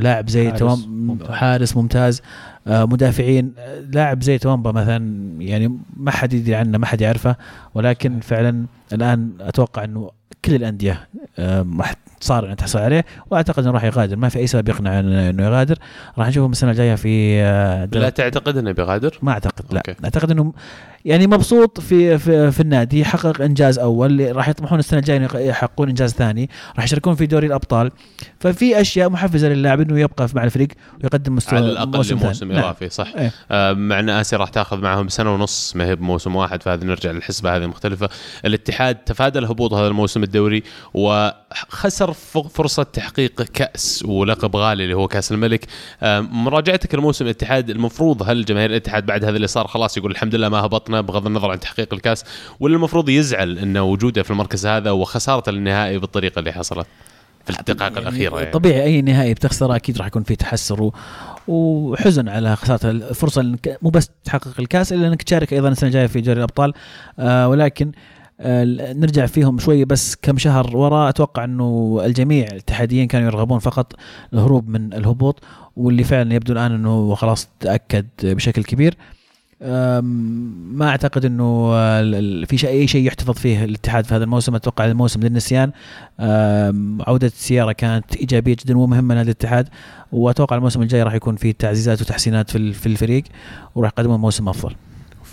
لاعب 0.00 0.28
زي 0.28 0.50
حارس. 0.50 0.86
ممتاز. 0.88 1.30
حارس 1.30 1.76
ممتاز. 1.76 2.22
آه، 2.22 2.57
مدافعين 2.68 3.52
آه، 3.58 3.80
لاعب 3.80 4.22
زي 4.22 4.38
توامبا 4.38 4.72
مثلا 4.72 5.32
يعني 5.42 5.78
ما 5.96 6.10
حد 6.10 6.32
يدري 6.32 6.54
عنه 6.54 6.78
ما 6.78 6.86
حد 6.86 7.00
يعرفه 7.00 7.36
ولكن 7.74 8.20
فعلا 8.20 8.66
الآن 8.92 9.30
أتوقع 9.40 9.84
إنه 9.84 10.10
كل 10.44 10.54
الأندية 10.54 11.08
آم، 11.38 11.80
راح 11.80 11.94
صار 12.20 12.44
انها 12.44 12.54
تحصل 12.54 12.78
عليه 12.78 13.04
وأعتقد 13.30 13.62
إنه 13.62 13.72
راح 13.72 13.84
يغادر 13.84 14.16
ما 14.16 14.28
في 14.28 14.38
أي 14.38 14.46
سبب 14.46 14.68
يقنع 14.68 15.00
انه 15.00 15.46
يغادر 15.46 15.78
راح 16.18 16.28
نشوفه 16.28 16.46
من 16.46 16.52
السنة 16.52 16.70
الجاية 16.70 16.94
في 16.94 17.42
آه، 17.42 17.88
لا 17.92 18.10
تعتقد 18.10 18.56
إنه 18.56 18.72
بيغادر؟ 18.72 19.18
ما 19.22 19.32
أعتقد 19.32 19.64
لا 19.70 19.82
أوكي. 19.88 20.04
أعتقد 20.04 20.30
إنه 20.30 20.52
يعني 21.04 21.26
مبسوط 21.26 21.80
في 21.80 22.18
في, 22.18 22.50
في 22.50 22.60
النادي 22.60 23.04
حقق 23.04 23.42
إنجاز 23.42 23.78
أول 23.78 24.36
راح 24.36 24.48
يطمحون 24.48 24.78
السنة 24.78 24.98
الجاية 24.98 25.28
يحققون 25.34 25.88
إنجاز 25.88 26.12
ثاني 26.12 26.50
راح 26.76 26.84
يشاركون 26.84 27.14
في 27.14 27.26
دوري 27.26 27.46
الأبطال 27.46 27.90
ففي 28.40 28.80
أشياء 28.80 29.10
محفزة 29.10 29.48
للاعب 29.48 29.80
إنه 29.80 30.00
يبقى 30.00 30.28
مع 30.34 30.44
الفريق 30.44 30.68
ويقدم 31.02 31.34
مستوى 31.34 31.58
على 31.58 31.68
الأقل 31.72 31.96
موسم 31.96 32.16
لموسم 32.16 32.38
ثاني. 32.38 32.54
نعم. 32.54 32.64
إضافي 32.64 32.88
صح 32.88 33.12
إيه. 33.16 33.32
آه، 33.50 33.72
مع 33.72 34.00
إن 34.00 34.10
آسيا 34.10 34.38
راح 34.38 34.48
تاخذ 34.48 34.80
معهم 34.80 35.08
سنة 35.08 35.34
ونص 35.34 35.76
ما 35.76 35.86
هي 35.86 35.96
بموسم 35.96 36.36
واحد 36.36 36.62
فهذه 36.62 36.84
نرجع 36.84 37.10
للحسبة 37.10 37.56
هذه 37.56 37.66
مختلفة 37.66 38.08
الاتحاد 38.44 38.94
تفادى 38.94 39.38
الهبوط 39.38 39.72
هذا 39.72 39.86
الموسم 39.86 40.22
الدوري 40.22 40.62
وخسر 40.94 42.07
ف- 42.12 42.38
فرصة 42.38 42.82
تحقيق 42.82 43.42
كأس 43.42 44.04
ولقب 44.06 44.56
غالي 44.56 44.82
اللي 44.84 44.94
هو 44.94 45.08
كأس 45.08 45.32
الملك 45.32 45.66
مراجعتك 46.32 46.94
الموسم 46.94 47.24
الاتحاد 47.24 47.70
المفروض 47.70 48.22
هل 48.30 48.44
جماهير 48.44 48.70
الاتحاد 48.70 49.06
بعد 49.06 49.24
هذا 49.24 49.36
اللي 49.36 49.46
صار 49.46 49.66
خلاص 49.66 49.96
يقول 49.96 50.10
الحمد 50.10 50.34
لله 50.34 50.48
ما 50.48 50.58
هبطنا 50.58 51.00
بغض 51.00 51.26
النظر 51.26 51.50
عن 51.50 51.60
تحقيق 51.60 51.94
الكأس 51.94 52.24
ولا 52.60 52.74
المفروض 52.76 53.08
يزعل 53.08 53.58
انه 53.58 53.82
وجوده 53.82 54.22
في 54.22 54.30
المركز 54.30 54.66
هذا 54.66 54.90
وخسارته 54.90 55.52
للنهائي 55.52 55.98
بالطريقة 55.98 56.38
اللي 56.38 56.52
حصلت 56.52 56.86
في 57.44 57.60
الدقائق 57.60 57.98
الأخيرة 57.98 58.38
يعني. 58.38 58.50
طبيعي 58.50 58.82
أي 58.82 59.02
نهائي 59.02 59.34
بتخسره 59.34 59.76
أكيد 59.76 59.98
راح 59.98 60.06
يكون 60.06 60.22
فيه 60.22 60.34
تحسر. 60.34 60.90
وحزن 61.48 62.28
على 62.28 62.56
خسارة 62.56 62.90
الفرصه 62.90 63.40
انك 63.40 63.78
مو 63.82 63.90
بس 63.90 64.10
تحقق 64.24 64.54
الكأس 64.58 64.92
إلا 64.92 65.08
إنك 65.08 65.22
تشارك 65.22 65.52
أيضا 65.52 65.68
السنة 65.68 65.88
الجاية 65.88 66.06
في 66.06 66.20
دوري 66.20 66.38
الأبطال 66.38 66.72
آه 67.18 67.48
ولكن 67.48 67.92
نرجع 68.40 69.26
فيهم 69.26 69.58
شوي 69.58 69.84
بس 69.84 70.16
كم 70.22 70.38
شهر 70.38 70.76
وراء 70.76 71.08
أتوقع 71.08 71.44
إنه 71.44 72.00
الجميع 72.04 72.46
الاتحاديين 72.46 73.06
كانوا 73.06 73.26
يرغبون 73.26 73.58
فقط 73.58 73.92
الهروب 74.32 74.68
من 74.68 74.92
الهبوط 74.92 75.42
واللي 75.76 76.04
فعلا 76.04 76.34
يبدو 76.34 76.52
الآن 76.52 76.72
إنه 76.72 77.14
خلاص 77.14 77.48
تأكد 77.60 78.06
بشكل 78.22 78.64
كبير. 78.64 78.94
ما 79.60 80.88
أعتقد 80.88 81.24
إنه 81.24 81.70
في 82.44 82.58
شيء 82.58 82.70
أي 82.70 82.86
شيء 82.86 83.06
يحتفظ 83.06 83.34
فيه 83.34 83.64
الاتحاد 83.64 84.04
في 84.04 84.14
هذا 84.14 84.24
الموسم. 84.24 84.54
أتوقع 84.54 84.84
الموسم 84.84 85.20
للنسيان. 85.20 85.72
عودة 87.00 87.26
السياره 87.26 87.72
كانت 87.72 88.16
إيجابية 88.16 88.56
جدا 88.64 88.78
ومهمة 88.78 89.14
لنادي 89.14 89.30
الاتحاد 89.30 89.68
وأتوقع 90.12 90.56
الموسم 90.56 90.82
الجاي 90.82 91.02
راح 91.02 91.14
يكون 91.14 91.36
في 91.36 91.52
تعزيزات 91.52 92.02
وتحسينات 92.02 92.50
في 92.50 92.86
الفريق 92.86 93.24
وراح 93.74 93.90
يقدمون 93.90 94.20
موسم 94.20 94.48
أفضل. 94.48 94.74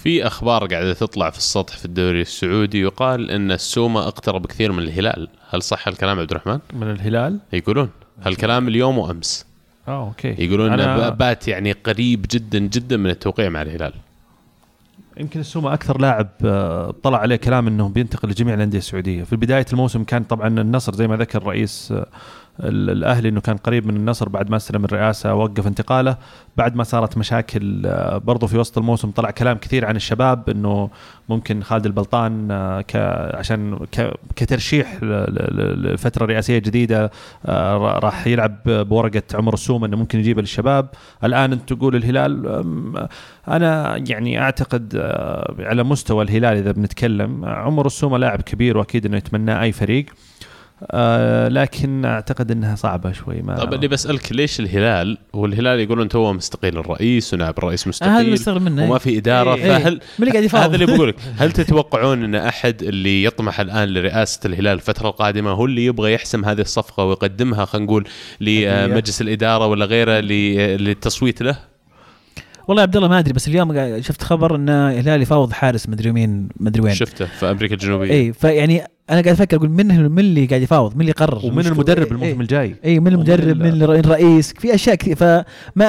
في 0.05 0.27
أخبار 0.27 0.65
قاعدة 0.65 0.93
تطلع 0.93 1.29
في 1.29 1.37
السطح 1.37 1.77
في 1.77 1.85
الدوري 1.85 2.21
السعودي 2.21 2.81
يقال 2.81 3.31
إن 3.31 3.51
السومة 3.51 4.07
أقترب 4.07 4.45
كثير 4.45 4.71
من 4.71 4.83
الهلال. 4.83 5.27
هل 5.49 5.61
صح 5.61 5.87
الكلام 5.87 6.19
عبد 6.19 6.31
الرحمن؟ 6.31 6.59
من 6.73 6.91
الهلال؟ 6.91 7.39
يقولون. 7.53 7.89
هالكلام 8.23 8.67
اليوم 8.67 8.97
وأمس. 8.97 9.45
آه 9.87 10.07
أوكي. 10.07 10.35
يقولون 10.39 10.73
أنا 10.73 10.95
انه 10.95 11.09
بات 11.09 11.47
يعني 11.47 11.71
قريب 11.71 12.25
جدا 12.31 12.59
جدا 12.59 12.97
من 12.97 13.09
التوقيع 13.09 13.49
مع 13.49 13.61
الهلال. 13.61 13.93
يمكن 15.17 15.39
السومة 15.39 15.73
أكثر 15.73 16.01
لاعب 16.01 16.27
آه، 16.45 16.95
طلع 17.03 17.17
عليه 17.17 17.35
كلام 17.35 17.67
إنه 17.67 17.89
بينتقل 17.89 18.29
لجميع 18.29 18.53
الأندية 18.53 18.77
السعودية. 18.77 19.23
في 19.23 19.35
بداية 19.35 19.65
الموسم 19.73 20.03
كان 20.03 20.23
طبعا 20.23 20.47
النصر 20.47 20.95
زي 20.95 21.07
ما 21.07 21.17
ذكر 21.17 21.43
رئيس 21.43 21.91
آه، 21.91 22.07
الأهلي 22.59 23.29
إنه 23.29 23.41
كان 23.41 23.57
قريب 23.57 23.87
من 23.87 23.95
النصر 23.95 24.29
بعد 24.29 24.49
ما 24.49 24.55
استلم 24.57 24.85
الرئاسة 24.85 25.33
وقف 25.33 25.67
انتقاله. 25.67 26.17
بعد 26.57 26.75
ما 26.75 26.83
صارت 26.83 27.17
مشاكل 27.17 27.85
آه، 27.85 28.17
برضو 28.17 28.47
في 28.47 28.57
وسط 28.57 28.77
الموسم 28.77 29.11
طلع 29.11 29.31
كلام 29.31 29.57
كثير 29.57 29.85
عن 29.85 29.95
الشباب 29.95 30.49
إنه 30.49 30.89
ممكن 31.29 31.63
خالد 31.63 31.85
البلطان 31.85 32.51
آه، 32.51 32.81
ك 32.81 32.95
عشان 33.35 33.79
كترشيح 34.35 34.97
لفترة 35.03 36.25
رئاسية 36.25 36.57
جديدة 36.59 37.11
آه، 37.45 37.77
را- 37.77 37.99
راح 37.99 38.27
يلعب 38.27 38.57
بورقة 38.65 39.21
عمر 39.33 39.53
السومه 39.53 39.87
إنه 39.87 39.97
ممكن 39.97 40.19
يجيبها 40.19 40.41
للشباب 40.41 40.89
الآن 41.23 41.51
أنت 41.53 41.73
تقول 41.73 41.95
الهلال 41.95 42.45
أنا 43.47 43.97
يعني 44.09 44.39
أعتقد 44.41 44.97
على 45.59 45.83
مستوى 45.83 46.23
الهلال 46.23 46.57
إذا 46.57 46.71
بنتكلم 46.71 47.45
عمر 47.45 47.85
السومه 47.85 48.17
لاعب 48.17 48.41
كبير 48.41 48.77
وأكيد 48.77 49.05
إنه 49.05 49.17
يتمناه 49.17 49.61
أي 49.61 49.71
فريق. 49.71 50.05
آه، 50.91 51.47
لكن 51.47 52.05
أعتقد 52.05 52.51
إنها 52.51 52.75
صعبة 52.75 53.11
شوي 53.11 53.41
ما 53.41 53.55
طب 53.55 53.73
اللي 53.73 53.87
بسألك 53.87 54.31
ليش 54.31 54.59
الهلال؟ 54.59 55.17
والهلال 55.33 55.79
يقولون 55.79 56.09
تو 56.09 56.33
مستقيل 56.33 56.77
الرئيس 56.77 57.33
ونائب 57.33 57.57
الرئيس 57.57 57.81
هذا 57.81 57.89
مستقيل 57.89 58.31
مستغرب 58.31 58.61
منه 58.61 58.83
وما 58.83 58.97
في 58.97 59.17
إدارة 59.17 59.55
إيه. 59.55 59.77
فهل 59.77 59.93
من 59.93 59.99
اللي 60.19 60.31
قاعد 60.31 60.43
يفاوض 60.43 60.63
هذا 60.63 60.75
اللي 60.75 60.85
بقول 60.85 61.09
لك 61.09 61.15
هل 61.37 61.51
تتوقعون 61.51 62.23
إن 62.23 62.35
أحد 62.35 62.83
اللي 62.83 63.23
يطمح 63.23 63.59
الآن 63.59 63.89
لرئاسة 63.89 64.39
الهلال 64.45 64.73
الفترة 64.73 65.09
القادمة 65.09 65.51
هو 65.51 65.65
اللي 65.65 65.85
يبغى 65.85 66.13
يحسم 66.13 66.45
هذه 66.45 66.61
الصفقة 66.61 67.03
ويقدمها 67.03 67.65
خلينا 67.65 67.85
نقول 67.85 68.07
لمجلس 68.41 69.21
الإدارة 69.21 69.67
ولا 69.67 69.85
غيره 69.85 70.19
للتصويت 70.19 71.41
له؟ 71.41 71.74
والله 72.67 72.81
يا 72.81 72.87
عبد 72.87 72.95
الله 72.95 73.07
ما 73.07 73.19
أدري 73.19 73.33
بس 73.33 73.47
اليوم 73.47 74.01
شفت 74.01 74.23
خبر 74.23 74.55
إن 74.55 74.69
الهلال 74.69 75.21
يفاوض 75.21 75.51
حارس 75.53 75.89
مدري 75.89 76.11
مين 76.11 76.47
مدري 76.59 76.81
وين. 76.81 76.93
شفته 76.93 77.25
في 77.25 77.51
أمريكا 77.51 77.73
الجنوبية. 77.73 78.11
اي 78.11 78.33
فيعني 78.33 78.79
أنا 78.81 79.21
قاعد 79.21 79.27
أفكر 79.27 79.57
أقول 79.57 79.69
من 79.69 80.11
من 80.11 80.19
اللي 80.19 80.45
قاعد 80.45 80.61
يفاوض؟ 80.61 80.95
من 80.95 81.01
اللي 81.01 81.09
يقرر؟ 81.11 81.45
ومن 81.45 81.55
مش- 81.55 81.67
المدرب 81.67 82.05
إيه، 82.05 82.11
الموسم 82.11 82.41
الجاي. 82.41 82.75
اي 82.85 82.99
من 82.99 83.07
المدرب 83.07 83.57
ومن 83.57 83.71
من 83.71 83.81
الر- 83.83 83.95
الرئيس 83.95 84.53
في 84.53 84.75
أشياء 84.75 84.95
كثير 84.95 85.15
فما 85.15 85.43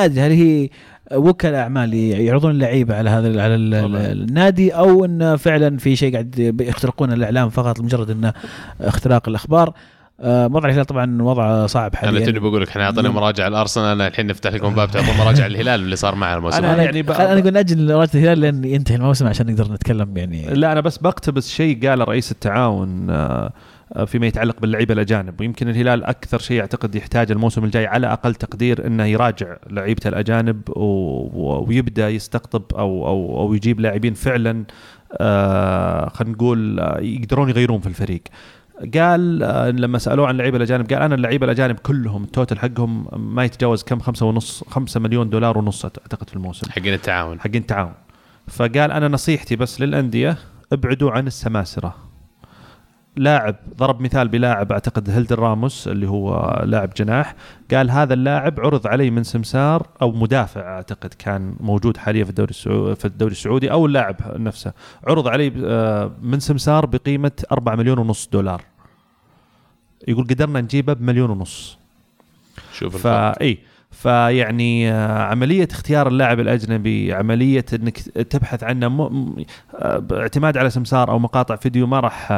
أدري 0.04 0.20
هل 0.20 0.30
هي 0.30 0.70
وكلاء 1.14 1.60
أعمال 1.60 1.94
يعرضون 1.94 2.50
اللعيبة 2.50 2.94
على 2.96 3.10
هذا 3.10 3.42
على. 3.42 3.54
النادي 3.54 4.70
أو 4.70 5.04
انه 5.04 5.36
فعلا 5.36 5.78
في 5.78 5.96
شيء 5.96 6.12
قاعد 6.12 6.56
يخترقون 6.60 7.12
الإعلام 7.12 7.48
فقط 7.48 7.78
لمجرد 7.80 8.10
انه 8.10 8.32
اختراق 8.80 9.28
الأخبار. 9.28 9.72
وضع 10.24 10.68
الهلال 10.68 10.84
طبعا 10.84 11.22
وضع 11.22 11.66
صعب 11.66 11.90
أنا 11.94 12.00
حاليا 12.06 12.24
توني 12.26 12.38
بقول 12.38 12.62
لك 12.62 12.68
إحنا 12.68 12.84
أعطينا. 12.84 13.08
مراجعة 13.10 13.48
الأرسنال 13.48 13.86
أنا 13.86 14.06
الحين 14.06 14.26
نفتح 14.26 14.52
لكم 14.52 14.74
باب 14.74 14.90
تعطون 14.90 15.16
مراجعة 15.18 15.46
الهلال 15.52 15.80
اللي 15.80 15.96
صار 15.96 16.14
معه 16.14 16.36
الموسم. 16.36 16.56
أنا 16.58 16.68
يعني 16.68 16.84
يعني 16.84 17.02
بقى- 17.02 17.20
أنا 17.20 17.40
أقول 17.40 17.52
ناجل 17.52 17.84
مباراه 17.84 18.08
الهلال 18.14 18.38
لين 18.38 18.64
ينتهي 18.64 18.96
الموسم 18.96 19.26
عشان 19.26 19.46
نقدر 19.46 19.72
نتكلم 19.72 20.16
يعني 20.16 20.46
لا 20.54 20.72
أنا 20.72 20.80
بس 20.80 20.98
بقتبس 20.98 21.48
شيء 21.50 21.88
قاله 21.88 22.04
رئيس 22.04 22.32
التعاون 22.32 23.10
آه، 23.10 23.52
آه، 23.96 24.04
فيما 24.04 24.26
يتعلق 24.26 24.60
باللعيبة 24.60 24.94
الأجانب 24.94 25.40
ويمكن 25.40 25.68
الهلال 25.68 26.04
أكثر 26.04 26.38
شيء 26.38 26.60
اعتقد 26.60 26.94
يحتاج 26.94 27.30
الموسم 27.30 27.64
الجاي 27.64 27.86
على 27.86 28.12
أقل 28.12 28.34
تقدير 28.34 28.86
إنه 28.86 29.04
يراجع 29.04 29.56
لعيبة 29.70 30.00
الأجانب 30.06 30.60
و... 30.68 30.80
و- 30.80 31.64
ويبدأ 31.68 32.08
يستقطب 32.08 32.62
أو 32.78 33.06
أو 33.06 33.40
أو 33.40 33.54
يجيب 33.54 33.80
لاعبين 33.80 34.14
فعلا 34.14 34.64
آه 35.20 36.08
خلينا 36.08 36.34
نقول 36.34 36.80
آه، 36.80 37.00
يقدرون 37.00 37.48
يغيرون 37.48 37.80
في 37.80 37.86
الفريق 37.86 38.22
قال 38.94 39.42
آه، 39.42 39.70
لما 39.70 39.98
سألوه 39.98 40.26
عن 40.26 40.34
اللعيبه 40.34 40.56
الأجانب 40.56 40.92
قال 40.92 41.02
أنا 41.02 41.14
اللعيبه 41.14 41.44
الأجانب 41.44 41.78
كلهم 41.78 42.24
التوتل 42.24 42.58
حقهم 42.58 43.06
ما 43.34 43.44
يتجاوز 43.44 43.82
كم 43.82 44.00
خمسة 44.00 44.26
ونص 44.26 44.64
خمسة 44.64 45.00
مليون 45.00 45.30
دولار 45.30 45.58
ونص 45.58 45.84
أعتقد 45.84 46.28
في 46.28 46.36
الموسم. 46.36 46.70
حقين 46.70 46.94
التعاون. 46.94 47.40
حقين 47.40 47.60
التعاون. 47.62 47.92
فقال 48.48 48.90
أنا 48.92 49.08
نصيحتي 49.08 49.56
بس 49.56 49.80
للأندية 49.80 50.38
ابعدوا 50.72 51.10
عن 51.10 51.26
السماسرة. 51.26 52.05
لاعب 53.16 53.56
ضرب 53.76 54.00
مثال 54.00 54.28
بلاعب 54.28 54.72
أعتقد 54.72 55.10
هيلدر 55.10 55.38
راموس 55.38 55.88
اللي 55.88 56.08
هو 56.08 56.60
لاعب 56.66 56.90
جناح 56.96 57.34
قال 57.70 57.90
هذا 57.90 58.14
اللاعب 58.14 58.60
عرض 58.60 58.86
علي 58.86 59.10
من 59.10 59.24
سمسار 59.24 59.86
أو 60.02 60.12
مدافع 60.12 60.60
أعتقد 60.60 61.14
كان 61.14 61.56
موجود 61.60 61.96
حاليا 61.96 62.24
في 62.24 62.30
الدوري 62.30 62.50
السعودي 62.50 62.94
في 62.94 63.04
الدوري 63.04 63.32
السعودي 63.32 63.70
أو 63.70 63.86
اللاعب 63.86 64.16
نفسه 64.36 64.72
عرض 65.06 65.28
علي 65.28 65.52
آه، 65.64 66.12
من 66.22 66.40
سمسار 66.40 66.86
بقيمة 66.86 67.32
4 67.52 67.74
مليون 67.76 67.98
ونص 67.98 68.28
دولار 68.32 68.62
يقول 70.08 70.24
قدرنا 70.24 70.60
نجيبه 70.60 70.92
بمليون 70.92 71.30
ونص 71.30 71.78
شوف 72.72 72.94
الفرق. 72.94 73.38
فاي 73.38 73.58
فيعني 73.90 74.92
آه، 74.92 75.22
عملية 75.22 75.68
اختيار 75.70 76.08
اللاعب 76.08 76.40
الأجنبي 76.40 77.12
عملية 77.12 77.64
أنك 77.72 77.98
تبحث 77.98 78.64
عنه 78.64 78.88
م... 78.88 79.36
آه، 79.74 79.98
باعتماد 79.98 80.56
على 80.56 80.70
سمسار 80.70 81.10
أو 81.10 81.18
مقاطع 81.18 81.56
فيديو 81.56 81.86
ما 81.86 82.00
راح 82.00 82.32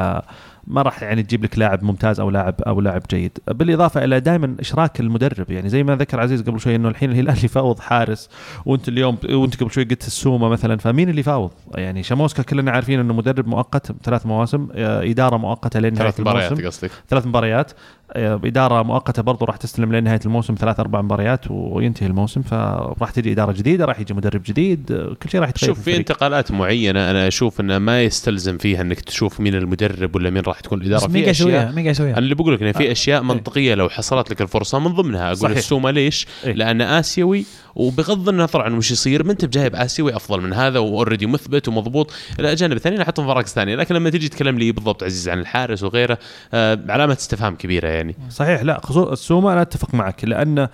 ما 0.69 0.83
راح 0.83 1.03
يعني 1.03 1.23
تجيب 1.23 1.45
لك 1.45 1.59
لاعب 1.59 1.85
ممتاز 1.85 2.21
أو 2.21 2.31
لاعب 2.31 2.55
أو 2.61 2.81
لاعب 2.81 3.03
جيد. 3.11 3.39
بالإضافة 3.47 4.05
إلى 4.05 4.21
دائما 4.21 4.57
إشراك 4.61 5.01
المدرب. 5.01 5.51
يعني 5.51 5.69
زي 5.69 5.83
ما 5.83 5.97
ذكر 5.97 6.21
عزيز 6.21 6.43
قبل 6.43 6.61
شوي 6.61 6.77
إنه 6.77 6.89
الحين 6.89 7.11
الهلال 7.11 7.45
يفاوض 7.45 7.81
حارس 7.81 8.29
وأنت 8.67 8.89
اليوم 8.89 9.19
وأنت 9.31 9.61
قبل 9.61 9.71
شوي 9.71 9.85
قلت 9.85 10.07
السومة 10.07 10.49
مثلا 10.49 10.77
فمين 10.77 11.09
اللي 11.09 11.21
يفاوض 11.21 11.51
يعني 11.75 12.03
شاموسكا 12.03 12.43
كلنا 12.43 12.71
عارفين 12.71 13.01
إنه 13.01 13.15
مدرب 13.15 13.49
مؤقت 13.49 13.93
ثلاث 14.05 14.27
مواسم 14.27 14.69
آه، 14.75 15.11
إدارة 15.11 15.37
مؤقتة 15.37 15.81
لين 15.81 15.95
نهاية 15.95 16.11
ثلاث 16.11 16.21
مباريات 16.21 16.63
قصدك؟ 16.63 16.91
ثلاث 17.09 17.27
مباريات. 17.27 17.73
إدارة 18.17 18.83
مؤقتة 18.83 19.23
برضو 19.23 19.45
راح 19.45 19.57
تستلم 19.57 19.93
لين 19.93 20.05
نهاية 20.05 20.21
الموسم 20.27 20.55
ثلاث 20.55 20.81
أربع 20.81 21.01
مباريات 21.03 21.51
وينتهي 21.51 22.07
الموسم 22.07 22.43
فراح 22.43 23.11
تجي 23.11 23.33
إدارة 23.33 23.53
جديدة 23.53 23.85
راح 23.85 24.01
يجي 24.01 24.15
مدرب 24.15 24.43
جديد 24.47 24.93
آه، 24.93 25.17
كل 25.23 25.31
شيء 25.31 25.41
راح 25.41 25.49
يتغير 25.49 25.75
شوف 25.75 25.85
في. 25.85 25.97
انتقالات 25.97 26.51
معينة 26.51 27.11
أنا 27.11 27.29
أشوف 27.29 27.61
إنه 27.61 27.79
ما 27.79 28.03
يستلزم 28.03 28.59
فيها 28.59 28.81
إنك 28.81 29.01
تشوف 29.01 29.41
مين 29.41 29.55
المدرب 29.55 30.17
ولا 30.17 30.31
مين 30.31 30.43
راح 30.43 30.61
تكون 30.61 30.81
الإدارة 30.81 31.09
في؟ 31.09 31.31
اشياء 31.31 31.73
مين 31.73 31.87
يسويها؟ 31.87 32.11
أنا 32.13 32.19
اللي 32.19 32.35
بقول 32.35 32.55
لك 32.55 32.63
ان 32.63 32.73
في 32.73 32.89
آه. 32.89 32.93
أشياء 32.93 33.23
منطقية 33.23 33.75
لو 33.75 33.89
حصلت 33.89 34.31
لك 34.31 34.43
الفرصة 34.43 34.79
من 34.79 34.95
ضمنها 34.95 35.33
أقول. 35.33 35.53
السومة 35.53 35.91
ليش؟ 35.91 36.27
إيه. 36.45 36.53
لأنه 36.53 36.99
آسيوي 36.99 37.45
وبغض 37.79 38.29
النظر 38.29 38.63
عن 38.63 38.75
وش 38.75 38.91
يصير 38.91 39.25
ما 39.25 39.33
انت 39.33 39.45
بجايب 39.45 39.77
اسيوي 39.77 40.17
أفضل 40.17 40.41
من 40.41 40.53
هذا 40.53 40.79
وأوريدي 40.79 41.27
مثبت 41.27 41.69
ومضبوط 41.69 42.13
الاجانب 42.41 42.73
الثانيين 42.73 43.03
أحطهم 43.03 43.25
في 43.27 43.29
مراكز 43.29 43.53
ثانية. 43.53 43.77
لكن 43.77 43.95
لما 43.95 44.11
تجي 44.11 44.29
تتكلم 44.29 44.59
لي 44.59 44.73
بالضبط 44.73 45.03
عزيز 45.03 45.29
عن 45.29 45.39
الحارس 45.39 45.83
وغيره 45.83 46.19
آه 46.55 46.79
علامة 46.89 47.13
استفهام 47.13 47.57
كبيرة 47.57 47.89
يعني. 47.89 48.17
صحيح. 48.31 48.63
لا 48.63 48.81
خصوصا 48.85 49.13
السومه 49.13 49.53
أنا 49.53 49.63
أتفق 49.63 49.95
معك. 49.95 50.25
لأن 50.25 50.69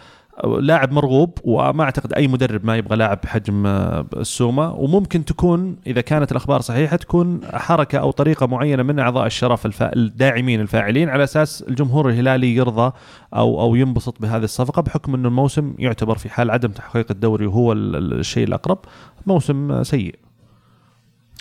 لاعب 0.60 0.92
مرغوب 0.92 1.38
وما 1.44 1.84
أعتقد 1.84 2.12
أي 2.12 2.28
مدرب 2.28 2.64
ما 2.66 2.76
يبغى 2.76 2.96
لاعب 2.96 3.18
بحجم 3.24 3.66
آه، 3.66 4.06
السومة. 4.16 4.74
وممكن 4.74 5.24
تكون 5.24 5.76
إذا 5.86 6.00
كانت 6.00 6.30
الأخبار 6.32 6.60
صحيحة 6.60 6.96
تكون 6.96 7.40
حركة 7.52 7.98
أو 7.98 8.10
طريقة 8.10 8.46
معينة 8.46 8.82
من 8.82 8.98
أعضاء 8.98 9.26
الشرف 9.26 9.66
الفا... 9.66 9.96
الداعمين 9.96 10.60
الفاعلين 10.60 11.08
على 11.08 11.24
أساس 11.24 11.64
الجمهور 11.68 12.08
الهلالي 12.10 12.54
يرضى 12.56 12.92
أو 13.34 13.60
أو 13.60 13.74
ينبسط 13.74 14.22
بهذه 14.22 14.44
الصفقة 14.44 14.82
بحكم 14.82 15.14
انه 15.14 15.28
الموسم 15.28 15.74
يعتبر 15.78 16.18
في 16.18 16.28
حال 16.28 16.50
عدم 16.50 16.68
تحقيق 16.68 17.06
الدوري 17.10 17.46
وهو 17.46 17.72
ال- 17.72 17.96
ال- 17.96 18.12
الشيء 18.20 18.46
الأقرب. 18.46 18.78
موسم 19.26 19.82
سيء. 19.82 20.14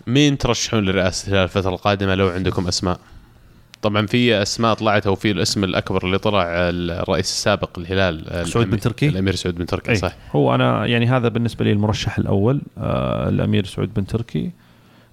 مين 0.08 0.38
ترشحون 0.38 0.86
لرئاسة 0.86 1.28
الهلال 1.28 1.44
الفترة 1.44 1.70
القادمة؟ 1.70 2.16
لو 2.16 2.28
عندكم 2.28 2.68
أسماء؟ 2.68 3.00
طبعا 3.84 4.06
في 4.08 4.42
أسماء 4.42 4.74
طلعت 4.74 5.08
أو 5.08 5.16
في 5.16 5.32
الاسم 5.32 5.64
الأكبر 5.64 6.06
اللي 6.06 6.18
طلع 6.18 6.44
الرئيس 6.50 7.26
السابق 7.30 7.80
للهلال 7.80 8.48
سعود 8.48 8.70
بن 8.70 8.78
الأمير- 8.78 8.82
تركي؟ 8.84 9.08
الأمير 9.10 9.36
سعود 9.36 9.56
بن 9.56 9.66
تركي 9.66 9.92
أي. 9.92 9.96
صح 9.96 10.14
هو 10.36 10.56
أنا 10.56 10.86
يعني 10.86 11.08
هذا 11.08 11.28
بالنسبة 11.28 11.66
لي 11.66 11.72
المرشح 11.72 12.18
الأول 12.18 12.62
آه 12.78 13.30
الأمير 13.30 13.66
سعود 13.66 13.94
بن 13.94 14.06
تركي. 14.06 14.52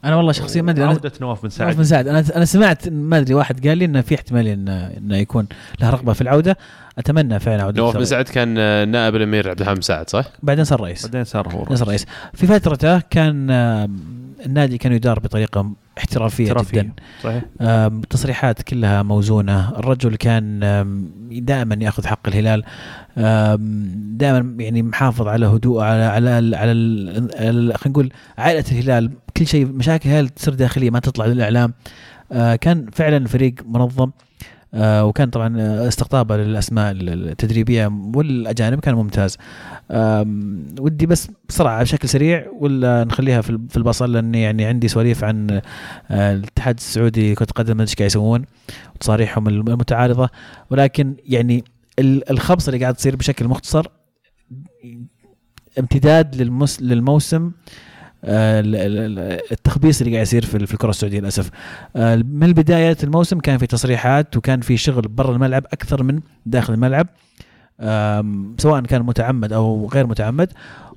أنا 0.04 0.16
والله 0.16 0.32
شخصيا 0.32 0.62
ما 0.62 0.70
أدري 0.70 0.84
عودة 0.84 1.12
نواف 1.20 1.38
بن 1.42 1.48
نواف 1.48 1.52
سعد 1.52 1.76
بن 1.76 1.84
سعد. 1.84 2.08
أنا 2.08 2.24
أنا 2.36 2.44
سمعت 2.44 2.88
ما 2.88 3.18
أدري 3.18 3.34
واحد 3.34 3.66
قال 3.68 3.78
لي 3.78 3.84
إنه 3.84 4.00
في 4.00 4.14
احتماليه 4.14 4.54
انه 4.54 4.86
إنه 4.86 5.16
يكون 5.16 5.46
له 5.80 5.90
رغبة 5.90 6.12
في 6.12 6.20
العودة. 6.20 6.56
أتمنى 6.98 7.40
فعلا 7.40 7.62
عودة 7.62 7.82
نواف 7.82 7.96
بن 7.96 8.04
سعد 8.04 8.24
كان 8.24 8.54
آه، 8.58 8.84
نائب 8.84 9.16
الأمير 9.16 9.50
عبد 9.50 9.60
الحميد 9.60 9.84
سعد 9.84 10.10
صح؟ 10.10 10.24
بعدين 10.42 10.64
صار 10.64 10.80
رئيس 10.80 11.04
بعدين 11.06 11.24
صار 11.24 11.48
هو 11.48 11.66
نصر 11.70 11.88
رئيس 11.88 12.06
في 12.34 12.46
فترته 12.46 12.98
كان 13.00 13.50
آم، 13.50 13.96
النادي 14.46 14.78
كان 14.78 14.92
يدار 14.92 15.18
بطريقة 15.18 15.72
احترافية, 15.98 16.44
احترافية. 16.46 16.80
جدا. 16.80 16.92
صحيح. 17.22 17.42
آم، 17.60 18.00
تصريحات 18.00 18.62
كلها 18.62 19.02
موزونة. 19.02 19.70
الرجل 19.78 20.16
كان 20.16 20.60
دائما 21.30 21.78
يأخذ 21.80 22.06
حق 22.06 22.28
الهلال. 22.28 22.62
دائما 24.18 24.62
يعني 24.62 24.82
محافظ 24.82 25.26
على 25.28 25.46
هدوء 25.46 25.82
على 25.82 26.02
على 26.04 26.56
على 26.56 26.72
ال- 26.72 27.28
خلينا 27.38 27.74
نقول 27.86 28.12
عائلة 28.38 28.64
الهلال. 28.72 29.10
كل 29.36 29.46
شيء 29.46 29.66
مشاكل 29.66 30.08
الهلال 30.08 30.28
تصير 30.28 30.54
داخلية 30.54 30.90
ما 30.90 30.98
تطلع 31.00 31.26
للإعلام. 31.26 31.72
آه، 32.32 32.56
كان 32.56 32.86
فعلا 32.92 33.26
فريق 33.26 33.54
منظم. 33.68 34.10
آه، 34.74 35.04
وكان 35.04 35.30
طبعا 35.30 35.56
استقطابه 35.88 36.36
للأسماء 36.36 36.92
التدريبية 36.92 37.86
والأجانب 38.14 38.80
كان 38.80 38.94
ممتاز. 38.94 39.36
ودي 40.80 41.06
بس 41.06 41.28
بسرعة 41.48 41.82
بشكل 41.82 42.08
سريع 42.08 42.46
ولا 42.60 43.04
نخليها 43.04 43.40
في 43.40 43.50
ال- 43.50 43.68
في 43.68 43.76
البصل؟ 43.76 44.12
لأن 44.12 44.34
يعني 44.34 44.64
عندي 44.64 44.88
سواليف 44.88 45.24
عن 45.24 45.60
آه، 46.10 46.32
الاتحاد 46.34 46.76
السعودي 46.76 47.34
كرة 47.34 47.46
أدري 47.56 47.80
إيش 47.80 47.94
قاعد 47.94 48.06
يسوون 48.06 48.44
وتصاريحهم 48.94 49.48
الم- 49.48 49.68
المتعارضة. 49.68 50.28
ولكن 50.70 51.14
يعني 51.26 51.64
ال- 51.98 52.30
الخبصه 52.30 52.70
اللي 52.70 52.80
قاعد 52.80 52.94
تصير 52.94 53.16
بشكل 53.16 53.48
مختصر 53.48 53.86
امتداد 55.78 56.36
للموسم 56.80 57.50
التخبيص 58.24 60.00
اللي 60.00 60.12
قاعد 60.12 60.26
يصير 60.26 60.44
في 60.46 60.56
ال- 60.56 60.66
في 60.66 60.74
الكرة 60.74 60.90
السعودية 60.90 61.20
للأسف. 61.20 61.50
آه، 61.96 62.16
من 62.16 62.52
بدايه 62.52 62.96
الموسم 63.04 63.38
كان 63.38 63.58
في 63.58 63.66
تصريحات 63.66 64.36
وكان 64.36 64.60
في 64.60 64.76
شغل 64.76 65.02
برا 65.08 65.32
الملعب 65.32 65.64
أكثر 65.72 66.02
من 66.02 66.20
داخل 66.46 66.72
الملعب 66.74 67.06
سواء 68.58 68.80
كان 68.80 69.02
متعمد 69.02 69.52
أو 69.52 69.88
غير 69.94 70.06
متعمد. 70.06 70.52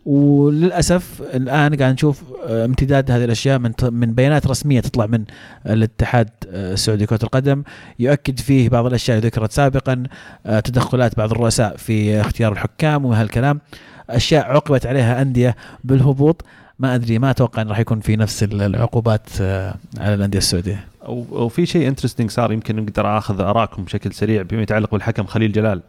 وللأسف 0.06 1.22
الآن 1.34 1.76
قاعد 1.76 1.94
نشوف 1.94 2.24
آه، 2.48 2.66
امتداد 2.66 3.12
هذه 3.12 3.24
الأشياء 3.26 3.60
من 3.60 3.72
من 3.84 4.14
بيانات 4.14 4.48
رسمية 4.48 4.80
تطلع 4.80 5.06
من 5.06 5.24
الاتحاد 5.66 6.30
آه، 6.50 6.74
السعودي 6.74 7.04
لكره 7.04 7.20
القدم. 7.24 7.64
يؤكد 8.00 8.40
فيه 8.40 8.70
بعض 8.70 8.86
الأشياء 8.86 9.18
اللي 9.18 9.28
ذكرت 9.28 9.52
سابقا 9.52 10.04
آه، 10.46 10.60
تدخلات 10.60 11.18
بعض 11.18 11.32
الرؤساء 11.32 11.78
في 11.78 12.22
اختيار 12.22 12.52
الحكام 12.52 13.06
وهالكلام. 13.06 13.62
أشياء 14.10 14.46
عوقبت 14.46 14.86
عليها 14.86 15.22
أندية 15.22 15.56
بالهبوط. 15.84 16.46
ما 16.80 16.96
أدري 16.96 17.20
ما 17.20 17.30
أتوقع 17.32 17.62
إن 17.62 17.68
راح 17.70 17.80
يكون 17.80 18.00
في 18.00 18.16
نفس 18.16 18.44
ال- 18.44 18.62
العقوبات 18.62 19.28
آه، 19.42 19.76
على 19.98 20.14
الأندية 20.14 20.38
السعودية. 20.38 20.86
وفي 21.08 21.66
شيء 21.66 21.88
انترستنج 21.88 22.32
صار 22.32 22.52
يمكن 22.52 22.80
أقدر 22.80 23.18
أخذ 23.18 23.42
آرائكم 23.42 23.84
بشكل 23.84 24.14
سريع 24.14 24.42
بما 24.42 24.62
يتعلق 24.62 24.92
بالحكم 24.92 25.24
خليل 25.26 25.52
جلال. 25.52 25.82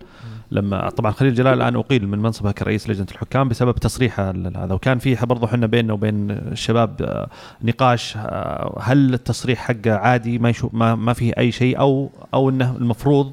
لما 0.51 0.91
طبعا 0.91 1.13
خليل 1.13 1.35
جلال 1.35 1.55
الآن 1.55 1.77
أقيل 1.77 2.09
من 2.09 2.19
منصبه 2.19 2.53
كرئيس 2.53 2.91
لجنة 2.91 3.07
الحكام 3.13 3.49
بسبب 3.49 3.75
تصريحه 3.75 4.31
هذا. 4.31 4.75
وكان 4.75 4.99
في 4.99 5.15
برضه 5.27 5.47
إحنا 5.47 5.67
بيننا 5.67 5.93
وبين 5.93 6.31
الشباب 6.31 7.03
آه، 7.03 7.29
نقاش 7.63 8.17
آه، 8.17 8.79
هل 8.83 9.15
التصريح 9.15 9.59
حقه 9.59 9.95
عادي 9.95 10.39
ما 10.39 10.53
ما, 10.73 10.95
ما 10.95 11.13
فيه 11.13 11.33
أي 11.39 11.53
شيء 11.53 11.79
أو 11.79 12.11
أو 12.35 12.51
إنه 12.51 12.77
المفروض 12.77 13.33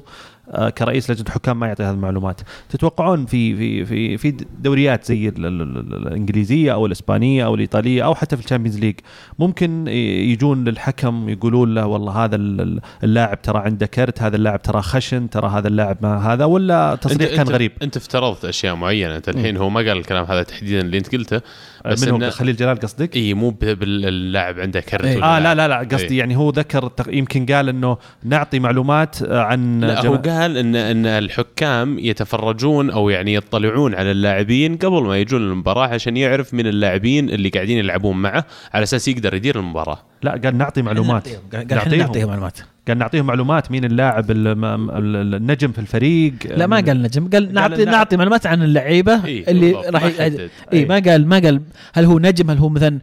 كرئيس 0.78 1.10
لجنة 1.10 1.26
الحكام 1.26 1.60
ما 1.60 1.66
يعطي 1.66 1.82
هذه 1.82 1.90
المعلومات 1.94 2.40
تتوقعون 2.68 3.26
في 3.26 3.56
في 3.56 3.84
في 3.84 4.16
في 4.16 4.36
دوريات 4.60 5.04
زي 5.04 5.28
ال- 5.28 5.46
ال- 5.46 5.62
ال- 5.62 6.06
الإنجليزية 6.06 6.72
أو 6.72 6.86
الإسبانية 6.86 7.44
أو 7.44 7.54
الإيطالية 7.54 8.04
أو 8.04 8.14
حتى 8.14 8.36
في 8.36 8.44
ال 8.44 8.47
Champions 8.47 8.78
League 8.78 8.94
ممكن 9.38 9.86
يجون 9.88 10.64
للحكم 10.64 11.28
يقولون 11.28 11.74
له 11.74 11.86
والله 11.86 12.24
هذا 12.24 12.36
ال- 12.36 12.80
اللاعب 13.04 13.42
ترى 13.42 13.58
عنده 13.58 13.86
كرت 13.86 14.22
هذا 14.22 14.36
اللاعب 14.36 14.62
ترى 14.62 14.82
خشن 14.82 15.30
ترى 15.30 15.48
هذا 15.48 15.68
اللاعب 15.68 15.96
ما 16.02 16.32
هذا 16.32 16.44
ولا 16.44 16.94
تصريح 17.00 17.34
كان 17.36 17.48
غريب 17.48 17.72
أنت 17.82 17.96
افترضت 17.96 18.44
أشياء 18.44 18.74
معينة 18.74 19.16
أنت 19.16 19.28
الحين 19.28 19.56
هو 19.56 19.70
ما 19.70 19.80
قال 19.80 19.98
الكلام 19.98 20.24
هذا 20.24 20.42
تحديدا 20.42 20.80
اللي 20.80 20.98
أنت 20.98 21.12
قلته 21.14 21.40
بس 21.86 22.04
من 22.04 22.10
هو 22.22 22.30
إنه- 22.30 22.32
خليل 22.32 22.56
جلال 22.56 22.80
قصدك؟ 22.80 23.16
إي 23.16 23.34
مو 23.34 23.50
باللاعب 23.50 24.60
عنده 24.60 24.80
كرت. 24.80 25.04
ولا 25.16 25.36
آه 25.36 25.38
لا 25.38 25.54
لا 25.54 25.68
لا 25.68 25.78
قصدي 25.78 26.06
إيه. 26.14 26.18
يعني 26.18 26.36
هو 26.36 26.50
ذكر 26.50 26.90
يمكن 27.08 27.46
قال 27.46 27.68
إنه 27.68 27.96
نعطي 28.24 28.58
معلومات 28.58 29.22
آه، 29.22 29.40
عن 29.42 29.80
لا 29.80 30.06
هو 30.06 30.14
قال 30.16 30.41
ان 30.46 30.76
إن 30.76 31.06
الحكام 31.06 31.98
يتفرجون 31.98 32.90
أو 32.90 33.10
يعني 33.10 33.34
يطلعون 33.34 33.94
على 33.94 34.10
اللاعبين 34.10 34.76
قبل 34.76 35.02
ما 35.02 35.18
يجون 35.18 35.42
المباراه 35.42 35.86
عشان 35.86 36.16
يعرف 36.16 36.54
من 36.54 36.66
اللاعبين 36.66 37.30
اللي 37.30 37.48
قاعدين 37.48 37.78
يلعبون 37.78 38.16
معه 38.16 38.44
على 38.74 38.82
أساس 38.82 39.08
يقدر 39.08 39.34
يدير 39.34 39.58
المباراة. 39.58 40.11
لا 40.22 40.40
قال 40.44 40.58
نعطي 40.58 40.82
معلومات. 40.82 41.28
قال 41.28 41.68
قال 41.68 41.78
إحنا 41.78 41.96
نعطيهم. 41.96 42.28
معلومات. 42.28 42.58
قال 42.88 42.98
نعطيهم 42.98 43.26
معلومات 43.26 43.70
مين 43.70 43.84
اللاعب 43.84 44.30
النجم 44.30 45.72
في 45.72 45.78
الفريق. 45.78 46.34
لا 46.44 46.66
ما 46.66 46.76
قال 46.76 47.02
نجم 47.02 47.30
قال 47.30 47.54
نعطي. 47.54 47.84
نعطي. 47.84 48.16
معلومات 48.16 48.46
عن 48.46 48.62
اللعيبة 48.62 49.24
إيه، 49.24 49.48
اللي 49.48 49.72
راح. 49.72 50.02
اي 50.04 50.48
إيه. 50.72 50.86
ما 50.86 50.94
قال 50.94 51.28
ما 51.28 51.38
قال 51.38 51.62
هل 51.92 52.04
هو 52.04 52.18
نجم 52.18 52.50
هل 52.50 52.58
هو 52.58 52.68
مثلا 52.68 52.98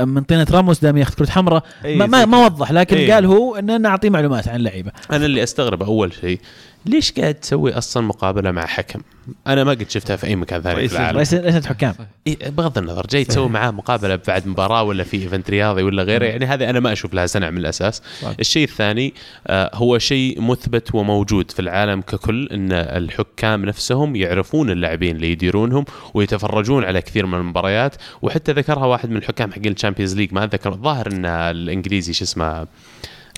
من 0.00 0.22
طينة 0.22 0.46
راموس 0.50 0.80
دائما 0.80 1.00
ياخذ 1.00 1.14
كرة 1.14 1.30
حمراء؟ 1.30 1.62
إيه، 1.84 1.98
ما, 1.98 2.06
ما, 2.06 2.24
ما 2.24 2.44
وضح 2.44 2.72
لكن 2.72 2.96
إيه. 2.96 3.14
قال 3.14 3.26
هو 3.26 3.56
ان 3.56 3.82
نعطي 3.82 4.10
معلومات 4.10 4.48
عن 4.48 4.56
اللعيبة. 4.56 4.90
أنا 5.12 5.26
اللي 5.26 5.42
أستغرب 5.42 5.82
أول 5.82 6.12
شيء 6.12 6.40
ليش 6.86 7.12
قاعد 7.12 7.34
تسوي 7.34 7.72
أصلا 7.72 8.06
مقابلة 8.06 8.50
مع 8.50 8.66
حكم؟ 8.66 9.00
أنا 9.46 9.64
ما 9.64 9.70
قد 9.70 9.90
شفتها 9.90 10.16
في 10.16 10.26
أي 10.26 10.36
مكان 10.36 10.62
ثاني 10.62 10.74
رئيس 10.74 10.92
في 10.92 10.98
العالم. 10.98 11.16
رئيس 11.16 11.34
لجنه 11.34 11.66
حكام 11.66 11.94
إيه 12.26 12.50
بغض 12.50 12.78
النظر 12.78 13.06
جاي 13.10 13.24
تسوي 13.24 13.48
معاه 13.48 13.70
مقابلة 13.70 14.18
بعد 14.28 14.46
مباراة 14.46 14.82
ولا 14.82 15.04
في 15.04 15.16
إيفنت 15.16 15.50
رياضي 15.50 15.82
ولا 15.82 16.02
غيره 16.02 16.24
يعني 16.24 16.46
هذه 16.46 16.63
هذه 16.64 16.70
أنا 16.70 16.80
ما 16.80 16.92
أشوف 16.92 17.14
لها 17.14 17.26
سنه 17.26 17.50
من 17.50 17.58
الأساس 17.58 18.02
صح. 18.22 18.34
الشيء 18.40 18.64
الثاني 18.64 19.14
آه، 19.46 19.70
هو 19.74 19.98
شيء 19.98 20.40
مثبت 20.40 20.94
وموجود 20.94 21.50
في 21.50 21.60
العالم 21.60 22.00
ككل 22.00 22.48
إن 22.52 22.72
الحكام 22.72 23.64
نفسهم 23.64 24.16
يعرفون 24.16 24.70
اللاعبين 24.70 25.16
اللي 25.16 25.32
يديرونهم 25.32 25.84
ويتفرجون 26.14 26.84
على 26.84 27.02
كثير 27.02 27.26
من 27.26 27.38
المباريات 27.38 27.96
وحتى 28.22 28.52
ذكرها 28.52 28.86
واحد 28.86 29.10
من 29.10 29.16
الحكام 29.16 29.52
حقين 29.52 29.72
ال 29.72 29.76
Champions 29.76 30.16
League 30.16 30.34
ما 30.34 30.44
أتذكر 30.44 30.72
الظاهر 30.72 31.12
إن 31.12 31.26
الإنجليزي 31.26 32.12
شو 32.12 32.24
اسمه 32.24 32.66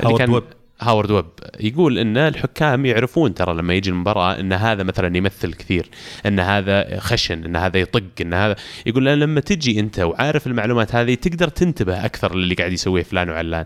هاورد 0.03 0.31
ويب. 0.31 0.43
هاورد 0.81 1.11
ويب 1.11 1.27
يقول 1.61 1.99
إن 1.99 2.17
الحكام 2.17 2.87
يعرفون 2.87 3.35
ترى 3.35 3.55
لما 3.55 3.75
يجي 3.75 3.91
المباراة 3.91 4.41
إن 4.41 4.53
هذا 4.53 4.83
مثلا 4.83 5.17
يمثل 5.17 5.53
كثير 5.53 5.89
إن 6.27 6.41
هذا 6.41 7.01
خشن 7.01 7.45
إن 7.45 7.57
هذا 7.57 7.79
يطق 7.79 8.03
إن 8.21 8.35
هذا 8.35 8.57
يقول 8.87 9.05
لأن 9.05 9.19
لما 9.19 9.41
تجي 9.41 9.81
أنت 9.81 9.99
وعارف 9.99 10.47
المعلومات 10.47 10.95
هذه 10.95 11.15
تقدر 11.15 11.49
تنتبه 11.49 12.05
أكثر 12.05 12.35
للي 12.37 12.55
قاعد 12.55 12.73
يسويه 12.73 13.03
فلان 13.03 13.31
وعلان 13.31 13.65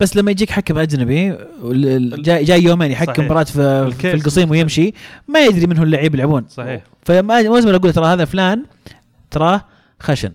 بس 0.00 0.16
لما 0.16 0.30
يجيك 0.30 0.50
حكم 0.50 0.78
أجنبي 0.78 1.36
جاي, 2.22 2.44
جاي 2.44 2.62
يومين 2.62 2.90
يحكم. 2.90 3.24
مباراة 3.24 3.44
في, 3.44 3.90
في 3.90 4.14
القصيم 4.14 4.50
ويمشي 4.50 4.94
ما 5.28 5.44
يدري 5.44 5.66
من 5.66 5.78
هو 5.78 5.84
اللعيب 5.84 6.14
يلعبون 6.14 6.44
صحيح 6.48 6.82
فما 7.02 7.22
ما 7.22 7.42
لازم 7.42 7.74
أقول 7.74 7.92
ترى 7.92 8.06
هذا 8.06 8.24
فلان 8.24 8.64
تراه 9.30 9.64
خشن 10.00 10.32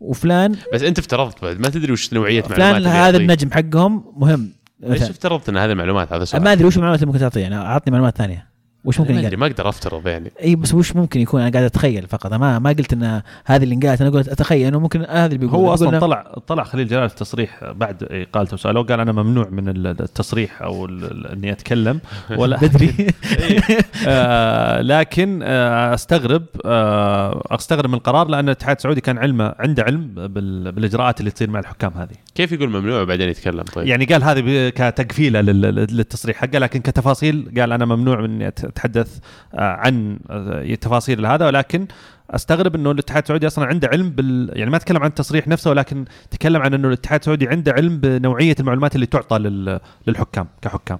وفلان 0.00 0.56
بس 0.74 0.82
أنت 0.82 0.98
افترضت 0.98 1.42
بعد 1.42 1.60
ما 1.60 1.68
تدري 1.68 1.92
وش 1.92 2.12
نوعية 2.12 2.44
معلومات 2.50 2.82
فلان 2.82 2.86
هذا. 2.86 3.16
النجم 3.16 3.50
حقهم 3.50 4.04
مهم 4.16 4.52
ليش. 4.82 5.02
افترضت 5.02 5.48
ان 5.48 5.56
هذه 5.56 5.70
المعلومات 5.72 6.12
هذا 6.12 6.24
سؤال. 6.24 6.42
ما 6.42 6.52
أدري 6.52 6.64
وش 6.64 6.76
المعلومات 6.76 7.00
اللي 7.02 7.06
ممكن 7.12 7.20
تعطيه 7.20 7.40
يعني 7.40 7.56
أعطني 7.56 7.92
معلومات 7.92 8.18
ثانية. 8.18 8.50
وش 8.84 9.00
ممكن 9.00 9.14
ما 9.14 9.20
أدري 9.20 9.36
ما 9.36 9.46
أقدر 9.46 9.68
أفترض 9.68 10.06
يعني. 10.08 10.32
إي 10.42 10.56
بس 10.56 10.74
وش 10.74 10.96
ممكن 10.96 11.20
يكون؟ 11.20 11.40
أنا 11.40 11.50
قاعد 11.50 11.64
أتخيل 11.64 12.06
فقط. 12.06 12.32
ما 12.32 12.58
ما 12.58 12.70
قلت 12.70 12.92
إن 12.92 13.22
هذه 13.44 13.62
اللي 13.62 13.74
انقالت 13.74 14.00
أنا 14.00 14.10
قلت 14.10 14.28
أتخيل 14.28 14.66
إنه 14.66 14.78
ممكن 14.78 15.00
هذا 15.00 15.26
اللي 15.26 15.38
بيقول 15.38 15.54
هو 15.54 15.74
أصلا 15.74 15.98
طلع 15.98 16.22
طلع 16.46 16.64
خليل 16.64 16.88
جلال 16.88 17.08
في 17.08 17.14
تصريح 17.16 17.64
بعد 17.72 18.02
إقالته 18.10 18.56
سالوه 18.56 18.84
قال 18.84 19.00
أنا 19.00 19.12
ممنوع 19.12 19.48
من 19.50 19.68
التصريح 19.86 20.62
أو 20.62 20.86
ال- 20.86 21.04
ال- 21.04 21.26
إني 21.26 21.52
أتكلم 21.52 22.00
ولا 22.38 22.56
بدري. 22.60 22.94
آه 24.06 24.80
لكن 24.80 25.40
آه 25.42 25.94
أستغرب 25.94 26.44
آه 26.64 27.42
أستغرب 27.50 27.88
من 27.90 27.94
القرار 27.94 28.28
لأن 28.28 28.44
الاتحاد 28.44 28.76
السعودي 28.76 29.00
كان 29.00 29.18
علمه 29.18 29.54
عنده 29.58 29.82
علم 29.82 30.14
بال- 30.14 30.72
بالإجراءات 30.72 31.20
اللي 31.20 31.30
تصير 31.30 31.50
مع 31.50 31.60
الحكام 31.60 31.92
هذه. 31.96 32.14
كيف 32.40 32.52
يقول 32.52 32.70
ممنوع 32.70 33.00
وبعدين 33.02 33.28
يتكلم؟ 33.28 33.62
طيب. 33.62 33.86
يعني 33.86 34.04
قال 34.04 34.24
هذه 34.24 34.68
كتقفيلة 34.68 35.40
لل- 35.40 35.60
للتصريح. 35.96 36.36
حقه 36.36 36.58
لكن 36.58 36.80
كتفاصيل 36.80 37.52
قال 37.58 37.72
أنا 37.72 37.84
ممنوع 37.84 38.20
من 38.20 38.24
اني 38.24 38.48
أتحدث 38.48 39.18
آه، 39.54 39.60
عن 39.60 40.18
آه، 40.30 40.74
تفاصيل 40.74 41.26
هذا 41.26 41.46
ولكن 41.46 41.86
أستغرب 42.30 42.74
إنه 42.74 42.90
الاتحاد 42.90 43.22
السعودي 43.22 43.46
أصلا 43.46 43.66
عنده 43.66 43.88
علم 43.88 44.10
بال 44.10 44.50
يعني 44.54 44.70
ما 44.70 44.78
تكلم 44.78 45.02
عن 45.02 45.08
التصريح 45.08 45.48
نفسه 45.48 45.70
ولكن 45.70 46.04
تكلم 46.30 46.62
عن 46.62 46.74
إنه 46.74 46.88
الاتحاد 46.88 47.20
السعودي 47.20 47.48
عنده 47.48 47.72
علم 47.72 47.98
بنوعية 48.00 48.54
المعلومات 48.60 48.94
اللي 48.94 49.06
تعطى 49.06 49.38
لل- 49.38 49.80
للحكام 50.06 50.46
كحكام. 50.62 50.98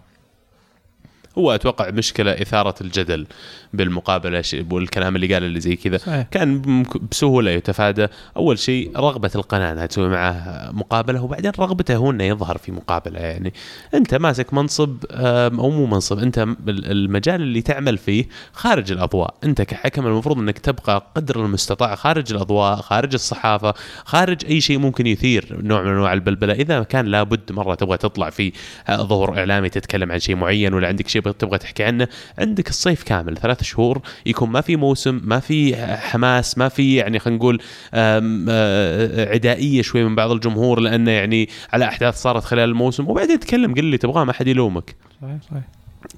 هو 1.38 1.54
أتوقع 1.54 1.90
مشكلة 1.90 2.32
إثارة 2.32 2.74
الجدل. 2.80 3.26
بالمقابلة 3.72 4.42
والكلام 4.70 5.16
اللي 5.16 5.34
قال 5.34 5.44
اللي 5.44 5.60
زي 5.60 5.76
كذا. 5.76 5.96
صحيح. 5.96 6.26
كان 6.30 6.82
بسهولة 7.10 7.50
يتفادى. 7.50 8.06
أول 8.36 8.58
شيء 8.58 8.96
رغبة 8.96 9.30
القناة 9.34 9.72
إنها 9.72 9.86
تسوي 9.86 10.08
معه 10.08 10.68
مقابلة 10.72 11.22
وبعدين 11.22 11.52
رغبته 11.58 11.96
هو 11.96 12.10
إنه 12.10 12.24
يظهر 12.24 12.58
في 12.58 12.72
مقابلة. 12.72 13.18
يعني 13.18 13.52
أنت 13.94 14.14
ماسك 14.14 14.54
منصب 14.54 14.96
أو 15.10 15.70
مو 15.70 15.86
منصب 15.86 16.18
أنت 16.18 16.46
المجال 16.68 17.40
اللي 17.40 17.62
تعمل 17.62 17.98
فيه 17.98 18.28
خارج 18.52 18.92
الأضواء. 18.92 19.34
أنت 19.44 19.62
كحكم 19.62 20.06
المفروض 20.06 20.38
إنك 20.38 20.58
تبقى 20.58 21.06
قدر 21.14 21.44
المستطاع 21.44 21.94
خارج 21.94 22.32
الأضواء 22.32 22.76
خارج 22.76 23.14
الصحافة 23.14 23.74
خارج 24.04 24.44
أي 24.46 24.60
شيء 24.60 24.78
ممكن 24.78 25.06
يثير 25.06 25.58
نوع 25.62 25.82
من 25.82 25.88
أنواع 25.88 26.12
البلبلة. 26.12 26.52
إذا 26.52 26.82
كان 26.82 27.06
لابد 27.06 27.52
مرة 27.52 27.74
تبغى 27.74 27.96
تطلع 27.96 28.30
في 28.30 28.52
ظهور 28.90 29.38
إعلامي 29.38 29.68
تتكلم 29.68 30.12
عن 30.12 30.18
شيء 30.18 30.36
معين 30.36 30.74
ولا 30.74 30.88
عندك 30.88 31.08
شيء 31.08 31.22
تبغى 31.22 31.58
تحكي 31.58 31.84
عنه 31.84 32.08
عندك 32.38 32.68
الصيف 32.68 33.02
كامل 33.02 33.36
ثلاث 33.36 33.59
شهور 33.64 34.00
يكون 34.26 34.50
ما 34.50 34.60
في 34.60 34.76
موسم 34.76 35.20
ما 35.24 35.40
في 35.40 35.76
حماس 35.96 36.58
ما 36.58 36.68
في 36.68 36.94
يعني 36.94 37.18
خلينا 37.18 37.38
نقول 37.38 37.62
آه، 37.94 39.30
عدائية 39.32 39.82
شوي 39.82 40.04
من 40.04 40.14
بعض 40.14 40.30
الجمهور 40.30 40.80
لأنه 40.80 41.10
يعني 41.10 41.48
على 41.72 41.84
أحداث 41.84 42.22
صارت 42.22 42.44
خلال 42.44 42.68
الموسم. 42.68 43.08
وبعدين 43.08 43.40
تكلم 43.40 43.74
قل 43.74 43.78
اللي 43.78 43.98
تبغاه 43.98 44.24
ما 44.24 44.32
حد 44.32 44.46
يلومك. 44.46 44.96
صحيح 45.22 45.36
صحيح. 45.50 45.62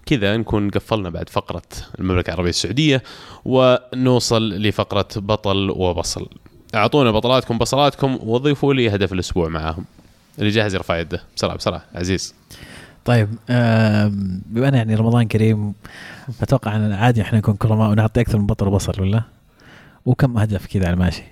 كذا 0.06 0.36
نكون 0.36 0.70
قفلنا 0.70 1.10
بعد 1.10 1.28
فقرة 1.28 1.62
المملكة 1.98 2.28
العربية 2.30 2.50
السعودية 2.50 3.02
ونوصل 3.44 4.48
لفقرة 4.48 5.08
بطل 5.16 5.70
وبصل. 5.70 6.28
أعطونا 6.74 7.10
بطلاتكم 7.10 7.58
بصلاتكم 7.58 8.18
وضيفوا 8.22 8.74
لي 8.74 8.94
هدف 8.94 9.12
الأسبوع 9.12 9.48
معاهم. 9.48 9.84
اللي 10.38 10.50
جاهز 10.50 10.74
يرفع 10.74 10.98
يده. 10.98 11.22
بسرعة 11.36 11.56
بسرعة. 11.56 11.84
عزيز. 11.94 12.34
طيب 13.04 13.28
بما 14.46 14.68
أن 14.68 14.74
يعني 14.74 14.94
رمضان 14.94 15.22
كريم 15.28 15.72
أتوقع 16.42 16.76
أن 16.76 16.92
عادي 16.92 17.22
إحنا 17.22 17.38
نكون 17.38 17.54
كرماء 17.54 17.90
ونعطي 17.90 18.20
أكثر 18.20 18.38
من 18.38 18.46
بطل 18.46 18.68
وبصل 18.68 19.00
ولا؟ 19.02 19.22
وكم 20.06 20.38
هدف 20.38 20.66
كذا 20.66 20.84
على 20.86 20.94
الماشي 20.94 21.22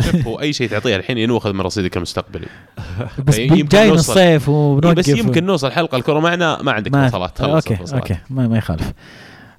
شوف 0.00 0.26
هو 0.26 0.40
أي 0.40 0.52
شيء 0.52 0.68
تعطيه 0.68 0.96
الحين 0.96 1.18
ينوخذ 1.18 1.52
من 1.52 1.60
رصيدك 1.60 1.96
المستقبلي 1.96 2.46
بس 3.26 3.38
يمكن 3.38 3.54
بي- 3.54 3.62
جاي 3.62 3.88
نوصل. 3.88 4.12
الصيف 4.12 4.48
وبنوقف 4.48 4.96
بس 4.98 5.08
يمكن 5.08 5.44
نوصل 5.46 5.72
حلقة 5.72 5.96
الكرة 5.98 6.20
معنا 6.20 6.62
ما 6.62 6.72
عندك 6.72 6.92
ما 6.92 7.06
بصلات 7.08 7.38
خلص 7.38 7.50
okay 7.54 7.74
البصلات. 7.74 8.00
okay 8.02 8.16
ما, 8.30 8.48
ما 8.48 8.58
يخالف 8.58 8.92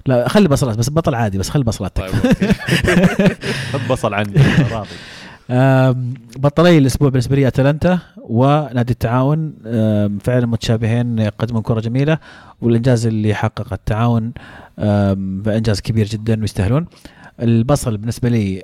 لا 0.06 0.28
خلي 0.28 0.48
بصلات 0.48 0.78
بس 0.78 0.90
بطل 0.90 1.14
عادي 1.14 1.38
بس 1.38 1.48
خلي 1.50 1.64
بصلات 1.64 1.96
طيب 1.96 2.12
بصل 3.90 4.14
عندي 4.14 4.40
راضي 4.72 4.88
بطلي 6.38 6.78
الأسبوع 6.78 7.08
بالنسبة 7.08 7.36
لي 7.36 7.46
أتلانتا 7.48 7.98
ونادي 8.16 8.92
التعاون 8.92 9.54
فعلا 10.22 10.46
متشابهين 10.46 11.18
يقدمون 11.18 11.62
كرة 11.62 11.80
جميلة 11.80 12.18
والإنجاز 12.60 13.06
اللي 13.06 13.34
حقق 13.34 13.72
التعاون 13.72 14.32
انجاز 15.46 15.80
كبير 15.80 16.06
جدا 16.06 16.40
ويستاهلون. 16.40 16.86
البصل 17.42 17.96
بالنسبة 17.96 18.28
لي 18.28 18.62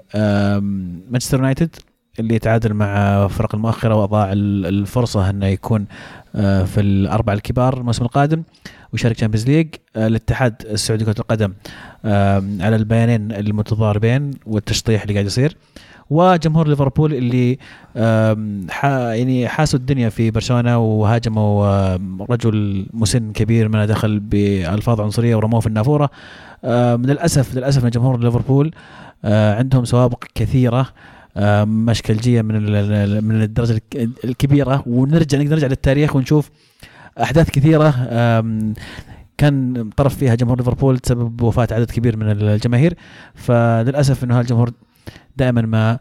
مانشستر 1.11 1.37
يونايتد 1.39 1.77
اللي 2.21 2.39
تعادل 2.39 2.75
مع 2.75 3.27
فرق 3.29 3.55
المؤخرة 3.55 3.95
وأضاع 3.95 4.33
ال- 4.33 4.67
الفرصة 4.67 5.31
إنه 5.31 5.47
يكون 5.47 5.87
آه، 6.37 6.63
في 6.65 6.81
الأربعة 6.81 7.35
الكبار 7.35 7.79
الموسم 7.79 8.05
القادم 8.05 8.43
ويشارك 8.93 9.17
Champions 9.17 9.47
League 9.47 9.69
آه، 9.97 10.07
الاتحاد 10.07 10.55
السعودي 10.71 11.05
لكره 11.05 11.21
القدم 11.21 11.53
على 12.65 12.77
البيانين 12.77 13.33
المتضاربين 13.33 14.31
والتشطيح 14.47 15.03
اللي 15.03 15.15
قاعد 15.15 15.27
يصير. 15.27 15.57
وجمهور 16.11 16.69
ليفربول 16.69 17.15
اللي 17.15 17.59
يعني 18.75 19.49
حاسوا 19.49 19.79
الدنيا 19.79 20.09
في 20.09 20.31
برشلونة 20.31 20.79
وهاجموا 20.79 21.97
رجل 22.31 22.87
مسن 22.93 23.33
كبير 23.33 23.69
من 23.69 23.87
دخل 23.87 24.21
بألفاظ 24.21 25.01
عنصرية 25.01 25.37
ورموه 25.37 25.61
في 25.61 25.67
النافورة. 25.67 26.11
للأسف 26.97 27.55
للأسف 27.57 27.85
ان 27.85 27.91
جمهور 27.91 28.21
ليفربول 28.21 28.71
آه، 29.25 29.55
عندهم 29.55 29.85
سوابق 29.85 30.25
كثيرة 30.35 30.87
مشكلجيه 31.65 32.43
من 32.43 32.55
من 33.25 33.43
الدرجة 33.43 33.73
الك- 33.73 34.09
الكبيرة. 34.25 34.83
ونرجع 34.87 35.39
نقدر 35.39 35.51
نرجع 35.55 35.67
للتاريخ 35.67 36.17
ونشوف 36.17 36.51
أحداث 37.23 37.51
كثيرة 37.51 37.91
كان 39.39 39.91
طرف 39.97 40.17
فيها 40.17 40.35
جمهور 40.35 40.59
ليفربول 40.59 40.99
تسبب 40.99 41.43
وفاة 41.43 41.69
عدد 41.73 41.91
كبير 41.91 42.17
من 42.17 42.31
الجماهير. 42.31 42.95
فللأسف 43.35 44.25
إنه 44.25 44.39
هالجمهور 44.39 44.71
دائما 45.37 45.63
ما 45.63 45.99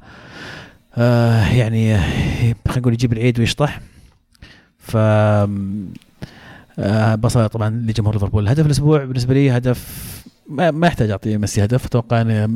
آه 0.95 1.47
يعني 1.47 1.97
خلينا 2.67 2.77
نقول 2.77 2.93
يجيب 2.93 3.13
العيد 3.13 3.39
ويشطح. 3.39 3.79
ف 4.79 4.97
آه 4.97 7.15
بصل 7.15 7.49
طبعا 7.49 7.69
لجمهور 7.69 8.13
ليفربول. 8.13 8.47
هدف 8.47 8.65
الأسبوع 8.65 9.05
بالنسبة 9.05 9.33
لي 9.33 9.51
هدف 9.51 10.09
ما, 10.49 10.71
ما 10.71 10.87
يحتاج 10.87 11.09
اعطيه 11.09 11.37
ميسي 11.37 11.63
هدف. 11.63 11.85
أتوقع 11.85 12.23
ما 12.23 12.47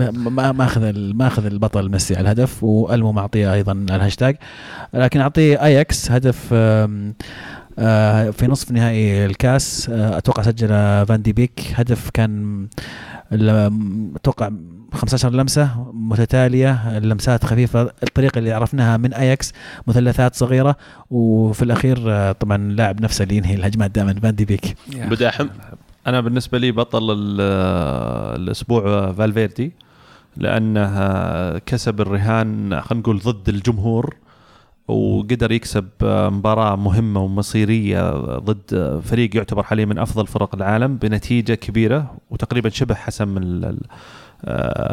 ما 0.51 0.65
أخذ 0.65 0.91
ما 0.95 1.27
أخذ 1.27 1.45
البطل 1.45 1.91
ميسي 1.91 2.15
على 2.15 2.21
الهدف 2.21 2.63
وألمو 2.63 3.11
معطيه 3.11 3.53
أيضا 3.53 3.71
على 3.71 3.95
الهاشتاج. 3.95 4.35
لكن 4.93 5.19
اعطيه 5.19 5.63
أياكس 5.63 6.11
هدف 6.11 6.53
آه، 7.79 8.29
في 8.29 8.47
نصف 8.47 8.71
نهائي 8.71 9.25
الكاس. 9.25 9.89
آه، 9.89 10.17
أتوقع 10.17 10.43
سجل 10.43 10.67
فان 11.07 11.21
دي 11.21 11.33
بيك. 11.33 11.73
هدف 11.75 12.09
كان 12.09 12.67
أتوقع 14.15 14.49
15 14.93 15.29
لمسة 15.31 15.91
متتالية 15.93 16.97
اللمسات 16.97 17.45
خفيفة 17.45 17.81
الطريقة 18.03 18.39
اللي 18.39 18.51
عرفناها 18.51 18.97
من 18.97 19.13
اياكس 19.13 19.53
مثلثات 19.87 20.35
صغيرة 20.35 20.75
وفي 21.09 21.61
الأخير 21.63 21.97
آه، 22.11 22.31
طبعا 22.31 22.55
اللاعب 22.57 23.01
نفسه 23.01 23.23
اللي 23.23 23.37
ينهي 23.37 23.55
الهجمات 23.55 23.91
دائما 23.91 24.13
فان 24.13 24.35
دي 24.35 24.45
بيك 24.45 24.75
أنا 25.09 26.21
بالنسبة 26.21 26.57
لي 26.57 26.71
بطل 26.71 27.11
ال- 27.11 27.41
الأسبوع 28.41 29.11
فالفيردي 29.11 29.71
لأنه 30.37 31.57
كسب 31.59 32.01
الرهان 32.01 32.81
خلينا 32.81 33.01
نقول 33.01 33.19
ضد 33.19 33.49
الجمهور. 33.49 34.15
وقدر 34.87 35.51
يكسب 35.51 35.87
مباراة 36.03 36.75
مهمة 36.75 37.21
ومصيرية 37.23 38.11
ضد 38.37 38.99
فريق 39.05 39.35
يعتبر 39.35 39.63
حاليا 39.63 39.85
من 39.85 39.97
أفضل 39.97 40.27
فرق 40.27 40.55
العالم 40.55 40.95
بنتيجة 40.97 41.53
كبيرة 41.53 42.15
وتقريبا 42.29 42.69
شبه 42.69 42.95
حسم 42.95 43.37
ال- 43.37 43.79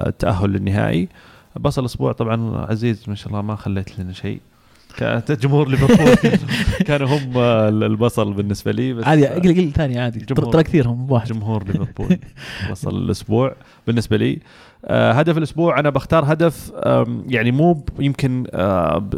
التأهل 0.07 0.51
للنهائي. 0.51 1.09
بصل 1.61 1.81
الأسبوع 1.81 2.13
طبعا 2.13 2.67
عزيز 2.71 3.05
ما 3.09 3.15
شاء 3.15 3.29
الله 3.29 3.43
ما 3.43 3.57
خليت 3.57 3.99
لنا 3.99 4.13
شيء. 4.13 4.41
كانت 4.97 5.33
جمهور 5.33 5.69
ليفربول 5.69 6.17
كانوا 6.87 7.09
هم 7.09 7.39
البصل 7.83 8.33
بالنسبة 8.33 8.73
لي 8.73 8.93
بس 8.93 9.05
عادي 9.05 9.29
أقل 9.29 9.51
أقل 9.51 9.73
ثاني 9.73 9.99
عادي. 9.99 10.21
ترى 10.21 10.63
كثير 10.63 10.89
هم 10.89 11.13
واحد. 11.13 11.29
جمهور 11.29 11.65
ليفربول 11.67 12.19
وصل 12.71 12.97
الأسبوع 12.97 13.55
بالنسبة 13.87 14.17
لي. 14.17 14.33
آه 14.33 14.39
هدف 14.89 15.39
الأسبوع 15.39 15.79
أنا 15.81 15.91
بختار 15.91 16.33
هدف 16.33 16.73
يعني 17.29 17.51
مو 17.53 17.85
يمكن 17.99 18.47
آه 18.53 19.11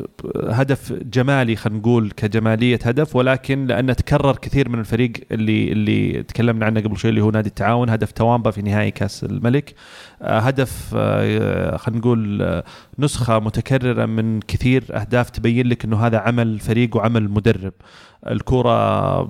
هدف 0.48 0.92
جمالي 0.92 1.56
خلينا 1.56 1.78
نقول 1.78 2.10
كجمالية 2.10 2.78
هدف 2.84 3.16
ولكن 3.16 3.66
لأنه 3.66 3.92
تكرر 3.92 4.36
كثير 4.36 4.68
من 4.68 4.78
الفريق 4.78 5.12
اللي 5.32 5.72
اللي 5.72 6.22
تكلمنا 6.22 6.66
عنه 6.66 6.80
قبل 6.80 6.96
شوي 6.96 7.10
اللي 7.10 7.20
هو 7.20 7.30
نادي 7.30 7.48
التعاون 7.48 7.90
هدف 7.90 8.12
توامبا 8.12 8.50
في 8.50 8.62
نهائي 8.62 8.90
كأس 8.90 9.24
الملك. 9.24 9.74
آه 10.22 10.38
هدف 10.38 10.94
آه 10.96 11.76
خلينا 11.76 12.00
نقول 12.00 12.42
آه 12.42 12.64
نسخة 12.98 13.38
متكررة 13.38 14.06
من 14.06 14.40
كثير 14.40 14.84
أهداف 14.90 15.30
تبين 15.30 15.66
لك 15.68 15.84
إنه 15.84 16.06
هذا 16.06 16.18
عمل 16.18 16.58
فريق 16.60 16.96
وعمل 16.96 17.30
مدرب. 17.30 17.72
الكرة 18.30 19.20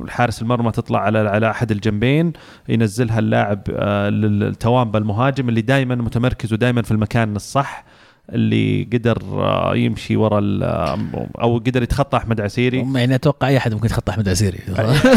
الحارس 0.00 0.42
المرمى 0.42 0.70
تطلع 0.72 0.98
على 1.00 1.18
على 1.18 1.50
أحد 1.50 1.70
الجنبين 1.70 2.32
ينزلها 2.68 3.18
اللاعب 3.18 3.62
آه، 3.70 4.08
للتوامبا 4.08 4.98
المهاجم 4.98 5.48
اللي 5.48 5.60
دائما 5.60 5.94
متمركز 5.94 6.52
ودائما 6.52 6.82
في 6.82 6.90
المكان 6.90 7.36
الصح 7.36 7.84
اللي 8.30 8.88
قدر 8.92 9.22
آه، 9.32 9.76
يمشي 9.76 10.16
ورا 10.16 10.38
ال- 10.38 10.62
آه، 10.62 10.98
أو 11.42 11.58
قدر 11.58 11.82
يتخطى 11.82 12.16
أحمد 12.16 12.40
عسيري. 12.40 12.78
يعني 12.94 13.14
أتوقع 13.14 13.48
أي 13.48 13.56
أحد 13.56 13.72
ممكن 13.74 13.86
يتخطى 13.86 14.12
أحمد 14.12 14.28
عسيري. 14.28 14.58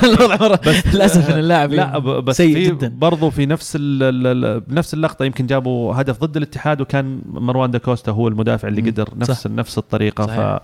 الوضع 0.03 0.35
مرة. 0.41 0.59
للأسف 0.93 1.30
إن 1.31 1.39
اللاعب 1.39 1.73
لا 1.73 1.97
بس 1.99 2.38
سيء 2.38 2.57
جدا. 2.67 2.88
برضو 2.97 3.30
في 3.30 3.45
نفس 3.45 3.77
بنفس 3.77 4.93
اللقطة 4.93 5.26
يمكن 5.26 5.45
جابوا 5.47 6.01
هدف 6.01 6.19
ضد 6.19 6.38
الاتحاد 6.38 6.81
وكان 6.81 7.22
مروان 7.27 7.72
داكوستا 7.72 8.11
هو 8.11 8.27
المدافع 8.27 8.67
اللي. 8.67 8.81
قدر 8.89 9.09
نفس 9.17 9.47
نفس 9.47 9.77
الطريقة 9.77 10.26
ف 10.26 10.30
صحيح. 10.30 10.59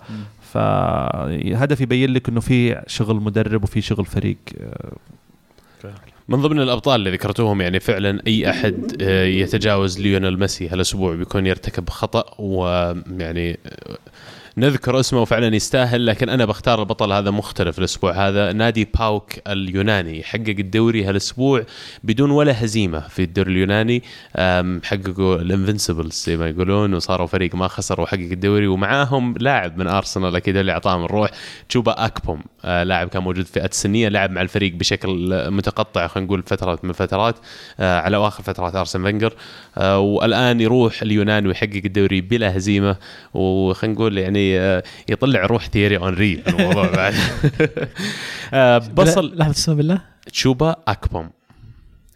فهدف 0.52 1.80
يبين 1.80 2.12
لك 2.12 2.28
إنه 2.28 2.40
في 2.40 2.82
شغل 2.86 3.16
مدرب 3.16 3.64
وفي 3.64 3.80
شغل 3.80 4.04
فريق. 4.04 4.36
من 6.28 6.42
ضمن 6.42 6.60
الأبطال 6.60 6.94
اللي 6.94 7.10
ذكرتوهم 7.10 7.60
يعني 7.60 7.80
فعلا 7.80 8.22
أي 8.26 8.50
أحد 8.50 8.96
آه، 9.00 9.24
يتجاوز 9.24 10.00
ليونيل 10.00 10.38
ميسي 10.38 10.68
هالأسبوع 10.68 11.14
بيكون 11.14 11.46
يرتكب 11.46 11.90
خطأ 11.90 12.24
ويعني 12.38 13.58
نذكر 14.56 15.00
اسمه 15.00 15.22
وفعلا 15.22 15.56
يستاهل 15.56 16.06
لكن 16.06 16.28
أنا 16.28 16.44
بختار 16.44 16.80
البطل 16.80 17.12
هذا 17.12 17.30
مختلف 17.30 17.78
الأسبوع. 17.78 18.28
هذا 18.28 18.52
نادي 18.52 18.88
باوك 18.98 19.32
اليوناني 19.48 20.22
حقق 20.22 20.54
الدوري 20.58 21.04
هالأسبوع 21.04 21.64
بدون 22.04 22.30
ولا 22.30 22.64
هزيمة 22.64 23.00
في 23.00 23.22
الدوري 23.22 23.52
اليوناني. 23.52 24.02
حققوا 24.84 25.36
ال 25.36 25.43
invincibles 25.43 26.24
زي 26.26 26.36
ما 26.36 26.48
يقولون 26.48 26.94
وصاروا 26.94 27.26
فريق 27.26 27.54
ما 27.54 27.68
خسر 27.68 28.00
وحقق 28.00 28.18
الدوري. 28.18 28.66
ومعاهم 28.66 29.34
لاعب 29.40 29.78
من 29.78 29.86
أرسنال 29.86 30.36
أكيد 30.36 30.56
اللي 30.56 30.72
اعطاهم 30.72 31.04
الروح 31.04 31.30
تشوبا 31.68 32.06
أكبوم. 32.06 32.42
آه، 32.64 32.82
لاعب 32.82 33.08
كان 33.08 33.22
موجود 33.22 33.46
في 33.46 33.52
فئات 33.52 33.72
السنيه 33.72 34.08
لعب 34.08 34.30
مع 34.30 34.42
الفريق 34.42 34.74
بشكل 34.74 35.10
متقطع 35.50 36.06
خلينا 36.06 36.26
نقول 36.26 36.42
فترات 36.46 36.84
من 36.84 36.90
الفترات 36.90 37.36
آه، 37.80 38.00
على 38.00 38.16
أواخر 38.16 38.42
فترات 38.42 38.76
أرسن 38.76 39.02
فينجر. 39.04 39.34
آه، 39.78 39.98
والآن 39.98 40.60
يروح 40.60 41.02
اليونان 41.02 41.46
ويحقق 41.46 41.82
الدوري 41.84 42.20
بلا 42.20 42.56
هزيمة. 42.56 42.96
وخلينا 43.34 43.94
نقول 43.94 44.18
يعني 44.18 44.41
آه، 44.60 44.82
يطلع 45.08 45.46
روح 45.46 45.66
تييري 45.68 45.96
هنري 45.96 46.42
الموضوع 46.48 46.90
بعد. 46.96 47.14
آه، 48.54 48.78
بس 48.78 49.32
لحظة 49.38 49.50
اسمه 49.52 49.74
بالله 49.74 50.00
تشوبا 50.32 50.76
اكبوم 50.88 51.30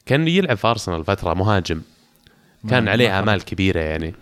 كان 0.06 0.28
يلعب 0.28 0.56
في 0.56 0.66
أرسنال 0.68 1.04
فترة 1.04 1.34
مهاجم. 1.34 1.80
كان 2.70 2.88
عليه 2.88 3.08
ما 3.08 3.18
آمال 3.18 3.44
كبيرة 3.44 3.80
يعني. 3.80 4.14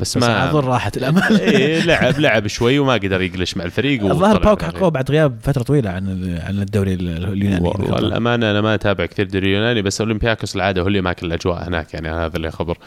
بس, 0.00 0.18
بس 0.18 0.24
ما 0.24 0.50
أظن 0.50 0.60
راحت 0.68 0.96
الامل 0.96 1.22
إيه 1.40 1.80
لعب 1.84 2.18
لعب 2.20 2.46
شوي 2.46 2.78
وما 2.78 2.92
قدر 2.92 3.22
يقلش 3.22 3.56
مع 3.56 3.64
الفريق 3.64 4.04
الظاهر 4.10 4.38
باوك 4.38 4.64
من 4.64 4.70
حققوه 4.70 4.88
بعد 4.88 5.10
غياب 5.10 5.38
فترة 5.42 5.62
طويلة 5.62 5.90
عن 5.90 6.06
عن 6.46 6.58
الدوري 6.62 6.94
ال- 6.94 7.32
اليوناني 7.32 7.68
والله 7.68 7.98
الأمانة 7.98 8.50
أنا 8.50 8.60
ما 8.60 8.74
أتابع 8.74 9.06
كثير 9.06 9.26
دوري 9.26 9.46
اليوناني 9.46 9.82
بس 9.82 10.00
أولمبياكوس 10.00 10.56
العادة 10.56 10.82
هو 10.82 10.86
اللي 10.86 11.00
ماكل 11.00 11.26
الأجواء 11.26 11.68
هناك 11.68 11.94
يعني 11.94 12.08
هذا 12.10 12.36
اللي 12.36 12.50
خبر. 12.50 12.78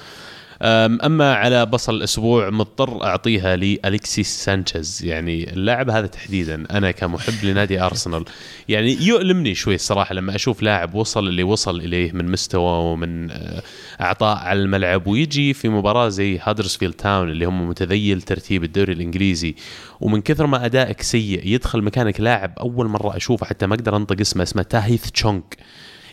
أما 0.62 1.34
على 1.34 1.66
بصل 1.66 1.96
الأسبوع 1.96 2.50
مضطر 2.50 3.04
أعطيها 3.04 3.56
لالكسيس 3.56 4.44
سانشيز. 4.44 5.02
يعني 5.06 5.54
اللاعب 5.54 5.90
هذا 5.90 6.08
تحديدا 6.08 6.64
أنا 6.72 6.92
كمحب 6.92 7.34
لنادي 7.44 7.82
أرسنال. 7.82 8.26
يعني 8.70 8.98
يؤلمني 9.02 9.56
شوي 9.56 9.76
الصراحه 9.76 10.16
لما 10.16 10.36
أشوف 10.36 10.62
لاعب 10.62 10.96
وصل 10.96 11.28
اللي 11.28 11.44
وصل 11.44 11.80
إليه 11.80 12.12
من 12.12 12.32
مستوى 12.32 12.92
ومن 12.92 13.32
آه، 13.32 13.64
أعطاء 14.02 14.38
على 14.38 14.60
الملعب 14.60 15.08
ويجي 15.08 15.54
في 15.54 15.70
مباراة 15.70 16.10
زي 16.10 16.40
هادرسفيلد 16.44 16.94
تاون 16.94 17.30
اللي 17.30 17.46
هم 17.46 17.70
متذيل 17.70 18.22
ترتيب 18.22 18.64
الدوري 18.64 18.94
الإنجليزي 18.94 19.56
ومن 20.02 20.22
كثر 20.22 20.46
ما 20.46 20.66
أدائك 20.66 21.02
سيء 21.02 21.42
يدخل 21.46 21.82
مكانك 21.82 22.22
لاعب 22.22 22.54
أول 22.60 22.88
مرة 22.88 23.18
أشوفه 23.18 23.46
حتى 23.46 23.68
ما 23.68 23.76
أقدر 23.76 23.96
أنطق 23.96 24.20
اسمه 24.20 24.44
اسمه 24.44 24.64
تاهيث 24.64 25.12
تشونك 25.12 25.58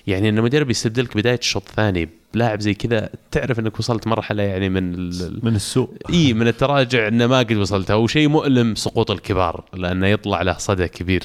يعني 0.06 0.28
إن 0.28 0.38
المدرب 0.38 0.70
يستبدلك 0.70 1.16
بداية 1.16 1.38
الشوط 1.38 1.68
الثاني 1.68 2.08
بلاعب 2.34 2.60
زي 2.60 2.74
كذا 2.74 3.10
تعرف 3.30 3.58
إنك 3.58 3.78
وصلت 3.78 4.06
مرحلة 4.06 4.42
يعني 4.42 4.68
من 4.68 4.94
ال... 4.94 5.40
من 5.42 5.54
السوء. 5.54 5.96
إي 6.10 6.32
من 6.32 6.48
التراجع 6.48 7.08
إنه 7.08 7.26
ما 7.26 7.38
قد 7.38 7.52
وصلتها 7.52 7.94
وشيء 7.94 8.28
مؤلم 8.28 8.74
سقوط 8.74 9.10
الكبار 9.10 9.64
لأنه 9.74 10.06
يطلع 10.06 10.42
له 10.42 10.58
صدى 10.58 10.88
كبير. 10.88 11.22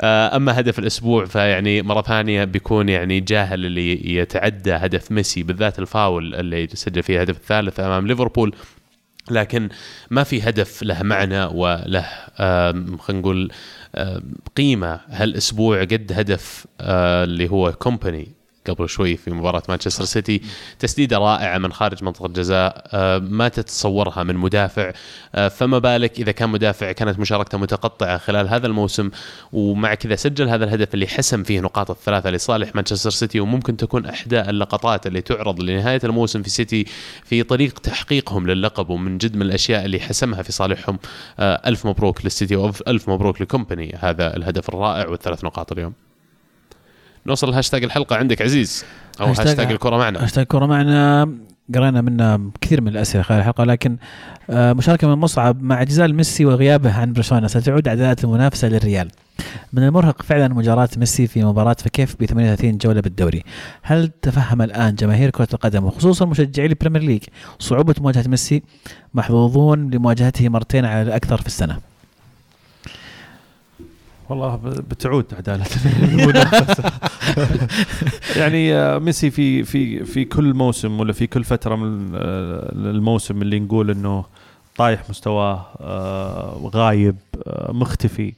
آه، 0.00 0.36
أما 0.36 0.60
هدف 0.60 0.78
الأسبوع 0.78 1.24
فيعني 1.24 1.82
مرة 1.82 2.02
ثانية 2.02 2.44
بيكون 2.44 2.88
يعني 2.88 3.20
جاهل 3.20 3.66
اللي 3.66 4.16
يتعدى 4.16 4.72
هدف 4.72 5.12
ميسي 5.12 5.42
بالذات 5.42 5.78
الفاول 5.78 6.34
اللي 6.34 6.68
سجل 6.74 7.02
فيه 7.02 7.16
الهدف 7.16 7.36
الثالث 7.36 7.80
أمام 7.80 8.06
ليفربول. 8.06 8.54
لكن 9.30 9.68
ما 10.10 10.22
في 10.22 10.42
هدف 10.42 10.82
له 10.82 11.02
معنى 11.02 11.44
وله 11.44 12.06
خلينا 12.98 13.20
نقول 13.20 13.50
قيمة 14.56 15.00
هالأسبوع 15.08 15.80
قد 15.80 16.12
هدف 16.14 16.66
آه، 16.80 17.24
اللي 17.24 17.50
هو 17.50 17.72
كومباني 17.72 18.35
قبل 18.70 18.88
شوي 18.88 19.16
في 19.16 19.30
مباراة 19.30 19.62
مانشستر 19.68 20.04
سيتي. 20.04 20.40
تسديدة 20.78 21.18
رائعة 21.18 21.58
من 21.58 21.72
خارج 21.72 22.04
منطقة 22.04 22.26
الجزاء. 22.26 22.86
آه، 22.92 23.18
ما 23.18 23.48
تتصورها 23.48 24.22
من 24.22 24.36
مدافع. 24.36 24.92
آه، 25.34 25.48
فما 25.48 25.78
بالك 25.78 26.20
إذا 26.20 26.32
كان 26.32 26.48
مدافع 26.48 26.92
كانت 26.92 27.18
مشاركته 27.18 27.58
متقطعة 27.58 28.18
خلال 28.18 28.48
هذا 28.48 28.66
الموسم 28.66 29.10
ومع 29.52 29.94
كذا 29.94 30.16
سجل 30.16 30.48
هذا 30.48 30.64
الهدف 30.64 30.94
اللي 30.94 31.06
حسم 31.06 31.42
فيه 31.42 31.60
نقاط 31.60 31.90
الثلاثة 31.90 32.30
لصالح 32.30 32.74
مانشستر 32.74 33.10
سيتي 33.10 33.40
وممكن 33.40 33.76
تكون 33.76 34.06
إحدى 34.06 34.40
اللقطات 34.40 35.06
اللي 35.06 35.20
تعرض 35.20 35.60
لنهاية 35.60 36.00
الموسم 36.04 36.42
في 36.42 36.50
سيتي 36.50 36.84
في 37.24 37.42
طريق 37.42 37.78
تحقيقهم 37.78 38.46
للقب 38.46 38.90
ومن 38.90 39.18
جد 39.18 39.36
من 39.36 39.42
الأشياء 39.42 39.84
اللي 39.84 40.00
حسمها 40.00 40.42
في 40.42 40.52
صالحهم. 40.52 40.98
آه، 41.38 41.62
ألف 41.66 41.86
مبروك 41.86 42.24
للسيتي 42.24 42.56
وألف 42.56 43.10
مبروك 43.10 43.40
لكومباني. 43.42 43.98
هذا 44.00 44.36
الهدف 44.36 44.68
الرائع 44.68 45.08
والثلاث 45.08 45.44
نقاط 45.44 45.72
اليوم. 45.72 46.05
نوصل 47.26 47.50
لهاشتاج 47.50 47.84
الحلقة 47.84 48.16
عندك 48.16 48.42
عزيز 48.42 48.84
أو 49.20 49.26
hashtag- 49.26 49.46
hashtag 49.48 49.70
الكرة 49.72 49.96
معنا. 49.96 50.24
هاشتاج 50.24 50.46
كوره 50.46 50.66
معنا. 50.66 51.28
قرينا 51.74 52.00
منه 52.00 52.50
كثير 52.60 52.80
من 52.80 52.88
الأسئلة 52.88 53.22
خلال 53.22 53.38
الحلقة 53.40 53.64
لكن 53.64 53.96
آه، 54.50 54.72
مشاركة 54.72 55.08
من 55.08 55.14
مصعب 55.14 55.62
مع 55.62 55.74
اعتزال 55.74 56.14
ميسي 56.14 56.44
وغيابه 56.44 56.92
عن 56.92 57.12
برشلونة. 57.12 57.46
ستعود 57.46 57.88
عدالة 57.88 58.24
المنافسة 58.24 58.68
للريال. 58.68 59.08
من 59.72 59.82
المرهق 59.82 60.22
فعلا 60.22 60.54
مجاراة 60.54 60.88
ميسي 60.96 61.26
في 61.26 61.44
مباراة 61.44 61.76
فكيف 61.78 62.16
ب 62.20 62.24
38 62.24 62.78
جولة 62.78 63.00
بالدوري. 63.00 63.42
هل 63.82 64.10
تفهم 64.22 64.62
الآن 64.62 64.94
جماهير 64.94 65.30
كرة 65.30 65.48
القدم 65.54 65.84
وخصوصا 65.84 66.24
مشجعي 66.24 66.66
البريمير 66.66 67.02
ليج 67.02 67.22
صعوبة 67.58 67.94
مواجهة 68.00 68.28
ميسي؟ 68.28 68.62
محظوظون 69.14 69.90
لمواجهته 69.90 70.48
مرتين 70.48 70.84
على 70.84 71.02
الأكثر 71.02 71.36
في 71.40 71.46
السنة. 71.46 71.78
والله 74.28 74.56
بتعود 74.90 75.24
المنافسه 76.02 76.92
يعني 78.40 78.74
آه، 78.74 78.98
ميسي 78.98 79.30
في 79.30 79.62
في 79.64 80.04
في 80.04 80.24
كل 80.24 80.54
موسم 80.54 81.00
ولا 81.00 81.12
في 81.12 81.26
كل 81.26 81.44
فترة 81.44 81.74
من 81.76 82.12
آه، 82.14 82.72
الموسم 82.72 83.42
اللي 83.42 83.60
نقول 83.60 83.90
إنه 83.90 84.24
طايح 84.76 85.10
مستواه 85.10 85.66
آه، 85.80 86.70
غايب 86.74 87.16
آه، 87.46 87.72
مختفي 87.72 88.34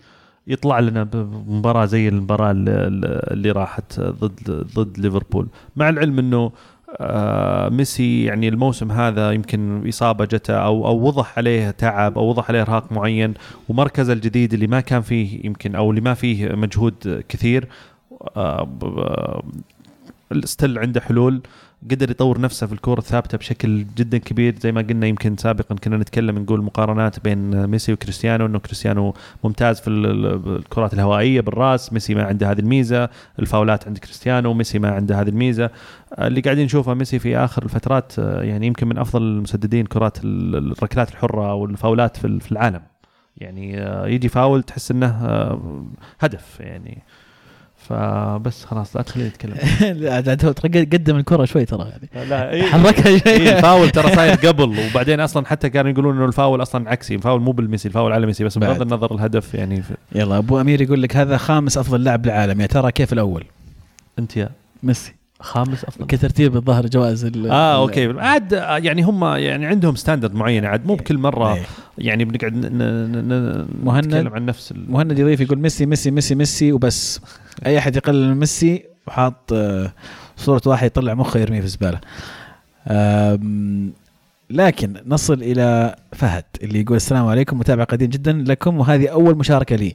يطلع 0.47 0.81
لنا 0.81 1.03
بمباراه 1.03 1.85
زي 1.85 2.09
المباراة 2.09 2.53
اللي 2.53 3.51
راحت 3.51 4.01
ضد 4.01 4.67
ضد 4.75 4.99
ليفربول. 4.99 5.49
مع 5.77 5.89
العلم 5.89 6.19
إنه 6.19 6.53
آه، 6.97 7.69
ميسي 7.69 8.25
يعني 8.25 8.49
الموسم 8.49 8.93
هذا 8.93 9.31
يمكن 9.33 9.89
إصابة 9.89 10.25
جته 10.25 10.55
أو 10.55 10.87
أو 10.87 11.01
وضح 11.07 11.39
عليه 11.39 11.71
تعب 11.71 12.19
أو 12.19 12.25
وضح 12.29 12.49
عليه 12.49 12.63
إرهاق 12.63 12.93
معين 12.93 13.35
ومركزه 13.69 14.13
الجديد 14.13 14.55
اللي 14.55 14.67
ما 14.67 14.81
كان 14.81 15.03
فيه 15.03 15.47
يمكن 15.47 15.75
أو 15.75 15.91
اللي 15.91 16.01
ما 16.01 16.15
فيه 16.15 16.49
مجهود 16.49 17.25
كثير 17.29 17.69
آه، 18.37 18.63
ب- 18.65 18.79
ب- 20.31 20.45
still 20.45 20.79
عنده 20.79 21.01
حلول. 21.01 21.41
قدر 21.91 22.11
يطور 22.11 22.41
نفسه 22.41 22.67
في 22.67 22.73
الكرة 22.73 22.99
الثابتة 22.99 23.39
بشكل 23.39 23.85
جدا 23.97 24.19
كبير 24.19 24.55
زي 24.59 24.73
ما 24.73 24.81
قلنا 24.81 25.07
يمكن 25.07 25.37
سابقا 25.37 25.75
كنا 25.75 25.97
نتكلم 25.97 26.39
نقول 26.39 26.63
مقارنات 26.65 27.21
بين 27.25 27.67
ميسي 27.67 27.93
وكريستيانو 27.93 28.47
إنه 28.47 28.59
كريستيانو 28.59 29.15
ممتاز 29.45 29.81
في 29.81 29.89
ال- 29.91 30.07
ال- 30.07 30.57
الكرات 30.57 30.95
الهوائية 30.95 31.41
بالرأس 31.41 31.93
ميسي 31.93 32.15
ما 32.15 32.25
عنده 32.25 32.51
هذه 32.51 32.59
الميزة 32.59 33.09
الفاولات 33.39 33.87
عند 33.87 33.99
كريستيانو 33.99 34.55
ميسي 34.55 34.79
ما 34.79 34.91
عنده 34.91 35.21
هذه 35.21 35.29
الميزة. 35.29 35.71
آه، 36.15 36.27
اللي 36.27 36.41
قاعدين 36.41 36.65
نشوفه 36.65 36.95
ميسي 36.95 37.19
في 37.19 37.37
آخر 37.37 37.63
الفترات 37.65 38.19
يعني 38.19 38.67
يمكن 38.67 38.89
من 38.89 38.99
أفضل 38.99 39.23
المسددين 39.23 39.87
كرات 39.87 40.25
ال- 40.25 40.73
الركلات 40.73 41.11
الحرة 41.11 41.55
والفاولات 41.55 42.17
في 42.17 42.27
ال- 42.27 42.41
في 42.41 42.53
العالم. 42.53 42.81
يعني 43.37 43.81
آه، 43.81 44.07
يجي 44.07 44.29
فاول 44.29 44.63
تحس 44.63 44.91
إنه 44.91 45.07
آه، 45.07 45.87
هدف 46.21 46.61
يعني. 46.61 47.03
فبس 47.89 48.65
خلاص 48.65 48.97
لا 48.97 49.03
تخليه 49.03 49.25
يتكلم 49.25 49.55
لا 50.03 50.17
قدم 50.67 51.17
الكرة 51.17 51.45
شوي 51.45 51.65
ترى 51.65 51.89
يعني. 51.89 52.29
لا 52.29 52.51
إيه 52.51 52.63
حركها 52.63 53.19
شوي. 53.19 53.33
إيه 53.33 53.57
الفاول 53.57 53.91
ترى 53.91 54.15
صاير 54.15 54.35
قبل 54.49 54.77
وبعدين 54.91 55.21
أصلا 55.21 55.47
حتى 55.47 55.71
كانوا 55.71 55.91
يقولون 55.91 56.17
إنه 56.17 56.25
الفاول 56.25 56.63
أصلا 56.63 56.91
عكسي 56.91 57.15
الفاول 57.15 57.41
مو 57.41 57.53
بالميسي 57.53 57.89
الفاول 57.89 58.13
على 58.13 58.27
ميسي 58.27 58.45
بس 58.45 58.59
بغض. 58.59 58.83
النظر 58.83 59.15
الهدف 59.15 59.55
يعني. 59.55 59.83
في 59.83 59.95
يلا 60.15 60.39
أبو 60.39 60.61
أمير 60.61 60.81
يقول 60.81 61.03
لك 61.03 61.17
هذا 61.17 61.37
خامس 61.37 61.79
أفضل 61.79 62.05
لاعب 62.05 62.23
بالعالم 62.23 62.61
يا 62.61 62.67
ترى 62.67 62.93
كيف 62.93 63.13
الأول؟ 63.13 63.45
أنت 64.19 64.37
يا. 64.37 64.49
ميسي. 64.83 65.18
خامس 65.41 65.85
أفضل 65.85 66.07
كترتيب 66.07 66.57
الظاهر 66.57 66.87
جوائز 66.87 67.25
ال- 67.25 67.51
آه 67.51 67.77
okay 67.83 68.21
عاد 68.21 68.55
آه، 68.55 68.77
يعني 68.79 69.03
هم 69.03 69.25
يعني 69.25 69.67
عندهم 69.67 69.95
standard 69.97 70.35
معين 70.35 70.65
عاد 70.65 70.87
مو 70.87 70.95
بكل 70.95 71.19
مرة 71.19 71.55
إيه. 71.55 71.63
يعني 71.99 72.25
بنقعد 72.25 72.55
مهند. 73.85 74.07
نتكلم 74.07 74.35
عن 74.35 74.47
نفس. 74.47 74.75
مهند 74.89 75.19
يضيف 75.19 75.41
يقول 75.41 75.59
ميسي 75.59 75.87
ميسي 75.87 76.11
ميسي 76.11 76.35
ميسي 76.35 76.73
وبس 76.73 77.21
أي 77.67 77.79
أحد 77.79 77.97
يقلل 77.97 78.29
من 78.29 78.35
ميسي 78.39 78.85
وحاط 79.07 79.53
آه، 79.53 79.93
صورة 80.37 80.63
واحد 80.67 80.87
يطلع 80.87 81.15
مخه 81.15 81.41
يرميه 81.41 81.61
في 81.61 81.67
الزبالة 81.67 82.01
لكن 84.51 84.95
نصل 85.07 85.43
إلى 85.43 85.97
فهد 86.13 86.45
اللي 86.63 86.81
يقول 86.81 86.97
السلام 86.97 87.27
عليكم 87.27 87.59
متابع 87.59 87.85
قديم 87.85 88.11
جدا 88.11 88.33
لكم 88.33 88.79
وهذه 88.81 89.09
أول 89.09 89.39
مشاركة 89.39 89.77
لي. 89.77 89.95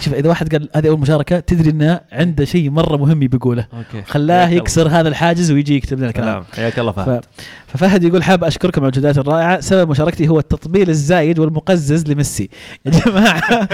شوف 0.00 0.14
إذا 0.14 0.28
واحد 0.28 0.54
قال 0.54 0.68
هذه 0.74 0.88
أول 0.88 0.98
مشاركة 1.00 1.40
تدري 1.40 1.70
إنه 1.70 2.00
عنده 2.12 2.44
شيء 2.44 2.70
مرة 2.70 2.96
مهم 2.96 3.18
بيقوله 3.18 3.66
خلاه 4.04 4.48
يكسر 4.48 4.88
هذا 4.88 5.08
الحاجز 5.08 5.50
ويجي 5.52 5.76
يكتب 5.76 5.98
لنا 5.98 6.10
الله. 6.10 6.20
كلام 6.22 6.32
كلام 6.34 6.44
حياك 6.54 6.78
الله 6.78 6.92
ف... 6.92 7.00
فهد. 7.00 7.24
ففهد 7.66 8.04
يقول 8.04 8.22
حاب 8.22 8.44
أشكركم 8.44 8.80
على 8.80 8.88
الجهودات 8.88 9.18
الرائعة. 9.18 9.60
سبب 9.60 9.90
مشاركتي 9.90 10.28
هو 10.28 10.38
التطبيل 10.38 10.90
الزايد 10.90 11.38
والمقزز 11.38 12.06
لميسي. 12.06 12.50
يا 12.86 12.90
جماعة 12.90 13.68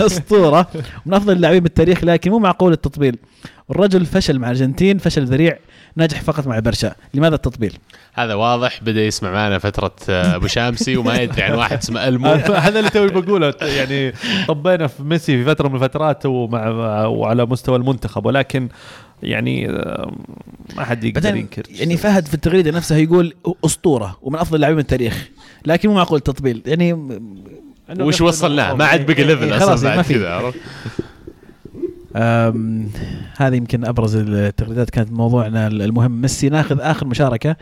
أسطورة. 0.00 0.66
من 1.06 1.14
أفضل 1.14 1.32
اللاعبين 1.32 1.60
بالتاريخ 1.62 2.04
لكن 2.04 2.30
مو 2.30 2.38
معقول 2.38 2.72
التطبيل. 2.72 3.16
الرجل 3.70 4.06
فشل 4.06 4.38
مع 4.38 4.46
الأرجنتين 4.50 4.98
فشل 4.98 5.24
ذريع 5.24 5.58
نجح 5.96 6.20
فقط 6.22 6.46
مع 6.46 6.58
برشا. 6.58 6.94
لماذا 7.14 7.34
التطبيل؟ 7.34 7.78
هذا 8.14 8.34
واضح 8.34 8.82
بدا 8.82 9.04
يسمع 9.06 9.32
معنا 9.32 9.58
فترة 9.58 9.94
آه، 10.08 10.34
أبو 10.36 10.46
شامسي 10.46 10.96
وما 10.96 11.14
يدري 11.16 11.42
عن 11.42 11.52
واحد 11.52 11.76
اسمه 11.78 12.08
المو 12.08 12.28
هذا 12.66 12.78
اللي 12.78 12.90
توي 12.90 13.08
بقوله 13.08 13.54
يعني 13.62 14.12
طبينا 14.48 14.86
في 14.86 15.02
ميسي 15.02 15.36
في 15.38 15.44
فترة 15.44 15.68
من 15.68 15.74
الفترات 15.74 16.26
ومع 16.26 16.70
مع- 16.72 17.04
وعلى 17.06 17.46
مستوى 17.46 17.76
المنتخب 17.76 18.26
ولكن 18.26 18.68
يعني 19.22 19.68
ما 20.76 20.84
حد 20.84 21.04
يقدر 21.04 21.36
ينكر. 21.36 21.62
يعني 21.70 21.96
فهد 21.96 22.28
في 22.28 22.34
التغريدة 22.34 22.70
نفسها 22.70 22.98
يقول 22.98 23.34
أسطورة 23.64 24.18
ومن 24.22 24.38
أفضل 24.38 24.56
اللاعبين 24.56 24.76
بالتاريخ 24.76 25.28
لكن 25.66 25.88
مو 25.88 25.94
معقول 25.94 26.18
التطبيل. 26.18 26.62
يعني 26.66 26.92
وش 28.00 28.20
وصلناه؟ 28.20 28.74
ما 28.74 28.84
عاد 28.84 29.06
بقى 29.06 29.16
إيه، 29.18 29.24
ليفل 29.24 29.44
إيه، 29.44 29.56
أصلا 29.56 29.66
خلاص، 29.66 29.82
ما 29.84 29.96
بعد. 29.96 30.04
كذا 30.04 30.52
هذه 33.36 33.56
يمكن 33.56 33.84
أبرز 33.84 34.16
التغريدات 34.16 34.90
كانت 34.90 35.12
موضوعنا 35.12 35.66
المهم. 35.66 36.20
ميسي 36.20 36.48
ناخذ 36.48 36.80
آخر 36.80 37.06
مشاركة 37.06 37.56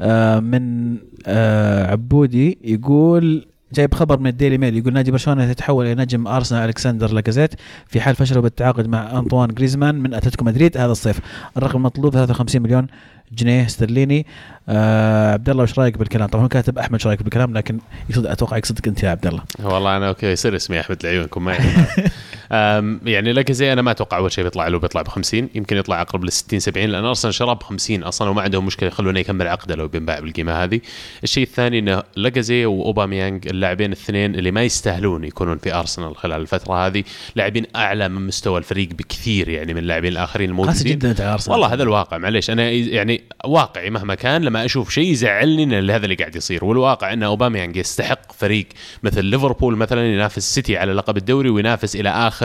أه، 0.00 0.40
من 0.40 0.96
أه، 1.26 1.90
عبودي 1.90 2.58
يقول 2.64 3.46
جايب 3.72 3.94
خبر 3.94 4.18
من 4.18 4.26
الديلي 4.26 4.58
ميل 4.58 4.76
يقول 4.76 4.92
نادي 4.92 5.10
برشلونة 5.10 5.50
يتحول 5.50 5.86
إلى 5.86 5.94
نجم 5.94 6.26
أرسنال 6.26 6.68
ألكسندر 6.68 7.12
لاكازيت 7.12 7.54
في 7.86 8.00
حال 8.00 8.16
فشلوا 8.16 8.42
بالتعاقد 8.42 8.88
مع 8.88 9.18
أنطوان 9.18 9.48
جريزمان 9.48 9.94
من 9.94 10.14
أتلتيكو 10.14 10.44
مدريد. 10.44 10.78
هذا 10.78 10.92
الصيف 10.92 11.20
الرقم 11.56 11.76
المطلوب 11.76 12.12
53 12.12 12.62
مليون 12.62 12.86
جنيه 13.32 13.66
استرليني. 13.66 14.26
آه 14.68 15.32
عبد 15.32 15.48
الله 15.48 15.62
وش 15.62 15.78
رأيك 15.78 15.98
بالكلام؟ 15.98 16.28
طبعا 16.28 16.44
هو 16.44 16.48
كاتب 16.48 16.78
أحمد 16.78 16.94
وش 16.94 17.06
رأيك 17.06 17.22
بالكلام؟ 17.22 17.54
لكن 17.54 17.78
يقصد 18.10 18.26
أتوقع 18.26 18.56
يقصدك 18.56 18.88
أنت 18.88 19.02
يا 19.02 19.10
عبد 19.10 19.26
الله 19.26 19.42
والله 19.62 19.96
أنا 19.96 20.08
okay 20.08 20.26
يصير 20.26 20.56
اسمي 20.56 20.80
أحمد 20.80 20.96
لعيونكم 21.04 21.44
ما 21.44 21.56
يعني 22.50 23.32
لك 23.32 23.52
زي 23.52 23.72
أنا 23.72 23.82
ما 23.82 23.90
أتوقع 23.90 24.16
أول 24.16 24.32
شيء 24.32 24.44
بيطلع 24.44 24.68
له 24.68 24.78
بيطلع 24.78 25.02
ب 25.02 25.08
50 25.08 25.48
يمكن 25.54 25.76
يطلع 25.76 26.02
أقرب 26.02 26.24
ل 26.24 26.32
60 26.32 26.58
70 26.58 26.86
لأن 26.86 27.04
ارسنال 27.04 27.34
شراه 27.34 27.52
ب 27.52 27.62
50 27.62 28.02
أصلا 28.02 28.30
وما 28.30 28.42
عندهم 28.42 28.66
مشكلة 28.66 28.88
يخلونه 28.88 29.20
يكمل 29.20 29.48
عقده 29.48 29.74
لو 29.74 29.88
بينباع 29.88 30.20
بالقيمة 30.20 30.64
هذه. 30.64 30.80
الشيء 31.24 31.42
الثاني 31.42 31.78
إنه 31.78 32.02
لاكازيت 32.16 32.66
واوباميانج 32.66 33.48
اللاعبين 33.48 33.92
الاثنين 33.92 34.34
اللي 34.34 34.50
ما 34.50 34.62
يستاهلون 34.62 35.24
يكونون 35.24 35.58
في 35.58 35.74
أرسنال 35.74 36.16
خلال 36.16 36.40
الفترة 36.40 36.86
هذه 36.86 37.04
لاعبين 37.36 37.66
أعلى 37.76 38.08
من 38.08 38.26
مستوى 38.26 38.58
الفريق 38.58 38.88
بكثير 38.88 39.48
يعني 39.48 39.74
من 39.74 39.80
اللاعبين 39.80 40.12
الآخرين 40.12 40.50
الموجودين. 40.50 40.98
جدا 40.98 41.32
أرسنال. 41.32 41.52
والله 41.52 41.74
هذا 41.74 41.82
الواقع 41.82 42.18
معليش 42.18 42.50
أنا 42.50 42.70
يعني 42.70 43.22
واقعي 43.44 43.90
مهما 43.90 44.14
كان 44.14 44.42
لما 44.42 44.64
أشوف 44.64 44.90
شيء 44.90 45.10
يزعلني 45.10 45.62
ان 45.62 45.90
هذا 45.90 46.04
اللي 46.04 46.14
قاعد 46.14 46.36
يصير. 46.36 46.64
والواقع 46.64 47.12
إن 47.12 47.22
اوباميانج 47.22 47.76
يستحق 47.76 48.32
فريق 48.32 48.66
مثل 49.02 49.24
ليفربول 49.24 49.76
مثلا 49.76 50.06
ينافس 50.06 50.38
السيتي 50.38 50.76
على 50.76 50.92
لقب 50.92 51.16
الدوري 51.16 51.48
وينافس 51.48 51.96
إلى 51.96 52.08
آخر 52.08 52.35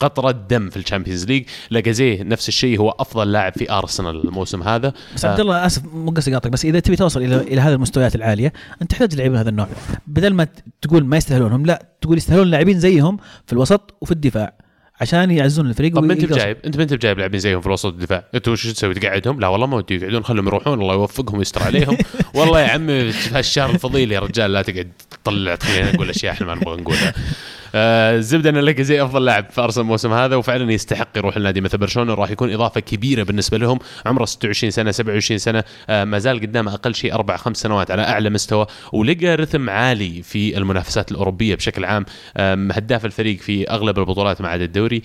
قطرة 0.00 0.30
دم 0.30 0.70
في 0.70 0.76
ال 0.76 0.81
Champions 0.81 1.24
League. 1.24 1.44
لاكازيت 1.70 2.22
نفس 2.22 2.48
الشيء 2.48 2.78
هو 2.80 2.90
أفضل 2.90 3.32
لاعب 3.32 3.52
في 3.52 3.72
أرسنال 3.72 4.28
الموسم 4.28 4.62
هذا. 4.62 4.92
بس 5.14 5.24
عبد 5.24 5.40
الله 5.40 5.66
آسف 5.66 5.82
مو 5.84 6.10
قصدي 6.10 6.30
أقاطعك 6.30 6.52
بس 6.52 6.64
إذا 6.64 6.80
تبي 6.80 6.96
توصل 6.96 7.22
إلى 7.22 7.36
إلى 7.36 7.60
هذه 7.60 7.72
المستويات 7.72 8.14
العالية 8.14 8.52
أنت 8.82 8.90
تحتاج 8.90 9.14
لاعبين 9.14 9.32
من 9.32 9.38
هذا 9.38 9.48
النوع. 9.48 9.68
بدل 10.06 10.34
ما 10.34 10.46
تقول 10.82 11.04
ما 11.04 11.16
يستاهلونهم 11.16 11.66
لا 11.66 11.86
تقول 12.00 12.16
يستاهلون 12.16 12.46
لاعبين 12.46 12.80
زيهم 12.80 13.16
في 13.46 13.52
الوسط 13.52 13.94
وفي 14.00 14.12
الدفاع 14.12 14.52
عشان 15.00 15.30
يعزون 15.30 15.66
الفريق 15.66 15.94
طب 15.94 16.04
ما 16.04 16.12
انت 16.12 16.24
بجايب 16.24 16.56
أنت 16.64 16.76
ما 16.76 16.82
انت 16.82 16.94
بجايب 16.94 17.18
لاعبين 17.18 17.40
زيهم 17.40 17.60
في 17.60 17.66
الوسط 17.66 17.86
الدفاع 17.86 18.24
أنت 18.34 18.48
وش 18.48 18.66
تسوي؟ 18.66 18.94
تقعدهم؟ 18.94 19.40
لا 19.40 19.48
والله 19.48 19.66
ما 19.66 19.76
ودي 19.76 19.94
يقعدون 19.94 20.24
خلهم 20.24 20.46
يروحون 20.46 20.80
الله 20.80 20.94
يوفقهم 20.94 21.38
ويستر 21.38 21.62
عليهم. 21.62 21.96
والله 22.34 22.60
يا 22.60 22.68
عمي 22.68 23.12
هالشهر 23.32 23.70
الفضيل 23.70 24.12
يا 24.12 24.20
رجال 24.20 24.52
لا 24.52 24.62
تقعد 24.62 24.92
تطلع 25.10 25.54
تخلينا 25.54 25.92
نقول 25.92 26.10
أشياء 26.10 26.32
إحنا 26.32 26.46
ما 26.46 26.54
نبغى 26.54 26.80
نقولها. 26.80 27.14
آه 27.74 28.16
الزبده 28.16 28.50
ان 28.50 28.56
لك 28.58 28.80
زي 28.80 29.02
أفضل 29.02 29.24
لاعب 29.24 29.50
في 29.50 29.60
أرسنال 29.60 29.84
الموسم 29.84 30.12
هذا 30.12 30.36
وفعلا 30.36 30.72
يستحق 30.72 31.08
يروح 31.16 31.36
النادي 31.36 31.60
مثل 31.60 31.78
برشلونة 31.78 32.14
راح 32.14 32.30
يكون 32.30 32.52
إضافة 32.52 32.80
كبيرة 32.80 33.22
بالنسبة 33.22 33.58
لهم. 33.58 33.78
عمره 34.06 34.24
26 34.24 34.70
سنة 34.70 34.90
27 34.90 35.38
سنة 35.38 35.64
آه 35.88 36.04
ما 36.04 36.18
زال 36.18 36.40
قدامه 36.40 36.74
أقل 36.74 36.94
شيء 36.94 37.14
أربع 37.14 37.36
خمس 37.36 37.56
سنوات 37.56 37.90
على 37.90 38.02
أعلى 38.02 38.30
مستوى 38.30 38.66
ولقى 38.92 39.36
رتم 39.36 39.70
عالي 39.70 40.22
في 40.22 40.56
المنافسات 40.58 41.10
الأوروبية 41.10 41.54
بشكل 41.54 41.84
عام. 41.84 42.04
هداف 42.72 43.04
الفريق 43.04 43.38
في 43.40 43.70
أغلب 43.70 43.98
البطولات 43.98 44.40
ما 44.40 44.48
عدا 44.48 44.64
الدوري. 44.64 45.02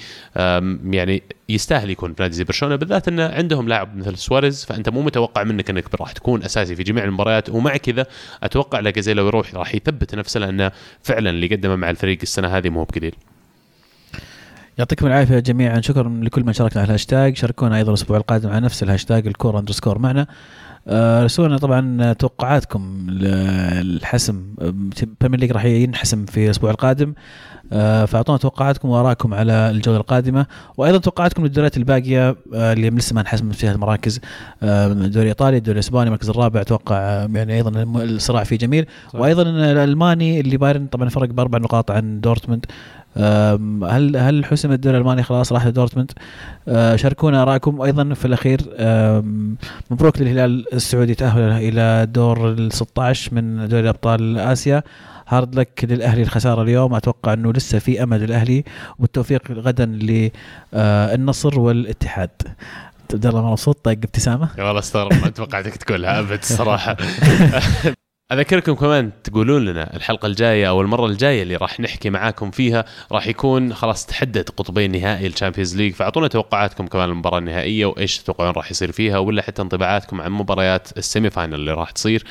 يعني 0.89 1.23
يستاهل 1.49 1.89
يكون 1.89 2.13
في 2.13 2.21
نادي 2.23 2.33
زي 2.35 2.43
برشلونة 2.43 2.75
بالذات 2.75 3.07
انه 3.07 3.25
عندهم 3.27 3.67
لاعب 3.67 3.97
مثل 3.97 4.17
سواريز 4.17 4.65
فأنت 4.65 4.89
مو 4.89 5.01
متوقع 5.01 5.43
منك 5.43 5.69
إنك 5.69 5.95
راح 6.01 6.11
تكون 6.11 6.43
أساسي 6.43 6.75
في 6.75 6.83
جميع 6.83 7.03
المباريات. 7.03 7.49
ومع 7.49 7.77
كذا 7.77 8.05
أتوقع 8.43 8.79
لك 8.79 8.99
زي 8.99 9.13
لو 9.13 9.27
يروح 9.27 9.55
راح 9.55 9.75
يثبت 9.75 10.15
نفسه 10.15 10.39
لأنه 10.39 10.71
فعلا 11.03 11.29
اللي 11.29 11.47
قدمه 11.47 11.75
مع 11.75 11.89
الفريق 11.89 12.17
السنة 12.23 12.55
هذه 12.57 12.69
مو 12.69 12.84
بقليل 12.84 13.15
يعطيكم 14.77 15.07
العافية 15.07 15.40
جميعا. 15.40 15.82
شكرا 15.82 16.19
لكل 16.23 16.44
من 16.44 16.53
شاركنا 16.53 16.82
على 16.82 16.88
الهاشتاج. 16.88 17.38
شاركونا 17.38 17.77
أيضا 17.77 17.90
الأسبوع 17.90 18.18
القادم 18.18 18.49
على 18.49 18.65
نفس 18.65 18.84
ال 18.84 18.89
hashtag 18.89 19.27
الكورة 19.27 19.59
underscore. 19.59 19.97
معنا 19.99 20.27
آه، 20.87 21.23
رسلوا 21.23 21.47
لنا 21.47 21.57
طبعا 21.57 22.13
توقعاتكم 22.13 23.07
للحسم 23.09 24.55
Premier 25.22 25.39
League 25.39 25.51
راح 25.51 25.65
ينحسم 25.65 26.25
في 26.25 26.45
الأسبوع 26.45 26.71
القادم. 26.71 27.13
آه، 27.73 28.05
فأعطونا 28.05 28.37
توقعاتكم 28.37 28.89
وارائكم 28.89 29.33
على 29.33 29.69
الجولة 29.69 29.97
القادمة. 29.97 30.45
وأيضا 30.77 30.97
توقعاتكم 30.97 31.43
للدوريات 31.43 31.77
الباقية 31.77 32.35
آه، 32.53 32.73
اللي 32.73 32.89
لسه 32.89 33.13
ما 33.13 33.21
انحسم 33.21 33.51
فيها 33.51 33.71
المراكز. 33.71 34.19
آه، 34.63 34.87
الدوري 34.87 35.23
الايطالي 35.23 35.57
الدوري 35.57 35.75
الاسباني 35.75 36.07
المركز 36.07 36.29
الرابع 36.29 36.61
أتوقع 36.61 36.95
آه، 36.95 37.29
يعني 37.33 37.55
أيضا 37.55 37.83
الصراع 38.03 38.43
فيه 38.43 38.57
جميل. 38.57 38.85
وأيضا 39.13 39.41
الألماني 39.41 40.39
اللي 40.39 40.57
بايرن 40.57 40.87
طبعا 40.87 41.09
فرق 41.09 41.29
بأربع 41.29 41.59
نقاط 41.59 41.91
عن 41.91 42.21
دورتموند. 42.21 42.65
هل 43.17 44.17
هل 44.17 44.45
حسم 44.45 44.71
الدوري 44.71 44.97
الألماني 44.97 45.23
خلاص 45.23 45.53
راح 45.53 45.65
لدورتموند؟ 45.65 46.11
أه، 46.67 46.95
شاركونا 46.95 47.41
ارائكم 47.41 47.79
وأيضا 47.79 48.13
في 48.13 48.25
الأخير. 48.25 48.61
مبروك 49.91 50.21
للهلال 50.21 50.73
السعودي 50.73 51.15
تاهل 51.15 51.41
إلى 51.41 52.05
دور 52.05 52.49
ال 52.51 52.71
16 52.73 53.33
من 53.33 53.67
دوري 53.67 53.89
أبطال 53.89 54.39
آسيا. 54.39 54.83
هارد 55.27 55.55
لك 55.55 55.85
للأهلي 55.89 56.21
الخسارة 56.21 56.61
اليوم. 56.61 56.95
أتوقع 56.95 57.33
أنه 57.33 57.53
لسه 57.53 57.79
في 57.79 58.03
امل 58.03 58.19
للاهلي 58.19 58.63
والتوفيق 58.99 59.51
غدا 59.51 59.85
للنصر 59.85 61.59
والاتحاد. 61.59 62.29
عبد 63.13 63.25
الله 63.25 63.49
مبسوط؟ 63.51 63.77
طيب 63.83 64.03
ابتسامة. 64.03 64.49
والله 64.57 64.79
استغرب 64.79 65.13
ما 65.13 65.29
توقعتك 65.29 65.75
تقولها 65.75 66.19
أبد 66.19 66.31
الصراحه 66.31 66.97
أذكركم 68.31 68.73
كمان 68.73 69.11
تقولون 69.23 69.65
لنا 69.65 69.95
الحلقة 69.95 70.26
الجاية 70.26 70.69
أو 70.69 70.81
المرة 70.81 71.06
الجاية 71.06 71.43
اللي 71.43 71.56
راح 71.56 71.80
نحكي 71.80 72.10
معاكم 72.10 72.52
فيها 72.52 72.85
راح 73.11 73.27
يكون 73.27 73.73
خلاص 73.73 74.06
تحدد 74.06 74.49
قطبي 74.49 74.88
نهائي 74.88 75.27
ال 75.27 75.32
Champions 75.32 75.77
League 75.77 75.93
فأعطونا 75.93 76.27
توقعاتكم 76.27 76.88
كمان 76.88 77.10
المباراة 77.10 77.38
النهائية 77.38 77.85
وإيش 77.85 78.18
تتوقعون 78.18 78.52
راح 78.52 78.72
يصير 78.72 78.91
فيها 78.91 79.18
ولا 79.18 79.41
حتى 79.41 79.61
انطباعاتكم 79.61 80.22
عن 80.22 80.31
مباريات 80.31 80.97
ال 80.97 81.30
semi-final 81.30 81.55
اللي 81.56 81.72
راح 81.72 81.91
تصير. 81.91 82.23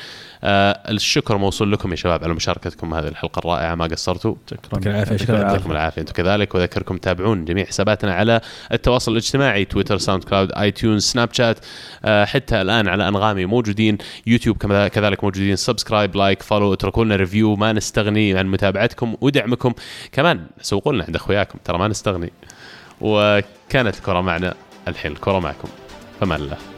الشكر 0.45 1.37
موصول 1.37 1.71
لكم 1.71 1.91
يا 1.91 1.95
شباب 1.95 2.23
على 2.23 2.33
مشاركتكم 2.33 2.93
هذه 2.93 3.07
الحلقة 3.07 3.39
الرائعة 3.39 3.75
ما 3.75 3.85
قصرتوا؟ 3.85 4.35
يعطيك 4.51 4.87
العافية، 4.87 5.17
شكراً. 5.17 5.39
يعطيكم 5.39 5.71
العافية. 5.71 6.01
أنتم 6.01 6.13
كذلك 6.13 6.55
واذكركم 6.55 6.97
تتابعون 6.97 7.45
جميع 7.45 7.65
حساباتنا 7.65 8.13
على 8.13 8.41
التواصل 8.71 9.11
الاجتماعي 9.11 9.65
تويتر 9.65 9.97
ساوند 9.97 10.23
كلاود 10.23 10.51
اي 10.51 10.71
تيونز 10.71 11.03
سناب 11.03 11.33
شات 11.33 11.59
آه، 12.05 12.25
حتى 12.25 12.61
الآن 12.61 12.87
على 12.87 13.07
أنغامي 13.07 13.45
موجودين. 13.45 13.97
يوتيوب 14.27 14.57
كذلك 14.87 15.23
موجودين. 15.23 15.55
subscribe 15.55 15.85
subscribe 15.85 16.15
like 16.15 16.43
follow 16.43 16.73
اتركوا 16.73 17.05
لنا 17.05 17.15
review. 17.15 17.55
ما 17.55 17.73
نستغني 17.73 18.37
عن 18.37 18.47
متابعتكم 18.47 19.15
ودعمكم. 19.21 19.73
كمان 20.11 20.45
سوقوا 20.61 20.93
لنا 20.93 21.03
عند 21.03 21.15
أخوياكم 21.15 21.59
ترى 21.63 21.77
ما 21.77 21.87
نستغني. 21.87 22.33
وكانت 23.01 23.97
الكرة 23.97 24.21
معنا 24.21 24.53
الحين. 24.87 25.11
الكرة 25.11 25.39
معكم. 25.39 25.67
فمان 26.19 26.41
الله. 26.41 26.74